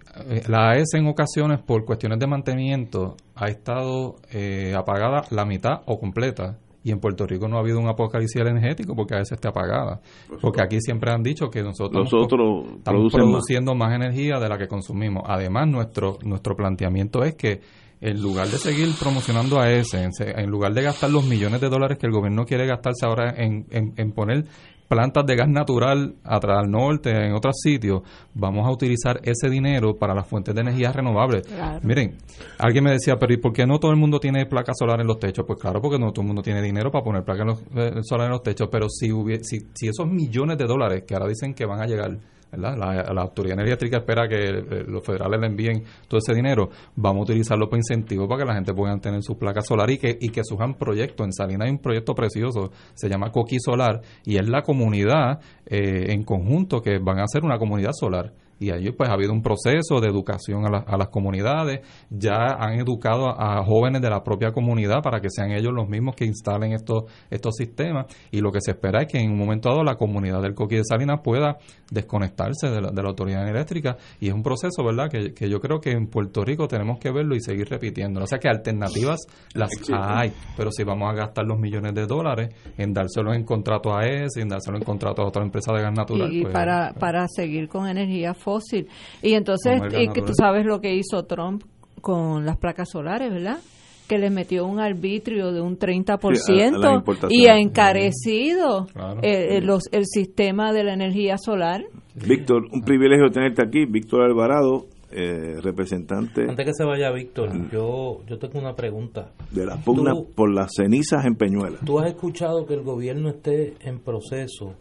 la 0.49 0.71
AES 0.71 0.95
en 0.95 1.07
ocasiones, 1.09 1.59
por 1.61 1.85
cuestiones 1.85 2.19
de 2.21 2.27
mantenimiento, 2.27 3.17
ha 3.35 3.49
estado 3.49 4.17
eh, 4.33 4.75
apagada 4.77 5.23
la 5.31 5.45
mitad 5.45 5.81
o 5.87 5.99
completa. 5.99 6.59
Y 6.85 6.93
en 6.93 7.01
Puerto 7.01 7.27
Rico 7.27 7.49
no 7.49 7.57
ha 7.57 7.61
habido 7.63 7.81
un 7.81 7.89
apocalipsis 7.89 8.41
energético 8.43 8.95
porque 8.95 9.17
AES 9.17 9.33
esté 9.33 9.49
apagada. 9.49 10.01
Porque 10.41 10.63
aquí 10.63 10.81
siempre 10.81 11.11
han 11.11 11.21
dicho 11.25 11.49
que 11.51 11.61
nosotros, 11.65 12.05
Nosotros 12.05 12.65
estamos 12.77 12.83
producen 12.85 13.21
más. 13.23 13.31
produciendo 13.33 13.75
más. 13.75 13.93
energía 13.93 14.39
de 14.39 14.49
la 14.49 14.57
que 14.57 14.69
consumimos. 14.69 15.25
Además, 15.27 15.67
nuestro, 15.67 16.19
nuestro 16.23 16.55
planteamiento 16.55 17.25
es 17.25 17.35
que 17.35 17.61
en 18.01 18.21
lugar 18.21 18.49
de 18.49 18.59
seguir 18.59 18.89
promocionando 18.99 19.59
a 19.61 19.71
ese, 19.73 20.09
en, 20.19 20.51
lugar 20.51 20.73
de 20.75 20.83
gastar 20.83 21.11
los 21.11 21.25
millones 21.25 21.61
de 21.61 21.69
dólares 21.69 21.99
que 21.99 22.07
el 22.07 22.13
gobierno 22.13 22.45
quiere 22.45 22.67
gastarse 22.67 23.07
ahora 23.07 23.35
en, 23.37 23.67
en- 23.71 23.95
en 23.97 24.13
poner 24.13 24.45
plantas 24.89 25.27
de 25.27 25.35
gas 25.35 25.49
natural 25.49 26.15
atrás 26.23 26.59
al 26.63 26.71
norte, 26.71 27.11
en 27.11 27.33
otros 27.33 27.57
sitios, 27.61 28.03
vamos 28.35 28.65
a 28.65 28.71
utilizar 28.71 29.19
ese 29.25 29.51
dinero 29.51 29.97
para 29.97 30.15
las 30.15 30.29
fuentes 30.29 30.55
de 30.55 30.61
energía 30.61 30.93
renovables. 30.93 31.45
Claro. 31.45 31.81
Miren, 31.83 32.19
alguien 32.59 32.85
me 32.85 32.93
decía, 32.93 33.17
pero 33.19 33.35
¿y 33.35 33.39
por 33.39 33.53
qué 33.53 33.67
no 33.67 33.81
todo 33.81 33.91
el 33.91 33.97
mundo 33.97 34.21
tiene 34.21 34.47
placas 34.47 34.77
solares 34.79 35.01
en 35.03 35.09
los 35.09 35.19
techos? 35.19 35.45
Pues 35.45 35.59
claro, 35.59 35.81
porque 35.83 35.99
no 35.99 36.13
todo 36.13 36.21
el 36.21 36.29
mundo 36.29 36.41
tiene 36.43 36.63
dinero 36.63 36.93
para 36.93 37.03
poner 37.03 37.25
placas 37.25 37.41
en 37.43 37.47
los- 37.49 37.63
eh, 37.97 38.01
solares 38.03 38.29
en 38.29 38.33
los 38.33 38.43
techos, 38.45 38.69
pero 38.71 38.89
si, 38.89 39.09
hubie- 39.11 39.41
si, 39.43 39.59
si 39.75 39.89
esos 39.89 40.07
millones 40.07 40.57
de 40.57 40.67
dólares 40.67 41.03
que 41.05 41.15
ahora 41.15 41.27
dicen 41.27 41.53
que 41.53 41.67
van 41.67 41.81
a 41.81 41.87
llegar. 41.87 42.17
La, 42.53 42.75
la 42.77 43.23
Autoridad 43.23 43.59
Energética 43.59 43.99
espera 43.99 44.29
que 44.29 44.37
eh, 44.37 44.85
los 44.87 45.05
federales 45.05 45.41
le 45.41 45.47
envíen 45.47 45.85
todo 46.09 46.19
ese 46.19 46.33
dinero, 46.35 46.71
vamos 46.95 47.21
a 47.21 47.33
utilizarlo 47.33 47.69
para 47.69 47.79
incentivos 47.79 48.29
para 48.29 48.43
que 48.43 48.47
la 48.47 48.55
gente 48.55 48.73
pueda 48.73 48.97
tener 48.99 49.23
sus 49.23 49.37
placas 49.37 49.67
solares 49.67 49.97
y 49.97 49.99
que, 49.99 50.19
y 50.21 50.29
que 50.31 50.43
surjan 50.45 50.75
proyectos. 50.75 51.27
En 51.27 51.33
Salinas 51.33 51.67
hay 51.67 51.73
un 51.73 51.79
proyecto 51.79 52.15
precioso, 52.15 52.71
se 52.95 53.09
llama 53.09 53.31
Coqui 53.31 53.57
Solar, 53.59 54.01
y 54.25 54.37
es 54.37 54.49
la 54.49 54.63
comunidad 54.63 55.41
eh, 55.67 56.07
en 56.13 56.23
conjunto 56.25 56.81
que 56.81 56.99
van 56.99 57.19
a 57.19 57.25
hacer 57.25 57.45
una 57.45 57.59
comunidad 57.59 57.93
solar. 57.93 58.33
Y 58.59 58.71
ahí 58.71 58.91
pues 58.93 59.09
ha 59.11 59.13
habido 59.13 59.33
un 59.33 59.43
proceso 59.43 60.01
de 60.01 60.09
educación 60.09 60.65
a, 60.67 60.71
la- 60.71 60.85
a 60.87 60.97
las 60.97 61.09
comunidades, 61.09 61.81
ya 62.11 62.57
han 62.59 62.75
educado 62.81 63.29
a, 63.29 63.59
a 63.59 63.65
jóvenes 63.65 64.01
de 64.03 64.09
la 64.11 64.23
propia 64.23 64.53
comunidad 64.53 65.03
para 65.03 65.21
que 65.21 65.29
sean 65.31 65.51
ellos 65.53 65.73
los 65.75 65.89
mismos 65.89 66.15
que 66.17 66.25
instalen 66.25 66.73
estos, 66.73 67.05
estos 67.31 67.55
sistemas 67.57 68.07
y 68.31 68.41
lo 68.41 68.51
que 68.51 68.61
se 68.61 68.71
espera 68.73 69.03
es 69.03 69.13
que 69.13 69.19
en 69.19 69.31
un 69.33 69.39
momento 69.39 69.69
dado 69.69 69.85
la 69.85 69.97
comunidad 69.97 70.41
del 70.41 70.55
Coqui 70.55 70.77
de 70.77 70.85
Salinas 70.85 71.21
pueda 71.23 71.59
desconectarse 71.91 72.69
de 72.71 72.81
la, 72.81 72.91
de 72.91 73.03
la 73.03 73.09
autoridad 73.09 73.49
eléctrica 73.49 73.97
y 74.21 74.29
es 74.29 74.35
un 74.35 74.43
proceso, 74.43 74.85
¿verdad?, 74.85 75.09
que, 75.11 75.33
que 75.35 75.49
yo 75.49 75.61
creo 75.61 75.81
que 75.81 75.91
en 75.93 76.07
Puerto 76.09 76.45
Rico 76.45 76.69
tenemos 76.69 76.99
que 76.99 77.11
verlo 77.11 77.35
y 77.35 77.41
seguir 77.41 77.69
repitiendo. 77.69 78.23
O 78.23 78.27
sea 78.27 78.39
que 78.39 78.49
alternativas 78.49 79.21
las 79.55 79.71
hay, 79.93 80.33
pero 80.57 80.71
si 80.71 80.85
vamos 80.85 81.11
a 81.11 81.15
gastar 81.15 81.45
los 81.47 81.59
millones 81.59 81.95
de 81.95 82.07
dólares 82.07 82.49
en 82.77 82.93
dárselos 82.93 83.37
en 83.37 83.45
contrato 83.45 83.95
a 83.97 84.05
ES, 84.07 84.37
en 84.37 84.49
dárselos 84.49 84.81
en 84.81 84.85
contrato 84.87 85.23
a 85.23 85.27
otra 85.29 85.43
empresa 85.43 85.73
de 85.75 85.83
gas 85.83 85.93
natural. 85.95 86.33
y 86.33 86.43
pues, 86.43 86.53
para, 86.53 86.93
para 86.99 87.27
seguir 87.29 87.69
con 87.69 87.87
energía 87.89 88.35
fósil. 88.47 88.87
Y 89.23 89.35
entonces, 89.35 89.83
el 89.93 90.03
y 90.03 90.09
que 90.09 90.23
tú 90.23 90.33
sabes 90.39 90.65
lo 90.65 90.81
que 90.81 90.95
hizo 90.95 91.25
Trump 91.25 91.65
con 92.01 92.47
las 92.47 92.57
placas 92.57 92.89
solares, 92.93 93.33
¿verdad? 93.33 93.59
Que 94.07 94.19
le 94.19 94.31
metió 94.31 94.65
un 94.67 94.79
arbitrio 94.79 95.51
de 95.51 95.61
un 95.61 95.77
30% 95.77 96.37
Sí, 96.37 96.61
a- 96.61 97.27
a 97.27 97.29
y 97.29 97.47
ha 97.49 97.59
encarecido 97.59 98.87
Claro. 98.93 99.21
eh, 99.23 99.57
eh, 99.57 99.61
los, 99.61 99.83
el 99.93 100.05
sistema 100.07 100.73
de 100.73 100.85
la 100.85 100.95
energía 100.95 101.37
solar. 101.39 101.83
Víctor, 102.15 102.67
un 102.73 102.83
privilegio 102.83 103.31
tenerte 103.31 103.63
aquí. 103.67 103.85
Víctor 103.85 104.23
Alvarado, 104.23 104.87
eh, 105.11 105.57
representante 105.63 106.43
Antes 106.49 106.67
que 106.67 106.73
se 106.73 106.85
vaya 106.85 107.11
Víctor, 107.11 107.51
yo, 107.73 108.21
yo 108.29 108.39
tengo 108.39 108.59
una 108.61 108.75
pregunta. 108.75 109.31
de 109.51 109.67
la 109.67 109.77
pugna 109.77 110.13
por 110.37 110.53
las 110.55 110.71
cenizas 110.77 111.25
en 111.25 111.35
Peñuela. 111.35 111.79
¿Tú 111.85 111.99
has 111.99 112.09
escuchado 112.09 112.65
que 112.67 112.75
el 112.75 112.83
gobierno 112.83 113.29
esté 113.29 113.75
en 113.81 113.99
proceso 113.99 114.75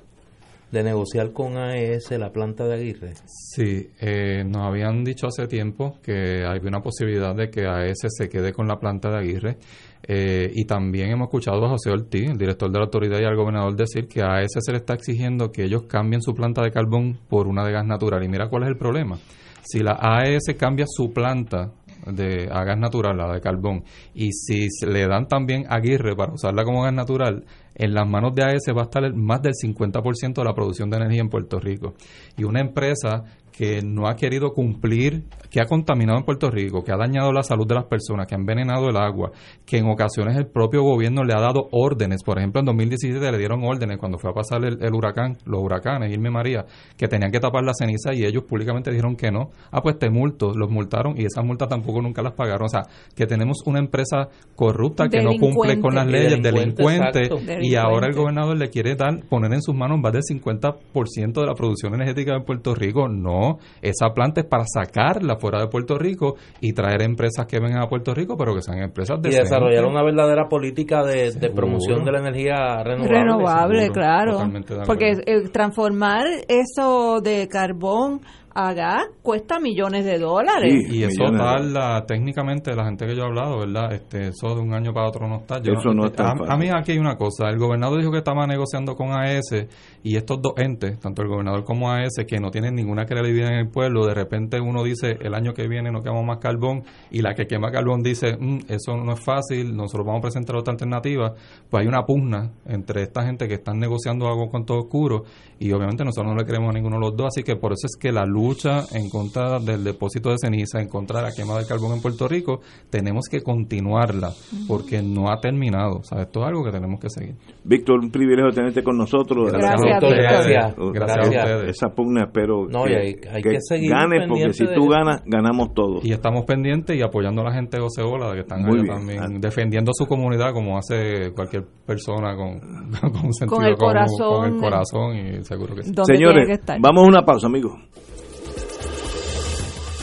de 0.75 0.83
negociar 0.83 1.31
con 1.31 1.57
AES 1.57 2.11
la 2.19 2.31
planta 2.33 2.65
de 2.65 2.73
Aguirre? 2.73 3.13
Sí, 3.25 3.89
eh, 4.01 4.43
nos 4.45 4.63
habían 4.63 5.05
dicho 5.05 5.27
hace 5.27 5.47
tiempo 5.47 5.99
que 6.03 6.45
hay 6.45 6.59
una 6.63 6.81
posibilidad 6.81 7.33
de 7.33 7.49
que 7.49 7.65
AES 7.65 8.07
se 8.09 8.27
quede 8.27 8.51
con 8.51 8.67
la 8.67 8.77
planta 8.77 9.09
de 9.09 9.17
Aguirre 9.17 9.57
eh, 10.03 10.51
y 10.53 10.65
también 10.65 11.11
hemos 11.11 11.27
escuchado 11.27 11.65
a 11.65 11.69
José 11.69 11.91
Ortiz, 11.91 12.29
el 12.29 12.37
director 12.37 12.69
de 12.69 12.77
la 12.77 12.85
autoridad 12.85 13.21
y 13.21 13.23
al 13.23 13.37
gobernador 13.37 13.73
decir 13.73 14.07
que 14.07 14.21
a 14.21 14.35
AES 14.35 14.51
se 14.59 14.71
le 14.73 14.79
está 14.79 14.95
exigiendo 14.95 15.49
que 15.49 15.63
ellos 15.63 15.83
cambien 15.83 16.21
su 16.21 16.33
planta 16.33 16.61
de 16.61 16.71
carbón 16.71 17.17
por 17.29 17.47
una 17.47 17.65
de 17.65 17.71
gas 17.71 17.85
natural. 17.85 18.21
Y 18.23 18.27
mira 18.27 18.49
cuál 18.49 18.63
es 18.63 18.69
el 18.69 18.77
problema. 18.77 19.17
Si 19.63 19.79
la 19.79 19.97
AES 19.99 20.55
cambia 20.59 20.85
su 20.87 21.13
planta 21.13 21.71
de 22.05 22.49
a 22.51 22.65
gas 22.65 22.77
natural, 22.77 23.17
la 23.17 23.33
de 23.33 23.39
carbón, 23.39 23.83
y 24.13 24.31
si 24.33 24.67
le 24.85 25.07
dan 25.07 25.27
también 25.27 25.65
Aguirre 25.69 26.15
para 26.15 26.33
usarla 26.33 26.65
como 26.65 26.83
gas 26.83 26.93
natural, 26.93 27.45
en 27.75 27.93
las 27.93 28.07
manos 28.07 28.33
de 28.33 28.43
AES 28.43 28.73
va 28.75 28.81
a 28.81 28.85
estar 28.85 29.13
más 29.13 29.41
del 29.41 29.53
50% 29.53 30.33
de 30.33 30.43
la 30.43 30.53
producción 30.53 30.89
de 30.89 30.97
energía 30.97 31.21
en 31.21 31.29
Puerto 31.29 31.59
Rico. 31.59 31.93
Y 32.37 32.43
una 32.45 32.61
empresa 32.61 33.23
que 33.55 33.81
no 33.81 34.07
ha 34.07 34.15
querido 34.15 34.51
cumplir, 34.51 35.23
que 35.49 35.61
ha 35.61 35.65
contaminado 35.65 36.19
en 36.19 36.25
Puerto 36.25 36.51
Rico, 36.51 36.83
que 36.83 36.91
ha 36.91 36.97
dañado 36.97 37.31
la 37.31 37.41
salud 37.41 37.65
de 37.65 37.75
las 37.75 37.85
personas, 37.85 38.27
que 38.27 38.35
ha 38.35 38.37
envenenado 38.37 38.89
el 38.89 38.97
agua, 38.97 39.31
que 39.65 39.77
en 39.77 39.87
ocasiones 39.87 40.35
el 40.35 40.47
propio 40.47 40.83
gobierno 40.83 41.23
le 41.23 41.33
ha 41.33 41.39
dado 41.39 41.69
órdenes. 41.71 42.21
Por 42.23 42.37
ejemplo, 42.37 42.59
en 42.59 42.65
2017 42.65 43.31
le 43.31 43.37
dieron 43.37 43.63
órdenes 43.63 43.97
cuando 43.97 44.17
fue 44.17 44.31
a 44.31 44.33
pasar 44.33 44.65
el, 44.65 44.83
el 44.83 44.93
huracán, 44.93 45.37
los 45.45 45.61
huracanes, 45.61 46.11
Irma 46.11 46.27
y 46.27 46.31
María, 46.31 46.65
que 46.97 47.07
tenían 47.07 47.31
que 47.31 47.39
tapar 47.39 47.63
la 47.63 47.73
ceniza 47.73 48.13
y 48.13 48.25
ellos 48.25 48.43
públicamente 48.43 48.91
dijeron 48.91 49.15
que 49.15 49.31
no. 49.31 49.51
Ah, 49.71 49.81
pues 49.81 49.97
te 49.97 50.09
multo, 50.09 50.51
los 50.53 50.69
multaron 50.69 51.15
y 51.17 51.23
esas 51.23 51.45
multas 51.45 51.69
tampoco 51.69 52.01
nunca 52.01 52.21
las 52.21 52.33
pagaron. 52.33 52.65
O 52.65 52.69
sea, 52.69 52.81
que 53.15 53.25
tenemos 53.25 53.63
una 53.65 53.79
empresa 53.79 54.27
corrupta 54.57 55.07
que 55.07 55.21
no 55.21 55.31
cumple 55.39 55.79
con 55.79 55.95
las 55.95 56.07
leyes, 56.07 56.41
delincuente, 56.41 57.29
Delincuente, 57.29 57.59
y 57.61 57.75
ahora 57.75 58.07
el 58.07 58.15
gobernador 58.15 58.57
le 58.57 58.69
quiere 58.69 58.95
dar, 58.95 59.23
poner 59.29 59.53
en 59.53 59.61
sus 59.61 59.73
manos 59.73 59.99
más 60.01 60.11
del 60.11 60.23
50% 60.23 61.33
de 61.33 61.45
la 61.45 61.53
producción 61.53 61.93
energética 61.93 62.33
de 62.33 62.41
Puerto 62.41 62.75
Rico. 62.75 63.07
No, 63.07 63.44
esa 63.81 64.09
planta 64.13 64.41
es 64.41 64.47
para 64.47 64.63
sacarla 64.65 65.35
fuera 65.37 65.59
de 65.59 65.67
Puerto 65.67 65.97
Rico 65.97 66.35
y 66.61 66.73
traer 66.73 67.01
empresas 67.01 67.45
que 67.47 67.59
vengan 67.59 67.81
a 67.81 67.87
Puerto 67.87 68.13
Rico, 68.13 68.35
pero 68.37 68.53
que 68.53 68.61
sean 68.61 68.79
empresas 68.79 69.17
Y 69.19 69.21
decentes. 69.23 69.49
desarrollar 69.49 69.85
una 69.85 70.03
verdadera 70.03 70.47
política 70.47 71.03
de, 71.03 71.31
de 71.31 71.49
promoción 71.49 72.03
de 72.03 72.11
la 72.11 72.19
energía 72.19 72.83
renovable. 72.83 73.07
Renovable, 73.19 73.79
seguro, 73.81 73.93
claro. 73.93 74.37
de. 74.39 74.85
Porque 74.85 75.11
eh, 75.25 75.49
transformar 75.51 76.25
eso 76.47 77.19
de 77.21 77.47
carbón 77.47 78.21
a 78.55 78.73
gas 78.73 79.07
cuesta 79.21 79.59
millones 79.59 80.05
de 80.05 80.17
dólares. 80.17 80.85
Sí. 80.89 80.99
Y 80.99 81.03
eso 81.03 81.25
tarda, 81.37 82.05
técnicamente, 82.05 82.73
la 82.73 82.85
gente 82.85 83.05
que 83.05 83.13
yo 83.13 83.23
he 83.23 83.25
hablado, 83.25 83.59
¿verdad? 83.59 83.91
Este, 83.93 84.29
eso 84.29 84.55
de 84.55 84.61
un 84.61 84.73
año 84.73 84.93
para 84.93 85.09
otro 85.09 85.27
no 85.27 85.37
está. 85.39 85.61
Yo 85.61 85.73
Eso 85.73 85.93
no 85.93 86.05
está 86.05 86.29
a, 86.29 86.53
a 86.53 86.57
mí 86.57 86.69
aquí 86.73 86.93
hay 86.93 86.97
una 86.97 87.17
cosa. 87.17 87.49
El 87.49 87.57
gobernador 87.57 87.99
dijo 87.99 88.11
que 88.11 88.19
estaba 88.19 88.47
negociando 88.47 88.95
con 88.95 89.11
AES 89.11 89.67
y 90.03 90.15
estos 90.15 90.41
dos 90.41 90.53
entes, 90.55 90.97
tanto 90.99 91.21
el 91.21 91.27
gobernador 91.27 91.65
como 91.65 91.91
AES, 91.91 92.25
que 92.25 92.39
no 92.39 92.49
tienen 92.49 92.75
ninguna 92.75 93.05
credibilidad 93.05 93.51
en 93.51 93.59
el 93.59 93.69
pueblo, 93.69 94.05
de 94.05 94.13
repente 94.13 94.61
uno 94.61 94.83
dice, 94.83 95.17
el 95.19 95.33
año 95.33 95.53
que 95.53 95.67
viene 95.67 95.91
no 95.91 96.01
quemamos 96.01 96.25
más 96.25 96.37
carbón 96.37 96.83
y 97.11 97.21
la 97.21 97.33
que 97.33 97.47
quema 97.47 97.71
carbón 97.71 98.03
dice, 98.03 98.37
"Mm, 98.39 98.59
eso 98.69 98.95
no 98.95 99.13
es 99.13 99.19
fácil, 99.19 99.75
nosotros 99.75 100.05
vamos 100.05 100.19
a 100.19 100.21
presentar 100.23 100.55
otra 100.55 100.71
alternativa. 100.71 101.33
Pues 101.69 101.81
hay 101.81 101.87
una 101.87 102.03
pugna 102.05 102.51
entre 102.65 103.01
esta 103.03 103.25
gente 103.25 103.49
que 103.49 103.55
están 103.55 103.79
negociando 103.79 104.27
algo 104.27 104.49
con 104.49 104.65
todo 104.65 104.79
oscuro 104.79 105.23
y 105.59 105.73
obviamente 105.73 106.05
nosotros 106.05 106.31
no 106.33 106.37
le 106.37 106.45
creemos 106.45 106.69
a 106.69 106.73
ninguno 106.73 106.95
de 106.97 107.01
los 107.01 107.17
dos, 107.17 107.27
así 107.27 107.43
que 107.43 107.57
por 107.57 107.73
eso 107.73 107.87
es 107.87 107.97
que 107.99 108.11
la 108.13 108.25
lucha 108.45 108.83
en 108.93 109.09
contra 109.09 109.59
del 109.59 109.83
depósito 109.83 110.29
de 110.29 110.35
ceniza, 110.39 110.79
en 110.81 110.87
contra 110.87 111.19
de 111.19 111.25
la 111.27 111.31
quema 111.35 111.55
del 111.57 111.65
carbón 111.67 111.93
en 111.93 112.01
Puerto 112.01 112.27
Rico, 112.27 112.59
tenemos 112.89 113.25
que 113.29 113.41
continuarla 113.41 114.31
porque 114.67 115.01
no 115.01 115.29
ha 115.31 115.39
terminado. 115.39 115.97
O 115.99 116.03
sea, 116.03 116.21
esto 116.21 116.41
es 116.41 116.47
algo 116.47 116.63
que 116.63 116.71
tenemos 116.71 116.99
que 116.99 117.09
seguir. 117.09 117.35
Víctor, 117.63 117.99
un 117.99 118.11
privilegio 118.11 118.51
tenerte 118.51 118.83
con 118.83 118.97
nosotros. 118.97 119.51
Gracias, 119.51 119.81
Víctor, 119.81 120.09
Víctor. 120.09 120.15
gracias. 120.17 120.75
Gracias, 120.75 120.93
Gracias. 120.93 121.17
a 121.17 121.29
ustedes. 121.55 121.69
Esa 121.69 121.89
pugna 121.89 122.23
espero 122.25 122.67
No, 122.69 122.83
que, 122.85 122.95
hay- 122.95 123.15
hay 123.31 123.41
que 123.41 123.57
seguir 123.61 123.89
gane 123.91 124.27
porque 124.27 124.53
si 124.53 124.65
tú 124.73 124.87
ganas, 124.87 125.21
ganamos 125.25 125.73
todos. 125.73 126.03
Y 126.05 126.11
estamos 126.11 126.45
pendientes 126.45 126.95
y 126.97 127.01
apoyando 127.01 127.41
a 127.41 127.45
la 127.45 127.53
gente 127.53 127.77
de 127.77 127.83
Oceola, 127.83 128.33
que 128.33 128.41
están 128.41 128.65
allá 128.65 128.83
también, 128.85 129.19
Ah. 129.21 129.27
defendiendo 129.39 129.91
su 129.93 130.05
comunidad 130.05 130.53
como 130.53 130.77
hace 130.77 131.31
cualquier 131.35 131.63
persona 131.85 132.35
con, 132.35 132.59
con 133.21 133.33
sentido 133.33 133.61
el 133.61 133.75
común, 133.75 133.93
corazón. 133.93 134.35
con 134.35 134.53
el 134.53 134.59
corazón 134.59 135.15
y 135.17 135.43
seguro 135.45 135.75
que 135.75 135.83
sí. 135.83 135.93
Señores, 136.05 136.59
que 136.59 136.73
vamos 136.79 137.03
a 137.05 137.07
una 137.07 137.21
pausa, 137.23 137.47
amigos. 137.47 137.73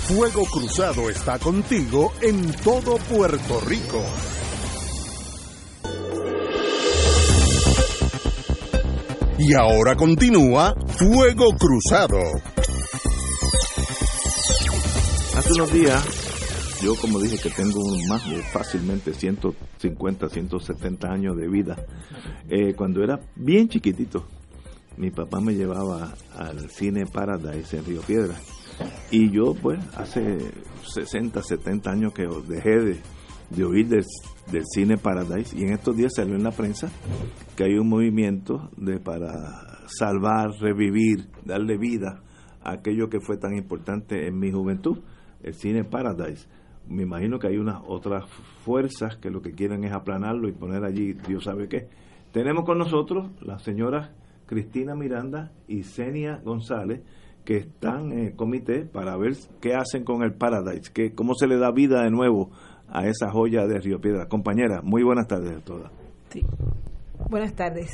Fuego 0.08 0.44
Cruzado 0.46 1.08
está 1.08 1.38
contigo 1.38 2.12
en 2.20 2.52
todo 2.64 2.96
Puerto 2.96 3.60
Rico. 3.60 4.02
Y 9.38 9.54
ahora 9.54 9.94
continúa 9.96 10.74
Fuego 10.88 11.56
Cruzado. 11.56 12.18
Hace 15.36 15.52
unos 15.54 15.72
días 15.72 16.22
yo 16.82 16.96
como 16.96 17.20
dije 17.20 17.38
que 17.38 17.50
tengo 17.50 17.80
más 18.08 18.28
de 18.28 18.42
fácilmente 18.42 19.14
150, 19.14 20.28
170 20.28 21.08
años 21.08 21.36
de 21.36 21.48
vida, 21.48 21.76
eh, 22.48 22.74
cuando 22.74 23.04
era 23.04 23.20
bien 23.36 23.68
chiquitito, 23.68 24.26
mi 24.96 25.12
papá 25.12 25.40
me 25.40 25.54
llevaba 25.54 26.12
al 26.36 26.68
cine 26.70 27.06
Paradise 27.06 27.76
en 27.76 27.84
Río 27.84 28.00
Piedra. 28.02 28.34
Y 29.10 29.30
yo, 29.30 29.54
pues, 29.54 29.78
hace 29.96 30.38
60, 30.94 31.42
70 31.42 31.90
años 31.90 32.12
que 32.12 32.26
dejé 32.48 32.80
de, 32.80 33.00
de 33.50 33.64
oír 33.64 33.88
del, 33.88 34.04
del, 34.50 34.64
cine 34.64 34.96
Paradise 34.96 35.56
y 35.56 35.64
en 35.64 35.72
estos 35.72 35.96
días 35.96 36.12
salió 36.16 36.34
en 36.34 36.42
la 36.42 36.50
prensa 36.50 36.90
que 37.56 37.64
hay 37.64 37.74
un 37.74 37.88
movimiento 37.88 38.70
de 38.76 38.98
para 38.98 39.86
salvar, 39.86 40.50
revivir, 40.60 41.28
darle 41.44 41.76
vida 41.76 42.22
a 42.62 42.72
aquello 42.72 43.08
que 43.08 43.20
fue 43.20 43.36
tan 43.36 43.54
importante 43.56 44.26
en 44.26 44.38
mi 44.38 44.50
juventud, 44.50 44.98
el 45.42 45.54
cine 45.54 45.84
Paradise. 45.84 46.48
Me 46.88 47.02
imagino 47.02 47.38
que 47.38 47.48
hay 47.48 47.58
unas 47.58 47.80
otras 47.86 48.24
fuerzas 48.64 49.16
que 49.16 49.30
lo 49.30 49.40
que 49.40 49.52
quieren 49.52 49.84
es 49.84 49.92
aplanarlo 49.92 50.48
y 50.48 50.52
poner 50.52 50.84
allí 50.84 51.12
Dios 51.12 51.44
sabe 51.44 51.68
qué. 51.68 51.88
Tenemos 52.32 52.64
con 52.64 52.78
nosotros 52.78 53.30
las 53.40 53.62
señoras 53.62 54.10
Cristina 54.46 54.94
Miranda 54.94 55.52
y 55.68 55.82
Senia 55.82 56.40
González, 56.44 57.02
que 57.44 57.56
están 57.56 58.12
en 58.12 58.26
el 58.26 58.36
comité 58.36 58.84
para 58.84 59.16
ver 59.16 59.32
qué 59.60 59.74
hacen 59.74 60.04
con 60.04 60.22
el 60.22 60.32
Paradise, 60.32 60.92
que, 60.92 61.12
cómo 61.12 61.34
se 61.34 61.46
le 61.46 61.58
da 61.58 61.70
vida 61.72 62.02
de 62.02 62.10
nuevo 62.10 62.50
a 62.88 63.06
esa 63.06 63.30
joya 63.30 63.66
de 63.66 63.80
Río 63.80 64.00
Piedra. 64.00 64.26
Compañera, 64.28 64.80
muy 64.82 65.02
buenas 65.02 65.26
tardes 65.26 65.56
a 65.56 65.60
todas. 65.64 65.90
Sí. 66.30 66.42
Buenas 67.28 67.54
tardes. 67.54 67.90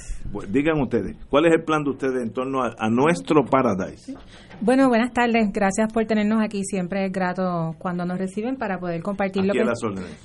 Digan 0.49 0.81
ustedes, 0.81 1.17
¿cuál 1.29 1.47
es 1.47 1.53
el 1.55 1.63
plan 1.63 1.85
de 1.85 1.91
ustedes 1.91 2.23
en 2.23 2.33
torno 2.33 2.63
a, 2.63 2.75
a 2.79 2.91
nuestro 2.91 3.45
Paradise? 3.45 4.15
Bueno, 4.61 4.89
buenas 4.89 5.13
tardes. 5.13 5.53
Gracias 5.53 5.93
por 5.93 6.05
tenernos 6.07 6.43
aquí. 6.43 6.65
Siempre 6.65 7.07
es 7.07 7.13
grato 7.13 7.77
cuando 7.79 8.05
nos 8.05 8.19
reciben 8.19 8.57
para 8.57 8.81
poder 8.81 9.03
compartir 9.03 9.45
lo 9.45 9.53
que, 9.53 9.65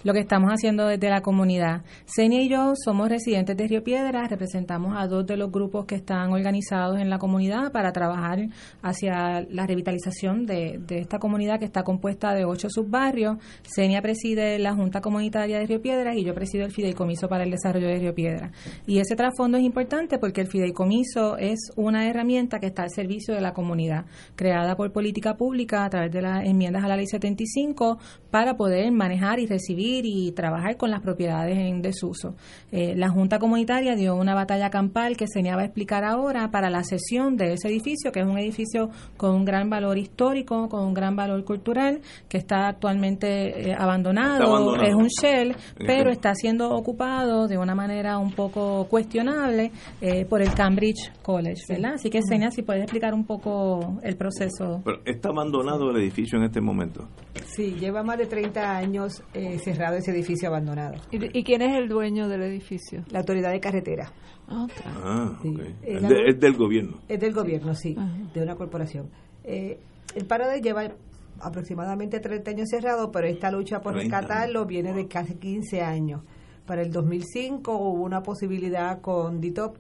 lo 0.04 0.14
que 0.14 0.20
estamos 0.20 0.50
haciendo 0.50 0.88
desde 0.88 1.08
la 1.08 1.22
comunidad. 1.22 1.84
Senia 2.06 2.42
y 2.42 2.50
yo 2.50 2.74
somos 2.76 3.10
residentes 3.10 3.56
de 3.56 3.68
Río 3.68 3.84
Piedra, 3.84 4.28
representamos 4.28 4.96
a 4.98 5.06
dos 5.06 5.28
de 5.28 5.38
los 5.38 5.52
grupos 5.52 5.86
que 5.86 5.94
están 5.94 6.32
organizados 6.32 7.00
en 7.00 7.12
la 7.12 7.20
comunidad 7.20 7.72
para 7.72 7.92
trabajar 7.92 8.40
hacia 8.82 9.46
la 9.52 9.68
revitalización 9.68 10.48
de, 10.48 10.80
de 10.80 10.98
esta 10.98 11.20
comunidad 11.20 11.60
que 11.60 11.66
está 11.66 11.84
compuesta 11.84 12.34
de 12.34 12.44
ocho 12.44 12.70
subbarrios. 12.72 13.38
Senia 13.62 14.02
preside 14.02 14.58
la 14.58 14.74
Junta 14.74 15.00
Comunitaria 15.00 15.60
de 15.60 15.68
Río 15.68 15.80
Piedra 15.80 16.16
y 16.16 16.24
yo 16.24 16.34
presido 16.34 16.66
el 16.66 16.72
Fideicomiso 16.72 17.28
para 17.28 17.44
el 17.44 17.52
Desarrollo 17.52 17.88
de 17.88 18.00
Río 18.00 18.16
Piedra. 18.16 18.52
Y 18.88 18.98
ese 18.98 19.16
trasfondo 19.16 19.60
es 19.60 19.64
importante 19.64 20.18
porque 20.18 20.42
el 20.42 20.48
fideicomiso 20.48 21.38
es 21.38 21.72
una 21.76 22.10
herramienta 22.10 22.60
que 22.60 22.66
está 22.66 22.82
al 22.82 22.90
servicio 22.90 23.36
de 23.36 23.42
la 23.42 23.54
comunidad 23.54 24.06
creada 24.36 24.76
por 24.76 24.92
política 24.92 25.38
pública 25.38 25.86
a 25.86 25.90
través 25.90 26.12
de 26.12 26.22
las 26.22 26.46
enmiendas 26.46 26.84
a 26.84 26.88
la 26.88 26.98
ley 26.98 27.08
75 27.08 28.00
para 28.32 28.58
poder 28.58 28.92
manejar 28.92 29.40
y 29.40 29.46
recibir 29.46 30.06
y 30.06 30.32
trabajar 30.32 30.76
con 30.78 30.90
las 30.92 31.02
propiedades 31.02 31.58
en 31.58 31.82
desuso. 31.82 32.36
Eh, 32.72 32.96
la 32.96 33.10
Junta 33.10 33.40
Comunitaria 33.40 33.96
dio 33.96 34.16
una 34.16 34.34
batalla 34.34 34.70
campal 34.70 35.16
que 35.16 35.28
se 35.28 35.42
va 35.52 35.62
a 35.62 35.66
explicar 35.66 36.04
ahora 36.04 36.50
para 36.52 36.70
la 36.70 36.84
cesión 36.84 37.36
de 37.36 37.54
ese 37.54 37.68
edificio, 37.68 38.12
que 38.12 38.22
es 38.22 38.26
un 38.26 38.38
edificio 38.38 38.90
con 39.18 39.36
un 39.36 39.46
gran 39.46 39.70
valor 39.70 39.98
histórico, 39.98 40.70
con 40.70 40.86
un 40.86 40.94
gran 40.94 41.16
valor 41.16 41.44
cultural, 41.44 42.02
que 42.30 42.38
está 42.38 42.68
actualmente 42.68 43.70
eh, 43.70 43.76
abandonado, 43.78 44.56
abandonado, 44.56 44.84
es 44.84 44.96
un 44.96 45.08
shell, 45.08 45.56
pero 45.78 46.12
está 46.12 46.34
siendo 46.36 46.72
ocupado 46.72 47.48
de 47.48 47.58
una 47.58 47.76
manera 47.76 48.18
un 48.18 48.32
poco 48.32 48.86
cuestionable 48.90 49.72
eh, 50.02 50.26
por 50.26 50.42
el 50.42 50.54
Cambridge 50.54 51.12
College, 51.22 51.62
¿verdad? 51.68 51.94
Así 51.96 52.10
que, 52.10 52.22
Senia, 52.22 52.52
si 52.52 52.62
puedes 52.62 52.84
explicar 52.84 53.14
un 53.14 53.26
poco 53.26 54.00
el 54.04 54.13
proceso. 54.16 54.82
Pero 54.84 55.00
está 55.06 55.30
abandonado 55.30 55.92
el 55.92 55.98
edificio 55.98 56.38
en 56.38 56.46
este 56.46 56.62
momento. 56.62 57.08
Sí, 57.46 57.76
lleva 57.80 58.04
más 58.04 58.18
de 58.18 58.26
30 58.26 58.78
años 58.78 59.24
eh, 59.34 59.60
cerrado 59.60 59.98
ese 59.98 60.12
edificio 60.12 60.50
abandonado. 60.50 60.96
¿Y, 61.12 61.38
¿Y, 61.38 61.44
quién 61.44 61.62
es 61.62 61.76
el 61.78 61.88
dueño 61.88 62.28
del 62.28 62.44
edificio? 62.44 63.04
La 63.10 63.20
autoridad 63.20 63.52
de 63.52 63.60
carretera. 63.60 64.12
Ah, 64.48 64.68
ah 64.86 65.40
sí. 65.42 65.50
okay. 65.50 65.76
es, 65.84 66.02
de, 66.02 66.30
es, 66.30 66.40
del 66.40 66.54
gobierno. 66.54 67.00
Es 67.08 67.20
del 67.20 67.34
gobierno, 67.34 67.76
sí, 67.76 67.96
Ajá. 67.98 68.12
de 68.34 68.42
una 68.42 68.56
corporación. 68.56 69.10
Eh, 69.44 69.80
el 70.16 70.26
paro 70.26 70.48
de 70.48 70.62
lleva 70.62 70.92
aproximadamente 71.40 72.20
30 72.20 72.52
años 72.52 72.70
cerrado, 72.70 73.12
pero 73.12 73.28
esta 73.28 73.52
lucha 73.52 73.82
por 73.82 73.96
rescatarlo 73.96 74.66
viene 74.66 74.94
de 74.94 75.08
casi 75.08 75.36
15 75.36 75.82
años. 75.82 76.22
Para 76.66 76.82
el 76.82 76.92
2005 76.92 77.76
hubo 77.76 78.04
una 78.04 78.24
posibilidad 78.24 79.02
con 79.02 79.42
DITOP 79.42 79.78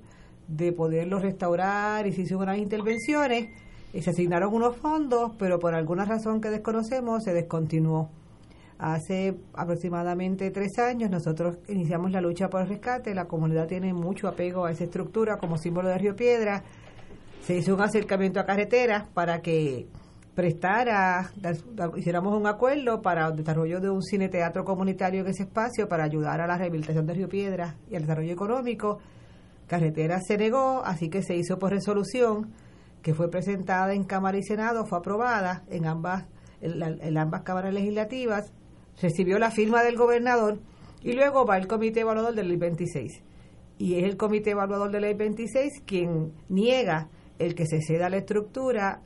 de 0.47 0.73
poderlo 0.73 1.19
restaurar 1.19 2.05
y 2.07 2.11
se 2.11 2.23
hicieron 2.23 2.43
unas 2.43 2.57
intervenciones 2.57 3.49
y 3.94 4.02
se 4.02 4.10
asignaron 4.10 4.53
unos 4.53 4.76
fondos, 4.76 5.32
pero 5.38 5.60
por 5.60 5.76
alguna 5.76 6.03
razón 6.03 6.41
que 6.41 6.49
desconocemos 6.49 7.24
se 7.24 7.34
descontinuó. 7.34 8.10
Hace 8.80 9.38
aproximadamente 9.53 10.49
tres 10.52 10.80
años 10.80 11.11
nosotros 11.11 11.60
iniciamos 11.70 12.11
la 12.11 12.20
lucha 12.20 12.49
por 12.49 12.61
el 12.61 12.68
rescate, 12.68 13.14
la 13.14 13.26
comunidad 13.26 13.68
tiene 13.68 13.94
mucho 13.94 14.28
apego 14.28 14.65
a 14.65 14.72
esa 14.72 14.84
estructura 14.84 15.38
como 15.38 15.57
símbolo 15.57 15.90
de 15.90 15.98
Río 15.99 16.15
Piedra, 16.15 16.64
se 17.44 17.56
hizo 17.56 17.76
un 17.76 17.82
acercamiento 17.82 18.40
a 18.40 18.45
carreteras 18.45 19.07
para 19.10 19.41
que 19.41 19.88
prestara, 20.34 21.30
hiciéramos 21.95 22.36
un 22.36 22.48
acuerdo 22.48 23.02
para 23.02 23.28
el 23.28 23.36
desarrollo 23.36 23.80
de 23.80 23.90
un 23.90 24.02
cine 24.02 24.28
teatro 24.28 24.64
comunitario 24.64 25.22
en 25.22 25.28
ese 25.28 25.44
espacio 25.44 25.88
para 25.88 26.03
ayudar 26.03 26.41
a 26.41 26.48
la 26.48 26.57
rehabilitación 26.57 27.06
de 27.06 27.14
Río 27.14 27.30
Piedra 27.30 27.76
y 27.90 27.95
al 27.95 28.02
desarrollo 28.02 28.34
económico. 28.34 28.98
Carretera 29.68 30.20
se 30.20 30.38
negó, 30.38 30.82
así 30.84 31.10
que 31.10 31.22
se 31.22 31.36
hizo 31.36 31.60
por 31.60 31.72
resolución 31.72 32.52
que 33.03 33.13
fue 33.13 33.30
presentada 33.30 33.93
en 33.93 34.05
Cámara 34.05 34.38
y 34.38 34.43
Senado, 34.43 34.85
fue 34.85 34.97
aprobada 34.97 35.63
en 35.69 35.85
ambas, 35.85 36.25
en, 36.61 36.80
la, 36.80 36.88
en 36.88 37.17
ambas 37.17 37.41
cámaras 37.41 37.73
legislativas, 37.73 38.51
recibió 38.99 39.38
la 39.38 39.51
firma 39.51 39.84
del 39.84 39.97
gobernador 39.97 40.59
y 41.03 41.11
luego 41.11 41.45
va 41.45 41.57
el 41.57 41.67
comité 41.67 41.99
evaluador 41.99 42.34
de 42.34 42.43
ley 42.43 42.57
26. 42.57 43.21
Y 43.77 43.95
es 43.95 44.05
el 44.05 44.15
comité 44.15 44.51
evaluador 44.51 44.89
de 44.89 45.01
ley 45.01 45.13
26 45.13 45.81
quien 45.85 46.31
niega 46.47 47.09
el 47.39 47.55
que 47.55 47.65
se 47.65 47.81
ceda 47.81 48.09
la 48.09 48.17
estructura 48.17 49.01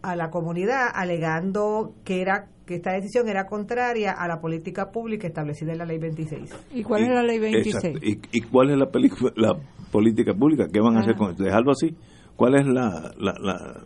a 0.00 0.14
la 0.14 0.30
comunidad 0.30 0.86
alegando 0.94 1.94
que 2.04 2.20
era 2.20 2.46
que 2.66 2.76
esta 2.76 2.92
decisión 2.92 3.28
era 3.28 3.46
contraria 3.46 4.12
a 4.12 4.28
la 4.28 4.40
política 4.40 4.92
pública 4.92 5.26
establecida 5.26 5.72
en 5.72 5.78
la 5.78 5.86
ley 5.86 5.98
26. 5.98 6.66
¿Y 6.74 6.84
cuál 6.84 7.00
y, 7.00 7.04
es 7.04 7.10
la 7.10 7.22
ley 7.22 7.38
26? 7.40 7.98
¿Y, 8.02 8.20
¿Y, 8.30 8.40
cuál 8.42 8.70
es 8.70 8.76
la, 8.76 8.88
la 9.36 9.58
política 9.90 10.34
pública? 10.34 10.68
¿Qué 10.70 10.78
van 10.78 10.98
a 10.98 11.00
hacer 11.00 11.16
con 11.16 11.30
esto? 11.30 11.42
¿Dejarlo 11.42 11.72
así? 11.72 11.96
¿Cuál 12.38 12.54
es 12.54 12.66
la, 12.68 13.12
la, 13.18 13.34
la, 13.40 13.80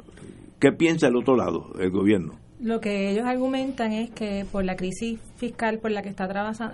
qué 0.60 0.72
piensa 0.72 1.06
el 1.06 1.16
otro 1.16 1.36
lado, 1.36 1.72
el 1.80 1.90
gobierno? 1.90 2.34
Lo 2.60 2.82
que 2.82 3.08
ellos 3.08 3.24
argumentan 3.24 3.92
es 3.92 4.10
que 4.10 4.44
por 4.52 4.62
la 4.62 4.76
crisis 4.76 5.18
fiscal 5.36 5.78
por 5.78 5.90
la 5.90 6.02
que 6.02 6.10
está 6.10 6.24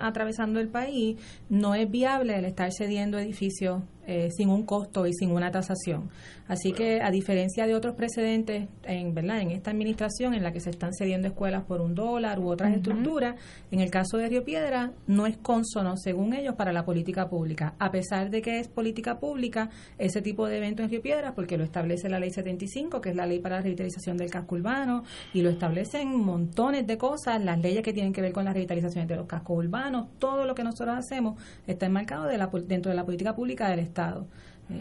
atravesando 0.00 0.58
el 0.58 0.66
país, 0.66 1.16
no 1.48 1.76
es 1.76 1.88
viable 1.88 2.36
el 2.36 2.46
estar 2.46 2.72
cediendo 2.72 3.16
edificios 3.16 3.84
eh, 4.10 4.30
sin 4.30 4.48
un 4.48 4.64
costo 4.64 5.06
y 5.06 5.12
sin 5.12 5.30
una 5.30 5.50
tasación. 5.50 6.08
Así 6.46 6.72
que, 6.72 7.02
a 7.02 7.10
diferencia 7.10 7.66
de 7.66 7.74
otros 7.74 7.94
precedentes 7.94 8.66
en, 8.84 9.12
¿verdad? 9.12 9.42
en 9.42 9.50
esta 9.50 9.70
administración 9.70 10.32
en 10.32 10.42
la 10.42 10.50
que 10.50 10.60
se 10.60 10.70
están 10.70 10.94
cediendo 10.94 11.28
escuelas 11.28 11.64
por 11.64 11.82
un 11.82 11.94
dólar 11.94 12.38
u 12.38 12.48
otras 12.48 12.70
uh 12.70 12.72
-huh. 12.72 12.76
estructuras, 12.78 13.34
en 13.70 13.80
el 13.80 13.90
caso 13.90 14.16
de 14.16 14.30
Río 14.30 14.44
Piedra 14.44 14.92
no 15.06 15.26
es 15.26 15.36
consono, 15.36 15.98
según 15.98 16.32
ellos, 16.32 16.54
para 16.54 16.72
la 16.72 16.86
política 16.86 17.28
pública. 17.28 17.74
A 17.78 17.90
pesar 17.90 18.30
de 18.30 18.40
que 18.40 18.60
es 18.60 18.68
política 18.68 19.18
pública 19.18 19.68
ese 19.98 20.22
tipo 20.22 20.46
de 20.46 20.56
evento 20.56 20.82
en 20.82 20.88
Río 20.88 21.02
Piedra, 21.02 21.34
porque 21.34 21.58
lo 21.58 21.64
establece 21.64 22.08
la 22.08 22.18
Ley 22.18 22.30
75, 22.30 23.02
que 23.02 23.10
es 23.10 23.16
la 23.16 23.26
ley 23.26 23.40
para 23.40 23.56
la 23.56 23.62
revitalización 23.62 24.16
del 24.16 24.30
casco 24.30 24.54
urbano, 24.54 25.04
y 25.34 25.42
lo 25.42 25.50
establecen 25.50 26.16
montones 26.16 26.86
de 26.86 26.96
cosas, 26.96 27.44
las 27.44 27.58
leyes 27.58 27.82
que 27.82 27.92
tienen 27.92 28.14
que 28.14 28.22
ver 28.22 28.32
con 28.32 28.46
la 28.46 28.54
revitalizaciones 28.54 29.06
de 29.06 29.16
los 29.16 29.26
cascos 29.26 29.58
urbanos, 29.58 30.06
todo 30.18 30.46
lo 30.46 30.54
que 30.54 30.64
nosotros 30.64 30.96
hacemos 30.96 31.38
está 31.66 31.84
enmarcado 31.84 32.24
de 32.24 32.38
la, 32.38 32.46
dentro 32.66 32.88
de 32.90 32.96
la 32.96 33.04
política 33.04 33.34
pública 33.34 33.68
del 33.68 33.80
Estado. 33.80 33.97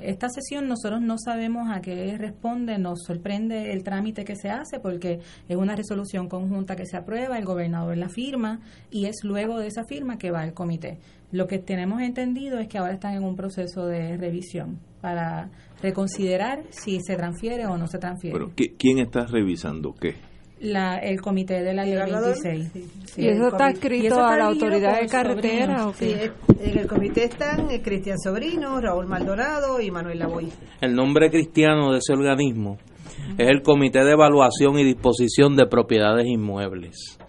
Esta 0.02 0.27
sesión 0.27 0.68
nosotros 0.68 1.02
no 1.02 1.15
sabemos 1.18 1.69
a 1.72 1.80
qué 1.80 2.18
responde, 2.18 2.77
nos 2.77 3.03
sorprende 3.06 3.72
el 3.72 3.84
trámite 3.84 4.26
que 4.26 4.35
se 4.35 4.49
hace 4.49 4.81
porque 4.81 5.19
es 5.48 5.56
una 5.56 5.77
resolución 5.77 6.27
conjunta 6.27 6.76
que 6.76 6.85
se 6.85 6.98
aprueba, 6.98 7.38
el 7.38 7.45
gobernador 7.45 7.95
la 7.95 8.10
firma 8.10 8.60
y 8.91 9.06
es 9.06 9.15
luego 9.23 9.60
de 9.60 9.68
esa 9.68 9.85
firma 9.85 10.18
que 10.18 10.30
va 10.30 10.41
al 10.41 10.53
comité. 10.53 10.99
Lo 11.31 11.48
que 11.48 11.60
tenemos 11.60 12.02
entendido 12.02 12.60
es 12.60 12.68
que 12.68 12.77
ahora 12.77 12.94
están 12.94 13.14
en 13.14 13.23
un 13.23 13.38
proceso 13.38 13.85
de 13.85 14.18
revisión 14.18 14.80
para 14.99 15.49
reconsiderar 15.81 16.64
si 16.69 16.99
se 16.99 17.15
transfiere 17.15 17.65
o 17.65 17.77
no 17.77 17.88
se 17.88 17.98
transfiere. 17.98 18.38
¿quién 18.77 18.99
está 18.99 19.26
revisando 19.26 19.94
qué? 19.94 20.15
La, 20.59 20.97
el 20.97 21.21
comité 21.21 21.61
de 21.61 21.73
la 21.73 21.84
ley 21.84 21.95
26. 21.95 22.71
Sí, 22.73 22.88
sí, 23.05 23.21
¿Y 23.21 23.27
eso 23.27 23.49
está 23.49 23.69
escrito 23.69 24.19
a 24.19 24.38
la 24.38 24.45
autoridad 24.45 24.99
de 24.99 25.07
carretera? 25.07 25.91
Sí, 25.93 26.15
en 26.59 26.79
el 26.79 26.88
comité 26.88 27.25
están 27.25 27.69
eh, 27.69 27.81
Cristian 27.81 28.17
Sobrino, 28.17 28.81
Raúl 28.81 29.05
Maldonado 29.05 29.79
y 29.79 29.91
Manuel 29.91 30.17
Lavoy. 30.17 30.51
El 30.81 30.95
nombre 30.95 31.29
cristiano 31.29 31.91
de 31.91 31.99
ese 31.99 32.13
organismo 32.13 32.71
uh 32.71 32.75
-huh. 32.75 33.35
es 33.38 33.49
el 33.49 33.61
Comité 33.61 34.03
de 34.03 34.13
Evaluación 34.13 34.79
y 34.79 34.84
Disposición 34.84 35.55
de 35.55 35.67
Propiedades 35.67 36.25
Inmuebles. 36.25 37.19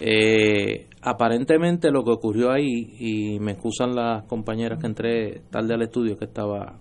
Eh, 0.00 0.86
aparentemente 1.02 1.90
lo 1.90 2.02
que 2.02 2.12
ocurrió 2.12 2.50
ahí, 2.50 2.94
y 2.98 3.38
me 3.40 3.52
excusan 3.52 3.94
las 3.94 4.24
compañeras 4.24 4.78
que 4.80 4.86
entré 4.86 5.42
tarde 5.50 5.74
al 5.74 5.82
estudio 5.82 6.16
que 6.16 6.24
estaba, 6.24 6.78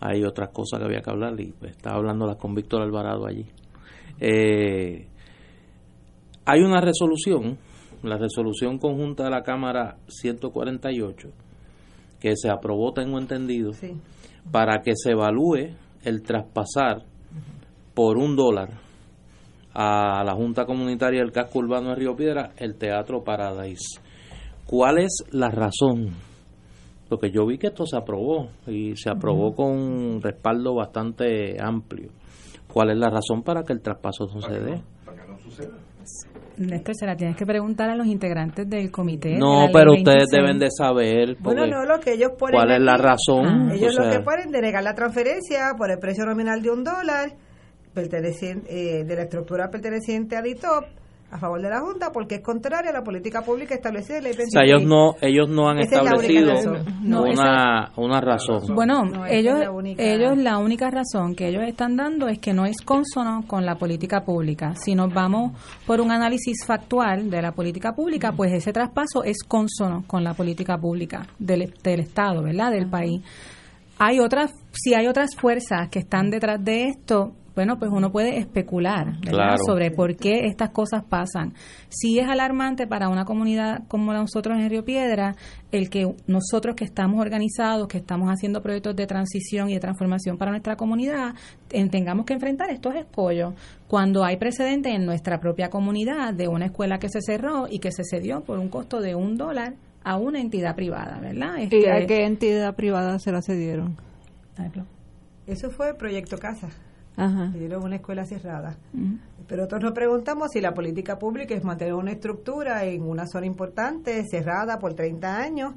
hay 0.00 0.24
otras 0.24 0.48
cosas 0.50 0.80
que 0.80 0.86
había 0.86 1.00
que 1.00 1.10
hablar 1.10 1.38
y 1.38 1.52
pues, 1.52 1.72
estaba 1.72 1.96
hablando 1.96 2.34
con 2.38 2.54
Víctor 2.54 2.82
Alvarado 2.82 3.26
allí. 3.26 3.46
Eh, 4.20 5.06
hay 6.46 6.60
una 6.60 6.80
resolución 6.80 7.58
la 8.04 8.18
resolución 8.18 8.78
conjunta 8.78 9.24
de 9.24 9.30
la 9.30 9.42
Cámara 9.42 9.96
148, 10.08 11.28
que 12.20 12.36
se 12.36 12.50
aprobó, 12.50 12.92
tengo 12.92 13.18
entendido, 13.18 13.72
para 14.50 14.82
que 14.82 14.92
se 14.94 15.12
evalúe 15.12 15.74
el 16.04 16.22
traspasar 16.22 17.02
por 17.94 18.18
un 18.18 18.36
dólar 18.36 18.80
a 19.72 20.22
la 20.22 20.34
Junta 20.34 20.66
Comunitaria 20.66 21.20
del 21.20 21.32
Casco 21.32 21.60
Urbano 21.60 21.90
de 21.90 21.94
Río 21.96 22.14
Piedra 22.14 22.52
el 22.58 22.76
Teatro 22.76 23.24
Paradise. 23.24 24.00
¿Cuál 24.66 24.98
es 24.98 25.24
la 25.30 25.50
razón? 25.50 26.10
Porque 27.08 27.30
yo 27.30 27.46
vi 27.46 27.58
que 27.58 27.68
esto 27.68 27.86
se 27.86 27.96
aprobó 27.96 28.50
y 28.66 28.96
se 28.96 29.10
aprobó 29.10 29.54
con 29.54 29.70
un 29.70 30.22
respaldo 30.22 30.74
bastante 30.74 31.56
amplio. 31.60 32.10
¿Cuál 32.74 32.90
es 32.90 32.96
la 32.96 33.08
razón 33.08 33.44
para 33.44 33.62
que 33.62 33.72
el 33.72 33.80
traspaso 33.80 34.26
dé? 34.26 34.82
Para 35.04 35.22
que 35.22 35.28
no 35.30 35.38
suceda. 35.38 35.78
Néstor, 36.58 36.96
se 36.96 37.06
la 37.06 37.14
tienes 37.14 37.36
que 37.36 37.46
preguntar 37.46 37.88
a 37.88 37.94
los 37.94 38.08
integrantes 38.08 38.68
del 38.68 38.90
comité. 38.90 39.38
No, 39.38 39.68
pero 39.72 39.92
ustedes 39.92 40.26
deben 40.28 40.58
de 40.58 40.66
saber. 40.76 41.36
Bueno, 41.38 41.68
no, 41.68 41.84
lo 41.84 42.00
que 42.00 42.14
ellos 42.14 42.32
ponen. 42.36 42.56
¿Cuál 42.56 42.72
es 42.72 42.80
la 42.80 42.96
razón? 42.96 43.46
Ah. 43.46 43.74
ellos 43.74 43.94
lo 43.94 44.10
que 44.10 44.18
ponen 44.18 44.50
denegar 44.50 44.82
la 44.82 44.92
transferencia 44.92 45.72
por 45.78 45.92
el 45.92 46.00
precio 46.00 46.24
nominal 46.26 46.62
de 46.62 46.70
un 46.70 46.82
dólar 46.82 47.36
perteneciente, 47.94 48.98
eh, 48.98 49.04
de 49.04 49.14
la 49.14 49.22
estructura 49.22 49.70
perteneciente 49.70 50.36
a 50.36 50.42
DITOP 50.42 50.84
a 51.34 51.38
favor 51.38 51.60
de 51.60 51.68
la 51.68 51.80
Junta 51.80 52.12
porque 52.12 52.36
es 52.36 52.40
contraria 52.42 52.90
a 52.90 52.92
la 52.92 53.02
política 53.02 53.42
pública 53.42 53.74
establecida 53.74 54.18
en 54.18 54.24
la 54.24 54.30
O 54.30 54.50
sea, 54.50 54.62
ellos 54.62 54.84
no, 54.84 55.16
ellos 55.20 55.48
no 55.48 55.68
han 55.68 55.78
establecido 55.80 56.52
una, 57.02 57.90
una 57.96 58.20
razón. 58.20 58.72
Bueno, 58.72 59.26
ellos, 59.26 59.58
ellos 59.98 60.38
la 60.38 60.58
única 60.58 60.90
razón 60.90 61.34
que 61.34 61.48
ellos 61.48 61.64
están 61.66 61.96
dando 61.96 62.28
es 62.28 62.38
que 62.38 62.52
no 62.52 62.66
es 62.66 62.80
consono 62.82 63.42
con 63.48 63.66
la 63.66 63.74
política 63.74 64.20
pública. 64.24 64.76
Si 64.76 64.94
nos 64.94 65.12
vamos 65.12 65.60
por 65.88 66.00
un 66.00 66.12
análisis 66.12 66.64
factual 66.64 67.28
de 67.28 67.42
la 67.42 67.50
política 67.50 67.94
pública, 67.94 68.30
pues 68.30 68.52
ese 68.52 68.72
traspaso 68.72 69.24
es 69.24 69.42
consono 69.42 70.04
con 70.06 70.22
la 70.22 70.34
política 70.34 70.78
pública 70.78 71.26
del, 71.40 71.74
del 71.82 71.98
Estado, 71.98 72.44
¿verdad? 72.44 72.70
Del 72.70 72.88
país. 72.88 73.22
Hay 73.98 74.20
otras, 74.20 74.52
si 74.70 74.94
hay 74.94 75.08
otras 75.08 75.34
fuerzas 75.34 75.88
que 75.90 75.98
están 75.98 76.30
detrás 76.30 76.64
de 76.64 76.84
esto, 76.84 77.32
bueno, 77.54 77.78
pues 77.78 77.90
uno 77.92 78.10
puede 78.10 78.38
especular 78.38 79.14
sobre 79.64 79.90
por 79.90 80.16
qué 80.16 80.46
estas 80.46 80.70
cosas 80.70 81.04
pasan. 81.04 81.54
Sí 81.88 82.18
es 82.18 82.28
alarmante 82.28 82.86
para 82.86 83.08
una 83.08 83.24
comunidad 83.24 83.82
como 83.88 84.12
nosotros 84.12 84.58
en 84.58 84.68
Río 84.68 84.84
Piedra 84.84 85.36
el 85.70 85.90
que 85.90 86.14
nosotros 86.26 86.76
que 86.76 86.84
estamos 86.84 87.20
organizados, 87.20 87.88
que 87.88 87.98
estamos 87.98 88.28
haciendo 88.28 88.62
proyectos 88.62 88.94
de 88.94 89.06
transición 89.06 89.70
y 89.70 89.74
de 89.74 89.80
transformación 89.80 90.38
para 90.38 90.52
nuestra 90.52 90.76
comunidad, 90.76 91.34
tengamos 91.90 92.26
que 92.26 92.34
enfrentar 92.34 92.70
estos 92.70 92.94
escollos 92.94 93.54
cuando 93.88 94.24
hay 94.24 94.36
precedentes 94.36 94.94
en 94.94 95.04
nuestra 95.04 95.40
propia 95.40 95.70
comunidad 95.70 96.34
de 96.34 96.48
una 96.48 96.66
escuela 96.66 96.98
que 96.98 97.08
se 97.08 97.20
cerró 97.20 97.66
y 97.68 97.78
que 97.78 97.90
se 97.92 98.02
cedió 98.04 98.42
por 98.42 98.58
un 98.58 98.68
costo 98.68 99.00
de 99.00 99.14
un 99.14 99.36
dólar 99.36 99.74
a 100.04 100.16
una 100.16 100.40
entidad 100.40 100.74
privada, 100.74 101.18
¿verdad? 101.20 101.56
¿Y 101.70 101.86
a 101.86 102.06
qué 102.06 102.24
entidad 102.24 102.74
privada 102.74 103.18
se 103.18 103.32
la 103.32 103.42
cedieron? 103.42 103.96
Eso 105.46 105.70
fue 105.70 105.94
Proyecto 105.94 106.38
Casa. 106.38 106.68
Ajá. 107.16 107.52
una 107.82 107.96
escuela 107.96 108.24
cerrada. 108.24 108.76
Pero 109.46 109.62
nosotros 109.62 109.82
nos 109.82 109.92
preguntamos 109.92 110.50
si 110.52 110.60
la 110.60 110.72
política 110.72 111.18
pública 111.18 111.54
es 111.54 111.64
mantener 111.64 111.94
una 111.94 112.12
estructura 112.12 112.84
en 112.84 113.02
una 113.02 113.26
zona 113.26 113.46
importante, 113.46 114.24
cerrada 114.24 114.78
por 114.78 114.94
30 114.94 115.36
años, 115.36 115.74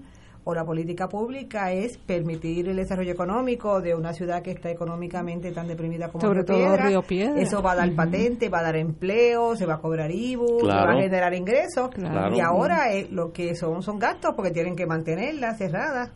o 0.49 0.53
la 0.53 0.63
política 0.63 1.09
pública 1.09 1.73
es 1.73 1.97
permitir 1.97 2.69
el 2.69 2.77
desarrollo 2.77 3.11
económico 3.11 3.81
de 3.81 3.93
una 3.93 4.13
ciudad 4.13 4.41
que 4.41 4.51
está 4.51 4.71
económicamente 4.71 5.51
tan 5.51 5.67
deprimida 5.67 6.07
como 6.07 6.21
Sobre 6.21 6.45
todo 6.45 6.77
Río 6.77 7.01
Piedra. 7.01 7.41
Eso 7.41 7.61
va 7.61 7.73
a 7.73 7.75
dar 7.75 7.91
patente, 7.93 8.47
va 8.47 8.59
a 8.59 8.63
dar 8.63 8.77
empleo, 8.77 9.57
se 9.57 9.65
va 9.65 9.73
a 9.73 9.79
cobrar 9.79 10.09
IBU, 10.09 10.65
va 10.65 10.93
a 10.93 11.01
generar 11.01 11.33
ingresos. 11.33 11.89
Y 12.33 12.39
ahora 12.39 12.93
eh, 12.93 13.09
lo 13.11 13.33
que 13.33 13.57
son 13.57 13.83
son 13.83 13.99
gastos 13.99 14.35
porque 14.37 14.51
tienen 14.51 14.77
que 14.77 14.85
mantenerla 14.85 15.53
cerrada. 15.55 16.13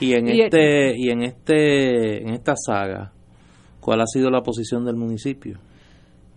Y 0.00 0.14
en 0.14 0.28
este 0.28 0.96
y 0.96 1.10
en 1.10 1.24
este 1.24 2.22
en 2.22 2.30
esta 2.30 2.54
saga 2.56 3.12
¿Cuál 3.88 4.02
ha 4.02 4.06
sido 4.06 4.30
la 4.30 4.42
posición 4.42 4.84
del 4.84 4.96
municipio? 4.96 5.60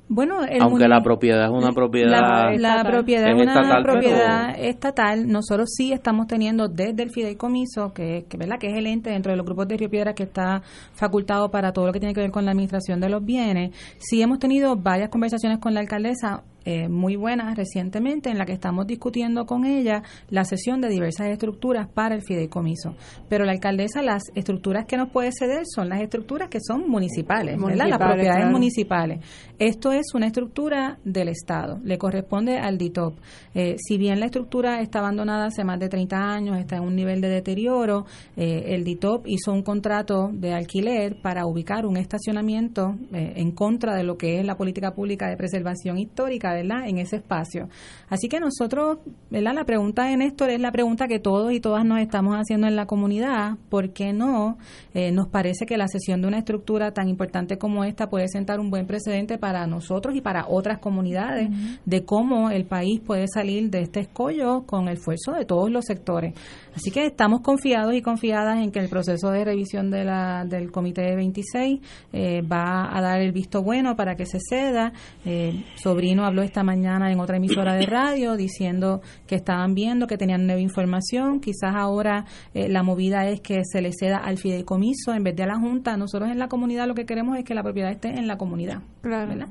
Bueno, 0.08 0.38
aunque 0.62 0.88
la 0.88 1.02
propiedad 1.02 1.44
es 1.44 1.52
una 1.52 1.74
propiedad 1.74 2.10
la, 2.58 2.82
propiedad 2.86 3.30
es, 3.30 3.36
una 3.36 3.84
propiedad 3.84 4.56
estatal, 4.58 5.28
nosotros 5.28 5.70
sí 5.76 5.92
estamos 5.92 6.28
teniendo 6.28 6.70
desde 6.70 7.04
el 7.04 7.10
fideicomiso, 7.10 7.92
que, 7.94 8.26
que, 8.30 8.38
¿verdad? 8.38 8.56
que 8.58 8.68
es 8.68 8.78
el 8.78 8.88
ente 8.88 9.10
dentro 9.10 9.34
de 9.34 9.36
los 9.36 9.46
grupos 9.46 9.68
de 9.68 9.76
Río 9.76 9.90
Piedra 9.90 10.14
que 10.14 10.24
está 10.24 10.62
facultado 10.94 11.52
para 11.52 11.74
todo 11.74 11.88
lo 11.88 11.92
que 11.92 12.00
tiene 12.00 12.14
que 12.14 12.22
ver 12.22 12.32
con 12.32 12.46
la 12.46 12.52
administración 12.52 13.02
de 13.02 13.10
los 13.10 13.26
bienes, 13.26 13.76
sí 14.00 14.22
hemos 14.22 14.40
tenido 14.40 14.78
varias 14.78 15.10
conversaciones 15.10 15.60
con 15.60 15.74
la 15.74 15.82
alcaldesa, 15.82 16.44
eh, 16.64 16.88
muy 16.88 17.16
buena 17.16 17.56
recientemente 17.56 18.30
en 18.30 18.38
la 18.38 18.46
que 18.46 18.54
estamos 18.54 18.86
discutiendo 18.86 19.46
con 19.46 19.66
ella 19.66 20.04
la 20.30 20.46
cesión 20.46 20.80
de 20.80 20.90
diversas 20.90 21.28
estructuras 21.30 21.88
para 21.88 22.14
el 22.14 22.22
fideicomiso. 22.22 22.96
Pero 23.30 23.46
la 23.46 23.52
alcaldesa, 23.52 24.04
las 24.04 24.24
estructuras 24.36 24.86
que 24.86 24.96
nos 24.96 25.10
puede 25.10 25.32
ceder 25.32 25.64
son 25.66 25.90
las 25.90 26.02
estructuras 26.02 26.50
que 26.50 26.60
son 26.62 26.88
municipales, 26.88 27.58
las 27.60 27.98
propiedades 27.98 28.52
municipales. 28.52 29.26
Esto 29.58 29.92
es 29.92 30.14
una 30.14 30.28
estructura 30.28 31.00
del 31.04 31.30
Estado, 31.30 31.80
le 31.84 31.98
corresponde 31.98 32.58
al 32.60 32.78
DITOP. 32.78 33.16
Eh, 33.56 33.76
si 33.78 33.98
bien 33.98 34.20
la 34.20 34.28
estructura 34.28 34.82
está 34.82 35.00
abandonada 35.00 35.46
hace 35.46 35.64
más 35.64 35.80
de 35.80 35.90
30 35.90 36.16
años, 36.16 36.58
está 36.60 36.78
en 36.78 36.84
un 36.84 36.96
nivel 36.96 37.22
de 37.22 37.30
deterioro, 37.30 38.06
eh, 38.38 38.66
el 38.68 38.84
DITOP 38.84 39.26
hizo 39.28 39.52
un 39.52 39.64
contrato 39.64 40.30
de 40.32 40.54
alquiler 40.54 41.22
para 41.22 41.46
ubicar 41.48 41.86
un 41.86 41.98
estacionamiento 41.98 42.96
en 43.12 43.52
contra 43.52 43.96
de 43.96 44.04
lo 44.04 44.18
que 44.18 44.40
es 44.40 44.46
la 44.46 44.56
política 44.56 44.92
pública 44.94 45.28
de 45.28 45.38
preservación 45.38 45.98
histórica 45.98 46.51
en 46.60 46.98
ese 46.98 47.18
espacio. 47.18 47.70
Así 48.10 48.28
que 48.28 48.40
nosotros, 48.40 49.00
¿verdad? 49.30 49.54
La 49.54 49.66
pregunta 49.66 50.06
de 50.06 50.18
Néstor 50.18 50.50
es 50.50 50.60
la 50.60 50.72
pregunta 50.72 51.08
que 51.08 51.20
todos 51.20 51.52
y 51.52 51.60
todas 51.60 51.86
nos 51.86 52.00
estamos 52.00 52.36
haciendo 52.36 52.68
en 52.68 52.76
la 52.76 52.86
comunidad. 52.86 53.58
¿Por 53.70 53.92
qué 53.92 54.14
no? 54.14 54.58
Eh, 54.94 55.12
nos 55.12 55.28
parece 55.28 55.66
que 55.66 55.78
la 55.78 55.88
sesión 55.88 56.22
de 56.22 56.28
una 56.28 56.38
estructura 56.38 56.92
tan 56.92 57.08
importante 57.08 57.58
como 57.58 57.84
esta 57.84 58.10
puede 58.10 58.28
sentar 58.28 58.60
un 58.60 58.70
buen 58.70 58.88
precedente 58.88 59.38
para 59.38 59.66
nosotros 59.68 60.16
y 60.16 60.22
para 60.22 60.46
otras 60.48 60.80
comunidades 60.80 61.50
de 61.86 62.06
cómo 62.06 62.50
el 62.50 62.66
país 62.66 63.00
puede 63.00 63.28
salir 63.28 63.70
de 63.70 63.82
este 63.82 64.02
escollo 64.02 64.64
con 64.66 64.88
el 64.88 64.98
esfuerzo 64.98 65.34
de 65.34 65.46
todos 65.46 65.72
los 65.72 65.86
sectores. 65.86 66.34
Así 66.76 66.92
que 66.92 67.06
estamos 67.06 67.42
confiados 67.42 67.94
y 67.94 68.02
confiadas 68.02 68.60
en 68.60 68.72
que 68.72 68.80
el 68.80 68.90
proceso 68.90 69.30
de 69.32 69.44
revisión 69.44 69.92
de 69.92 70.06
la, 70.06 70.46
del 70.46 70.72
Comité 70.72 71.16
26 71.16 71.80
eh, 72.14 72.42
va 72.42 72.96
a 72.96 73.02
dar 73.02 73.22
el 73.22 73.32
visto 73.32 73.62
bueno 73.62 73.96
para 73.96 74.16
que 74.16 74.26
se 74.26 74.40
ceda. 74.40 74.94
Eh, 75.26 75.64
Sobrino 75.76 76.26
habló 76.26 76.44
esta 76.44 76.64
mañana 76.64 77.12
en 77.12 77.20
otra 77.20 77.38
emisora 77.38 77.76
de 77.76 77.86
radio 77.86 78.36
diciendo 78.36 79.02
que 79.28 79.36
estaban 79.36 79.74
viendo 79.74 80.08
que 80.08 80.18
tenían 80.18 80.46
nueva 80.46 80.62
información. 80.62 81.40
Quizás 81.40 81.76
ahora 81.76 82.26
eh, 82.54 82.70
la 82.70 82.84
movida 82.84 83.28
es 83.28 83.42
que 83.42 83.62
se 83.66 83.82
le 83.82 83.92
ceda 83.92 84.18
al 84.18 84.38
fideicomiso 84.38 85.14
en 85.14 85.24
vez 85.24 85.36
de 85.36 85.44
a 85.44 85.48
la 85.48 85.60
Junta. 85.60 85.98
Nosotros 85.98 86.30
en 86.30 86.40
la 86.40 86.48
comunidad 86.48 86.88
lo 86.88 86.96
que 86.96 87.06
queremos 87.06 87.38
es 87.38 87.44
que 87.44 87.54
la 87.54 87.64
propiedad 87.64 87.92
esté 87.92 88.10
en 88.10 88.28
la 88.28 88.38
comunidad. 88.38 88.82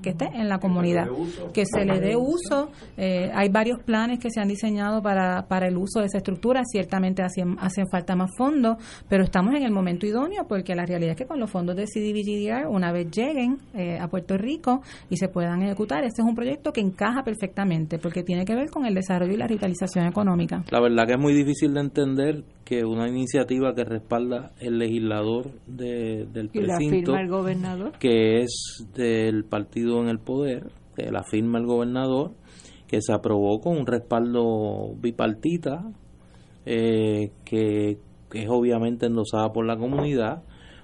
Que 0.03 0.11
esté 0.11 0.27
en 0.33 0.49
la 0.49 0.59
comunidad. 0.59 1.09
Que 1.53 1.65
se 1.67 1.85
le 1.85 2.01
dé 2.01 2.17
uso. 2.17 2.71
Eh, 2.97 3.31
hay 3.35 3.49
varios 3.49 3.81
planes 3.81 4.19
que 4.19 4.31
se 4.31 4.41
han 4.41 4.49
diseñado 4.49 5.03
para, 5.03 5.47
para 5.49 5.69
el 5.69 5.77
uso 5.77 6.01
de 6.01 6.07
esa 6.07 6.19
estructura. 6.19 6.63
Ciertamente 6.65 7.10
hacen, 7.19 7.57
hacen 7.61 7.87
falta 7.91 8.17
más 8.17 8.31
fondos, 8.37 8.77
pero 9.09 9.25
estamos 9.25 9.55
en 9.55 9.63
el 9.63 9.71
momento 9.71 10.07
idóneo 10.07 10.47
porque 10.49 10.75
la 10.75 10.87
realidad 10.87 11.13
es 11.13 11.17
que 11.19 11.27
con 11.27 11.41
los 11.41 11.51
fondos 11.51 11.77
de 11.77 11.85
CDBGDR, 11.85 12.69
una 12.69 12.93
vez 12.93 13.11
lleguen 13.11 13.59
eh, 13.75 13.99
a 13.99 14.09
Puerto 14.09 14.37
Rico 14.37 14.83
y 15.09 15.17
se 15.17 15.29
puedan 15.29 15.63
ejecutar, 15.63 16.05
este 16.05 16.23
es 16.23 16.29
un 16.29 16.35
proyecto 16.35 16.73
que 16.73 16.81
encaja 16.81 17.23
perfectamente 17.23 17.99
porque 17.99 18.23
tiene 18.23 18.45
que 18.45 18.55
ver 18.55 18.71
con 18.71 18.87
el 18.87 18.95
desarrollo 18.95 19.33
y 19.33 19.37
la 19.37 19.47
revitalización 19.47 20.07
económica. 20.07 20.65
La 20.71 20.81
verdad 20.81 21.07
que 21.07 21.15
es 21.15 21.21
muy 21.21 21.35
difícil 21.35 21.75
de 21.75 21.81
entender 21.81 22.45
que 22.65 22.85
una 22.85 23.09
iniciativa 23.09 23.75
que 23.75 23.85
respalda 23.85 24.53
el 24.61 24.79
legislador 24.79 25.51
del 25.67 26.51
precinto, 26.53 27.17
el 27.17 27.29
gobernador? 27.29 27.93
que 27.99 28.43
es 28.43 28.87
del 28.95 29.45
partido 29.45 30.01
en 30.01 30.09
el 30.09 30.21
poder, 30.21 30.71
que 30.95 31.11
la 31.11 31.25
firma 31.25 31.59
el 31.59 31.67
gobernador, 31.67 32.33
que 32.87 33.01
se 33.03 33.13
aprobó 33.13 33.61
con 33.61 33.77
un 33.79 33.87
respaldo 33.87 34.95
bipartita, 35.01 35.85
eh, 36.67 37.31
que, 37.45 37.99
que 38.31 38.43
es 38.43 38.49
obviamente 38.49 39.07
endosada 39.07 39.53
por 39.53 39.67
la 39.67 39.77
comunidad, 39.77 40.43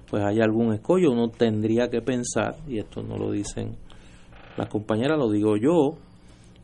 pues 0.09 0.23
hay 0.23 0.39
algún 0.39 0.73
escollo, 0.73 1.11
uno 1.11 1.29
tendría 1.29 1.89
que 1.89 2.01
pensar, 2.01 2.55
y 2.67 2.79
esto 2.79 3.03
no 3.03 3.17
lo 3.17 3.31
dicen 3.31 3.75
las 4.57 4.69
compañeras, 4.69 5.17
lo 5.17 5.29
digo 5.29 5.57
yo, 5.57 5.97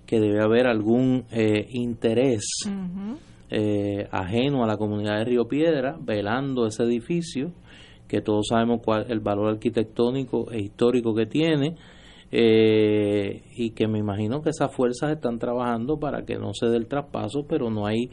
que 0.05 0.19
debe 0.19 0.41
haber 0.41 0.67
algún 0.67 1.25
eh, 1.31 1.67
interés 1.71 2.43
eh, 3.49 4.07
ajeno 4.11 4.63
a 4.63 4.67
la 4.67 4.77
comunidad 4.77 5.19
de 5.19 5.25
Río 5.25 5.47
Piedra 5.47 5.97
velando 5.99 6.65
ese 6.65 6.83
edificio, 6.83 7.51
que 8.07 8.21
todos 8.21 8.47
sabemos 8.49 8.81
cuál 8.83 9.05
el 9.09 9.19
valor 9.19 9.49
arquitectónico 9.49 10.51
e 10.51 10.59
histórico 10.61 11.13
que 11.13 11.25
tiene, 11.25 11.75
eh, 12.31 13.43
y 13.55 13.71
que 13.71 13.87
me 13.87 13.99
imagino 13.99 14.41
que 14.41 14.49
esas 14.49 14.75
fuerzas 14.75 15.11
están 15.11 15.37
trabajando 15.37 15.99
para 15.99 16.25
que 16.25 16.35
no 16.37 16.53
se 16.53 16.65
dé 16.65 16.77
el 16.77 16.87
traspaso, 16.87 17.45
pero 17.47 17.69
no 17.69 17.85
hay, 17.85 18.09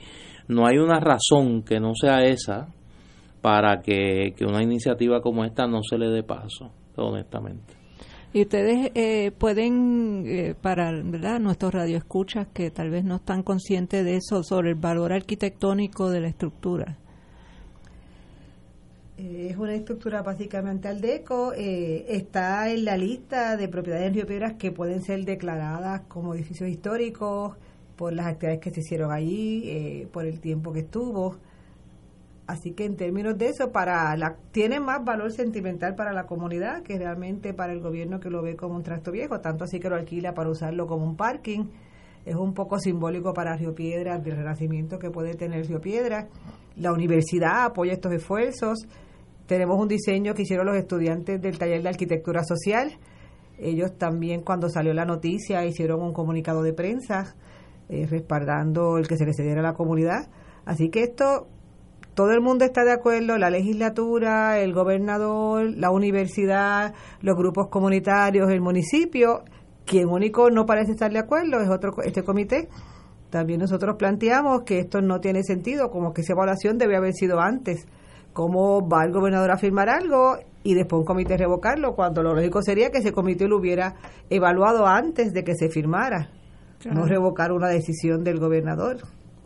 no 0.51 0.67
hay 0.67 0.79
una 0.79 1.01
razón 1.01 1.63
que 1.63 1.81
no 1.81 1.93
sea 1.95 2.25
esa 2.25 2.69
para 3.41 3.81
que, 3.81 4.35
que 4.37 4.45
una 4.45 4.63
iniciativa 4.63 5.23
como 5.23 5.45
esta 5.45 5.67
no 5.67 5.81
se 5.83 5.97
le 5.97 6.09
dé 6.09 6.23
paso, 6.23 6.71
honestamente. 6.97 7.75
Y 8.33 8.43
ustedes 8.43 8.93
eh, 8.95 9.33
pueden, 9.37 10.25
eh, 10.27 10.55
para 10.61 10.93
¿verdad? 10.93 11.41
nuestros 11.41 11.73
radioescuchas 11.73 12.49
que 12.53 12.71
tal 12.71 12.91
vez 12.91 13.05
no 13.05 13.17
están 13.17 13.43
conscientes 13.43 14.05
de 14.05 14.17
eso, 14.17 14.43
sobre 14.43 14.71
el 14.71 14.77
valor 14.77 15.13
arquitectónico 15.13 16.11
de 16.11 16.21
la 16.21 16.29
estructura. 16.29 16.99
Eh, 19.17 19.49
es 19.51 19.57
una 19.57 19.75
estructura 19.75 20.23
básicamente 20.23 20.87
al 20.87 21.01
deco. 21.01 21.53
está 21.53 22.71
en 22.71 22.85
la 22.85 22.97
lista 22.97 23.57
de 23.57 23.69
propiedades 23.69 24.09
en 24.09 24.15
Río 24.15 24.27
Piedras 24.27 24.55
que 24.55 24.71
pueden 24.71 25.03
ser 25.03 25.25
declaradas 25.25 26.03
como 26.03 26.35
edificios 26.35 26.69
históricos 26.69 27.57
por 28.01 28.15
las 28.15 28.29
actividades 28.29 28.61
que 28.61 28.71
se 28.71 28.81
hicieron 28.81 29.13
allí, 29.13 30.09
por 30.11 30.25
el 30.25 30.41
tiempo 30.41 30.73
que 30.73 30.81
estuvo. 30.81 31.37
Así 32.47 32.73
que 32.73 32.87
en 32.87 32.97
términos 32.97 33.37
de 33.37 33.49
eso, 33.49 33.73
para 33.73 34.17
la, 34.17 34.37
tiene 34.53 34.81
más 34.81 35.05
valor 35.05 35.31
sentimental 35.33 35.95
para 35.97 36.15
la 36.15 36.25
comunidad 36.25 36.83
que 36.83 36.99
realmente 36.99 37.53
para 37.53 37.75
el 37.75 37.81
gobierno 37.83 38.19
que 38.19 38.31
lo 38.31 38.41
ve 38.41 38.57
como 38.57 38.75
un 38.75 38.83
trasto 38.83 39.13
viejo, 39.13 39.41
tanto 39.41 39.65
así 39.65 39.81
que 39.81 39.91
lo 39.91 39.97
alquila 39.97 40.33
para 40.33 40.49
usarlo 40.49 40.87
como 40.87 41.05
un 41.05 41.15
parking. 41.15 41.67
Es 42.25 42.37
un 42.37 42.55
poco 42.55 42.79
simbólico 42.79 43.35
para 43.35 43.55
Río 43.55 43.75
Piedras, 43.75 44.25
del 44.25 44.37
renacimiento 44.37 44.99
que 44.99 45.11
puede 45.11 45.35
tener 45.35 45.67
Río 45.67 45.83
Piedras. 45.83 46.25
La 46.77 46.95
universidad 46.95 47.67
apoya 47.67 47.93
estos 47.93 48.15
esfuerzos. 48.15 48.79
Tenemos 49.45 49.79
un 49.79 49.89
diseño 49.89 50.33
que 50.33 50.45
hicieron 50.45 50.65
los 50.65 50.77
estudiantes 50.77 51.39
del 51.43 51.59
taller 51.59 51.83
de 51.83 51.91
arquitectura 51.91 52.45
social. 52.45 52.93
Ellos 53.59 53.99
también 53.99 54.41
cuando 54.41 54.71
salió 54.71 54.95
la 54.95 55.05
noticia 55.05 55.67
hicieron 55.67 56.01
un 56.01 56.15
comunicado 56.15 56.63
de 56.63 56.73
prensa 56.73 57.37
eh, 57.91 58.07
respaldando 58.09 58.99
el 58.99 59.09
que 59.09 59.17
se 59.17 59.27
le 59.27 59.35
cediera 59.35 59.61
a 59.61 59.65
la 59.65 59.75
comunidad. 59.75 60.29
Así 60.65 60.91
que 60.91 61.03
esto 61.03 61.49
todo 62.15 62.33
el 62.33 62.41
mundo 62.41 62.65
está 62.65 62.85
de 62.85 62.93
acuerdo, 62.93 63.39
la 63.39 63.51
legislatura, 63.51 64.59
el 64.59 64.73
gobernador, 64.73 65.71
la 65.77 65.91
universidad, 65.91 66.95
los 67.23 67.37
grupos 67.37 67.69
comunitarios, 67.69 68.51
el 68.51 68.61
municipio. 68.61 69.43
Quien 69.87 70.09
único 70.09 70.51
no 70.51 70.67
parece 70.67 70.93
estar 70.93 71.11
de 71.11 71.19
acuerdo 71.19 71.61
es 71.61 71.69
otro 71.69 71.93
este 72.05 72.23
comité. 72.23 72.69
También 73.31 73.61
nosotros 73.61 73.97
planteamos 73.97 74.63
que 74.63 74.81
esto 74.81 75.01
no 75.01 75.21
tiene 75.21 75.43
sentido, 75.45 75.91
como 75.91 76.13
que 76.13 76.21
esa 76.21 76.33
evaluación 76.33 76.79
debe 76.79 76.97
haber 76.97 77.15
sido 77.15 77.41
antes. 77.41 77.87
¿Cómo 78.33 78.87
va 78.89 79.05
el 79.05 79.13
gobernador 79.13 79.51
a 79.51 79.57
firmar 79.57 79.89
algo 79.89 80.37
y 80.63 80.75
después 80.75 81.01
un 81.01 81.07
comité 81.07 81.37
revocarlo? 81.37 81.95
Cuando 81.95 82.23
lo 82.23 82.35
lógico 82.35 82.63
sería 82.63 82.91
que 82.91 82.99
ese 82.99 83.13
comité 83.13 83.49
lo 83.49 83.57
hubiera 83.57 83.95
evaluado 84.29 84.87
antes 84.87 85.33
de 85.33 85.43
que 85.43 85.55
se 85.55 85.69
firmara, 85.69 86.31
no 86.85 87.05
revocar 87.07 87.53
una 87.53 87.69
decisión 87.69 88.25
del 88.25 88.39
gobernador. 88.39 88.99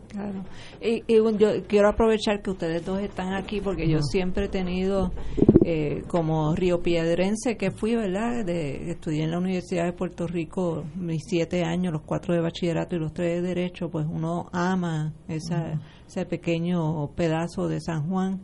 Claro. 0.07 0.45
Y, 0.81 1.03
yo 1.37 1.63
quiero 1.67 1.89
aprovechar 1.89 2.41
que 2.41 2.51
ustedes 2.51 2.85
dos 2.85 3.01
están 3.01 3.33
aquí 3.33 3.59
porque 3.59 3.89
yo 3.89 4.01
siempre 4.01 4.45
he 4.45 4.47
tenido 4.47 5.11
eh, 5.65 6.03
como 6.07 6.55
río 6.55 6.81
piedrense 6.81 7.57
que 7.57 7.71
fui, 7.71 7.95
¿verdad? 7.95 8.45
De, 8.45 8.91
estudié 8.91 9.23
en 9.23 9.31
la 9.31 9.39
Universidad 9.39 9.83
de 9.83 9.91
Puerto 9.91 10.25
Rico 10.25 10.85
mis 10.95 11.23
siete 11.27 11.63
años, 11.63 11.91
los 11.91 12.03
cuatro 12.03 12.33
de 12.33 12.39
bachillerato 12.39 12.95
y 12.95 12.99
los 12.99 13.13
tres 13.13 13.41
de 13.41 13.47
derecho, 13.49 13.89
pues 13.89 14.05
uno 14.09 14.47
ama 14.53 15.13
esa, 15.27 15.81
ese 16.07 16.25
pequeño 16.25 17.09
pedazo 17.15 17.67
de 17.67 17.81
San 17.81 18.07
Juan. 18.07 18.41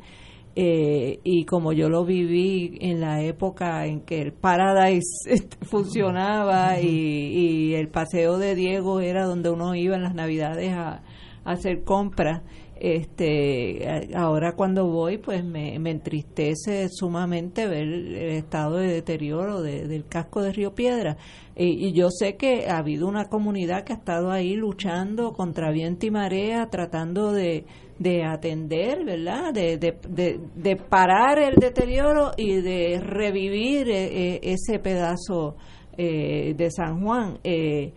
Eh, 0.56 1.20
y 1.24 1.46
como 1.46 1.72
yo 1.72 1.88
lo 1.90 2.04
viví 2.04 2.78
en 2.82 3.00
la 3.00 3.22
época 3.24 3.86
en 3.86 4.02
que 4.02 4.22
el 4.22 4.34
Paradise 4.34 5.08
este, 5.26 5.66
funcionaba 5.66 6.80
y, 6.82 6.88
y 6.88 7.74
el 7.76 7.88
paseo 7.88 8.38
de 8.38 8.56
Diego 8.56 9.00
era 9.00 9.26
donde 9.26 9.50
uno 9.50 9.76
iba 9.76 9.96
en 9.96 10.04
las 10.04 10.14
navidades 10.14 10.74
a, 10.74 11.04
hacer 11.44 11.84
compras. 11.84 12.42
Este, 12.80 14.10
ahora 14.16 14.54
cuando 14.56 14.88
voy, 14.88 15.20
pues 15.20 15.44
me, 15.44 15.76
entristece 15.76 16.90
sumamente 16.90 17.68
ver 17.68 17.84
el 17.84 18.16
estado 18.16 18.78
de 18.78 18.88
deterioro 18.88 19.62
del 19.62 20.08
casco 20.08 20.42
de 20.42 20.52
Río 20.52 20.74
Piedra. 20.74 21.18
Y, 21.56 21.92
yo 21.92 22.10
sé 22.10 22.38
que 22.38 22.68
ha 22.70 22.80
habido 22.80 23.08
una 23.08 23.30
comunidad 23.30 23.84
que 23.84 23.94
ha 23.94 23.98
estado 23.98 24.32
ahí 24.32 24.56
luchando 24.56 25.34
contra 25.34 25.70
viento 25.70 26.08
y 26.08 26.12
marea, 26.12 26.72
tratando 26.72 27.32
de, 27.32 27.66
de 28.02 28.24
atender, 28.24 29.06
¿verdad? 29.06 29.54
De, 29.54 29.78
de, 29.78 30.40
de, 30.56 30.76
parar 30.76 31.38
el 31.38 31.56
deterioro 31.56 32.32
y 32.36 32.60
de 32.62 33.00
revivir 33.00 33.90
eh, 33.90 34.34
eh, 34.36 34.40
ese 34.42 34.80
pedazo 34.80 35.56
eh, 35.96 36.56
de 36.58 36.72
San 36.72 37.04
Juan. 37.04 37.38
Eh, 37.44 37.94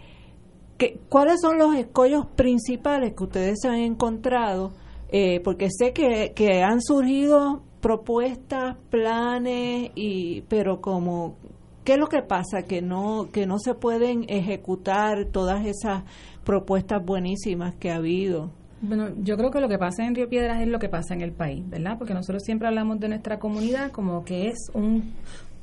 ¿Cuáles 1.08 1.40
son 1.40 1.56
los 1.56 1.74
escollos 1.74 2.26
principales 2.26 3.14
que 3.16 3.24
ustedes 3.24 3.64
han 3.64 3.76
encontrado? 3.76 4.72
Eh, 5.08 5.40
porque 5.42 5.68
sé 5.70 5.94
que, 5.94 6.32
que 6.34 6.62
han 6.62 6.82
surgido 6.82 7.62
propuestas, 7.80 8.76
planes, 8.90 9.90
y, 9.94 10.42
pero 10.42 10.82
como 10.82 11.36
¿qué 11.84 11.92
es 11.94 11.98
lo 11.98 12.08
que 12.08 12.20
pasa? 12.20 12.64
Que 12.68 12.82
no, 12.82 13.28
que 13.32 13.46
no 13.46 13.58
se 13.58 13.74
pueden 13.74 14.26
ejecutar 14.28 15.26
todas 15.32 15.64
esas 15.64 16.02
propuestas 16.44 17.02
buenísimas 17.02 17.74
que 17.76 17.90
ha 17.90 17.96
habido. 17.96 18.50
Bueno, 18.86 19.08
yo 19.22 19.38
creo 19.38 19.50
que 19.50 19.60
lo 19.60 19.68
que 19.68 19.78
pasa 19.78 20.04
en 20.04 20.14
Río 20.14 20.28
Piedras 20.28 20.60
es 20.60 20.68
lo 20.68 20.78
que 20.78 20.90
pasa 20.90 21.14
en 21.14 21.22
el 21.22 21.32
país, 21.32 21.66
¿verdad? 21.70 21.96
Porque 21.96 22.12
nosotros 22.12 22.42
siempre 22.44 22.68
hablamos 22.68 23.00
de 23.00 23.08
nuestra 23.08 23.38
comunidad 23.38 23.90
como 23.90 24.24
que 24.26 24.48
es 24.48 24.70
un, 24.74 25.14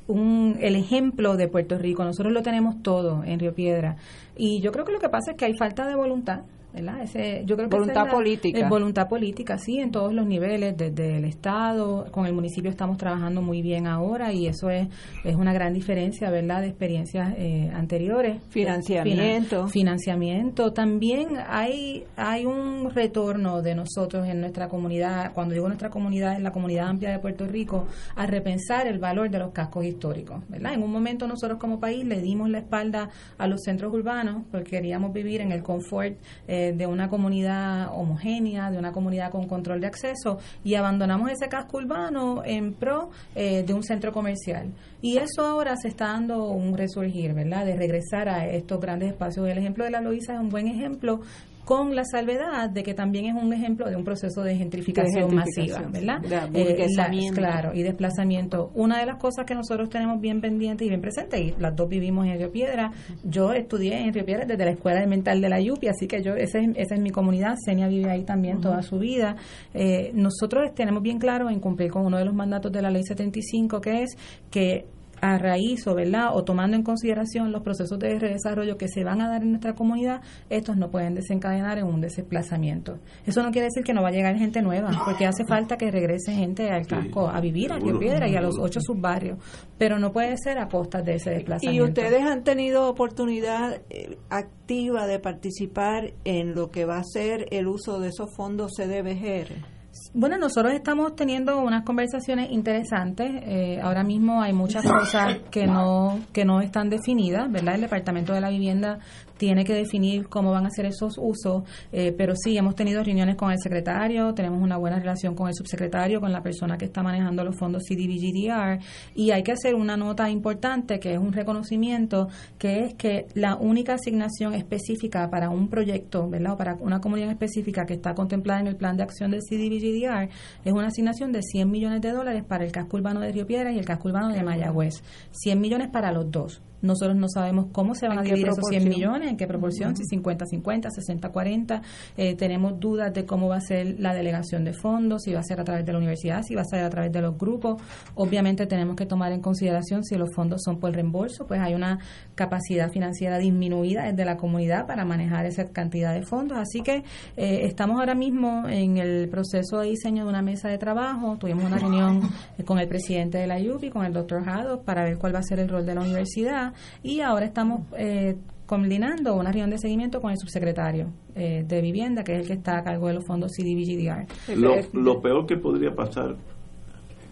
un, 0.08 0.56
el 0.60 0.74
ejemplo 0.74 1.36
de 1.36 1.46
Puerto 1.46 1.78
Rico. 1.78 2.02
Nosotros 2.02 2.32
lo 2.32 2.42
tenemos 2.42 2.82
todo 2.82 3.22
en 3.22 3.38
Río 3.38 3.54
Piedra. 3.54 3.94
Y 4.36 4.60
yo 4.60 4.72
creo 4.72 4.84
que 4.84 4.90
lo 4.90 4.98
que 4.98 5.08
pasa 5.08 5.30
es 5.30 5.36
que 5.36 5.44
hay 5.44 5.54
falta 5.56 5.86
de 5.86 5.94
voluntad 5.94 6.40
ese, 6.74 7.42
yo 7.44 7.56
creo 7.56 7.68
que 7.68 7.76
voluntad 7.76 8.10
política. 8.10 8.68
voluntad 8.68 9.08
política, 9.08 9.58
sí, 9.58 9.78
en 9.78 9.90
todos 9.90 10.12
los 10.12 10.26
niveles, 10.26 10.76
desde 10.76 11.18
el 11.18 11.24
Estado, 11.24 12.06
con 12.10 12.26
el 12.26 12.32
municipio 12.32 12.70
estamos 12.70 12.96
trabajando 12.96 13.42
muy 13.42 13.62
bien 13.62 13.86
ahora 13.86 14.32
y 14.32 14.46
eso 14.46 14.70
es, 14.70 14.88
es 15.24 15.36
una 15.36 15.52
gran 15.52 15.74
diferencia, 15.74 16.30
¿verdad?, 16.30 16.62
de 16.62 16.68
experiencias 16.68 17.34
eh, 17.36 17.70
anteriores. 17.74 18.42
Financiamiento. 18.48 19.68
financiamiento. 19.68 20.72
También 20.72 21.38
hay, 21.46 22.04
hay 22.16 22.46
un 22.46 22.90
retorno 22.90 23.62
de 23.62 23.74
nosotros 23.74 24.26
en 24.26 24.40
nuestra 24.40 24.68
comunidad, 24.68 25.32
cuando 25.32 25.54
digo 25.54 25.66
nuestra 25.66 25.90
comunidad, 25.90 26.36
en 26.36 26.42
la 26.42 26.52
comunidad 26.52 26.88
amplia 26.88 27.10
de 27.10 27.18
Puerto 27.18 27.46
Rico, 27.46 27.86
a 28.16 28.26
repensar 28.26 28.86
el 28.86 28.98
valor 28.98 29.30
de 29.30 29.38
los 29.38 29.52
cascos 29.52 29.84
históricos, 29.84 30.42
¿verdad? 30.48 30.74
En 30.74 30.82
un 30.82 30.90
momento 30.90 31.26
nosotros 31.26 31.58
como 31.58 31.80
país 31.80 32.04
le 32.04 32.20
dimos 32.20 32.48
la 32.50 32.58
espalda 32.58 33.10
a 33.38 33.46
los 33.46 33.62
centros 33.62 33.92
urbanos 33.92 34.42
porque 34.50 34.70
queríamos 34.70 35.12
vivir 35.12 35.40
en 35.40 35.52
el 35.52 35.62
confort 35.62 36.16
eh, 36.48 36.61
de 36.70 36.86
una 36.86 37.08
comunidad 37.08 37.88
homogénea, 37.92 38.70
de 38.70 38.78
una 38.78 38.92
comunidad 38.92 39.32
con 39.32 39.48
control 39.48 39.80
de 39.80 39.88
acceso 39.88 40.38
y 40.62 40.76
abandonamos 40.76 41.32
ese 41.32 41.48
casco 41.48 41.78
urbano 41.78 42.42
en 42.44 42.74
pro 42.74 43.10
eh, 43.34 43.64
de 43.66 43.74
un 43.74 43.82
centro 43.82 44.12
comercial. 44.12 44.68
Y 45.00 45.16
eso 45.16 45.44
ahora 45.44 45.74
se 45.76 45.88
está 45.88 46.06
dando 46.06 46.44
un 46.50 46.78
resurgir, 46.78 47.34
¿verdad? 47.34 47.66
De 47.66 47.74
regresar 47.74 48.28
a 48.28 48.46
estos 48.46 48.80
grandes 48.80 49.10
espacios. 49.10 49.48
El 49.48 49.58
ejemplo 49.58 49.84
de 49.84 49.90
la 49.90 50.00
Loíza 50.00 50.34
es 50.34 50.40
un 50.40 50.48
buen 50.48 50.68
ejemplo 50.68 51.20
con 51.64 51.94
la 51.94 52.04
salvedad 52.04 52.70
de 52.70 52.82
que 52.82 52.92
también 52.92 53.26
es 53.26 53.40
un 53.40 53.52
ejemplo 53.52 53.88
de 53.88 53.96
un 53.96 54.04
proceso 54.04 54.42
de 54.42 54.56
gentrificación, 54.56 55.34
masiva, 55.34 55.82
¿verdad? 55.90 56.20
Eh, 56.54 56.86
claro, 57.32 57.72
y 57.74 57.82
desplazamiento. 57.82 58.70
Una 58.74 58.98
de 58.98 59.06
las 59.06 59.16
cosas 59.16 59.44
que 59.46 59.54
nosotros 59.54 59.88
tenemos 59.88 60.20
bien 60.20 60.40
pendiente 60.40 60.84
y 60.84 60.88
bien 60.88 61.00
presente, 61.00 61.40
y 61.40 61.54
las 61.58 61.76
dos 61.76 61.88
vivimos 61.88 62.26
en 62.26 62.38
Río 62.38 62.50
Piedra, 62.50 62.92
yo 63.22 63.52
estudié 63.52 64.00
en 64.00 64.12
Río 64.12 64.24
Piedra 64.24 64.44
desde 64.44 64.64
la 64.64 64.72
Escuela 64.72 65.00
de 65.00 65.06
Mental 65.06 65.40
de 65.40 65.48
la 65.48 65.60
Yupi, 65.60 65.88
así 65.88 66.08
que 66.08 66.22
yo 66.22 66.34
esa 66.34 66.58
es, 66.58 66.68
esa 66.76 66.94
es 66.94 67.00
mi 67.00 67.10
comunidad, 67.10 67.54
Senia 67.64 67.86
vive 67.86 68.10
ahí 68.10 68.24
también 68.24 68.60
toda 68.60 68.82
su 68.82 68.98
vida. 68.98 69.36
Eh, 69.72 70.10
nosotros 70.14 70.74
tenemos 70.74 71.02
bien 71.02 71.18
claro 71.18 71.48
en 71.48 71.60
cumplir 71.60 71.90
con 71.90 72.04
uno 72.04 72.18
de 72.18 72.24
los 72.24 72.34
mandatos 72.34 72.72
de 72.72 72.82
la 72.82 72.90
Ley 72.90 73.04
75, 73.04 73.80
que 73.80 74.02
es 74.02 74.16
que 74.50 74.86
a 75.22 75.38
raíz 75.38 75.86
o, 75.86 75.94
¿verdad? 75.94 76.30
o 76.34 76.42
tomando 76.42 76.76
en 76.76 76.82
consideración 76.82 77.52
los 77.52 77.62
procesos 77.62 77.96
de 78.00 78.18
desarrollo 78.18 78.76
que 78.76 78.88
se 78.88 79.04
van 79.04 79.20
a 79.20 79.28
dar 79.28 79.42
en 79.42 79.50
nuestra 79.50 79.74
comunidad, 79.74 80.20
estos 80.50 80.76
no 80.76 80.90
pueden 80.90 81.14
desencadenar 81.14 81.78
en 81.78 81.86
un 81.86 82.00
desplazamiento. 82.00 82.98
Eso 83.24 83.42
no 83.42 83.52
quiere 83.52 83.68
decir 83.68 83.84
que 83.84 83.94
no 83.94 84.02
va 84.02 84.08
a 84.08 84.12
llegar 84.12 84.36
gente 84.36 84.60
nueva, 84.62 84.90
porque 85.04 85.24
hace 85.24 85.44
falta 85.44 85.76
que 85.76 85.92
regrese 85.92 86.32
gente 86.32 86.68
al 86.70 86.88
casco 86.88 87.28
a 87.28 87.40
vivir 87.40 87.72
a 87.72 87.78
Río 87.78 88.00
Piedra 88.00 88.28
y 88.28 88.34
a 88.34 88.40
los 88.40 88.58
ocho 88.58 88.80
subbarrios, 88.80 89.38
pero 89.78 89.98
no 90.00 90.12
puede 90.12 90.36
ser 90.36 90.58
a 90.58 90.66
costa 90.66 91.02
de 91.02 91.14
ese 91.14 91.30
desplazamiento. 91.30 91.84
¿Y 91.84 91.88
ustedes 91.88 92.22
han 92.22 92.42
tenido 92.42 92.88
oportunidad 92.88 93.80
eh, 93.90 94.18
activa 94.28 95.06
de 95.06 95.20
participar 95.20 96.14
en 96.24 96.56
lo 96.56 96.70
que 96.72 96.84
va 96.84 96.98
a 96.98 97.04
ser 97.04 97.46
el 97.52 97.68
uso 97.68 98.00
de 98.00 98.08
esos 98.08 98.34
fondos 98.34 98.72
CDBGR? 98.76 99.81
Bueno, 100.14 100.36
nosotros 100.36 100.74
estamos 100.74 101.16
teniendo 101.16 101.58
unas 101.62 101.84
conversaciones 101.84 102.50
interesantes. 102.50 103.30
Eh, 103.46 103.80
ahora 103.82 104.04
mismo 104.04 104.42
hay 104.42 104.52
muchas 104.52 104.84
cosas 104.84 105.38
que 105.50 105.66
no 105.66 106.20
que 106.34 106.44
no 106.44 106.60
están 106.60 106.90
definidas, 106.90 107.50
¿verdad? 107.50 107.76
El 107.76 107.80
Departamento 107.80 108.34
de 108.34 108.42
la 108.42 108.50
Vivienda 108.50 108.98
tiene 109.42 109.64
que 109.64 109.74
definir 109.74 110.28
cómo 110.28 110.52
van 110.52 110.66
a 110.66 110.70
ser 110.70 110.86
esos 110.86 111.18
usos, 111.18 111.64
eh, 111.90 112.14
pero 112.16 112.34
sí, 112.36 112.56
hemos 112.56 112.76
tenido 112.76 113.02
reuniones 113.02 113.34
con 113.34 113.50
el 113.50 113.58
secretario, 113.58 114.32
tenemos 114.34 114.62
una 114.62 114.76
buena 114.76 115.00
relación 115.00 115.34
con 115.34 115.48
el 115.48 115.54
subsecretario, 115.56 116.20
con 116.20 116.30
la 116.30 116.44
persona 116.44 116.78
que 116.78 116.84
está 116.84 117.02
manejando 117.02 117.42
los 117.42 117.56
fondos 117.56 117.82
CDBGDR, 117.82 118.78
y 119.16 119.32
hay 119.32 119.42
que 119.42 119.50
hacer 119.50 119.74
una 119.74 119.96
nota 119.96 120.30
importante 120.30 121.00
que 121.00 121.14
es 121.14 121.18
un 121.18 121.32
reconocimiento, 121.32 122.28
que 122.56 122.84
es 122.84 122.94
que 122.94 123.26
la 123.34 123.56
única 123.56 123.94
asignación 123.94 124.54
específica 124.54 125.28
para 125.28 125.50
un 125.50 125.66
proyecto, 125.68 126.28
¿verdad? 126.28 126.52
O 126.52 126.56
para 126.56 126.74
una 126.76 127.00
comunidad 127.00 127.30
específica 127.32 127.84
que 127.84 127.94
está 127.94 128.14
contemplada 128.14 128.60
en 128.60 128.68
el 128.68 128.76
plan 128.76 128.96
de 128.96 129.02
acción 129.02 129.32
del 129.32 129.40
CDBGDR 129.40 130.28
es 130.64 130.72
una 130.72 130.86
asignación 130.86 131.32
de 131.32 131.42
100 131.42 131.68
millones 131.68 132.00
de 132.00 132.12
dólares 132.12 132.44
para 132.44 132.64
el 132.64 132.70
casco 132.70 132.96
urbano 132.96 133.18
de 133.18 133.32
Río 133.32 133.44
Piedras 133.44 133.74
y 133.74 133.80
el 133.80 133.84
casco 133.84 134.06
urbano 134.06 134.28
de 134.28 134.40
Mayagüez. 134.44 135.02
100 135.32 135.60
millones 135.60 135.88
para 135.88 136.12
los 136.12 136.30
dos 136.30 136.62
Nosotros 136.82 137.16
no 137.16 137.28
sabemos 137.28 137.66
cómo 137.72 137.94
se 137.94 138.08
van 138.08 138.18
a 138.18 138.22
dividir 138.22 138.48
esos 138.48 138.64
100 138.68 138.88
millones, 138.88 139.30
en 139.30 139.36
qué 139.36 139.46
proporción, 139.46 139.96
si 139.96 140.02
50-50, 140.16 140.88
60-40. 140.90 141.82
Eh, 142.16 142.34
tenemos 142.34 142.78
dudas 142.78 143.12
de 143.14 143.24
cómo 143.24 143.48
va 143.48 143.56
a 143.56 143.60
ser 143.60 143.98
la 143.98 144.14
delegación 144.14 144.64
de 144.64 144.72
fondos, 144.72 145.22
si 145.22 145.32
va 145.32 145.40
a 145.40 145.44
ser 145.44 145.60
a 145.60 145.64
través 145.64 145.86
de 145.86 145.92
la 145.92 145.98
universidad, 145.98 146.42
si 146.42 146.54
va 146.54 146.62
a 146.62 146.64
ser 146.64 146.84
a 146.84 146.90
través 146.90 147.12
de 147.12 147.20
los 147.20 147.38
grupos. 147.38 147.80
Obviamente 148.14 148.66
tenemos 148.66 148.96
que 148.96 149.06
tomar 149.06 149.32
en 149.32 149.40
consideración 149.40 150.04
si 150.04 150.16
los 150.16 150.34
fondos 150.34 150.62
son 150.64 150.78
por 150.78 150.92
reembolso, 150.92 151.46
pues 151.46 151.60
hay 151.60 151.74
una 151.74 151.98
capacidad 152.34 152.90
financiera 152.90 153.38
disminuida 153.38 154.04
desde 154.04 154.24
la 154.24 154.36
comunidad 154.36 154.86
para 154.86 155.04
manejar 155.04 155.46
esa 155.46 155.68
cantidad 155.70 156.14
de 156.14 156.22
fondos. 156.22 156.58
Así 156.58 156.82
que 156.82 157.04
eh, 157.36 157.60
estamos 157.64 157.98
ahora 157.98 158.14
mismo 158.14 158.68
en 158.68 158.98
el 158.98 159.28
proceso 159.28 159.78
de 159.80 159.88
diseño 159.88 160.24
de 160.24 160.30
una 160.30 160.42
mesa 160.42 160.68
de 160.68 160.78
trabajo. 160.78 161.36
Tuvimos 161.38 161.64
una 161.64 161.78
reunión 161.78 162.22
con 162.64 162.78
el 162.78 162.88
presidente 162.88 163.38
de 163.38 163.46
la 163.46 163.58
UPI, 163.58 163.90
con 163.90 164.04
el 164.04 164.12
doctor 164.12 164.44
Jado, 164.44 164.82
para 164.82 165.04
ver 165.04 165.18
cuál 165.18 165.34
va 165.34 165.40
a 165.40 165.42
ser 165.42 165.60
el 165.60 165.68
rol 165.68 165.86
de 165.86 165.94
la 165.94 166.00
universidad. 166.00 166.71
Y 167.02 167.20
ahora 167.20 167.46
estamos 167.46 167.86
eh, 167.96 168.36
combinando 168.66 169.34
una 169.34 169.50
reunión 169.50 169.70
de 169.70 169.78
seguimiento 169.78 170.20
con 170.20 170.30
el 170.30 170.38
subsecretario 170.38 171.12
eh, 171.34 171.64
de 171.66 171.80
vivienda, 171.80 172.22
que 172.24 172.34
es 172.34 172.40
el 172.40 172.46
que 172.46 172.54
está 172.54 172.78
a 172.78 172.82
cargo 172.82 173.08
de 173.08 173.14
los 173.14 173.26
fondos 173.26 173.52
CDBGDR. 173.52 174.56
Lo, 174.56 174.76
lo 174.92 175.20
peor 175.20 175.46
que 175.46 175.56
podría 175.56 175.94
pasar 175.94 176.36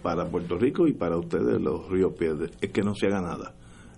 para 0.02 0.24
Puerto 0.26 0.58
Rico 0.58 0.86
y 0.86 0.92
para 0.92 1.16
ustedes, 1.16 1.60
los 1.60 1.88
Ríos 1.88 2.12
Piedras, 2.18 2.50
es 2.60 2.70
que 2.70 2.82
no 2.82 2.94
se 2.94 3.06
haga 3.06 3.20
nada. 3.20 3.54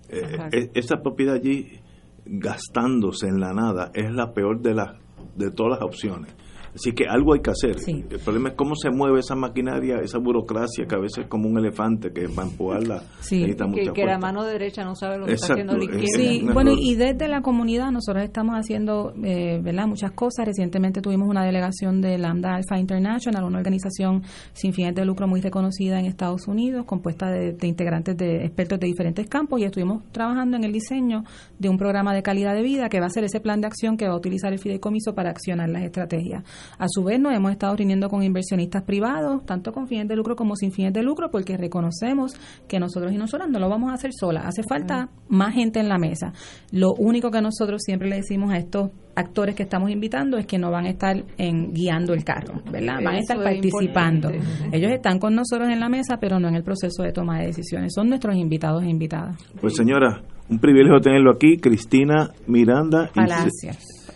Eh, 0.09 0.69
esa 0.73 1.01
propiedad 1.01 1.35
allí 1.35 1.79
gastándose 2.25 3.27
en 3.27 3.39
la 3.39 3.53
nada 3.53 3.91
es 3.93 4.11
la 4.11 4.33
peor 4.33 4.61
de 4.61 4.73
las 4.75 4.97
de 5.35 5.49
todas 5.51 5.79
las 5.79 5.81
opciones. 5.81 6.33
Así 6.75 6.91
que 6.93 7.05
algo 7.07 7.33
hay 7.33 7.41
que 7.41 7.51
hacer. 7.51 7.75
El 7.87 8.19
problema 8.19 8.49
es 8.49 8.55
cómo 8.55 8.75
se 8.75 8.89
mueve 8.89 9.19
esa 9.19 9.35
maquinaria, 9.35 9.97
esa 10.03 10.17
burocracia 10.17 10.85
que 10.87 10.95
a 10.95 10.99
veces 10.99 11.25
es 11.25 11.29
como 11.29 11.47
un 11.47 11.57
elefante 11.57 12.11
que 12.11 12.27
va 12.27 12.43
a 12.43 12.47
empujarla 12.47 13.03
sí. 13.19 13.45
que, 13.45 13.91
que 13.93 14.05
la 14.05 14.17
mano 14.17 14.43
derecha 14.43 14.83
no 14.83 14.95
sabe 14.95 15.19
lo 15.19 15.25
que 15.25 15.33
está 15.33 15.53
haciendo 15.53 15.77
la 15.77 15.83
izquierda. 15.83 16.07
Sí, 16.15 16.45
bueno, 16.53 16.71
y 16.77 16.95
desde 16.95 17.27
la 17.27 17.41
comunidad 17.41 17.91
nosotros 17.91 18.23
estamos 18.23 18.55
haciendo 18.55 19.13
eh, 19.23 19.59
¿verdad? 19.61 19.87
muchas 19.87 20.11
cosas. 20.11 20.45
Recientemente 20.45 21.01
tuvimos 21.01 21.29
una 21.29 21.45
delegación 21.45 22.01
de 22.01 22.17
Lambda 22.17 22.55
Alpha 22.55 22.79
International, 22.79 23.43
una 23.43 23.59
organización 23.59 24.23
sin 24.53 24.73
fines 24.73 24.95
de 24.95 25.05
lucro 25.05 25.27
muy 25.27 25.41
reconocida 25.41 25.99
en 25.99 26.05
Estados 26.05 26.47
Unidos, 26.47 26.85
compuesta 26.85 27.29
de, 27.29 27.53
de 27.53 27.67
integrantes 27.67 28.17
de 28.17 28.45
expertos 28.45 28.79
de 28.79 28.87
diferentes 28.87 29.27
campos, 29.27 29.59
y 29.61 29.65
estuvimos 29.65 30.03
trabajando 30.11 30.57
en 30.57 30.63
el 30.63 30.71
diseño 30.71 31.23
de 31.59 31.69
un 31.69 31.77
programa 31.77 32.13
de 32.13 32.23
calidad 32.23 32.55
de 32.55 32.63
vida 32.63 32.89
que 32.89 32.99
va 32.99 33.05
a 33.05 33.09
ser 33.09 33.23
ese 33.23 33.39
plan 33.39 33.61
de 33.61 33.67
acción 33.67 33.97
que 33.97 34.07
va 34.07 34.13
a 34.13 34.17
utilizar 34.17 34.51
el 34.53 34.59
fideicomiso 34.59 35.13
para 35.13 35.29
accionar 35.29 35.69
las 35.69 35.83
estrategias. 35.83 36.43
A 36.77 36.87
su 36.87 37.03
vez, 37.03 37.19
nos 37.19 37.33
hemos 37.33 37.51
estado 37.51 37.75
reuniendo 37.75 38.09
con 38.09 38.23
inversionistas 38.23 38.83
privados, 38.83 39.45
tanto 39.45 39.71
con 39.71 39.87
fines 39.87 40.07
de 40.07 40.15
lucro 40.15 40.35
como 40.35 40.55
sin 40.55 40.71
fines 40.71 40.93
de 40.93 41.03
lucro, 41.03 41.29
porque 41.31 41.57
reconocemos 41.57 42.33
que 42.67 42.79
nosotros 42.79 43.13
y 43.13 43.17
nosotras 43.17 43.49
no 43.49 43.59
lo 43.59 43.69
vamos 43.69 43.91
a 43.91 43.95
hacer 43.95 44.11
sola. 44.13 44.41
Hace 44.41 44.63
falta 44.63 45.09
más 45.27 45.53
gente 45.53 45.79
en 45.79 45.89
la 45.89 45.97
mesa. 45.97 46.33
Lo 46.71 46.93
único 46.93 47.31
que 47.31 47.41
nosotros 47.41 47.81
siempre 47.83 48.09
le 48.09 48.17
decimos 48.17 48.51
a 48.53 48.57
estos 48.57 48.91
actores 49.15 49.55
que 49.55 49.63
estamos 49.63 49.91
invitando 49.91 50.37
es 50.37 50.45
que 50.45 50.57
no 50.57 50.71
van 50.71 50.85
a 50.85 50.89
estar 50.89 51.23
en, 51.37 51.73
guiando 51.73 52.13
el 52.13 52.23
carro, 52.23 52.61
¿verdad? 52.71 52.95
Van 53.03 53.15
a 53.15 53.19
estar 53.19 53.37
participando. 53.37 54.31
Ellos 54.71 54.91
están 54.91 55.19
con 55.19 55.35
nosotros 55.35 55.69
en 55.69 55.79
la 55.79 55.89
mesa, 55.89 56.17
pero 56.19 56.39
no 56.39 56.47
en 56.47 56.55
el 56.55 56.63
proceso 56.63 57.03
de 57.03 57.11
toma 57.11 57.39
de 57.39 57.47
decisiones. 57.47 57.93
Son 57.93 58.09
nuestros 58.09 58.35
invitados 58.35 58.83
e 58.83 58.89
invitadas. 58.89 59.37
Pues 59.59 59.75
señora, 59.75 60.21
un 60.49 60.59
privilegio 60.59 60.99
tenerlo 60.99 61.31
aquí, 61.31 61.57
Cristina 61.57 62.31
Miranda 62.47 63.09
y, 63.15 63.19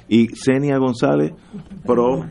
y 0.08 0.28
Senia 0.30 0.78
González, 0.78 1.34
pro 1.86 2.26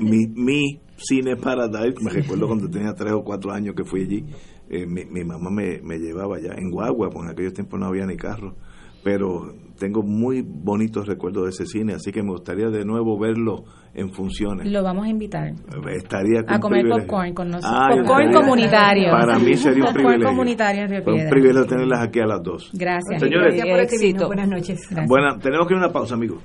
mi, 0.00 0.26
mi 0.34 0.80
cine 0.96 1.36
Paradise, 1.36 2.02
me 2.02 2.10
recuerdo 2.10 2.46
cuando 2.46 2.68
tenía 2.68 2.92
tres 2.94 3.12
o 3.12 3.22
cuatro 3.22 3.52
años 3.52 3.74
que 3.76 3.84
fui 3.84 4.02
allí, 4.02 4.24
eh, 4.68 4.86
mi, 4.86 5.04
mi, 5.04 5.24
mamá 5.24 5.50
me, 5.50 5.80
me, 5.82 5.98
llevaba 5.98 6.36
allá 6.36 6.54
en 6.56 6.70
guagua, 6.70 7.08
porque 7.10 7.26
en 7.26 7.32
aquellos 7.32 7.54
tiempos 7.54 7.80
no 7.80 7.86
había 7.86 8.06
ni 8.06 8.16
carro, 8.16 8.54
pero 9.02 9.52
tengo 9.78 10.02
muy 10.02 10.42
bonitos 10.42 11.06
recuerdos 11.06 11.44
de 11.44 11.50
ese 11.50 11.66
cine, 11.66 11.94
así 11.94 12.12
que 12.12 12.22
me 12.22 12.30
gustaría 12.30 12.68
de 12.68 12.84
nuevo 12.84 13.18
verlo 13.18 13.64
en 13.94 14.12
funciones. 14.12 14.70
Lo 14.70 14.82
vamos 14.82 15.06
a 15.06 15.08
invitar. 15.08 15.52
Estaría 15.96 16.42
a 16.46 16.60
comer 16.60 16.86
popcorn 16.88 17.34
con 17.34 17.48
nosotros. 17.48 17.72
Ah, 17.74 17.88
popcorn 17.96 18.32
comunitario. 18.32 19.10
Para 19.10 19.38
mí 19.38 19.56
sería 19.56 19.86
un 19.86 19.94
privilegio. 19.94 20.26
comunitario 20.26 20.82
en 20.84 21.08
Un 21.08 21.30
privilegio 21.30 21.66
tenerlas 21.66 22.00
aquí 22.06 22.20
a 22.20 22.26
las 22.26 22.42
dos. 22.42 22.70
Gracias. 22.74 23.20
Señores, 23.20 23.54
Gracias 23.54 23.68
por 23.68 23.80
éxito. 23.80 24.26
Buenas 24.26 24.48
noches. 24.48 24.80
Buena, 25.08 25.38
tenemos 25.38 25.66
que 25.66 25.74
ir 25.74 25.80
a 25.80 25.84
una 25.84 25.92
pausa, 25.92 26.14
amigos. 26.14 26.42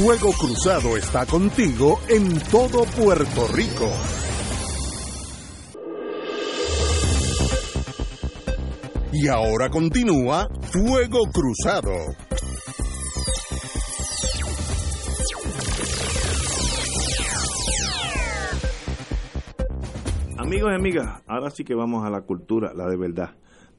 Fuego 0.00 0.30
Cruzado 0.30 0.96
está 0.96 1.26
contigo 1.26 1.98
en 2.08 2.38
todo 2.52 2.84
Puerto 2.84 3.48
Rico. 3.48 3.90
Y 9.12 9.26
ahora 9.26 9.68
continúa 9.68 10.48
Fuego 10.70 11.24
Cruzado. 11.32 11.90
Amigos 20.38 20.70
y 20.70 20.74
amigas, 20.76 21.22
ahora 21.26 21.50
sí 21.50 21.64
que 21.64 21.74
vamos 21.74 22.06
a 22.06 22.10
la 22.10 22.20
cultura, 22.20 22.72
la 22.72 22.86
de 22.86 22.96
verdad. 22.96 23.30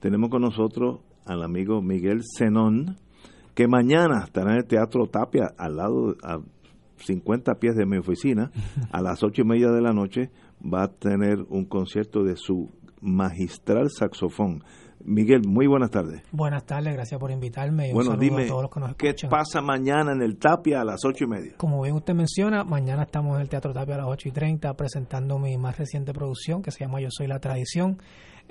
Tenemos 0.01 0.29
con 0.29 0.41
nosotros 0.41 0.99
al 1.25 1.43
amigo 1.43 1.81
Miguel 1.81 2.23
Zenón, 2.37 2.97
que 3.53 3.67
mañana 3.67 4.23
estará 4.25 4.51
en 4.51 4.57
el 4.57 4.65
Teatro 4.65 5.07
Tapia, 5.07 5.53
al 5.57 5.77
lado, 5.77 6.15
a 6.23 6.39
50 6.97 7.55
pies 7.55 7.75
de 7.75 7.85
mi 7.85 7.97
oficina, 7.97 8.51
a 8.91 9.01
las 9.01 9.23
ocho 9.23 9.41
y 9.41 9.45
media 9.45 9.69
de 9.71 9.81
la 9.81 9.93
noche, 9.93 10.31
va 10.61 10.83
a 10.83 10.87
tener 10.87 11.39
un 11.49 11.65
concierto 11.65 12.23
de 12.23 12.35
su 12.35 12.69
magistral 13.01 13.89
saxofón. 13.89 14.63
Miguel, 15.01 15.43
muy 15.47 15.65
buenas 15.65 15.91
tardes. 15.91 16.21
Buenas 16.31 16.65
tardes, 16.65 16.93
gracias 16.93 17.17
por 17.19 17.31
invitarme. 17.31 17.89
Y 17.89 17.93
bueno, 17.93 18.11
un 18.11 18.19
dime, 18.19 18.43
a 18.43 18.47
todos 18.47 18.63
los 18.63 18.71
que 18.71 18.79
nos 18.81 18.95
¿qué 18.95 19.07
escuchan. 19.09 19.29
pasa 19.29 19.61
mañana 19.61 20.11
en 20.11 20.21
el 20.21 20.37
Tapia 20.37 20.81
a 20.81 20.83
las 20.83 21.05
ocho 21.05 21.23
y 21.23 21.27
media? 21.27 21.53
Como 21.57 21.81
bien 21.81 21.95
usted 21.95 22.13
menciona, 22.13 22.65
mañana 22.65 23.03
estamos 23.03 23.35
en 23.35 23.41
el 23.41 23.49
Teatro 23.49 23.73
Tapia 23.73 23.95
a 23.95 23.99
las 23.99 24.07
8 24.07 24.27
y 24.27 24.31
30 24.31 24.73
presentando 24.73 25.39
mi 25.39 25.57
más 25.57 25.77
reciente 25.77 26.11
producción 26.11 26.61
que 26.61 26.71
se 26.71 26.83
llama 26.83 26.99
Yo 26.99 27.07
Soy 27.11 27.27
la 27.27 27.39
Tradición. 27.39 27.97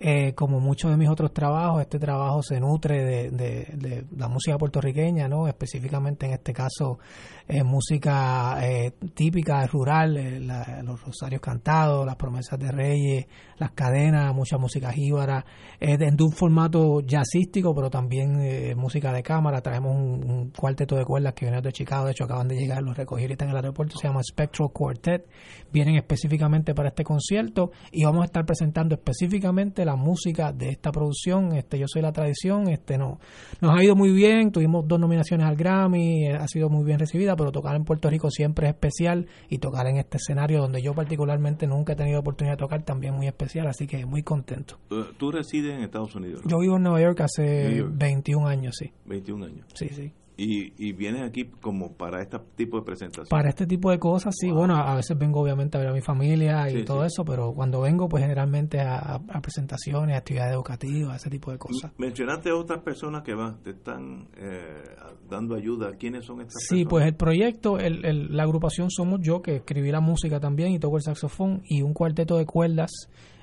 Eh, 0.00 0.32
como 0.34 0.60
muchos 0.60 0.92
de 0.92 0.96
mis 0.96 1.08
otros 1.08 1.32
trabajos, 1.32 1.80
este 1.80 1.98
trabajo 1.98 2.40
se 2.40 2.60
nutre 2.60 3.04
de, 3.04 3.30
de, 3.30 3.66
de 3.74 4.04
la 4.16 4.28
música 4.28 4.56
puertorriqueña, 4.56 5.26
¿no? 5.26 5.48
Específicamente 5.48 6.26
en 6.26 6.34
este 6.34 6.52
caso, 6.52 7.00
eh, 7.48 7.64
música 7.64 8.58
eh, 8.62 8.92
típica, 9.14 9.66
rural, 9.66 10.16
eh, 10.16 10.38
la- 10.40 10.82
los 10.82 11.02
rosarios 11.02 11.40
cantados, 11.40 12.04
las 12.06 12.16
promesas 12.16 12.58
de 12.58 12.70
reyes, 12.70 13.26
las 13.56 13.72
cadenas, 13.72 14.34
mucha 14.34 14.58
música 14.58 14.92
jíbara, 14.92 15.44
de 15.80 16.14
un 16.22 16.32
formato 16.32 17.00
jazzístico, 17.00 17.74
pero 17.74 17.88
también 17.90 18.40
eh, 18.40 18.74
música 18.76 19.12
de 19.12 19.22
cámara. 19.22 19.60
Traemos 19.60 19.96
un, 19.96 20.30
un 20.30 20.50
cuarteto 20.50 20.96
de 20.96 21.04
cuerdas 21.04 21.34
que 21.34 21.46
viene 21.46 21.60
de 21.62 21.72
Chicago, 21.72 22.04
de 22.06 22.12
hecho 22.12 22.24
acaban 22.24 22.48
de 22.48 22.56
llegar, 22.56 22.82
los 22.82 22.96
recogí 22.96 23.22
ahorita 23.22 23.44
en 23.44 23.50
el 23.50 23.56
aeropuerto, 23.56 23.96
se 23.98 24.06
llama 24.08 24.20
Spectral 24.22 24.70
Quartet. 24.72 25.26
Vienen 25.72 25.96
específicamente 25.96 26.74
para 26.74 26.88
este 26.90 27.04
concierto 27.04 27.70
y 27.90 28.04
vamos 28.04 28.22
a 28.22 28.26
estar 28.26 28.44
presentando 28.44 28.94
específicamente 28.94 29.84
la 29.84 29.96
música 29.96 30.52
de 30.52 30.70
esta 30.70 30.90
producción. 30.92 31.54
Este, 31.56 31.78
yo 31.78 31.86
soy 31.88 32.02
la 32.02 32.12
tradición, 32.12 32.68
este 32.68 32.98
no, 32.98 33.18
nos 33.60 33.76
ha 33.78 33.82
ido 33.82 33.94
muy 33.96 34.12
bien, 34.12 34.50
tuvimos 34.52 34.86
dos 34.86 34.98
nominaciones 35.00 35.46
al 35.46 35.56
Grammy, 35.56 36.26
eh, 36.26 36.34
ha 36.34 36.46
sido 36.48 36.68
muy 36.68 36.84
bien 36.84 36.98
recibida, 36.98 37.36
pero 37.38 37.52
tocar 37.52 37.74
en 37.76 37.84
Puerto 37.84 38.10
Rico 38.10 38.30
siempre 38.30 38.66
es 38.66 38.74
especial 38.74 39.26
y 39.48 39.58
tocar 39.58 39.86
en 39.86 39.96
este 39.96 40.18
escenario 40.18 40.60
donde 40.60 40.82
yo 40.82 40.92
particularmente 40.92 41.66
nunca 41.66 41.94
he 41.94 41.96
tenido 41.96 42.20
oportunidad 42.20 42.54
de 42.54 42.58
tocar 42.58 42.82
también 42.82 43.14
muy 43.14 43.26
especial, 43.26 43.66
así 43.66 43.86
que 43.86 44.04
muy 44.04 44.22
contento. 44.22 44.78
Tú 45.16 45.30
resides 45.30 45.74
en 45.74 45.82
Estados 45.82 46.14
Unidos, 46.14 46.44
¿no? 46.44 46.50
Yo 46.50 46.58
vivo 46.58 46.76
en 46.76 46.82
Nueva 46.82 47.00
York 47.00 47.20
hace 47.20 47.76
York. 47.76 47.92
21 47.96 48.46
años, 48.46 48.76
sí. 48.78 48.92
21 49.06 49.46
años. 49.46 49.66
Sí, 49.74 49.88
sí. 49.88 50.12
Y, 50.40 50.72
y 50.78 50.92
vienes 50.92 51.22
aquí 51.22 51.46
como 51.60 51.94
para 51.94 52.22
este 52.22 52.38
tipo 52.54 52.78
de 52.78 52.84
presentación. 52.84 53.26
Para 53.28 53.48
este 53.48 53.66
tipo 53.66 53.90
de 53.90 53.98
cosas, 53.98 54.36
sí. 54.38 54.52
Bueno, 54.52 54.76
a 54.76 54.94
veces 54.94 55.18
vengo 55.18 55.40
obviamente 55.40 55.76
a 55.76 55.80
ver 55.80 55.90
a 55.90 55.92
mi 55.92 56.00
familia 56.00 56.70
y 56.70 56.74
Sí, 56.76 56.84
todo 56.84 57.00
sí. 57.00 57.08
eso, 57.12 57.24
pero 57.24 57.52
cuando 57.54 57.80
vengo, 57.80 58.08
pues 58.08 58.22
generalmente 58.22 58.78
a, 58.80 59.16
a 59.16 59.40
presentaciones, 59.42 60.16
actividades 60.16 60.54
educativas, 60.54 61.16
ese 61.16 61.28
tipo 61.28 61.50
de 61.50 61.58
cosas. 61.58 61.90
Mencionaste 61.98 62.52
otras 62.52 62.82
personas 62.84 63.24
que 63.24 63.34
van, 63.34 63.60
te 63.64 63.70
están 63.70 64.28
eh, 64.36 64.84
dando 65.28 65.56
ayuda. 65.56 65.96
¿Quiénes 65.98 66.24
son 66.26 66.40
estas 66.42 66.62
Sí, 66.68 66.84
personas? 66.84 66.90
pues 66.90 67.06
el 67.06 67.14
proyecto, 67.16 67.78
el, 67.80 68.04
el- 68.04 68.36
la 68.36 68.44
agrupación 68.44 68.90
somos 68.92 69.18
yo, 69.20 69.42
que 69.42 69.56
escribí 69.56 69.90
la 69.90 70.00
música 70.00 70.38
también 70.38 70.70
y 70.70 70.78
toco 70.78 70.98
el 70.98 71.02
saxofón, 71.02 71.62
y 71.68 71.82
un 71.82 71.92
cuarteto 71.94 72.38
de 72.38 72.46
cuerdas, 72.46 72.92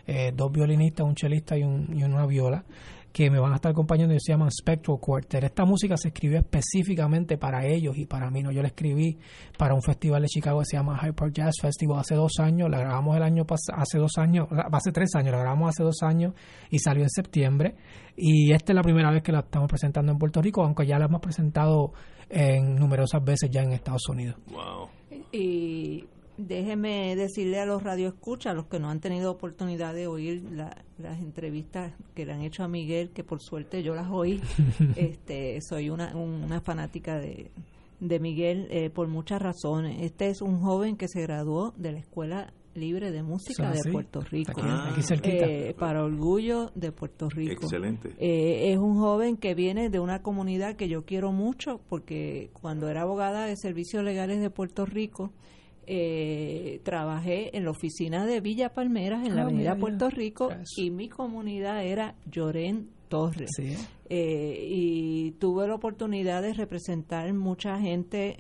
eh, 0.08 0.32
dos 0.34 0.50
violinistas, 0.50 1.06
un 1.06 1.16
chelista 1.16 1.58
y, 1.58 1.64
un- 1.64 1.90
y 1.94 2.06
una 2.06 2.26
viola, 2.26 2.64
que 3.16 3.32
me 3.32 3.40
van 3.40 3.54
a 3.54 3.56
estar 3.56 3.72
acompañando 3.72 4.14
y 4.14 4.20
se 4.20 4.34
llaman 4.34 4.52
Spectral 4.52 4.98
Quartet. 5.00 5.46
Esta 5.46 5.64
música 5.64 5.96
se 5.96 6.10
escribió 6.10 6.38
específicamente 6.38 7.38
para 7.38 7.66
ellos 7.66 7.98
y 7.98 8.06
para 8.06 8.30
mí, 8.30 8.44
¿no? 8.44 8.52
Yo 8.52 8.62
la 8.62 8.68
escribí 8.68 9.18
para 9.58 9.74
un 9.74 9.82
festival 9.82 10.24
de 10.24 10.28
Chicago 10.28 10.60
que 10.60 10.66
se 10.66 10.76
llama 10.76 11.00
Hyde 11.02 11.14
Park 11.14 11.32
Jazz 11.32 11.56
Festival 11.62 12.00
hace 12.00 12.16
dos 12.16 12.34
años, 12.40 12.70
la 12.70 12.78
grabamos 12.78 13.16
el 13.16 13.24
año 13.24 13.46
pasado, 13.46 13.80
hace 13.80 14.00
dos 14.00 14.18
años, 14.18 14.50
hace 14.70 14.92
tres 14.92 15.16
años, 15.16 15.32
la 15.32 15.40
grabamos 15.40 15.70
hace 15.70 15.84
dos 15.84 16.04
años 16.04 16.34
y 16.70 16.80
salió 16.80 17.04
en 17.04 17.10
septiembre. 17.10 17.78
Y 18.18 18.52
esta 18.52 18.74
es 18.74 18.76
la 18.76 18.84
primera 18.84 19.10
vez 19.12 19.24
que 19.24 19.32
la 19.32 19.40
estamos 19.40 19.70
presentando 19.70 20.12
en 20.12 20.18
Puerto 20.18 20.42
Rico, 20.42 20.62
aunque 20.62 20.86
ya 20.86 21.00
la 21.00 21.06
hemos 21.06 21.22
presentado 21.22 21.94
en 22.30 22.76
numerosas 22.76 23.24
veces 23.24 23.50
ya 23.50 23.62
en 23.62 23.72
Estados 23.72 24.10
Unidos. 24.10 24.36
Wow. 24.48 24.90
Y 25.32 26.04
déjeme 26.38 27.16
decirle 27.16 27.60
a 27.60 27.66
los 27.66 27.84
radioescuchas, 27.84 28.52
a 28.52 28.54
los 28.54 28.66
que 28.66 28.80
no 28.80 28.90
han 28.90 29.00
tenido 29.00 29.32
oportunidad 29.32 29.94
de 29.94 30.08
oír 30.08 30.44
las 30.98 31.20
entrevistas 31.20 31.94
que 32.14 32.26
le 32.26 32.34
han 32.34 32.42
hecho 32.42 32.64
a 32.64 32.68
Miguel, 32.68 33.12
que 33.12 33.24
por 33.24 33.42
suerte 33.42 33.84
yo 33.84 33.96
las 33.96 34.10
oí, 34.10 34.42
este, 34.96 35.60
soy 35.62 35.90
una, 35.90 36.16
una 36.16 36.62
fanática 36.62 37.20
de, 37.20 37.52
de 38.00 38.20
Miguel 38.20 38.68
eh, 38.70 38.90
por 38.90 39.08
muchas 39.08 39.42
razones. 39.42 40.02
Este 40.02 40.30
es 40.30 40.42
un 40.42 40.60
joven 40.60 40.98
que 40.98 41.08
se 41.08 41.22
graduó 41.22 41.74
de 41.78 41.94
la 41.94 42.00
Escuela 42.00 42.54
Libre 42.76 43.12
de 43.12 43.24
Música 43.24 43.72
de 43.72 43.90
Puerto 43.90 44.20
Rico. 44.20 44.62
Eh, 45.24 45.74
para 45.80 46.04
orgullo 46.04 46.72
de 46.76 46.92
Puerto 46.92 47.30
Rico. 47.30 47.64
Excelente. 47.64 48.10
Eh, 48.20 48.74
es 48.74 48.78
un 48.78 49.00
joven 49.00 49.38
que 49.38 49.56
viene 49.56 49.90
de 49.90 50.00
una 50.00 50.22
comunidad 50.22 50.76
que 50.76 50.90
yo 50.90 51.06
quiero 51.06 51.32
mucho 51.32 51.80
porque 51.88 52.50
cuando 52.54 52.90
era 52.90 53.04
abogada 53.04 53.46
de 53.46 53.56
servicios 53.56 54.04
legales 54.04 54.42
de 54.42 54.50
Puerto 54.50 54.86
Rico, 54.86 55.32
eh, 55.88 56.82
trabajé 56.84 57.56
en 57.58 57.66
la 57.66 57.72
oficina 57.72 58.26
de 58.26 58.42
Villa 58.42 58.74
Palmeras 58.74 59.26
en 59.26 59.36
la 59.36 59.42
ah, 59.42 59.46
Avenida 59.46 59.76
Puerto 59.76 60.10
Rico 60.10 60.50
y 60.78 60.92
mi 60.92 61.10
comunidad 61.10 61.84
era 61.84 62.16
Llorén 62.30 62.90
Torres. 63.08 63.52
Eh, 64.10 64.68
y 64.70 65.32
tuve 65.34 65.68
la 65.68 65.76
oportunidad 65.76 66.42
de 66.42 66.54
representar 66.54 67.32
mucha 67.34 67.80
gente 67.80 68.38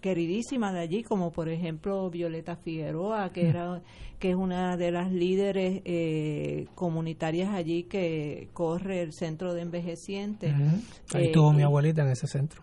queridísima 0.00 0.72
de 0.72 0.80
allí, 0.80 1.02
como 1.02 1.32
por 1.32 1.48
ejemplo 1.48 2.10
Violeta 2.10 2.56
Figueroa, 2.56 3.30
que 3.32 3.44
mm. 3.44 3.46
era 3.46 3.82
que 4.18 4.30
es 4.30 4.36
una 4.36 4.76
de 4.76 4.90
las 4.90 5.12
líderes 5.12 5.82
eh, 5.84 6.66
comunitarias 6.74 7.50
allí 7.54 7.84
que 7.84 8.48
corre 8.52 9.02
el 9.02 9.12
centro 9.12 9.54
de 9.54 9.62
envejecientes. 9.62 10.54
Ahí 11.12 11.26
estuvo 11.26 11.52
mi 11.52 11.62
abuelita 11.62 12.02
en 12.02 12.08
ese 12.08 12.26
centro. 12.26 12.62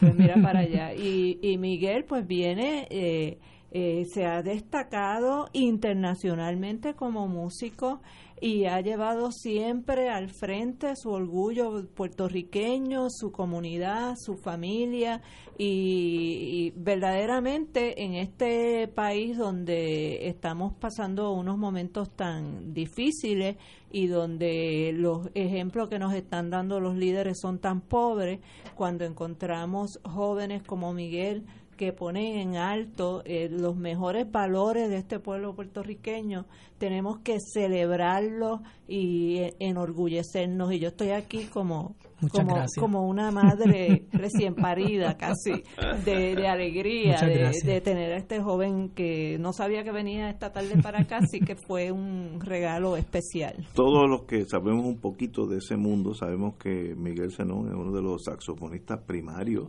Pues 0.00 0.14
mira 0.14 0.34
para 0.42 0.60
allá. 0.60 0.94
Y, 0.94 1.38
y 1.42 1.58
Miguel 1.58 2.04
pues 2.04 2.26
viene, 2.26 2.86
eh, 2.90 3.38
eh, 3.70 4.04
se 4.06 4.26
ha 4.26 4.42
destacado 4.42 5.48
internacionalmente 5.52 6.94
como 6.94 7.28
músico 7.28 8.00
y 8.42 8.64
ha 8.64 8.80
llevado 8.80 9.30
siempre 9.30 10.08
al 10.08 10.28
frente 10.28 10.96
su 10.96 11.10
orgullo 11.10 11.86
puertorriqueño, 11.94 13.06
su 13.08 13.30
comunidad, 13.30 14.16
su 14.18 14.36
familia 14.36 15.22
y, 15.56 16.72
verdaderamente 16.74 18.02
en 18.02 18.14
este 18.14 18.88
país 18.88 19.38
donde 19.38 20.26
estamos 20.26 20.74
pasando 20.74 21.30
unos 21.30 21.56
momentos 21.56 22.10
tan 22.16 22.74
difíciles 22.74 23.58
y 23.92 24.08
donde 24.08 24.92
los 24.92 25.28
ejemplos 25.34 25.88
que 25.88 26.00
nos 26.00 26.12
están 26.12 26.50
dando 26.50 26.80
los 26.80 26.96
líderes 26.96 27.38
son 27.40 27.60
tan 27.60 27.80
pobres, 27.80 28.40
cuando 28.74 29.04
encontramos 29.04 30.00
jóvenes 30.02 30.64
como 30.64 30.92
Miguel, 30.92 31.44
que 31.76 31.92
ponen 31.92 32.38
en 32.38 32.56
alto 32.56 33.22
eh, 33.24 33.48
los 33.50 33.76
mejores 33.76 34.30
valores 34.30 34.88
de 34.88 34.96
este 34.98 35.18
pueblo 35.18 35.54
puertorriqueño, 35.54 36.46
tenemos 36.78 37.18
que 37.20 37.38
celebrarlo 37.40 38.62
y 38.88 39.36
eh, 39.38 39.54
enorgullecernos. 39.60 40.72
Y 40.72 40.80
yo 40.80 40.88
estoy 40.88 41.10
aquí 41.10 41.44
como, 41.44 41.94
como, 42.30 42.64
como, 42.78 43.08
una 43.08 43.30
madre 43.30 44.06
recién 44.12 44.54
parida, 44.54 45.16
casi, 45.16 45.62
de, 46.04 46.46
alegría 46.46 47.20
de, 47.20 47.80
tener 47.80 48.12
a 48.12 48.16
este 48.16 48.40
joven 48.40 48.90
que 48.90 49.38
no 49.38 49.52
sabía 49.52 49.84
que 49.84 49.92
venía 49.92 50.28
esta 50.28 50.52
tarde 50.52 50.80
para 50.82 51.00
acá, 51.00 51.18
así 51.18 51.40
que 51.40 51.56
fue 51.56 51.92
un 51.92 52.40
regalo 52.40 52.96
especial. 52.96 53.66
Todos 53.74 54.08
los 54.08 54.22
que 54.22 54.44
sabemos 54.46 54.84
un 54.84 54.98
poquito 54.98 55.46
de 55.46 55.58
ese 55.58 55.76
mundo, 55.76 56.14
sabemos 56.14 56.56
que 56.56 56.94
Miguel 56.96 57.32
Zenón 57.32 57.68
es 57.68 57.74
uno 57.74 57.92
de 57.92 58.02
los 58.02 58.24
saxofonistas 58.24 59.00
primarios 59.06 59.68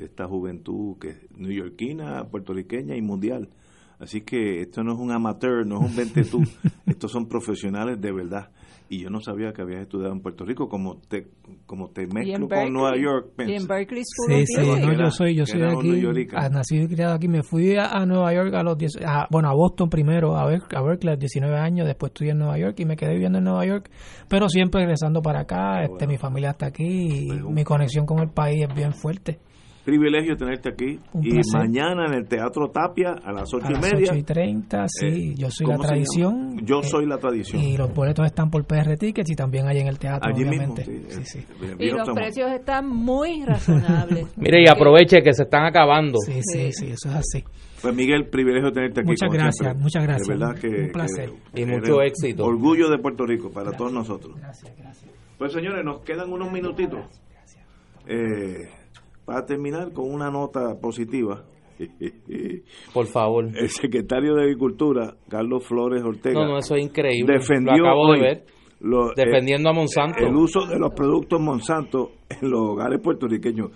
de 0.00 0.06
esta 0.06 0.26
juventud 0.26 0.98
que 0.98 1.10
es 1.10 1.30
neoyorquina, 1.36 2.24
puertorriqueña 2.24 2.96
y 2.96 3.02
mundial. 3.02 3.50
Así 3.98 4.22
que 4.22 4.62
esto 4.62 4.82
no 4.82 4.94
es 4.94 4.98
un 4.98 5.12
amateur, 5.12 5.66
no 5.66 5.84
es 5.84 5.90
un 5.90 5.96
ventetú, 5.96 6.42
estos 6.86 7.12
son 7.12 7.28
profesionales 7.28 8.00
de 8.00 8.12
verdad. 8.12 8.50
Y 8.88 9.02
yo 9.02 9.10
no 9.10 9.20
sabía 9.20 9.52
que 9.52 9.62
habías 9.62 9.82
estudiado 9.82 10.12
en 10.12 10.20
Puerto 10.20 10.44
Rico, 10.44 10.68
como 10.68 10.96
te 10.96 11.28
como 11.64 11.90
te 11.90 12.08
mezclo 12.08 12.48
con 12.48 12.72
Nueva 12.72 12.96
York. 12.96 13.34
Y 13.38 13.52
en 13.52 13.68
Berkeley 13.68 14.02
School 14.04 14.38
Sí, 14.38 14.46
sí, 14.46 14.96
yo 14.98 15.10
soy, 15.12 15.36
yo 15.36 15.46
soy 15.46 15.62
aquí, 15.62 16.28
ah, 16.34 16.48
nacido 16.48 16.84
y 16.84 16.88
criado 16.88 17.14
aquí. 17.14 17.28
Me 17.28 17.44
fui 17.44 17.76
a, 17.76 18.04
Nueva 18.04 18.34
York 18.34 18.52
a 18.54 18.64
los 18.64 18.76
10, 18.76 18.98
bueno, 19.30 19.48
a 19.48 19.54
Boston 19.54 19.90
primero, 19.90 20.36
a, 20.36 20.44
ver, 20.48 20.62
a 20.74 20.82
Berkeley 20.82 21.10
a 21.10 21.14
los 21.14 21.20
19 21.20 21.56
años, 21.56 21.86
después 21.86 22.10
estudié 22.10 22.32
en 22.32 22.38
Nueva 22.38 22.58
York 22.58 22.80
y 22.80 22.84
me 22.84 22.96
quedé 22.96 23.12
viviendo 23.12 23.38
en 23.38 23.44
Nueva 23.44 23.64
York, 23.64 23.90
pero 24.28 24.48
siempre 24.48 24.80
regresando 24.80 25.22
para 25.22 25.42
acá, 25.42 25.84
este 25.84 26.08
mi 26.08 26.16
familia 26.16 26.50
está 26.50 26.66
aquí 26.66 27.26
y 27.26 27.28
pues, 27.28 27.44
mi 27.44 27.62
conexión 27.62 28.06
con 28.06 28.18
el 28.18 28.30
país 28.30 28.66
es 28.68 28.74
bien 28.74 28.92
fuerte 28.92 29.38
privilegio 29.84 30.36
tenerte 30.36 30.70
aquí. 30.70 30.98
y 31.22 31.40
mañana 31.52 32.06
en 32.06 32.14
el 32.14 32.28
Teatro 32.28 32.68
Tapia 32.70 33.14
a 33.22 33.32
las 33.32 33.52
ocho 33.52 33.66
y 33.70 33.78
media. 33.78 34.10
8 34.12 34.16
y 34.16 34.22
30, 34.22 34.84
sí. 34.88 35.06
Eh, 35.06 35.34
yo 35.36 35.50
soy 35.50 35.66
la 35.66 35.76
tradición. 35.78 36.58
Yo 36.64 36.80
eh, 36.80 36.84
soy 36.84 37.06
la 37.06 37.18
tradición. 37.18 37.62
Y 37.62 37.76
los 37.76 37.92
boletos 37.94 38.26
están 38.26 38.50
por 38.50 38.64
PR 38.64 38.96
Tickets 38.96 39.30
y 39.30 39.34
también 39.34 39.66
hay 39.66 39.78
en 39.78 39.88
el 39.88 39.98
teatro, 39.98 40.28
Allí 40.28 40.44
obviamente. 40.44 40.86
Mismo, 40.86 41.22
sí, 41.24 41.44
Y 41.78 41.90
los 41.90 42.08
precios 42.10 42.50
están 42.52 42.88
muy 42.88 43.44
razonables. 43.44 44.26
Mire, 44.36 44.62
y 44.62 44.68
aproveche 44.68 45.22
que 45.22 45.32
se 45.32 45.44
están 45.44 45.64
acabando. 45.64 46.18
Sí, 46.18 46.40
sí, 46.42 46.72
sí, 46.72 46.86
eso 46.90 47.08
es 47.08 47.14
así. 47.14 47.44
Pues 47.82 47.94
Miguel, 47.94 48.26
privilegio 48.28 48.70
tenerte 48.72 49.00
aquí. 49.00 49.08
Muchas 49.08 49.30
gracias, 49.32 49.76
muchas 49.76 50.02
gracias. 50.02 50.28
De 50.28 50.34
verdad 50.34 50.60
que, 50.60 50.68
un 50.68 50.92
placer. 50.92 51.30
y 51.54 51.64
mucho 51.64 52.02
éxito. 52.02 52.44
Orgullo 52.44 52.90
de 52.90 52.98
Puerto 52.98 53.24
Rico 53.24 53.50
para 53.50 53.72
todos 53.72 53.92
nosotros. 53.92 54.36
Gracias, 54.36 54.76
gracias. 54.76 55.10
Pues 55.38 55.52
señores, 55.52 55.82
nos 55.84 56.02
quedan 56.02 56.30
unos 56.30 56.52
minutitos. 56.52 57.00
Eh, 58.06 58.68
para 59.30 59.46
terminar 59.46 59.92
con 59.92 60.12
una 60.12 60.28
nota 60.28 60.74
positiva. 60.80 61.44
Por 62.92 63.06
favor. 63.06 63.44
El 63.56 63.68
secretario 63.68 64.34
de 64.34 64.42
Agricultura, 64.42 65.14
Carlos 65.28 65.64
Flores 65.64 66.02
Ortega. 66.02 66.34
No, 66.34 66.48
no, 66.48 66.58
eso 66.58 66.74
es 66.74 66.84
increíble. 66.84 67.34
Defendió 67.34 67.76
lo 67.76 67.86
acabo 67.86 68.12
de 68.12 68.20
ver. 68.20 68.38
Eh, 68.38 68.44
defendiendo 69.14 69.70
a 69.70 69.72
Monsanto. 69.72 70.26
El 70.26 70.34
uso 70.34 70.66
de 70.66 70.80
los 70.80 70.92
productos 70.94 71.40
Monsanto 71.40 72.10
en 72.28 72.50
los 72.50 72.60
hogares 72.60 73.00
puertorriqueños. 73.00 73.70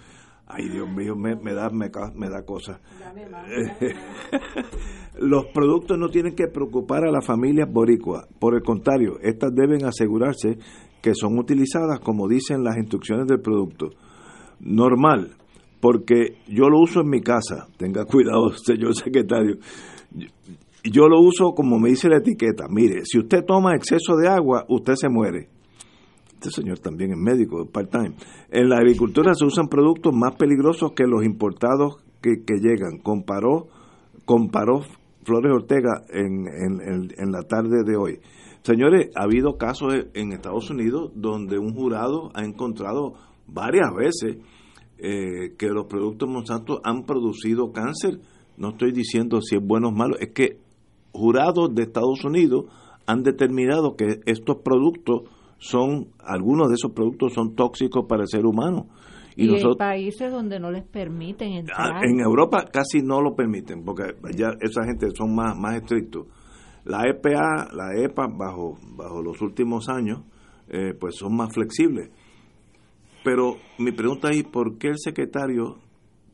Ay, 0.49 0.69
Dios 0.71 0.91
mío, 0.91 1.15
me, 1.15 1.37
da 1.55 1.71
me, 1.71 1.89
me 2.17 2.29
da 2.29 2.45
cosas. 2.45 2.81
los 5.21 5.47
productos 5.55 5.97
no 5.97 6.09
tienen 6.09 6.35
que 6.35 6.49
preocupar 6.49 7.05
a 7.05 7.13
las 7.13 7.25
familias 7.25 7.71
boricuas. 7.71 8.27
Por 8.41 8.57
el 8.57 8.63
contrario, 8.63 9.21
estas 9.23 9.55
deben 9.55 9.85
asegurarse 9.85 10.59
que 11.01 11.15
son 11.15 11.39
utilizadas 11.39 12.01
como 12.01 12.27
dicen 12.27 12.65
las 12.65 12.77
instrucciones 12.77 13.29
del 13.29 13.41
producto. 13.41 13.91
Normal, 14.59 15.37
porque 15.85 16.39
yo 16.49 16.71
lo 16.71 16.81
uso 16.81 17.03
en 17.03 17.11
mi 17.11 17.21
casa, 17.21 17.67
tenga 17.77 18.05
cuidado, 18.11 18.55
señor 18.57 18.95
secretario. 18.95 19.59
Yo 20.83 21.09
lo 21.09 21.21
uso 21.21 21.53
como 21.55 21.79
me 21.79 21.91
dice 21.91 22.09
la 22.09 22.17
etiqueta. 22.17 22.69
Mire, 22.71 23.03
si 23.05 23.19
usted 23.19 23.45
toma 23.45 23.75
exceso 23.77 24.17
de 24.17 24.27
agua, 24.27 24.65
usted 24.71 24.95
se 24.95 25.11
muere. 25.11 25.51
Este 26.33 26.51
señor 26.51 26.79
también 26.79 27.11
es 27.11 27.19
médico, 27.19 27.67
part-time. 27.71 28.15
En 28.51 28.71
la 28.71 28.79
agricultura 28.79 29.35
se 29.35 29.45
usan 29.45 29.69
productos 29.69 30.15
más 30.15 30.35
peligrosos 30.37 30.93
que 30.93 31.05
los 31.05 31.23
importados 31.23 31.97
que, 32.23 32.39
llegan. 32.63 32.97
Comparó, 33.03 33.67
comparó 34.25 34.81
Flores 35.23 35.53
Ortega 35.53 36.03
en, 36.09 36.47
en, 36.49 37.13
en 37.15 37.31
la 37.31 37.43
tarde 37.43 37.85
de 37.85 37.95
hoy. 37.95 38.21
Señores, 38.63 39.11
ha 39.17 39.25
habido 39.25 39.59
casos 39.59 39.93
en 40.15 40.33
Estados 40.33 40.71
Unidos 40.71 41.13
donde 41.15 41.59
un 41.59 41.75
jurado 41.75 42.31
ha 42.33 42.43
encontrado 42.43 43.13
varias 43.47 43.95
veces 43.95 44.39
eh, 44.99 45.55
que 45.59 45.69
los 45.69 45.87
productos 45.87 46.29
Monsanto 46.29 46.81
han 46.85 47.05
producido 47.05 47.73
cáncer. 47.73 48.21
No 48.57 48.71
estoy 48.71 48.93
diciendo 48.93 49.41
si 49.41 49.57
es 49.57 49.63
bueno 49.63 49.89
o 49.89 49.93
malo, 49.93 50.17
es 50.19 50.31
que 50.33 50.59
jurados 51.13 51.75
de 51.75 51.83
Estados 51.83 52.25
Unidos 52.25 52.67
han 53.07 53.23
determinado 53.23 53.97
que 53.97 54.21
estos 54.27 54.59
productos 54.63 55.23
son, 55.59 56.09
algunos 56.21 56.69
de 56.69 56.75
esos 56.75 56.93
productos 56.93 57.33
son 57.35 57.55
tóxicos 57.55 58.07
para 58.09 58.23
el 58.23 58.29
ser 58.29 58.47
humano. 58.47 58.87
Y, 59.37 59.49
nosotros, 59.49 59.79
países 59.79 60.31
donde 60.31 60.61
no 60.61 60.71
les 60.71 60.85
permiten 60.85 61.53
ah, 61.53 61.59
entrar. 61.59 62.05
En 62.05 62.21
Europa 62.21 62.67
casi 62.73 63.03
no 63.03 63.21
lo 63.21 63.35
permiten, 63.35 63.85
porque 63.85 64.15
ya 64.37 64.51
esa 64.61 64.85
gente 64.85 65.09
son 65.17 65.35
más, 65.35 65.57
más 65.59 65.77
estrictos. 65.77 66.27
La 66.85 67.09
EPA, 67.09 67.69
la 67.73 67.97
EPA, 67.97 68.29
bajo, 68.29 68.79
bajo 68.97 69.23
los 69.23 69.41
últimos 69.43 69.89
años, 69.89 70.21
eh, 70.69 70.95
pues 70.99 71.17
son 71.17 71.35
más 71.35 71.53
flexibles 71.53 72.11
pero 73.25 73.57
mi 73.79 73.91
pregunta 73.91 74.31
es, 74.31 74.45
¿por 74.45 74.79
qué 74.79 74.89
el 74.89 74.99
secretario 74.99 75.79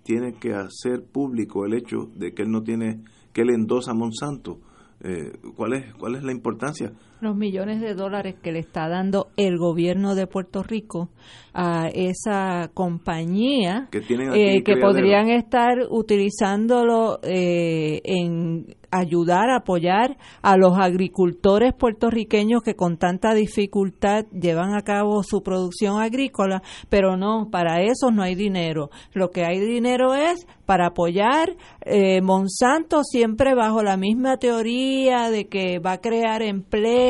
tiene 0.02 0.34
que 0.34 0.52
hacer 0.52 1.04
público 1.04 1.64
el 1.64 1.74
hecho 1.74 2.10
de 2.16 2.34
que 2.34 2.42
él 2.42 2.50
no 2.50 2.62
tiene, 2.62 3.04
que 3.32 3.42
él 3.42 3.50
endosa 3.50 3.92
a 3.92 3.94
Monsanto? 3.94 4.58
Eh, 5.00 5.32
¿cuál, 5.56 5.74
es, 5.74 5.94
¿Cuál 5.94 6.16
es 6.16 6.24
la 6.24 6.32
importancia? 6.32 6.92
Los 7.20 7.36
millones 7.36 7.80
de 7.80 7.94
dólares 7.94 8.36
que 8.42 8.52
le 8.52 8.60
está 8.60 8.88
dando 8.88 9.28
el 9.36 9.58
gobierno 9.58 10.14
de 10.14 10.26
Puerto 10.26 10.62
Rico 10.62 11.10
a 11.52 11.88
esa 11.92 12.70
compañía 12.74 13.88
que, 13.90 13.98
eh, 13.98 14.62
que 14.62 14.76
podrían 14.76 15.28
estar 15.28 15.78
utilizándolo 15.90 17.18
eh, 17.22 18.00
en 18.04 18.66
ayudar, 18.90 19.50
apoyar 19.50 20.16
a 20.42 20.56
los 20.56 20.78
agricultores 20.78 21.74
puertorriqueños 21.74 22.62
que 22.62 22.74
con 22.74 22.98
tanta 22.98 23.34
dificultad 23.34 24.24
llevan 24.32 24.74
a 24.74 24.82
cabo 24.82 25.22
su 25.22 25.42
producción 25.42 26.00
agrícola, 26.00 26.62
pero 26.88 27.16
no, 27.16 27.48
para 27.50 27.82
eso 27.82 28.10
no 28.10 28.22
hay 28.22 28.34
dinero. 28.34 28.90
Lo 29.12 29.30
que 29.30 29.44
hay 29.44 29.60
dinero 29.60 30.14
es 30.14 30.46
para 30.66 30.88
apoyar 30.88 31.56
eh, 31.82 32.20
Monsanto 32.20 33.02
siempre 33.02 33.54
bajo 33.54 33.82
la 33.82 33.96
misma 33.96 34.36
teoría 34.36 35.30
de 35.30 35.48
que 35.48 35.78
va 35.78 35.92
a 35.92 36.00
crear 36.00 36.42
empleo, 36.42 37.09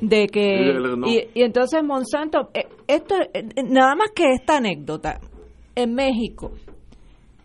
de 0.00 0.26
que 0.28 1.28
y, 1.34 1.42
entonces 1.42 1.82
Monsanto 1.82 2.50
eh, 2.54 2.66
esto 2.86 3.14
eh, 3.32 3.44
nada 3.64 3.94
más 3.94 4.10
que 4.14 4.32
esta 4.32 4.56
anécdota 4.58 5.20
en 5.74 5.94
México 5.94 6.52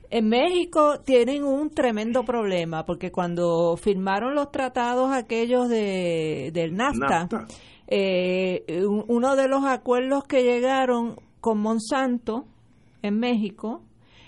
en 0.10 0.28
México 0.28 1.00
tienen 1.06 1.44
un 1.44 1.70
tremendo 1.70 2.24
problema 2.24 2.84
porque 2.86 3.12
cuando 3.12 3.76
firmaron 3.78 4.36
los 4.36 4.52
tratados 4.52 5.12
aquellos 5.12 5.70
de, 5.70 6.52
del 6.54 6.76
NAFTA, 6.76 7.28
Eh, 7.92 8.84
uno 9.08 9.36
de 9.36 9.48
los 9.48 9.66
acuerdos 9.66 10.24
que 10.26 10.44
llegaron 10.44 11.16
con 11.42 11.60
Monsanto 11.60 12.46
en 13.02 13.18
México 13.18 13.82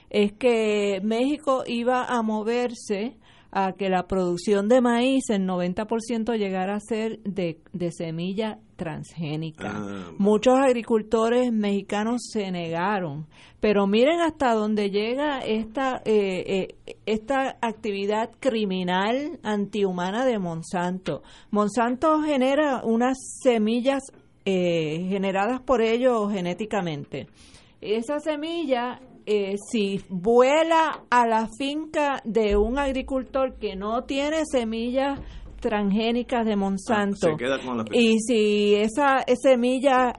es 0.10 0.34
que 0.34 1.00
México 1.04 1.64
iba 1.68 2.06
a 2.06 2.24
moverse 2.24 3.18
a 3.52 3.73
que 3.73 3.90
la 3.90 4.07
producción 4.07 4.69
de 4.69 4.82
maíz, 4.82 5.30
el 5.30 5.45
90% 5.45 6.38
llegara 6.38 6.76
a 6.76 6.80
ser 6.80 7.19
de, 7.23 7.60
de 7.73 7.91
semilla 7.91 8.60
transgénica. 8.78 9.73
Ah, 9.76 10.11
Muchos 10.18 10.56
agricultores 10.57 11.52
mexicanos 11.52 12.22
se 12.32 12.49
negaron, 12.49 13.28
pero 13.60 13.86
miren 13.88 14.22
hasta 14.22 14.53
dónde 14.53 14.90
llega 14.90 15.40
esta, 15.40 16.02
eh, 16.06 16.73
eh, 16.86 16.95
esta 17.06 17.57
actividad 17.61 18.32
criminal 18.40 19.40
antihumana 19.44 20.26
de 20.26 20.40
Monsanto. 20.40 21.22
Monsanto 21.52 22.22
genera 22.23 22.82
unas 22.84 23.18
semillas 23.44 24.02
eh, 24.45 25.06
generadas 25.10 25.61
por 25.61 25.82
ellos 25.82 26.32
genéticamente. 26.32 27.28
Esa 27.82 28.19
semilla 28.19 28.99
eh, 29.26 29.56
si 29.69 30.02
vuela 30.10 31.03
a 31.10 31.27
la 31.27 31.48
finca 31.57 32.22
de 32.26 32.57
un 32.57 32.77
agricultor 32.77 33.57
que 33.57 33.76
no 33.76 34.03
tiene 34.03 34.43
semillas 34.45 35.19
transgénicas 35.60 36.45
de 36.45 36.56
Monsanto 36.56 37.38
y 37.91 38.19
si 38.19 38.76
esa 38.76 39.23
semilla 39.41 40.14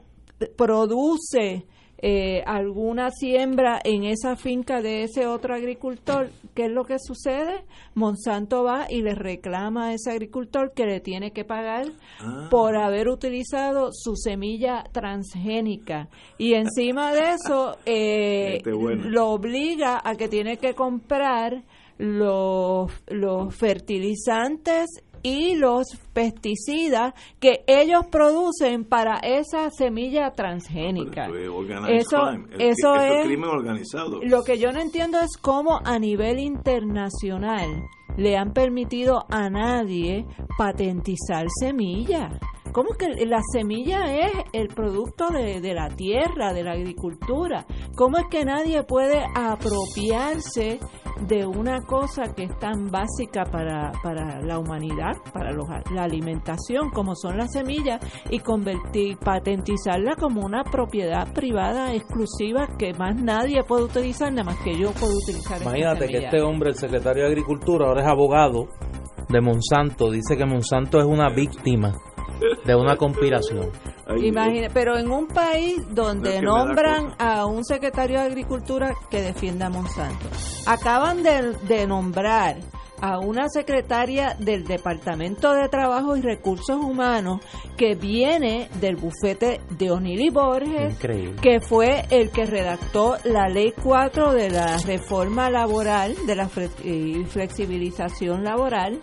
produce 0.56 1.66
eh, 2.04 2.42
alguna 2.46 3.10
siembra 3.12 3.80
en 3.84 4.02
esa 4.02 4.34
finca 4.34 4.82
de 4.82 5.04
ese 5.04 5.28
otro 5.28 5.54
agricultor, 5.54 6.30
¿qué 6.52 6.64
es 6.64 6.70
lo 6.72 6.84
que 6.84 6.96
sucede? 6.98 7.64
Monsanto 7.94 8.64
va 8.64 8.86
y 8.90 9.02
le 9.02 9.14
reclama 9.14 9.86
a 9.86 9.94
ese 9.94 10.10
agricultor 10.10 10.72
que 10.74 10.84
le 10.84 10.98
tiene 10.98 11.30
que 11.30 11.44
pagar 11.44 11.86
ah. 12.18 12.48
por 12.50 12.76
haber 12.76 13.08
utilizado 13.08 13.90
su 13.92 14.16
semilla 14.16 14.82
transgénica. 14.90 16.08
Y 16.38 16.54
encima 16.54 17.14
de 17.14 17.34
eso, 17.34 17.76
eh, 17.86 18.56
este 18.56 18.72
lo 18.72 19.28
obliga 19.28 20.00
a 20.02 20.16
que 20.16 20.28
tiene 20.28 20.56
que 20.56 20.74
comprar 20.74 21.62
los, 21.98 22.90
los 23.06 23.54
fertilizantes 23.54 24.86
y 25.23 25.55
los 25.55 25.86
pesticidas 26.12 27.15
que 27.40 27.65
ellos 27.66 28.07
producen 28.11 28.85
para 28.85 29.19
esa 29.19 29.70
semilla 29.70 30.32
transgénica. 30.32 31.28
Eso, 31.89 32.19
eso 32.59 32.94
es 32.97 33.27
crimen 33.27 33.51
organizado. 33.51 34.20
Lo 34.23 34.43
que 34.43 34.59
yo 34.59 34.73
no 34.73 34.81
entiendo 34.81 35.20
es 35.20 35.36
cómo 35.36 35.81
a 35.85 35.99
nivel 35.99 36.39
internacional 36.39 37.69
le 38.16 38.36
han 38.36 38.53
permitido 38.53 39.24
a 39.31 39.49
nadie 39.49 40.27
patentizar 40.59 41.47
semillas. 41.61 42.32
¿Cómo 42.73 42.94
que 42.94 43.27
la 43.27 43.40
semilla 43.53 44.16
es 44.16 44.32
el 44.55 44.69
producto 44.69 45.28
de, 45.28 45.61
de, 45.61 45.74
la 45.74 45.90
tierra, 45.90 46.55
de 46.55 46.62
la 46.62 46.73
agricultura? 46.73 47.66
¿Cómo 47.94 48.16
es 48.16 48.24
que 48.31 48.47
nadie 48.47 48.82
puede 48.82 49.23
apropiarse 49.35 50.81
de 51.20 51.47
una 51.47 51.80
cosa 51.82 52.32
que 52.34 52.44
es 52.44 52.59
tan 52.59 52.90
básica 52.90 53.44
para, 53.44 53.93
para 54.02 54.40
la 54.40 54.59
humanidad, 54.59 55.12
para 55.32 55.52
la 55.52 56.05
alimentación, 56.05 56.90
como 56.90 57.14
son 57.14 57.36
las 57.36 57.52
semillas, 57.52 58.01
y 58.30 58.39
convertir, 58.40 59.18
patentizarla 59.18 60.16
como 60.16 60.44
una 60.44 60.64
propiedad 60.64 61.32
privada 61.32 61.94
exclusiva 61.94 62.68
que 62.78 62.93
más 62.94 63.16
nadie 63.16 63.62
puede 63.64 63.84
utilizar, 63.84 64.32
nada 64.32 64.44
más 64.44 64.59
que 64.62 64.76
yo 64.76 64.90
puedo 64.93 65.12
utilizar. 65.16 65.60
Imagínate 65.62 66.09
que 66.09 66.18
este 66.18 66.40
hombre, 66.40 66.70
el 66.70 66.76
secretario 66.76 67.24
de 67.24 67.28
Agricultura, 67.28 67.86
ahora 67.86 68.02
es 68.02 68.09
abogado 68.09 68.68
de 69.28 69.40
Monsanto, 69.40 70.10
dice 70.10 70.36
que 70.36 70.44
Monsanto 70.44 70.98
es 70.98 71.06
una 71.06 71.28
víctima 71.30 71.94
de 72.64 72.74
una 72.74 72.97
conspiración. 72.97 73.70
Imagine, 74.16 74.70
pero 74.70 74.98
en 74.98 75.10
un 75.10 75.26
país 75.26 75.82
donde 75.90 76.40
nombran 76.40 77.14
a 77.18 77.47
un 77.47 77.64
secretario 77.64 78.20
de 78.20 78.26
Agricultura 78.26 78.94
que 79.10 79.22
defienda 79.22 79.66
a 79.66 79.70
Monsanto, 79.70 80.26
acaban 80.66 81.22
de, 81.22 81.86
nombrar 81.86 82.56
a 83.01 83.18
una 83.18 83.48
secretaria 83.48 84.36
del 84.39 84.64
Departamento 84.64 85.52
de 85.55 85.68
Trabajo 85.68 86.16
y 86.16 86.20
Recursos 86.20 86.76
Humanos 86.76 87.40
que 87.76 87.97
viene 87.97 88.68
del 88.80 88.94
bufete 88.97 89.60
de 89.70 89.90
Onili 89.90 90.30
Borges, 90.30 90.97
que 90.98 91.60
fue 91.60 92.05
el 92.10 92.30
que 92.30 92.47
redactó 92.47 93.16
la 93.24 93.48
Ley 93.48 93.72
4 93.82 94.32
de 94.32 94.51
la 94.51 94.78
reforma 94.78 95.51
laboral, 95.51 96.14
de 96.26 96.36
la 96.36 96.48
flexibilización 96.48 98.44
laboral. 98.44 99.02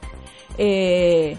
Eh, 0.57 1.37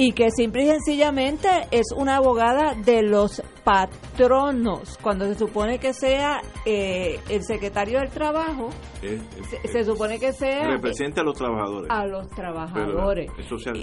y 0.00 0.12
que 0.12 0.30
simple 0.30 0.62
y 0.62 0.66
sencillamente 0.68 1.48
es 1.72 1.86
una 1.94 2.16
abogada 2.16 2.74
de 2.74 3.02
los 3.02 3.42
patronos, 3.64 4.96
cuando 5.02 5.26
se 5.26 5.34
supone 5.34 5.80
que 5.80 5.92
sea 5.92 6.40
eh, 6.64 7.18
el 7.28 7.42
secretario 7.42 7.98
del 7.98 8.08
trabajo, 8.08 8.70
se, 9.00 9.84
supone 9.84 10.20
que 10.20 10.32
sea... 10.32 10.68
Representa 10.68 11.22
a 11.22 11.24
los 11.24 11.36
trabajadores. 11.36 11.90
A 11.90 12.06
los 12.06 12.28
trabajadores. 12.28 13.28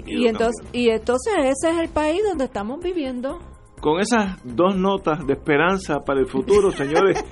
y, 0.06 0.26
entonces, 0.26 0.66
y 0.72 0.88
entonces 0.88 1.34
ese 1.38 1.70
es 1.70 1.78
el 1.78 1.90
país 1.90 2.22
donde 2.26 2.46
estamos 2.46 2.80
viviendo. 2.82 3.38
Con 3.82 4.00
esas 4.00 4.38
dos 4.42 4.74
notas 4.74 5.18
de 5.26 5.34
esperanza 5.34 6.00
para 6.00 6.20
el 6.20 6.26
futuro, 6.26 6.70
señores, 6.72 7.22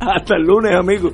hasta 0.00 0.36
el 0.36 0.42
lunes, 0.44 0.74
amigos. 0.74 1.12